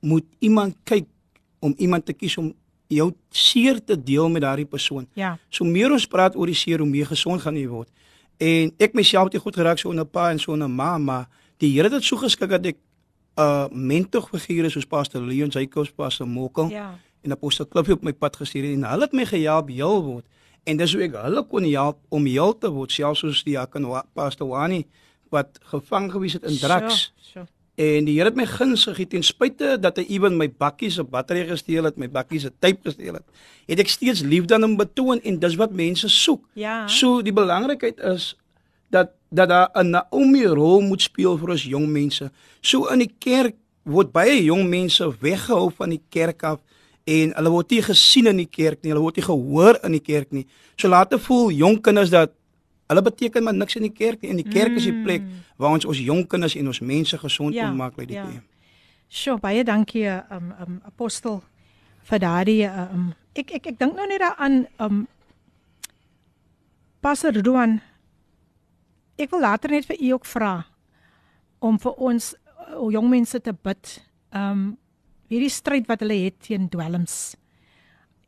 moet 0.00 0.24
iemand 0.38 0.76
kyk 0.84 1.06
om 1.58 1.74
iemand 1.76 2.06
te 2.06 2.12
kies 2.12 2.36
om 2.36 2.54
jou 2.88 3.12
seer 3.30 3.84
te 3.84 4.02
deel 4.02 4.28
met 4.28 4.42
daardie 4.42 4.66
persoon. 4.66 5.06
Ja. 5.14 5.38
So 5.48 5.64
meer 5.64 5.92
ons 5.92 6.06
praat 6.06 6.36
oor 6.36 6.46
die 6.46 6.54
seer, 6.54 6.78
hoe 6.78 6.88
meer 6.88 7.06
gesond 7.06 7.40
gaan 7.40 7.56
jy 7.56 7.68
word. 7.68 7.88
En 8.40 8.72
ek 8.78 8.96
myself 8.96 9.28
het 9.28 9.32
nie 9.36 9.42
goed 9.44 9.56
geraak 9.56 9.78
so 9.78 9.92
'n 9.92 10.08
pa 10.08 10.30
en 10.30 10.38
so 10.38 10.52
'n 10.52 10.74
ma, 10.74 10.98
maar 10.98 11.28
die 11.58 11.72
Here 11.72 11.82
het 11.82 11.92
dit 11.92 12.04
so 12.04 12.16
geskik 12.16 12.48
dat 12.50 12.66
ek 12.66 12.76
'n 12.76 13.42
uh, 13.42 13.66
mentorfigure 13.70 14.70
soos 14.70 14.86
Pastor 14.86 15.20
Leon 15.20 15.48
Jacobs, 15.48 15.90
Pastor 15.90 16.26
Mokkel 16.26 16.70
Ja. 16.70 16.98
En 17.22 17.32
Apostel 17.32 17.66
Klippie 17.66 17.94
op 17.94 18.02
my 18.02 18.12
pad 18.12 18.36
gestuur 18.36 18.64
het 18.64 18.76
en 18.78 18.88
hulle 18.88 19.08
het 19.08 19.12
my 19.12 19.24
gehelp 19.24 19.68
heel 19.68 20.02
word. 20.04 20.26
En 20.64 20.76
dis 20.76 20.92
hoe 20.92 21.02
ek 21.06 21.16
hulle 21.16 21.44
kon 21.48 21.64
help 21.64 21.98
om 22.08 22.26
heel 22.26 22.52
te 22.58 22.70
word, 22.70 22.92
selfs 22.92 23.24
soos 23.24 23.44
die 23.44 23.56
Jakan 23.56 23.88
Pastor 24.14 24.48
Wani 24.48 24.84
wat 25.30 25.58
gevang 25.72 26.10
gewees 26.12 26.36
het 26.38 26.44
in 26.44 26.58
drugs. 26.58 27.12
Sure, 27.16 27.46
sure. 27.46 27.48
En 27.80 28.04
die 28.04 28.18
Here 28.18 28.28
het 28.28 28.36
my 28.36 28.44
guns 28.44 28.84
gegee 28.84 29.08
ten 29.08 29.22
spyte 29.24 29.76
dat 29.80 29.96
hy 29.96 30.04
ewen 30.16 30.36
my 30.36 30.50
bakkies 30.50 30.98
se 30.98 31.04
battery 31.06 31.46
gesteel 31.48 31.86
het, 31.88 31.96
my 31.96 32.10
bakkies 32.12 32.44
se 32.44 32.50
tape 32.60 32.82
gesteel 32.84 33.16
het. 33.16 33.46
Het 33.70 33.80
ek 33.80 33.88
steeds 33.88 34.20
liefde 34.26 34.58
aan 34.58 34.66
hom 34.66 34.76
betoon 34.76 35.22
en 35.24 35.38
dis 35.40 35.56
wat 35.56 35.72
mense 35.72 36.10
soek. 36.12 36.42
Ja. 36.60 36.82
So 36.90 37.22
die 37.24 37.32
belangrikheid 37.32 38.02
is 38.12 38.34
dat 38.92 39.14
dat 39.30 39.48
daar 39.48 39.70
'n 39.78 39.90
Naomi 39.90 40.44
rol 40.44 40.80
moet 40.80 41.02
speel 41.02 41.38
vir 41.38 41.50
ons 41.50 41.62
jong 41.62 41.86
mense. 41.86 42.30
So 42.60 42.86
in 42.86 42.98
die 42.98 43.14
kerk 43.18 43.54
word 43.84 44.12
baie 44.12 44.42
jong 44.44 44.68
mense 44.68 45.06
weggehou 45.20 45.70
van 45.70 45.90
die 45.90 46.02
kerk 46.10 46.42
af 46.42 46.60
en 47.04 47.32
hulle 47.36 47.50
word 47.50 47.70
nie 47.70 47.82
gesien 47.82 48.26
in 48.30 48.42
die 48.42 48.48
kerk 48.48 48.82
nie, 48.82 48.92
hulle 48.92 49.02
word 49.02 49.16
nie 49.16 49.24
gehoor 49.26 49.78
in 49.86 49.96
die 49.96 50.04
kerk 50.04 50.32
nie. 50.32 50.46
So 50.76 50.88
laat 50.88 51.10
dit 51.10 51.22
voel 51.24 51.50
jong 51.54 51.80
kinders 51.82 52.12
dat 52.12 52.34
hulle 52.90 53.02
beteken 53.02 53.44
maar 53.44 53.54
niks 53.54 53.76
in 53.78 53.86
die 53.86 53.94
kerk 53.94 54.22
nie. 54.22 54.30
In 54.30 54.40
die 54.42 54.48
kerk 54.48 54.76
is 54.76 54.88
die 54.88 54.96
plek 55.04 55.26
waar 55.56 55.76
ons 55.76 55.86
ons 55.86 56.00
jong 56.02 56.26
kinders 56.28 56.56
en 56.58 56.66
ons 56.66 56.80
mense 56.80 57.18
gesond 57.18 57.54
Ja, 57.54 57.70
maak 57.72 57.96
by 57.96 58.06
die 58.08 58.18
ja. 58.18 58.26
ja. 58.26 58.42
Sjoe, 59.10 59.38
baie 59.42 59.64
dankie 59.66 60.06
um 60.30 60.52
um 60.62 60.80
apostel 60.86 61.40
vir 62.10 62.22
daardie 62.22 62.66
um 62.66 63.12
ek 63.34 63.56
ek 63.58 63.72
ek 63.72 63.78
dink 63.78 63.96
nou 63.96 64.06
net 64.10 64.22
daaraan 64.22 64.66
um 64.78 65.06
Pastor 67.00 67.32
Ruan 67.32 67.80
ek 69.18 69.30
wil 69.32 69.42
later 69.44 69.70
net 69.70 69.86
vir 69.88 69.98
u 70.00 70.12
ook 70.18 70.26
vra 70.26 70.54
om 71.60 71.78
vir 71.78 71.98
ons 71.98 72.32
uh, 72.34 72.86
jong 72.92 73.10
mense 73.10 73.40
te 73.40 73.52
bid 73.52 73.98
um 74.34 74.76
hierdie 75.30 75.52
stryd 75.52 75.86
wat 75.90 76.02
hulle 76.04 76.18
het 76.26 76.40
teen 76.46 76.68
dwelms. 76.72 77.36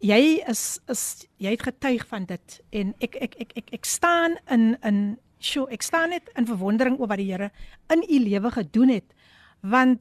Jy 0.02 0.42
is 0.50 0.80
is 0.90 1.02
jy 1.42 1.52
het 1.54 1.66
getuig 1.66 2.06
van 2.10 2.26
dit 2.26 2.56
en 2.80 2.94
ek 3.02 3.18
ek 3.28 3.36
ek 3.44 3.52
ek 3.60 3.74
ek 3.78 3.86
staan 3.86 4.38
in 4.50 4.72
in 4.82 5.02
sjoe, 5.42 5.66
ek 5.74 5.82
staan 5.82 6.14
net 6.14 6.30
in 6.38 6.46
verwondering 6.46 6.98
oor 7.00 7.10
wat 7.10 7.18
die 7.18 7.30
Here 7.30 7.50
in 7.90 8.02
u 8.06 8.18
lewe 8.22 8.50
gedoen 8.54 8.94
het 8.94 9.14
want 9.62 10.00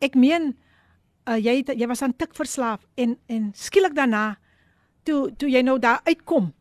ek 0.00 0.16
meen 0.16 0.54
uh, 1.28 1.36
jy 1.36 1.60
het, 1.60 1.72
jy 1.76 1.88
was 1.88 2.02
aan 2.04 2.16
tik 2.16 2.36
verslaaf 2.36 2.84
en 2.96 3.16
en 3.28 3.50
skielik 3.56 3.96
daarna 3.96 4.38
toe 5.08 5.28
toe 5.36 5.50
jy 5.50 5.62
nou 5.64 5.78
daar 5.80 6.00
uitkom 6.08 6.52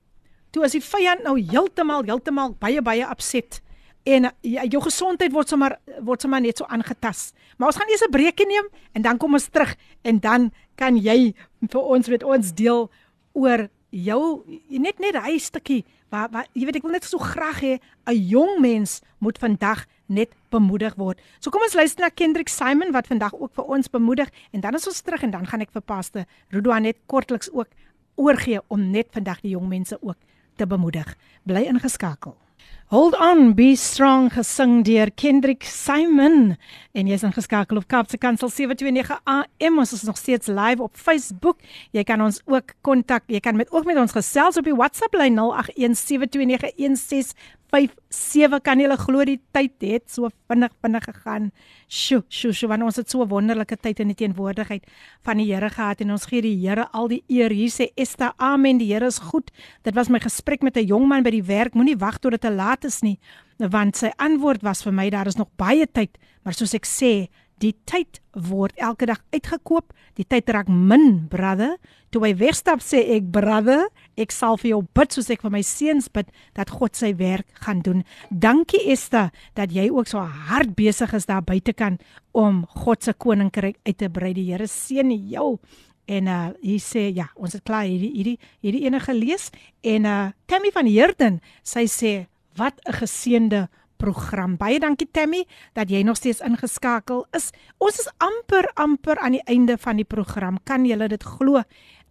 toe 0.51 0.65
is 0.67 0.75
die 0.75 0.83
vyand 0.83 1.23
nou 1.27 1.37
heeltemal 1.39 2.07
heeltemal 2.07 2.55
baie 2.59 2.83
baie 2.83 3.07
opset 3.07 3.61
en 4.07 4.29
jy- 4.41 4.67
jou 4.71 4.81
gesondheid 4.87 5.33
word 5.35 5.49
sommer 5.51 5.75
word 6.05 6.21
sommer 6.23 6.41
net 6.41 6.57
so 6.61 6.65
aangetas 6.71 7.33
maar 7.57 7.71
ons 7.71 7.79
gaan 7.79 7.89
eers 7.91 8.05
'n 8.07 8.11
breekie 8.11 8.47
neem 8.47 8.67
en 8.95 9.01
dan 9.01 9.17
kom 9.17 9.33
ons 9.33 9.49
terug 9.49 9.75
en 10.03 10.19
dan 10.19 10.51
kan 10.75 10.95
jy 10.97 11.33
vir 11.71 11.81
ons 11.81 12.07
met 12.07 12.23
ons 12.23 12.53
deel 12.53 12.89
oor 13.33 13.67
jou 13.91 14.43
net 14.69 14.99
net 14.99 15.15
hy 15.15 15.37
stukkie 15.39 15.83
waar, 16.11 16.29
waar 16.31 16.45
jy 16.53 16.65
weet 16.65 16.75
ek 16.77 16.83
wil 16.83 16.91
net 16.91 17.03
so 17.03 17.17
graag 17.17 17.59
hê 17.61 17.79
'n 18.07 18.27
jong 18.29 18.59
mens 18.61 19.01
moet 19.19 19.37
vandag 19.37 19.85
net 20.07 20.29
bemoedig 20.51 20.95
word. 20.95 21.19
So 21.39 21.49
kom 21.51 21.61
ons 21.61 21.73
luister 21.73 22.01
na 22.01 22.09
Kendrick 22.09 22.47
Simon 22.49 22.91
wat 22.91 23.07
vandag 23.07 23.33
ook 23.33 23.51
vir 23.53 23.65
ons 23.65 23.89
bemoedig 23.89 24.29
en 24.53 24.61
dan 24.61 24.73
is 24.75 24.87
ons 24.87 25.01
terug 25.01 25.23
en 25.23 25.31
dan 25.31 25.45
gaan 25.45 25.61
ek 25.61 25.71
vir 25.71 25.81
Pastor 25.81 26.25
Rudoan 26.49 26.83
net 26.83 26.97
kortliks 27.07 27.49
ook 27.51 27.67
oorgee 28.15 28.59
om 28.69 28.91
net 28.91 29.07
vandag 29.11 29.41
die 29.41 29.51
jong 29.51 29.67
mense 29.67 29.97
ook 30.01 30.15
te 30.55 30.65
bemoedig. 30.65 31.15
Bly 31.45 31.67
ingeskakel. 31.67 32.35
Hold 32.87 33.17
on, 33.19 33.51
be 33.51 33.75
strong 33.75 34.29
gesing 34.31 34.77
deur 34.87 35.09
Kendrick 35.11 35.65
Simon. 35.67 36.53
En 36.95 37.09
jy's 37.11 37.25
ingeskakel 37.27 37.81
op 37.81 37.89
Kapse 37.91 38.15
Kansel 38.15 38.47
729 38.47 39.17
AM 39.27 39.81
ons 39.83 39.91
is 39.91 40.05
nog 40.07 40.15
steeds 40.15 40.47
live 40.47 40.79
op 40.85 40.95
Facebook. 40.95 41.59
Jy 41.91 42.05
kan 42.07 42.23
ons 42.23 42.39
ook 42.47 42.71
kontak, 42.87 43.25
jy 43.27 43.41
kan 43.43 43.59
met 43.59 43.67
ook 43.75 43.83
met 43.83 43.99
ons 43.99 44.15
gesels 44.15 44.55
op 44.55 44.63
die 44.71 44.77
WhatsApp 44.77 45.19
lyn 45.19 45.35
0817291657 47.67 48.61
kan 48.63 48.79
jy 48.79 48.95
glo 49.01 49.25
die 49.27 49.39
tyd 49.51 49.83
het 49.83 50.05
so 50.11 50.29
vinnig 50.47 50.71
vinnig 50.81 51.03
gegaan. 51.03 51.49
Sjoe, 51.87 52.23
sjoe, 52.29 52.53
sjoe, 52.55 52.69
want 52.71 52.83
ons 52.83 52.95
het 52.95 53.09
so 53.09 53.23
'n 53.23 53.29
wonderlike 53.29 53.75
tyd 53.75 53.99
in 53.99 54.07
die 54.07 54.15
teenwoordigheid 54.15 54.83
van 55.23 55.37
die 55.37 55.53
Here 55.53 55.69
gehad 55.69 56.01
en 56.01 56.11
ons 56.11 56.25
gee 56.25 56.41
die 56.41 56.55
Here 56.55 56.87
al 56.93 57.07
die 57.07 57.23
eer. 57.27 57.51
Hier 57.51 57.69
sê 57.69 57.91
Esther, 57.95 58.33
amen, 58.37 58.77
die 58.77 58.93
Here 58.93 59.05
is 59.05 59.19
goed. 59.19 59.51
Dit 59.83 59.95
was 59.95 60.09
my 60.09 60.19
gesprek 60.19 60.61
met 60.61 60.77
'n 60.77 60.87
jong 60.87 61.07
man 61.07 61.23
by 61.23 61.31
die 61.31 61.43
werk. 61.43 61.73
Moenie 61.73 61.97
wag 61.97 62.19
tot 62.19 62.31
dit 62.31 62.41
te 62.41 62.51
laat 62.51 62.85
is 62.85 63.01
nie, 63.01 63.19
want 63.57 63.95
sy 63.97 64.11
antwoord 64.17 64.61
was 64.61 64.83
vir 64.83 64.93
my 64.93 65.09
daar 65.09 65.27
is 65.27 65.35
nog 65.35 65.49
baie 65.57 65.87
tyd, 65.91 66.17
maar 66.43 66.53
soos 66.53 66.73
ek 66.73 66.85
sê, 66.85 67.27
die 67.61 67.73
tyd 67.89 68.21
word 68.31 68.75
elke 68.77 69.07
dag 69.09 69.21
uitgekoop. 69.33 69.93
Die 70.17 70.25
tyd 70.25 70.49
raak 70.53 70.69
min, 70.69 71.27
brother. 71.31 71.77
Toe 72.13 72.23
hy 72.25 72.33
wegstap 72.37 72.83
sê 72.85 73.03
ek, 73.17 73.31
brother, 73.33 73.87
ek 74.17 74.33
sal 74.33 74.57
vir 74.57 74.71
jou 74.73 74.81
bid 74.97 75.13
soos 75.13 75.29
ek 75.33 75.43
vir 75.45 75.53
my 75.53 75.61
seuns 75.65 76.09
bid 76.13 76.29
dat 76.57 76.71
God 76.73 76.97
sy 76.97 77.13
werk 77.19 77.47
gaan 77.63 77.83
doen. 77.85 78.03
Dankie 78.29 78.81
Esther 78.91 79.31
dat 79.55 79.71
jy 79.71 79.89
ook 79.93 80.09
so 80.09 80.19
hard 80.19 80.75
besig 80.75 81.13
is 81.13 81.29
daar 81.29 81.45
buite 81.45 81.73
kan 81.73 81.99
om 82.33 82.65
God 82.83 83.03
se 83.03 83.13
koninkryk 83.13 83.77
uit 83.85 83.97
te 83.97 84.09
brei. 84.09 84.33
Die 84.33 84.49
Here 84.51 84.67
seën 84.67 85.11
jou. 85.29 85.57
En 86.07 86.27
uh 86.31 86.51
hy 86.63 86.77
sê 86.79 87.09
ja, 87.11 87.27
ons 87.35 87.53
het 87.53 87.65
klaar 87.67 87.87
hierdie 87.87 88.13
hierdie 88.15 88.37
hierdie 88.63 88.85
ene 88.87 89.01
gelees 89.03 89.49
en 89.83 90.07
uh 90.07 90.29
Tammy 90.47 90.71
van 90.71 90.87
Heerden, 90.87 91.41
sy 91.63 91.85
sê 91.91 92.13
wat 92.57 92.79
'n 92.87 92.93
geseënde 92.93 93.67
program. 93.97 94.55
Baie 94.57 94.79
dankie 94.79 95.09
Tammy 95.11 95.43
dat 95.73 95.89
jy 95.89 96.03
nog 96.05 96.17
steeds 96.17 96.41
ingeskakel 96.45 97.25
is. 97.35 97.51
Ons 97.77 97.99
is 97.99 98.09
amper 98.23 98.69
amper 98.75 99.19
aan 99.19 99.37
die 99.37 99.45
einde 99.45 99.77
van 99.77 99.97
die 99.97 100.07
program. 100.07 100.59
Kan 100.63 100.85
jy 100.85 100.97
dit 101.07 101.23
glo? 101.23 101.63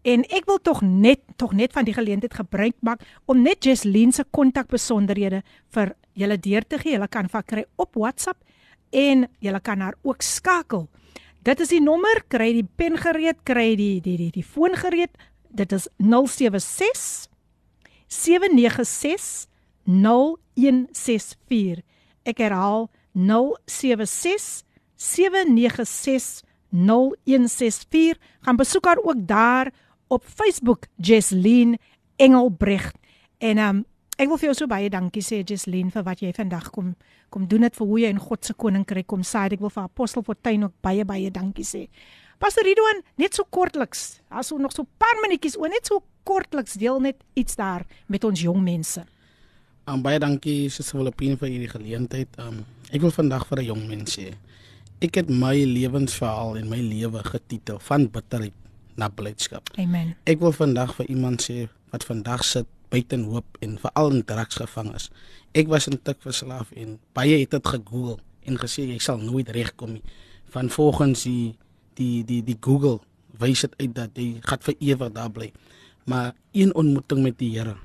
En 0.06 0.22
ek 0.30 0.44
wil 0.46 0.60
tog 0.62 0.84
net 0.86 1.24
tog 1.36 1.52
net 1.58 1.72
van 1.74 1.86
die 1.86 1.94
geleentheid 1.96 2.34
gebruik 2.38 2.76
maak 2.86 3.02
om 3.26 3.40
net 3.42 3.66
Jesleen 3.66 4.12
se 4.14 4.22
kontakbesonderhede 4.30 5.42
vir 5.74 5.94
julle 6.14 6.36
deur 6.38 6.62
te 6.62 6.78
gee. 6.78 6.94
Julle 6.94 7.08
kan 7.10 7.26
vir 7.32 7.42
kry 7.42 7.64
op 7.74 7.98
WhatsApp 7.98 8.38
en 8.94 9.26
julle 9.42 9.60
kan 9.60 9.82
haar 9.82 9.96
ook 10.06 10.22
skakel. 10.22 10.86
Dit 11.42 11.60
is 11.62 11.72
die 11.74 11.82
nommer, 11.82 12.22
kry 12.30 12.52
die 12.54 12.66
pen 12.78 12.96
gereed, 12.98 13.42
kry 13.46 13.74
die 13.78 13.98
die 14.02 14.16
die 14.20 14.30
die 14.34 14.46
foon 14.46 14.78
gereed. 14.78 15.10
Dit 15.50 15.74
is 15.74 15.88
076 15.98 17.26
796 18.06 19.48
0164. 19.86 21.82
Ek 22.26 22.38
herhaal 22.42 22.86
076 23.14 24.62
796 24.94 26.46
0164. 26.70 28.22
Gaan 28.46 28.58
besoek 28.62 28.86
haar 28.86 29.02
ook 29.02 29.26
daar 29.26 29.72
op 30.08 30.24
Facebook 30.24 30.86
Jesleen 30.96 31.78
Engelbrecht. 32.16 32.96
En 33.38 33.58
um, 33.58 33.84
ek 34.16 34.30
wil 34.30 34.38
vir 34.40 34.50
jou 34.50 34.56
so 34.56 34.70
baie 34.70 34.90
dankie 34.90 35.22
sê 35.24 35.42
Jesleen 35.44 35.90
vir 35.92 36.04
wat 36.06 36.22
jy 36.24 36.32
vandag 36.36 36.70
kom 36.74 36.94
kom 37.34 37.48
doen 37.50 37.66
dit 37.66 37.74
vir 37.74 37.86
hoe 37.86 37.98
jy 38.00 38.10
in 38.14 38.22
God 38.22 38.46
se 38.46 38.54
koninkryk 38.54 39.06
kom 39.10 39.24
saai. 39.26 39.50
Ek 39.56 39.60
wil 39.60 39.72
vir 39.72 39.82
Apostel 39.82 40.24
Fortuin 40.24 40.68
ook 40.68 40.76
baie 40.84 41.04
baie 41.04 41.30
dankie 41.30 41.66
sê. 41.66 41.86
Pastor 42.38 42.64
Ridwan, 42.64 43.02
net 43.16 43.34
so 43.34 43.48
kortliks, 43.48 44.20
as 44.28 44.52
ons 44.52 44.62
nog 44.62 44.72
so 44.72 44.82
'n 44.82 44.88
paar 44.98 45.16
minuutjies, 45.22 45.56
o 45.56 45.66
net 45.66 45.86
so 45.86 46.02
kortliks 46.24 46.74
deel 46.74 47.00
net 47.00 47.16
iets 47.34 47.56
daar 47.56 47.86
met 48.06 48.24
ons 48.24 48.40
jong 48.40 48.62
mense. 48.62 49.04
Um, 49.86 50.02
baie 50.02 50.18
dankie 50.18 50.68
Suster 50.68 50.98
Filippine 50.98 51.36
vir 51.36 51.48
hierdie 51.48 51.70
geleentheid. 51.70 52.28
Um, 52.38 52.64
ek 52.90 53.00
wil 53.00 53.10
vandag 53.10 53.46
vir 53.46 53.58
'n 53.58 53.66
jong 53.66 53.88
mens 53.88 54.18
sê. 54.18 54.34
Ek 55.00 55.14
het 55.14 55.28
my 55.28 55.64
lewensverhaal 55.64 56.56
en 56.56 56.68
my 56.68 56.80
lewe 56.80 57.22
getitel 57.22 57.78
van 57.78 58.08
bitterheid 58.08 58.54
na 58.96 59.08
blydskap. 59.08 59.68
Amen. 59.80 60.14
Ek 60.24 60.40
wil 60.40 60.54
vandag 60.56 60.94
vir 60.98 61.10
iemand 61.12 61.44
sê 61.44 61.66
wat 61.92 62.04
vandag 62.04 62.44
sit 62.44 62.68
buite 62.92 63.18
hoop 63.18 63.58
en 63.64 63.76
veral 63.82 64.12
in 64.14 64.24
drugs 64.24 64.60
gevang 64.60 64.92
is. 64.94 65.10
Ek 65.56 65.68
was 65.72 65.88
in 65.90 65.98
tik 66.02 66.20
verslaaf 66.24 66.72
en 66.76 66.98
baie 67.16 67.40
het 67.40 67.54
dit 67.54 67.72
gegoogel 67.74 68.18
en 68.46 68.60
gesê 68.60 68.86
jy 68.86 68.98
sal 69.02 69.18
nooit 69.22 69.48
regkom 69.54 69.96
nie. 69.98 70.04
Van 70.54 70.70
volgens 70.70 71.26
die 71.26 71.56
die 71.98 72.22
die 72.28 72.42
die 72.44 72.58
Google 72.60 73.00
wys 73.40 73.64
dit 73.66 73.74
uit 73.82 73.94
dat 73.96 74.16
jy 74.16 74.28
gaan 74.44 74.62
vir 74.68 74.76
ewig 74.80 75.12
daar 75.16 75.32
bly. 75.32 75.50
Maar 76.06 76.34
een 76.52 76.74
ontmoeting 76.74 77.22
met 77.26 77.38
die 77.38 77.52
Here 77.56 77.76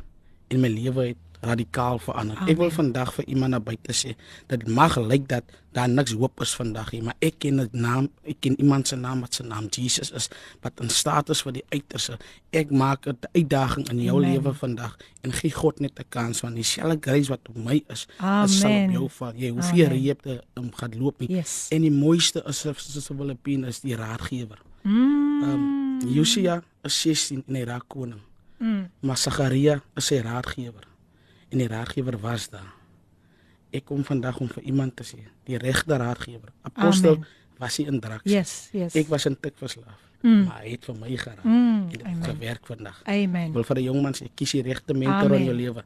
en 0.51 0.61
my 0.61 0.69
lewe 0.69 1.11
het 1.13 1.30
radikaal 1.41 1.99
verander. 1.99 2.37
Amen. 2.37 2.53
Ek 2.53 2.59
wil 2.61 2.71
vandag 2.73 3.11
vir 3.17 3.25
iemand 3.25 3.55
naby 3.55 3.75
te 3.81 3.95
sê 3.97 4.13
dat 4.51 4.67
mag 4.69 4.97
lyk 5.01 5.27
dat 5.29 5.43
daar 5.73 5.89
niks 5.89 6.13
hoop 6.19 6.41
is 6.43 6.51
vandag 6.55 6.91
nie, 6.91 7.01
maar 7.01 7.15
ek 7.23 7.39
ken 7.39 7.61
'n 7.61 7.69
naam, 7.71 8.09
ek 8.27 8.37
ken 8.39 8.59
iemand 8.59 8.87
se 8.87 8.95
naam 8.95 9.21
wat 9.21 9.33
se 9.33 9.43
naam 9.43 9.67
Jesus 9.69 10.11
is 10.11 10.29
wat 10.61 10.79
in 10.81 10.89
staat 10.89 11.29
is 11.29 11.41
vir 11.41 11.53
die 11.53 11.65
uiterste. 11.69 12.17
Ek 12.51 12.71
maak 12.71 13.07
'n 13.07 13.17
uitdaging 13.33 13.89
in 13.89 14.01
jou 14.01 14.19
lewe 14.21 14.53
vandag 14.53 14.97
en 15.21 15.31
gee 15.31 15.51
God 15.51 15.79
net 15.79 15.99
'n 15.99 16.05
kans 16.09 16.39
van 16.39 16.53
dieselfde 16.53 16.97
grace 16.99 17.29
wat 17.29 17.39
op 17.49 17.57
my 17.57 17.83
is, 17.87 18.07
is 18.45 18.59
sal 18.59 18.83
op 18.83 18.91
jou 18.91 19.09
val. 19.09 19.33
Jy 19.35 19.49
hoef 19.49 19.73
nie 19.73 19.87
reep 19.87 20.21
te 20.21 20.43
um, 20.55 20.71
gaan 20.73 20.97
loop 20.97 21.19
nie. 21.19 21.29
Yes. 21.29 21.67
En 21.69 21.81
die 21.81 21.91
mooiste 21.91 22.43
is 22.45 22.59
soos 22.59 23.05
Filippine 23.05 23.67
is 23.67 23.79
die 23.79 23.95
raadgewer. 23.95 24.61
Mm. 24.83 25.43
Um, 25.43 25.99
Josia 26.13 26.63
is 26.83 27.01
16 27.01 27.43
en 27.47 27.55
hy 27.55 27.63
raak 27.63 27.87
koning. 27.87 28.21
Mm. 28.57 28.89
Maar 28.99 29.17
Sagaria 29.17 29.81
is 29.95 30.05
sy 30.05 30.21
raadgewer 30.21 30.90
en 31.51 31.57
die 31.57 31.67
raadgewer 31.67 32.17
was 32.23 32.49
daar. 32.51 32.71
Ek 33.71 33.85
kom 33.87 34.03
vandag 34.07 34.39
om 34.43 34.49
vir 34.51 34.63
iemand 34.67 34.95
te 34.99 35.05
sê, 35.07 35.21
die 35.47 35.59
regte 35.59 35.95
raadgewer. 35.99 36.51
Apostel 36.67 37.19
Amen. 37.19 37.27
was 37.61 37.77
hy 37.79 37.87
in 37.91 37.99
drugs. 38.03 38.27
Yes, 38.27 38.69
yes. 38.75 38.95
Ek 38.99 39.07
was 39.11 39.27
in 39.29 39.37
tik 39.39 39.55
verslaaf. 39.59 39.99
Mm. 40.21 40.43
Maar 40.45 40.61
hy 40.61 40.75
het 40.75 40.85
vir 40.85 40.97
my 40.99 41.15
geraak. 41.17 41.43
Mm. 41.43 41.79
En 41.81 41.89
dit 41.89 42.03
het 42.05 42.27
gewerk 42.29 42.67
vandag. 42.69 43.01
Amen. 43.09 43.47
Ek 43.49 43.57
wil 43.57 43.63
vir 43.63 43.77
'n 43.77 43.83
jong 43.83 44.01
man 44.01 44.13
sê, 44.13 44.29
kies 44.35 44.51
die 44.51 44.61
regte 44.61 44.93
mentor 44.93 45.33
in 45.35 45.45
jou 45.45 45.55
lewe 45.55 45.83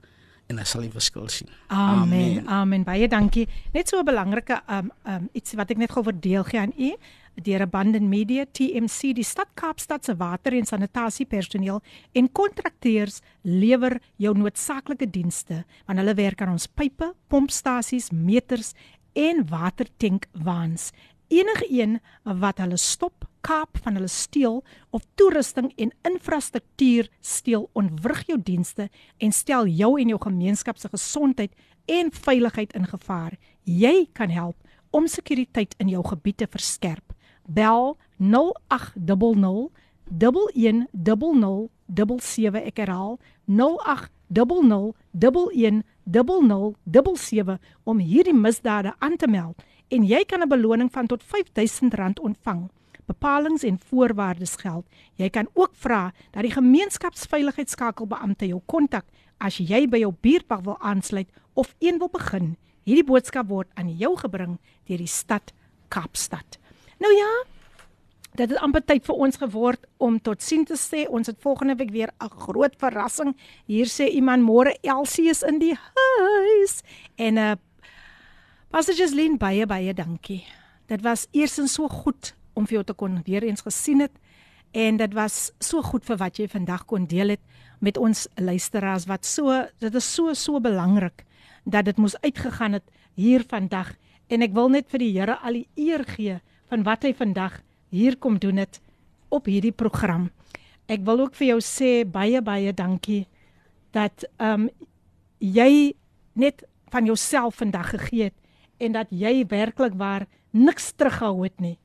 en 0.48 0.56
dan 0.56 0.66
sal 0.66 0.84
jy 0.86 0.92
verskil 0.94 1.28
sien. 1.30 1.50
Amen. 1.68 2.46
Amen. 2.46 2.48
Amen. 2.48 2.84
Baie 2.84 3.08
dankie. 3.08 3.48
Net 3.74 3.90
so 3.90 4.00
'n 4.00 4.06
belangrike 4.06 4.62
um 4.70 4.92
um 5.06 5.30
iets 5.34 5.54
wat 5.54 5.72
ek 5.72 5.78
net 5.78 5.92
gou 5.92 6.04
verdeel 6.04 6.44
gee 6.44 6.60
aan 6.60 6.74
u 6.78 6.96
deur 7.44 7.62
Abundant 7.66 8.08
Media 8.08 8.46
TMC 8.46 9.14
die 9.16 9.26
stad 9.26 9.52
Kaapstad 9.60 10.06
se 10.06 10.16
water 10.16 10.56
en 10.56 10.68
sanitasie 10.68 11.26
personeel 11.28 11.82
en 12.16 12.30
kontrakteurs 12.32 13.22
lewer 13.44 14.00
jou 14.22 14.34
noodsaaklike 14.38 15.10
dienste 15.12 15.64
want 15.86 16.00
hulle 16.00 16.16
werk 16.16 16.42
aan 16.42 16.56
ons 16.56 16.68
pype, 16.68 17.12
pompstasies, 17.28 18.12
meters 18.12 18.74
en 19.16 19.46
watertankwaans. 19.50 20.92
Enige 21.32 21.66
een 21.70 22.00
wat 22.24 22.60
hulle 22.62 22.78
stop, 22.78 23.26
kaap 23.46 23.78
van 23.84 23.98
hulle 23.98 24.10
steel 24.10 24.62
of 24.92 25.06
toerusting 25.16 25.72
en 25.82 25.94
infrastruktuur 26.08 27.10
steel, 27.22 27.70
ontwrig 27.74 28.26
jou 28.30 28.40
dienste 28.42 28.90
en 29.18 29.34
stel 29.34 29.68
jou 29.68 29.96
en 30.02 30.14
jou 30.14 30.22
gemeenskap 30.22 30.78
se 30.78 30.90
gesondheid 30.90 31.54
en 31.86 32.12
veiligheid 32.12 32.74
in 32.74 32.88
gevaar. 32.90 33.38
Jy 33.64 34.08
kan 34.14 34.30
help 34.34 34.58
om 34.96 35.08
sekuriteit 35.08 35.76
in 35.78 35.92
jou 35.92 36.02
gebied 36.08 36.38
te 36.42 36.48
verskerp 36.50 37.15
bel 37.46 37.98
0800 38.18 39.70
110077 40.06 42.66
ek 42.66 42.78
herhaal 42.78 43.20
0800 43.46 44.94
110077 45.14 47.58
om 47.84 48.00
hierdie 48.00 48.34
misdade 48.34 48.94
aan 49.00 49.18
te 49.18 49.28
meld 49.28 49.64
en 49.90 50.04
jy 50.04 50.26
kan 50.26 50.42
'n 50.42 50.50
beloning 50.50 50.92
van 50.92 51.08
tot 51.08 51.24
R5000 51.24 52.20
ontvang. 52.22 52.70
Bepalings 53.06 53.64
en 53.64 53.80
voorwaardes 53.80 54.56
geld. 54.56 54.86
Jy 55.16 55.30
kan 55.30 55.48
ook 55.54 55.72
vra 55.74 56.14
dat 56.32 56.42
die 56.42 56.52
gemeenskapsveiligheidsskakelbeampte 56.52 58.48
jou 58.48 58.62
kontak 58.66 59.06
as 59.38 59.58
jy 59.58 59.88
by 59.88 59.98
jou 59.98 60.14
buurtwag 60.22 60.62
wil 60.62 60.80
aansluit 60.80 61.30
of 61.54 61.76
een 61.80 61.98
wil 61.98 62.10
begin. 62.10 62.58
Hierdie 62.84 63.04
boodskap 63.04 63.48
word 63.48 63.68
aan 63.74 63.98
jou 63.98 64.18
gebring 64.18 64.60
deur 64.86 64.98
die 64.98 65.08
stad 65.08 65.54
Kaapstad. 65.88 66.58
Nou 66.98 67.14
ja, 67.14 67.32
dit 68.36 68.50
het 68.50 68.60
amper 68.60 68.84
tyd 68.86 69.06
vir 69.06 69.16
ons 69.16 69.38
geword 69.38 69.86
om 69.98 70.20
tot 70.22 70.42
sien 70.42 70.66
te 70.66 70.78
sê. 70.80 71.06
Ons 71.10 71.28
het 71.28 71.40
volgende 71.40 71.76
week 71.76 71.92
weer 71.92 72.12
'n 72.20 72.30
groot 72.30 72.76
verrassing. 72.78 73.36
Hier 73.66 73.86
sê 73.86 74.10
iemand 74.10 74.44
môre 74.44 74.78
Elsie 74.82 75.30
is 75.30 75.44
in 75.44 75.60
die 75.60 75.76
huis. 75.76 76.82
En 77.16 77.38
uh 77.38 77.56
Pastor 78.70 78.96
Jeslyn 78.96 79.38
baie 79.38 79.66
baie 79.66 79.94
dankie. 79.94 80.44
Dit 80.88 81.02
was 81.02 81.28
eersins 81.32 81.74
so 81.74 81.88
goed 81.88 82.36
om 82.54 82.66
vir 82.68 82.74
jou 82.80 82.84
te 82.84 82.94
kon 82.94 83.22
weer 83.24 83.44
eens 83.44 83.62
gesien 83.62 84.02
het 84.04 84.12
en 84.76 84.98
dit 84.98 85.14
was 85.16 85.52
so 85.64 85.82
goed 85.82 86.04
vir 86.08 86.18
wat 86.20 86.40
jy 86.40 86.48
vandag 86.52 86.86
kon 86.86 87.06
deel 87.08 87.36
het 87.36 87.44
met 87.80 87.98
ons 87.98 88.26
luisteraars 88.36 89.08
wat 89.08 89.26
so 89.28 89.62
dit 89.80 89.96
is 89.96 90.08
so 90.18 90.34
so 90.34 90.60
belangrik 90.60 91.24
dat 91.64 91.88
dit 91.88 91.98
moes 91.98 92.18
uitgegaan 92.22 92.80
het 92.80 92.92
hier 93.16 93.46
vandag 93.48 93.94
en 94.28 94.44
ek 94.44 94.56
wil 94.58 94.70
net 94.74 94.90
vir 94.92 95.04
die 95.06 95.14
Here 95.16 95.38
al 95.40 95.62
die 95.62 95.68
eer 95.88 96.04
gee 96.10 96.40
van 96.70 96.84
wat 96.84 97.04
hy 97.04 97.14
vandag 97.14 97.62
hier 97.94 98.18
kom 98.18 98.40
doen 98.40 98.58
het 98.58 98.82
op 99.30 99.46
hierdie 99.50 99.74
program. 99.76 100.30
Ek 100.88 101.06
wil 101.06 101.26
ook 101.26 101.36
vir 101.38 101.54
jou 101.54 101.62
sê 101.64 102.06
baie 102.06 102.42
baie 102.42 102.74
dankie 102.74 103.26
dat 103.96 104.28
ehm 104.38 104.68
um, 104.68 104.70
jy 105.40 105.94
net 106.34 106.64
van 106.92 107.06
jouself 107.06 107.56
vandag 107.56 107.90
gegee 107.90 108.30
het 108.30 108.38
en 108.78 108.96
dat 108.96 109.08
jy 109.12 109.46
werklik 109.48 109.94
waar 110.00 110.28
niks 110.52 110.92
teruggehou 110.96 111.44
het 111.44 111.60
nie. 111.60 111.78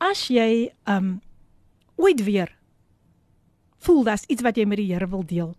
As 0.00 0.26
jy 0.28 0.72
um 0.88 1.20
ooit 1.96 2.24
weer 2.24 2.50
voel 3.82 4.04
dat's 4.04 4.26
iets 4.28 4.42
wat 4.42 4.56
jy 4.56 4.66
met 4.66 4.78
die 4.78 4.90
Here 4.92 5.08
wil 5.08 5.24
deel, 5.26 5.54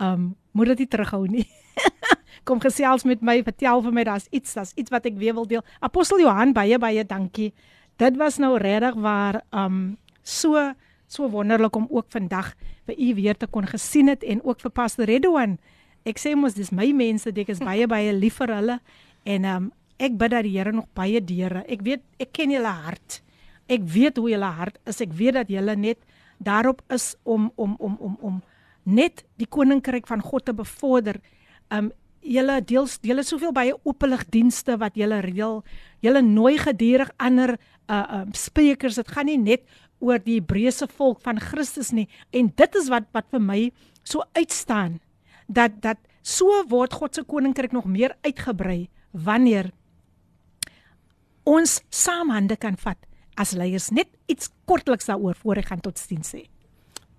um 0.00 0.34
moet 0.52 0.74
dit 0.74 0.84
nie 0.84 0.90
terughou 0.90 1.26
nie. 1.28 1.46
Kom 2.44 2.60
gesels 2.60 3.06
met 3.08 3.22
my, 3.24 3.38
vertel 3.44 3.82
vir 3.86 3.94
my 3.96 4.04
daar's 4.04 4.26
iets, 4.30 4.52
daar's 4.56 4.74
iets 4.76 4.92
wat 4.92 5.06
ek 5.08 5.16
weer 5.20 5.34
wil 5.36 5.46
deel. 5.48 5.62
Apostel 5.80 6.20
Johan 6.20 6.52
baie 6.56 6.78
baie 6.78 7.04
dankie. 7.08 7.52
Dit 8.00 8.18
was 8.20 8.36
nou 8.42 8.56
regtig 8.60 8.96
waar 9.00 9.40
um 9.52 9.96
so 10.22 10.72
so 11.06 11.28
wonderlik 11.30 11.76
om 11.76 11.86
ook 11.90 12.06
vandag 12.10 12.54
vir 12.88 12.98
u 12.98 13.14
weer 13.14 13.36
te 13.36 13.46
kon 13.46 13.66
gesien 13.66 14.08
het 14.08 14.24
en 14.24 14.42
ook 14.44 14.60
vir 14.60 14.70
Pastor 14.70 15.06
Redouan. 15.08 15.58
Ek 16.04 16.18
sê 16.18 16.34
mos 16.36 16.56
dis 16.56 16.72
my 16.72 16.90
mense, 16.92 17.30
ek 17.30 17.48
is 17.48 17.62
baie 17.64 17.86
baie 17.88 18.12
lief 18.12 18.40
vir 18.42 18.52
hulle 18.56 18.78
en 19.24 19.44
um 19.44 19.70
ek 19.98 20.18
bid 20.18 20.34
dat 20.34 20.44
die 20.44 20.56
Here 20.56 20.72
nog 20.72 20.88
baie 20.92 21.20
deure. 21.22 21.64
Ek 21.70 21.84
weet 21.86 22.02
ek 22.20 22.32
ken 22.34 22.52
julle 22.52 22.72
hart. 22.84 23.22
Ek 23.70 23.84
weet 23.88 24.18
hoe 24.20 24.28
julle 24.32 24.50
hart 24.58 24.76
is. 24.84 25.00
Ek 25.00 25.12
weet 25.16 25.38
dat 25.38 25.48
julle 25.48 25.76
net 25.76 26.02
daarop 26.44 26.82
is 26.92 27.14
om 27.22 27.52
om 27.56 27.76
om 27.78 27.96
om 28.00 28.16
om 28.20 28.42
net 28.84 29.24
die 29.40 29.48
koninkryk 29.48 30.06
van 30.06 30.20
God 30.20 30.44
te 30.44 30.52
bevorder. 30.52 31.20
Um 31.72 31.92
julle 32.24 32.58
deel 32.64 32.88
julle 33.04 33.24
soveel 33.24 33.52
baie 33.52 33.74
openlig 33.84 34.24
dienste 34.32 34.78
wat 34.80 34.96
julle 34.96 35.20
reël. 35.24 35.62
Julle 36.04 36.22
nooi 36.22 36.56
gedurig 36.58 37.12
ander 37.16 37.56
uh 37.88 38.20
um 38.20 38.32
sprekers. 38.32 38.96
Dit 38.96 39.12
gaan 39.12 39.26
nie 39.26 39.38
net 39.38 39.64
oor 40.04 40.20
die 40.22 40.38
Hebreëse 40.40 40.88
volk 40.96 41.20
van 41.24 41.40
Christus 41.40 41.92
nie 41.92 42.08
en 42.32 42.50
dit 42.56 42.80
is 42.80 42.90
wat 42.92 43.08
wat 43.16 43.28
vir 43.32 43.42
my 43.42 43.60
so 44.04 44.24
uitstaan 44.36 45.00
dat 45.48 45.80
dat 45.84 46.00
so 46.22 46.62
word 46.68 46.92
God 46.96 47.14
se 47.14 47.24
koninkryk 47.24 47.72
nog 47.72 47.84
meer 47.84 48.16
uitgebrei 48.24 48.88
wanneer 49.12 49.70
ons 51.44 51.80
saam 51.92 52.32
hande 52.32 52.56
kan 52.56 52.76
vat 52.80 52.98
as 53.36 53.52
leiers 53.52 53.90
net 53.92 54.08
iets 54.30 54.50
kortliks 54.68 55.10
daaroor 55.10 55.36
voor 55.42 55.60
ek 55.60 55.70
gaan 55.72 55.82
tot 55.84 55.98
sien 55.98 56.22
sê. 56.24 56.46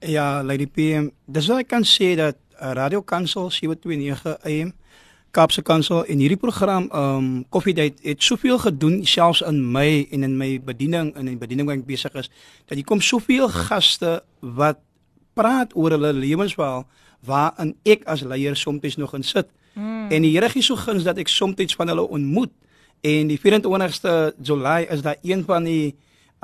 Ja, 0.06 0.44
Lady 0.44 0.68
PM, 0.68 1.10
dis 1.26 1.48
wat 1.50 1.66
ek 1.66 1.70
kan 1.72 1.86
sê 1.88 2.14
dat 2.18 2.38
uh, 2.60 2.74
Radio 2.78 3.02
Kansel 3.02 3.50
729 3.52 4.36
AM 4.46 4.74
Kaapse 5.36 5.62
Kansel 5.68 6.06
en 6.08 6.22
hierdie 6.24 6.40
program 6.40 6.88
um 6.96 7.30
Coffee 7.52 7.76
Date 7.76 8.00
het 8.08 8.24
soveel 8.24 8.58
gedoen 8.64 9.02
selfs 9.06 9.42
in 9.44 9.60
my 9.72 10.08
en 10.12 10.24
in 10.24 10.38
my 10.40 10.62
bediening 10.64 11.12
en 11.14 11.26
in 11.26 11.34
die 11.34 11.42
bediening 11.42 11.68
waar 11.68 11.80
ek 11.82 11.88
besig 11.88 12.14
is 12.16 12.30
dat 12.70 12.78
hier 12.78 12.88
kom 12.88 13.02
soveel 13.04 13.50
gaste 13.52 14.22
wat 14.40 14.80
praat 15.36 15.76
oor 15.76 15.98
hulle 15.98 16.14
lewensverhaal 16.16 16.86
waarin 17.28 17.74
ek 17.84 18.06
as 18.08 18.24
leier 18.24 18.56
soms 18.56 18.96
nog 18.96 19.16
in 19.18 19.24
sit. 19.24 19.50
Mm. 19.74 20.12
En 20.12 20.22
die 20.22 20.32
Here 20.32 20.50
gee 20.50 20.64
so 20.64 20.76
guns 20.80 21.04
dat 21.04 21.18
ek 21.18 21.28
soms 21.28 21.76
van 21.76 21.92
hulle 21.92 22.08
ontmoet. 22.08 22.52
En 23.02 23.28
die 23.28 23.40
24ste 23.40 24.36
Julie 24.42 24.88
is 24.88 25.02
daar 25.02 25.18
een 25.22 25.44
van 25.44 25.64
die 25.64 25.96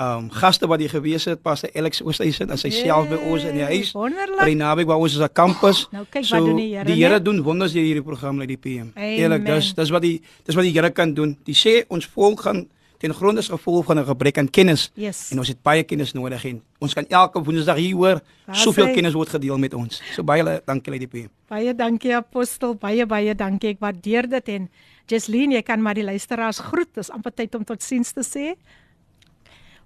um 0.01 0.29
gaste 0.33 0.67
wat 0.67 0.79
hier 0.81 0.89
gewees 0.89 1.25
het, 1.29 1.41
Pastor 1.45 1.69
Alex 1.77 2.01
Oosthuizen 2.01 2.49
en 2.49 2.57
sy 2.57 2.69
self 2.73 3.09
by 3.11 3.19
ons 3.29 3.43
in 3.45 3.55
die 3.59 3.63
huis. 3.67 3.91
Wonderlik. 3.93 4.39
By 4.47 4.53
naby 4.57 4.85
waar 4.89 4.97
ons 5.03 5.13
is 5.13 5.21
'n 5.21 5.29
kampus. 5.33 5.87
Nou 5.91 6.05
kyk 6.09 6.25
so, 6.25 6.35
wat 6.37 6.45
doen 6.45 6.55
die 6.57 6.73
Here. 6.75 6.85
Die 6.85 7.03
Here 7.03 7.21
doen 7.21 7.41
wonders 7.43 7.73
deur 7.73 7.83
hierdie 7.83 8.01
program 8.03 8.37
met 8.37 8.47
die 8.47 8.57
PM. 8.57 8.91
Eerlik, 8.97 9.45
dis 9.45 9.73
dis 9.75 9.89
wat 9.89 10.01
die 10.01 10.21
dis 10.45 10.55
wat 10.55 10.63
die 10.63 10.71
Here 10.73 10.89
kan 10.91 11.13
doen. 11.13 11.37
Die 11.45 11.53
sê 11.55 11.85
ons 11.89 12.05
volk 12.05 12.41
gaan 12.41 12.67
ten 13.01 13.13
gronde 13.13 13.39
is 13.41 13.47
gevolg 13.49 13.85
van 13.85 13.97
'n 13.99 14.05
gebrek 14.05 14.37
aan 14.37 14.49
kennis. 14.49 14.91
Yes. 14.95 15.31
En 15.31 15.37
ons 15.39 15.47
het 15.47 15.61
baie 15.63 15.83
kennis 15.83 16.13
nodig 16.13 16.45
en 16.45 16.61
ons 16.79 16.93
kan 16.93 17.05
elke 17.09 17.43
woensdag 17.43 17.77
hier 17.77 17.95
hoor 17.95 18.21
soveel 18.51 18.85
sê- 18.87 18.93
kennis 18.93 19.13
word 19.13 19.29
gedeel 19.29 19.57
met 19.57 19.73
ons. 19.73 20.01
So 20.13 20.23
baie 20.23 20.61
dankie 20.65 20.91
Lady 20.91 21.07
PM. 21.07 21.29
Baie 21.49 21.75
dankie 21.75 22.15
apostel, 22.15 22.75
baie 22.75 23.05
baie 23.05 23.35
dankie. 23.35 23.69
Ek 23.69 23.79
waardeer 23.79 24.29
dit 24.29 24.47
en 24.49 24.69
Jesleen, 25.07 25.51
jy 25.51 25.61
kan 25.61 25.81
maar 25.81 25.93
die 25.95 26.03
luisteraars 26.03 26.59
groet. 26.59 26.93
Dis 26.93 27.09
amper 27.09 27.33
tyd 27.33 27.55
om 27.55 27.63
totsiens 27.63 28.11
te 28.13 28.21
sê. 28.23 28.55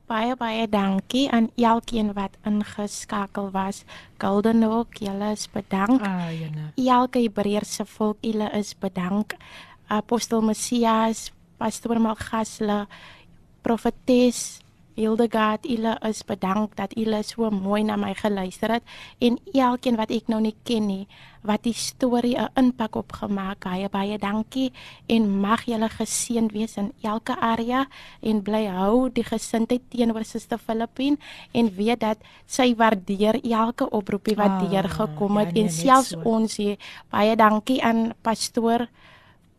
Baie 0.06 0.36
baie 0.38 0.68
dankie 0.69 1.26
aan 1.34 1.48
elkeen 1.57 2.14
wat 2.14 2.38
ingeskakel 2.45 3.49
was. 3.52 3.84
Golden 4.22 4.61
Hook, 4.64 4.99
julle 5.02 5.32
is 5.34 5.48
bedank. 5.49 6.02
Ah, 6.06 6.30
jene. 6.30 6.69
Elke 6.77 7.23
Hebreëse 7.23 7.86
volk, 7.86 8.18
julle 8.22 8.52
is 8.53 8.76
bedank. 8.77 9.34
Apostel 9.88 10.41
Messias, 10.41 11.32
Pastor 11.57 11.98
Malgasle, 12.02 12.86
Profetes 13.65 14.65
Hildegard, 14.96 15.68
julle 15.68 15.98
is 16.08 16.24
bedank 16.24 16.76
dat 16.80 16.94
julle 16.96 17.20
so 17.24 17.50
mooi 17.52 17.84
na 17.84 17.98
my 18.00 18.14
geluister 18.16 18.72
het 18.78 18.84
en 19.20 19.38
elkeen 19.54 19.98
wat 20.00 20.12
ek 20.16 20.30
nou 20.32 20.40
nie 20.42 20.56
ken 20.64 20.88
nie, 20.88 21.08
wat 21.44 21.64
die 21.64 21.74
storie 21.74 22.38
'n 22.40 22.50
impak 22.56 22.96
op 22.96 23.12
gemaak. 23.12 23.64
Baie 23.66 23.90
baie 23.90 24.18
dankie 24.18 24.72
en 25.08 25.40
mag 25.42 25.66
julle 25.66 25.90
geseënd 25.90 26.52
wees 26.52 26.78
in 26.78 26.92
elke 27.02 27.36
area 27.40 27.88
en 28.22 28.42
bly 28.42 28.66
hou 28.68 29.10
die 29.10 29.24
gesindheid 29.24 29.82
teenoor 29.90 30.24
Suster 30.24 30.58
Filippine 30.58 31.18
en 31.52 31.76
weet 31.76 32.00
dat 32.00 32.18
sy 32.46 32.76
waardeer 32.76 33.42
elke 33.44 33.90
oproepie 33.90 34.36
wat 34.36 34.52
Ah, 34.56 34.70
deurgekom 34.70 35.38
het 35.38 35.48
ja, 35.48 35.54
nee, 35.54 35.64
en 35.64 35.70
selfs 35.72 36.10
so. 36.10 36.22
ons 36.24 36.58
hier 36.58 36.78
baie 37.10 37.36
dankie 37.36 37.84
aan 37.84 38.14
pastoor 38.22 38.88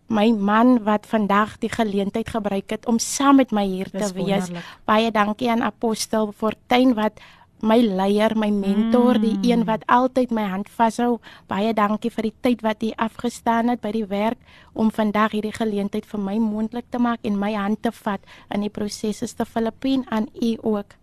my 0.07 0.31
man 0.31 0.83
wat 0.87 1.07
vandag 1.07 1.59
die 1.59 1.70
geleentheid 1.73 2.28
gebruik 2.28 2.70
het 2.70 2.87
om 2.87 2.99
saam 2.99 3.37
met 3.37 3.51
my 3.51 3.65
hier 3.66 3.89
Dis 3.91 4.09
te 4.09 4.15
wees. 4.15 4.47
wonderlik. 4.47 4.77
Baie 4.85 5.11
dankie 5.11 5.51
aan 5.51 5.62
apostel 5.62 6.33
Fortuin 6.33 6.95
wat 6.95 7.20
my 7.65 7.78
leier, 7.81 8.37
my 8.37 8.51
mentor, 8.53 9.16
mm. 9.16 9.23
die 9.23 9.53
een 9.53 9.65
wat 9.65 9.87
altyd 9.87 10.31
my 10.31 10.45
hand 10.45 10.69
vashou. 10.69 11.19
Baie 11.49 11.73
dankie 11.74 12.11
vir 12.12 12.28
die 12.28 12.35
tyd 12.45 12.62
wat 12.66 12.85
hy 12.85 12.93
afgestaan 13.01 13.73
het 13.73 13.81
by 13.81 13.93
die 13.97 14.07
werk 14.11 14.39
om 14.77 14.93
vandag 14.93 15.33
hierdie 15.37 15.55
geleentheid 15.57 16.07
vir 16.07 16.20
my 16.20 16.37
moontlik 16.43 16.91
te 16.91 17.01
maak 17.01 17.24
en 17.24 17.39
my 17.41 17.55
hand 17.57 17.83
te 17.83 17.93
vat 18.05 18.20
in 18.55 18.66
die 18.66 18.73
prosesse 18.73 19.28
te 19.35 19.49
Filippien 19.49 20.05
aan 20.11 20.28
u 20.35 20.57
ook. 20.62 20.97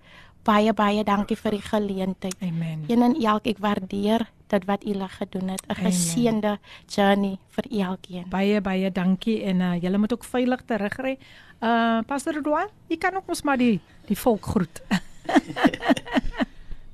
Baie 0.43 0.73
baie 0.75 1.03
dankie 1.07 1.38
vir 1.39 1.57
die 1.57 1.65
geleentheid. 1.65 2.35
Amen. 2.43 2.84
Een 2.88 3.01
en 3.01 3.15
elk 3.15 3.47
ek 3.47 3.61
waardeer 3.63 4.27
dit 4.53 4.67
wat 4.69 4.85
julle 4.88 5.09
gedoen 5.17 5.53
het. 5.55 5.63
'n. 5.67 5.75
Geseënde 5.81 6.57
journey 6.88 7.38
vir 7.55 7.65
elkeen. 7.88 8.30
Baie 8.30 8.61
baie 8.61 8.91
dankie 8.91 9.41
en 9.43 9.59
uh, 9.61 9.75
julle 9.81 9.97
moet 9.97 10.13
ook 10.13 10.23
veilig 10.23 10.61
terugry. 10.65 11.17
Uh 11.59 12.01
Pastor 12.07 12.38
Edouard, 12.38 12.71
jy 12.88 12.97
kan 12.97 13.15
ook 13.15 13.30
ons 13.30 13.41
maar 13.41 13.57
die 13.57 13.80
die 14.07 14.17
volk 14.17 14.45
groet. 14.45 14.81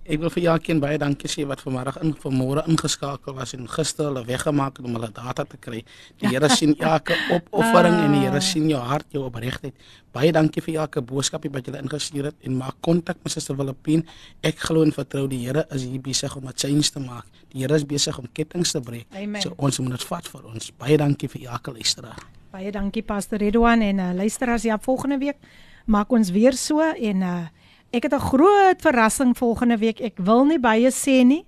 Ek 0.10 0.18
wil 0.18 0.31
vir 0.34 0.48
elkeen 0.49 0.80
baie 0.81 0.98
dankie 0.98 1.30
sê 1.30 1.44
wat 1.45 1.60
vanmiddag 1.61 1.99
in 2.02 2.15
vanmôre 2.18 2.64
ingeskakel 2.72 3.36
was 3.38 3.52
en 3.53 3.68
gister 3.69 4.07
hulle 4.07 4.23
weggemaak 4.26 4.80
het 4.80 4.88
om 4.90 4.95
hulle 4.98 5.10
data 5.14 5.44
te 5.45 5.60
kry. 5.61 5.84
Die 6.18 6.31
Here 6.31 6.49
sien 6.57 6.73
elke 6.80 7.14
opoffering 7.36 7.94
en 8.07 8.15
die 8.18 8.23
Here 8.23 8.41
sien 8.41 8.65
jou 8.72 8.80
hart, 8.81 9.06
jou 9.14 9.27
opregtheid. 9.27 9.77
Baie 10.15 10.31
dankie 10.34 10.64
vir 10.65 10.80
elke 10.81 11.03
boodskapie 11.06 11.52
wat 11.53 11.69
julle 11.69 11.84
ingestuur 11.84 12.31
het 12.31 12.49
en 12.49 12.57
maak 12.57 12.80
kontak 12.81 13.22
met 13.22 13.36
Suster 13.36 13.60
Filippine. 13.60 14.02
Ek 14.41 14.57
glo 14.65 14.81
en 14.81 14.95
vertrou 14.98 15.27
die 15.30 15.44
Here 15.44 15.68
is 15.69 15.86
hier 15.86 16.02
besig 16.02 16.34
om 16.36 16.49
'n 16.49 16.57
change 16.57 16.90
te 16.90 16.99
maak. 16.99 17.30
Die 17.53 17.61
Here 17.61 17.76
is 17.76 17.86
besig 17.86 18.18
om 18.18 18.26
kettinge 18.34 18.65
te 18.65 18.81
breek. 18.81 19.06
Amen. 19.14 19.41
So 19.41 19.53
ons 19.57 19.77
moet 19.80 19.91
dit 19.91 20.03
vat 20.10 20.27
vir 20.27 20.41
ons. 20.45 20.72
Baie 20.72 20.98
dankie 20.98 21.30
vir 21.30 21.52
elke 21.53 21.72
luisteraar. 21.72 22.18
Baie 22.52 22.72
dankie 22.72 23.03
Pastor 23.03 23.38
Edouard 23.41 23.81
en 23.81 23.99
uh, 23.99 24.14
luisteraars 24.14 24.64
ja 24.64 24.80
volgende 24.81 25.19
week 25.19 25.38
maak 25.86 26.11
ons 26.11 26.30
weer 26.31 26.53
so 26.53 26.81
en 26.81 27.22
uh, 27.22 27.45
ek 27.91 28.03
het 28.03 28.14
'n 28.14 28.28
groot 28.32 28.82
verrassing 28.82 29.38
volgende 29.38 29.78
week. 29.78 29.99
Ek 30.02 30.18
wil 30.18 30.45
nie 30.45 30.60
baie 30.60 30.91
sê 30.91 31.26
nie, 31.26 31.45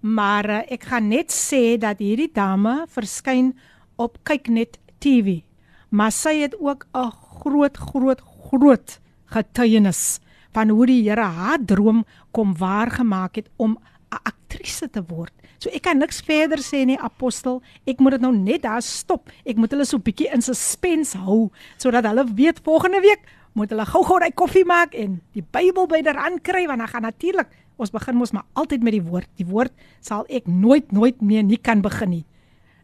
maar 0.00 0.50
uh, 0.50 0.62
ek 0.68 0.82
gaan 0.84 1.08
net 1.08 1.30
sê 1.30 1.78
dat 1.78 1.98
hierdie 1.98 2.32
dame 2.32 2.86
verskyn 2.88 3.54
op 3.96 4.18
Kyknet 4.24 4.78
TV. 4.98 5.42
Maar 5.90 6.12
sy 6.12 6.40
het 6.40 6.54
ook 6.60 6.86
'n 6.94 7.10
groot 7.40 7.76
groot 7.76 8.20
groot 8.20 9.00
getuienis 9.26 10.20
van 10.52 10.68
hoe 10.68 10.86
die 10.86 11.08
Here 11.08 11.24
haar 11.24 11.58
droom 11.64 12.04
kom 12.30 12.56
waargemaak 12.56 13.36
het 13.36 13.48
om 13.56 13.78
'n 14.12 14.18
aktrise 14.22 14.90
te 14.90 15.02
word. 15.08 15.32
So 15.58 15.70
ek 15.70 15.82
kan 15.82 15.98
niks 15.98 16.20
verder 16.20 16.58
sê 16.58 16.84
nie 16.84 16.98
apostel. 16.98 17.62
Ek 17.86 17.98
moet 17.98 18.10
dit 18.10 18.20
nou 18.20 18.36
net 18.36 18.62
daar 18.62 18.82
stop. 18.82 19.30
Ek 19.44 19.56
moet 19.56 19.70
hulle 19.70 19.84
so 19.84 19.98
bietjie 19.98 20.32
in 20.32 20.42
suspense 20.42 21.18
hou 21.18 21.50
sodat 21.76 22.04
hulle 22.04 22.24
weet 22.34 22.60
volgende 22.64 23.00
week 23.00 23.20
moet 23.58 23.72
hulle 23.72 23.86
gou-gou 23.86 24.18
daai 24.22 24.32
koffie 24.32 24.64
maak 24.68 24.94
en 24.98 25.20
die 25.36 25.44
Bybel 25.44 25.88
byderhand 25.90 26.42
kry 26.46 26.64
want 26.70 26.80
dan 26.84 26.88
gaan 26.88 27.06
natuurlik 27.08 27.52
ons 27.76 27.92
begin 27.92 28.16
mos 28.16 28.32
maar 28.32 28.46
altyd 28.52 28.82
met 28.82 28.96
die 28.96 29.04
woord. 29.04 29.28
Die 29.40 29.46
woord 29.48 29.72
sal 30.00 30.26
ek 30.28 30.46
nooit 30.46 30.92
nooit 30.92 31.20
meer 31.20 31.42
nie 31.42 31.58
kan 31.58 31.82
begin 31.82 32.10
nie. 32.10 32.24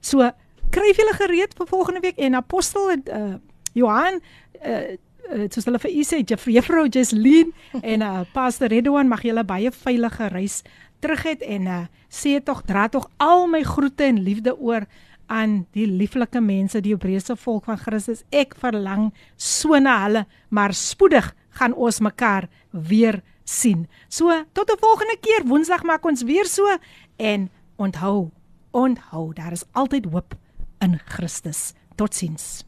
So 0.00 0.30
kry 0.74 0.92
julle 0.96 1.14
gereed 1.16 1.54
vir 1.56 1.68
volgende 1.70 2.02
week 2.04 2.18
en 2.18 2.34
apostel 2.38 2.90
uh, 2.92 3.36
Johan 3.76 4.20
uh, 4.64 4.96
uh, 5.32 5.46
soos 5.52 5.68
hulle 5.68 5.80
vir 5.82 5.94
sê 6.06 6.20
Juffrou 6.24 6.86
Jesleen 6.88 7.52
en 7.82 8.04
uh, 8.04 8.24
Pastor 8.34 8.72
Redouan 8.72 9.08
mag 9.08 9.24
julle 9.24 9.44
baie 9.48 9.72
veilige 9.72 10.28
reis 10.34 10.62
terug 11.00 11.22
het 11.28 11.44
en 11.46 11.66
uh, 11.66 11.82
sê 12.10 12.38
tog 12.44 12.64
dra 12.68 12.88
tog 12.92 13.08
al 13.22 13.46
my 13.50 13.62
groete 13.66 14.08
en 14.08 14.22
liefde 14.24 14.56
oor 14.56 14.88
aan 15.28 15.66
die 15.76 15.86
lieflike 15.86 16.40
mense 16.40 16.80
die 16.80 16.94
Hebreëse 16.94 17.36
volk 17.36 17.68
van 17.68 17.78
Christus. 17.78 18.24
Ek 18.34 18.56
verlang 18.58 19.10
so 19.36 19.78
na 19.78 20.00
hulle, 20.04 20.24
maar 20.48 20.74
spoedig 20.74 21.30
gaan 21.60 21.74
ons 21.74 22.00
mekaar 22.00 22.48
weer 22.70 23.22
sien. 23.44 23.86
So 24.08 24.44
tot 24.52 24.70
'n 24.70 24.80
volgende 24.80 25.16
keer. 25.20 25.46
Woensdag 25.46 25.82
maak 25.82 26.04
ons 26.04 26.22
weer 26.22 26.46
so 26.46 26.78
en 27.16 27.50
onthou, 27.76 28.30
onthou, 28.70 29.32
daar 29.34 29.52
is 29.52 29.64
altyd 29.72 30.04
hoop 30.12 30.34
in 30.78 31.00
Christus. 31.04 31.72
Totsiens. 31.94 32.64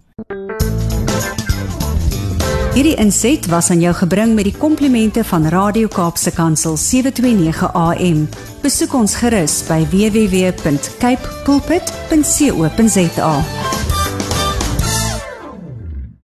Hierdie 2.74 2.96
inset 2.96 3.46
was 3.46 3.70
aan 3.70 3.80
jou 3.80 3.94
gebring 3.94 4.34
met 4.34 4.44
die 4.44 4.56
komplimente 4.56 5.24
van 5.24 5.46
Radio 5.46 5.88
Kaapse 5.88 6.30
Kansel 6.30 6.76
729 6.76 7.72
AM. 7.72 8.49
Besoek 8.60 8.92
ons 8.94 9.14
gerus 9.16 9.62
by 9.68 9.80
www.cape 9.88 11.24
pulpit.co.za. 11.46 13.32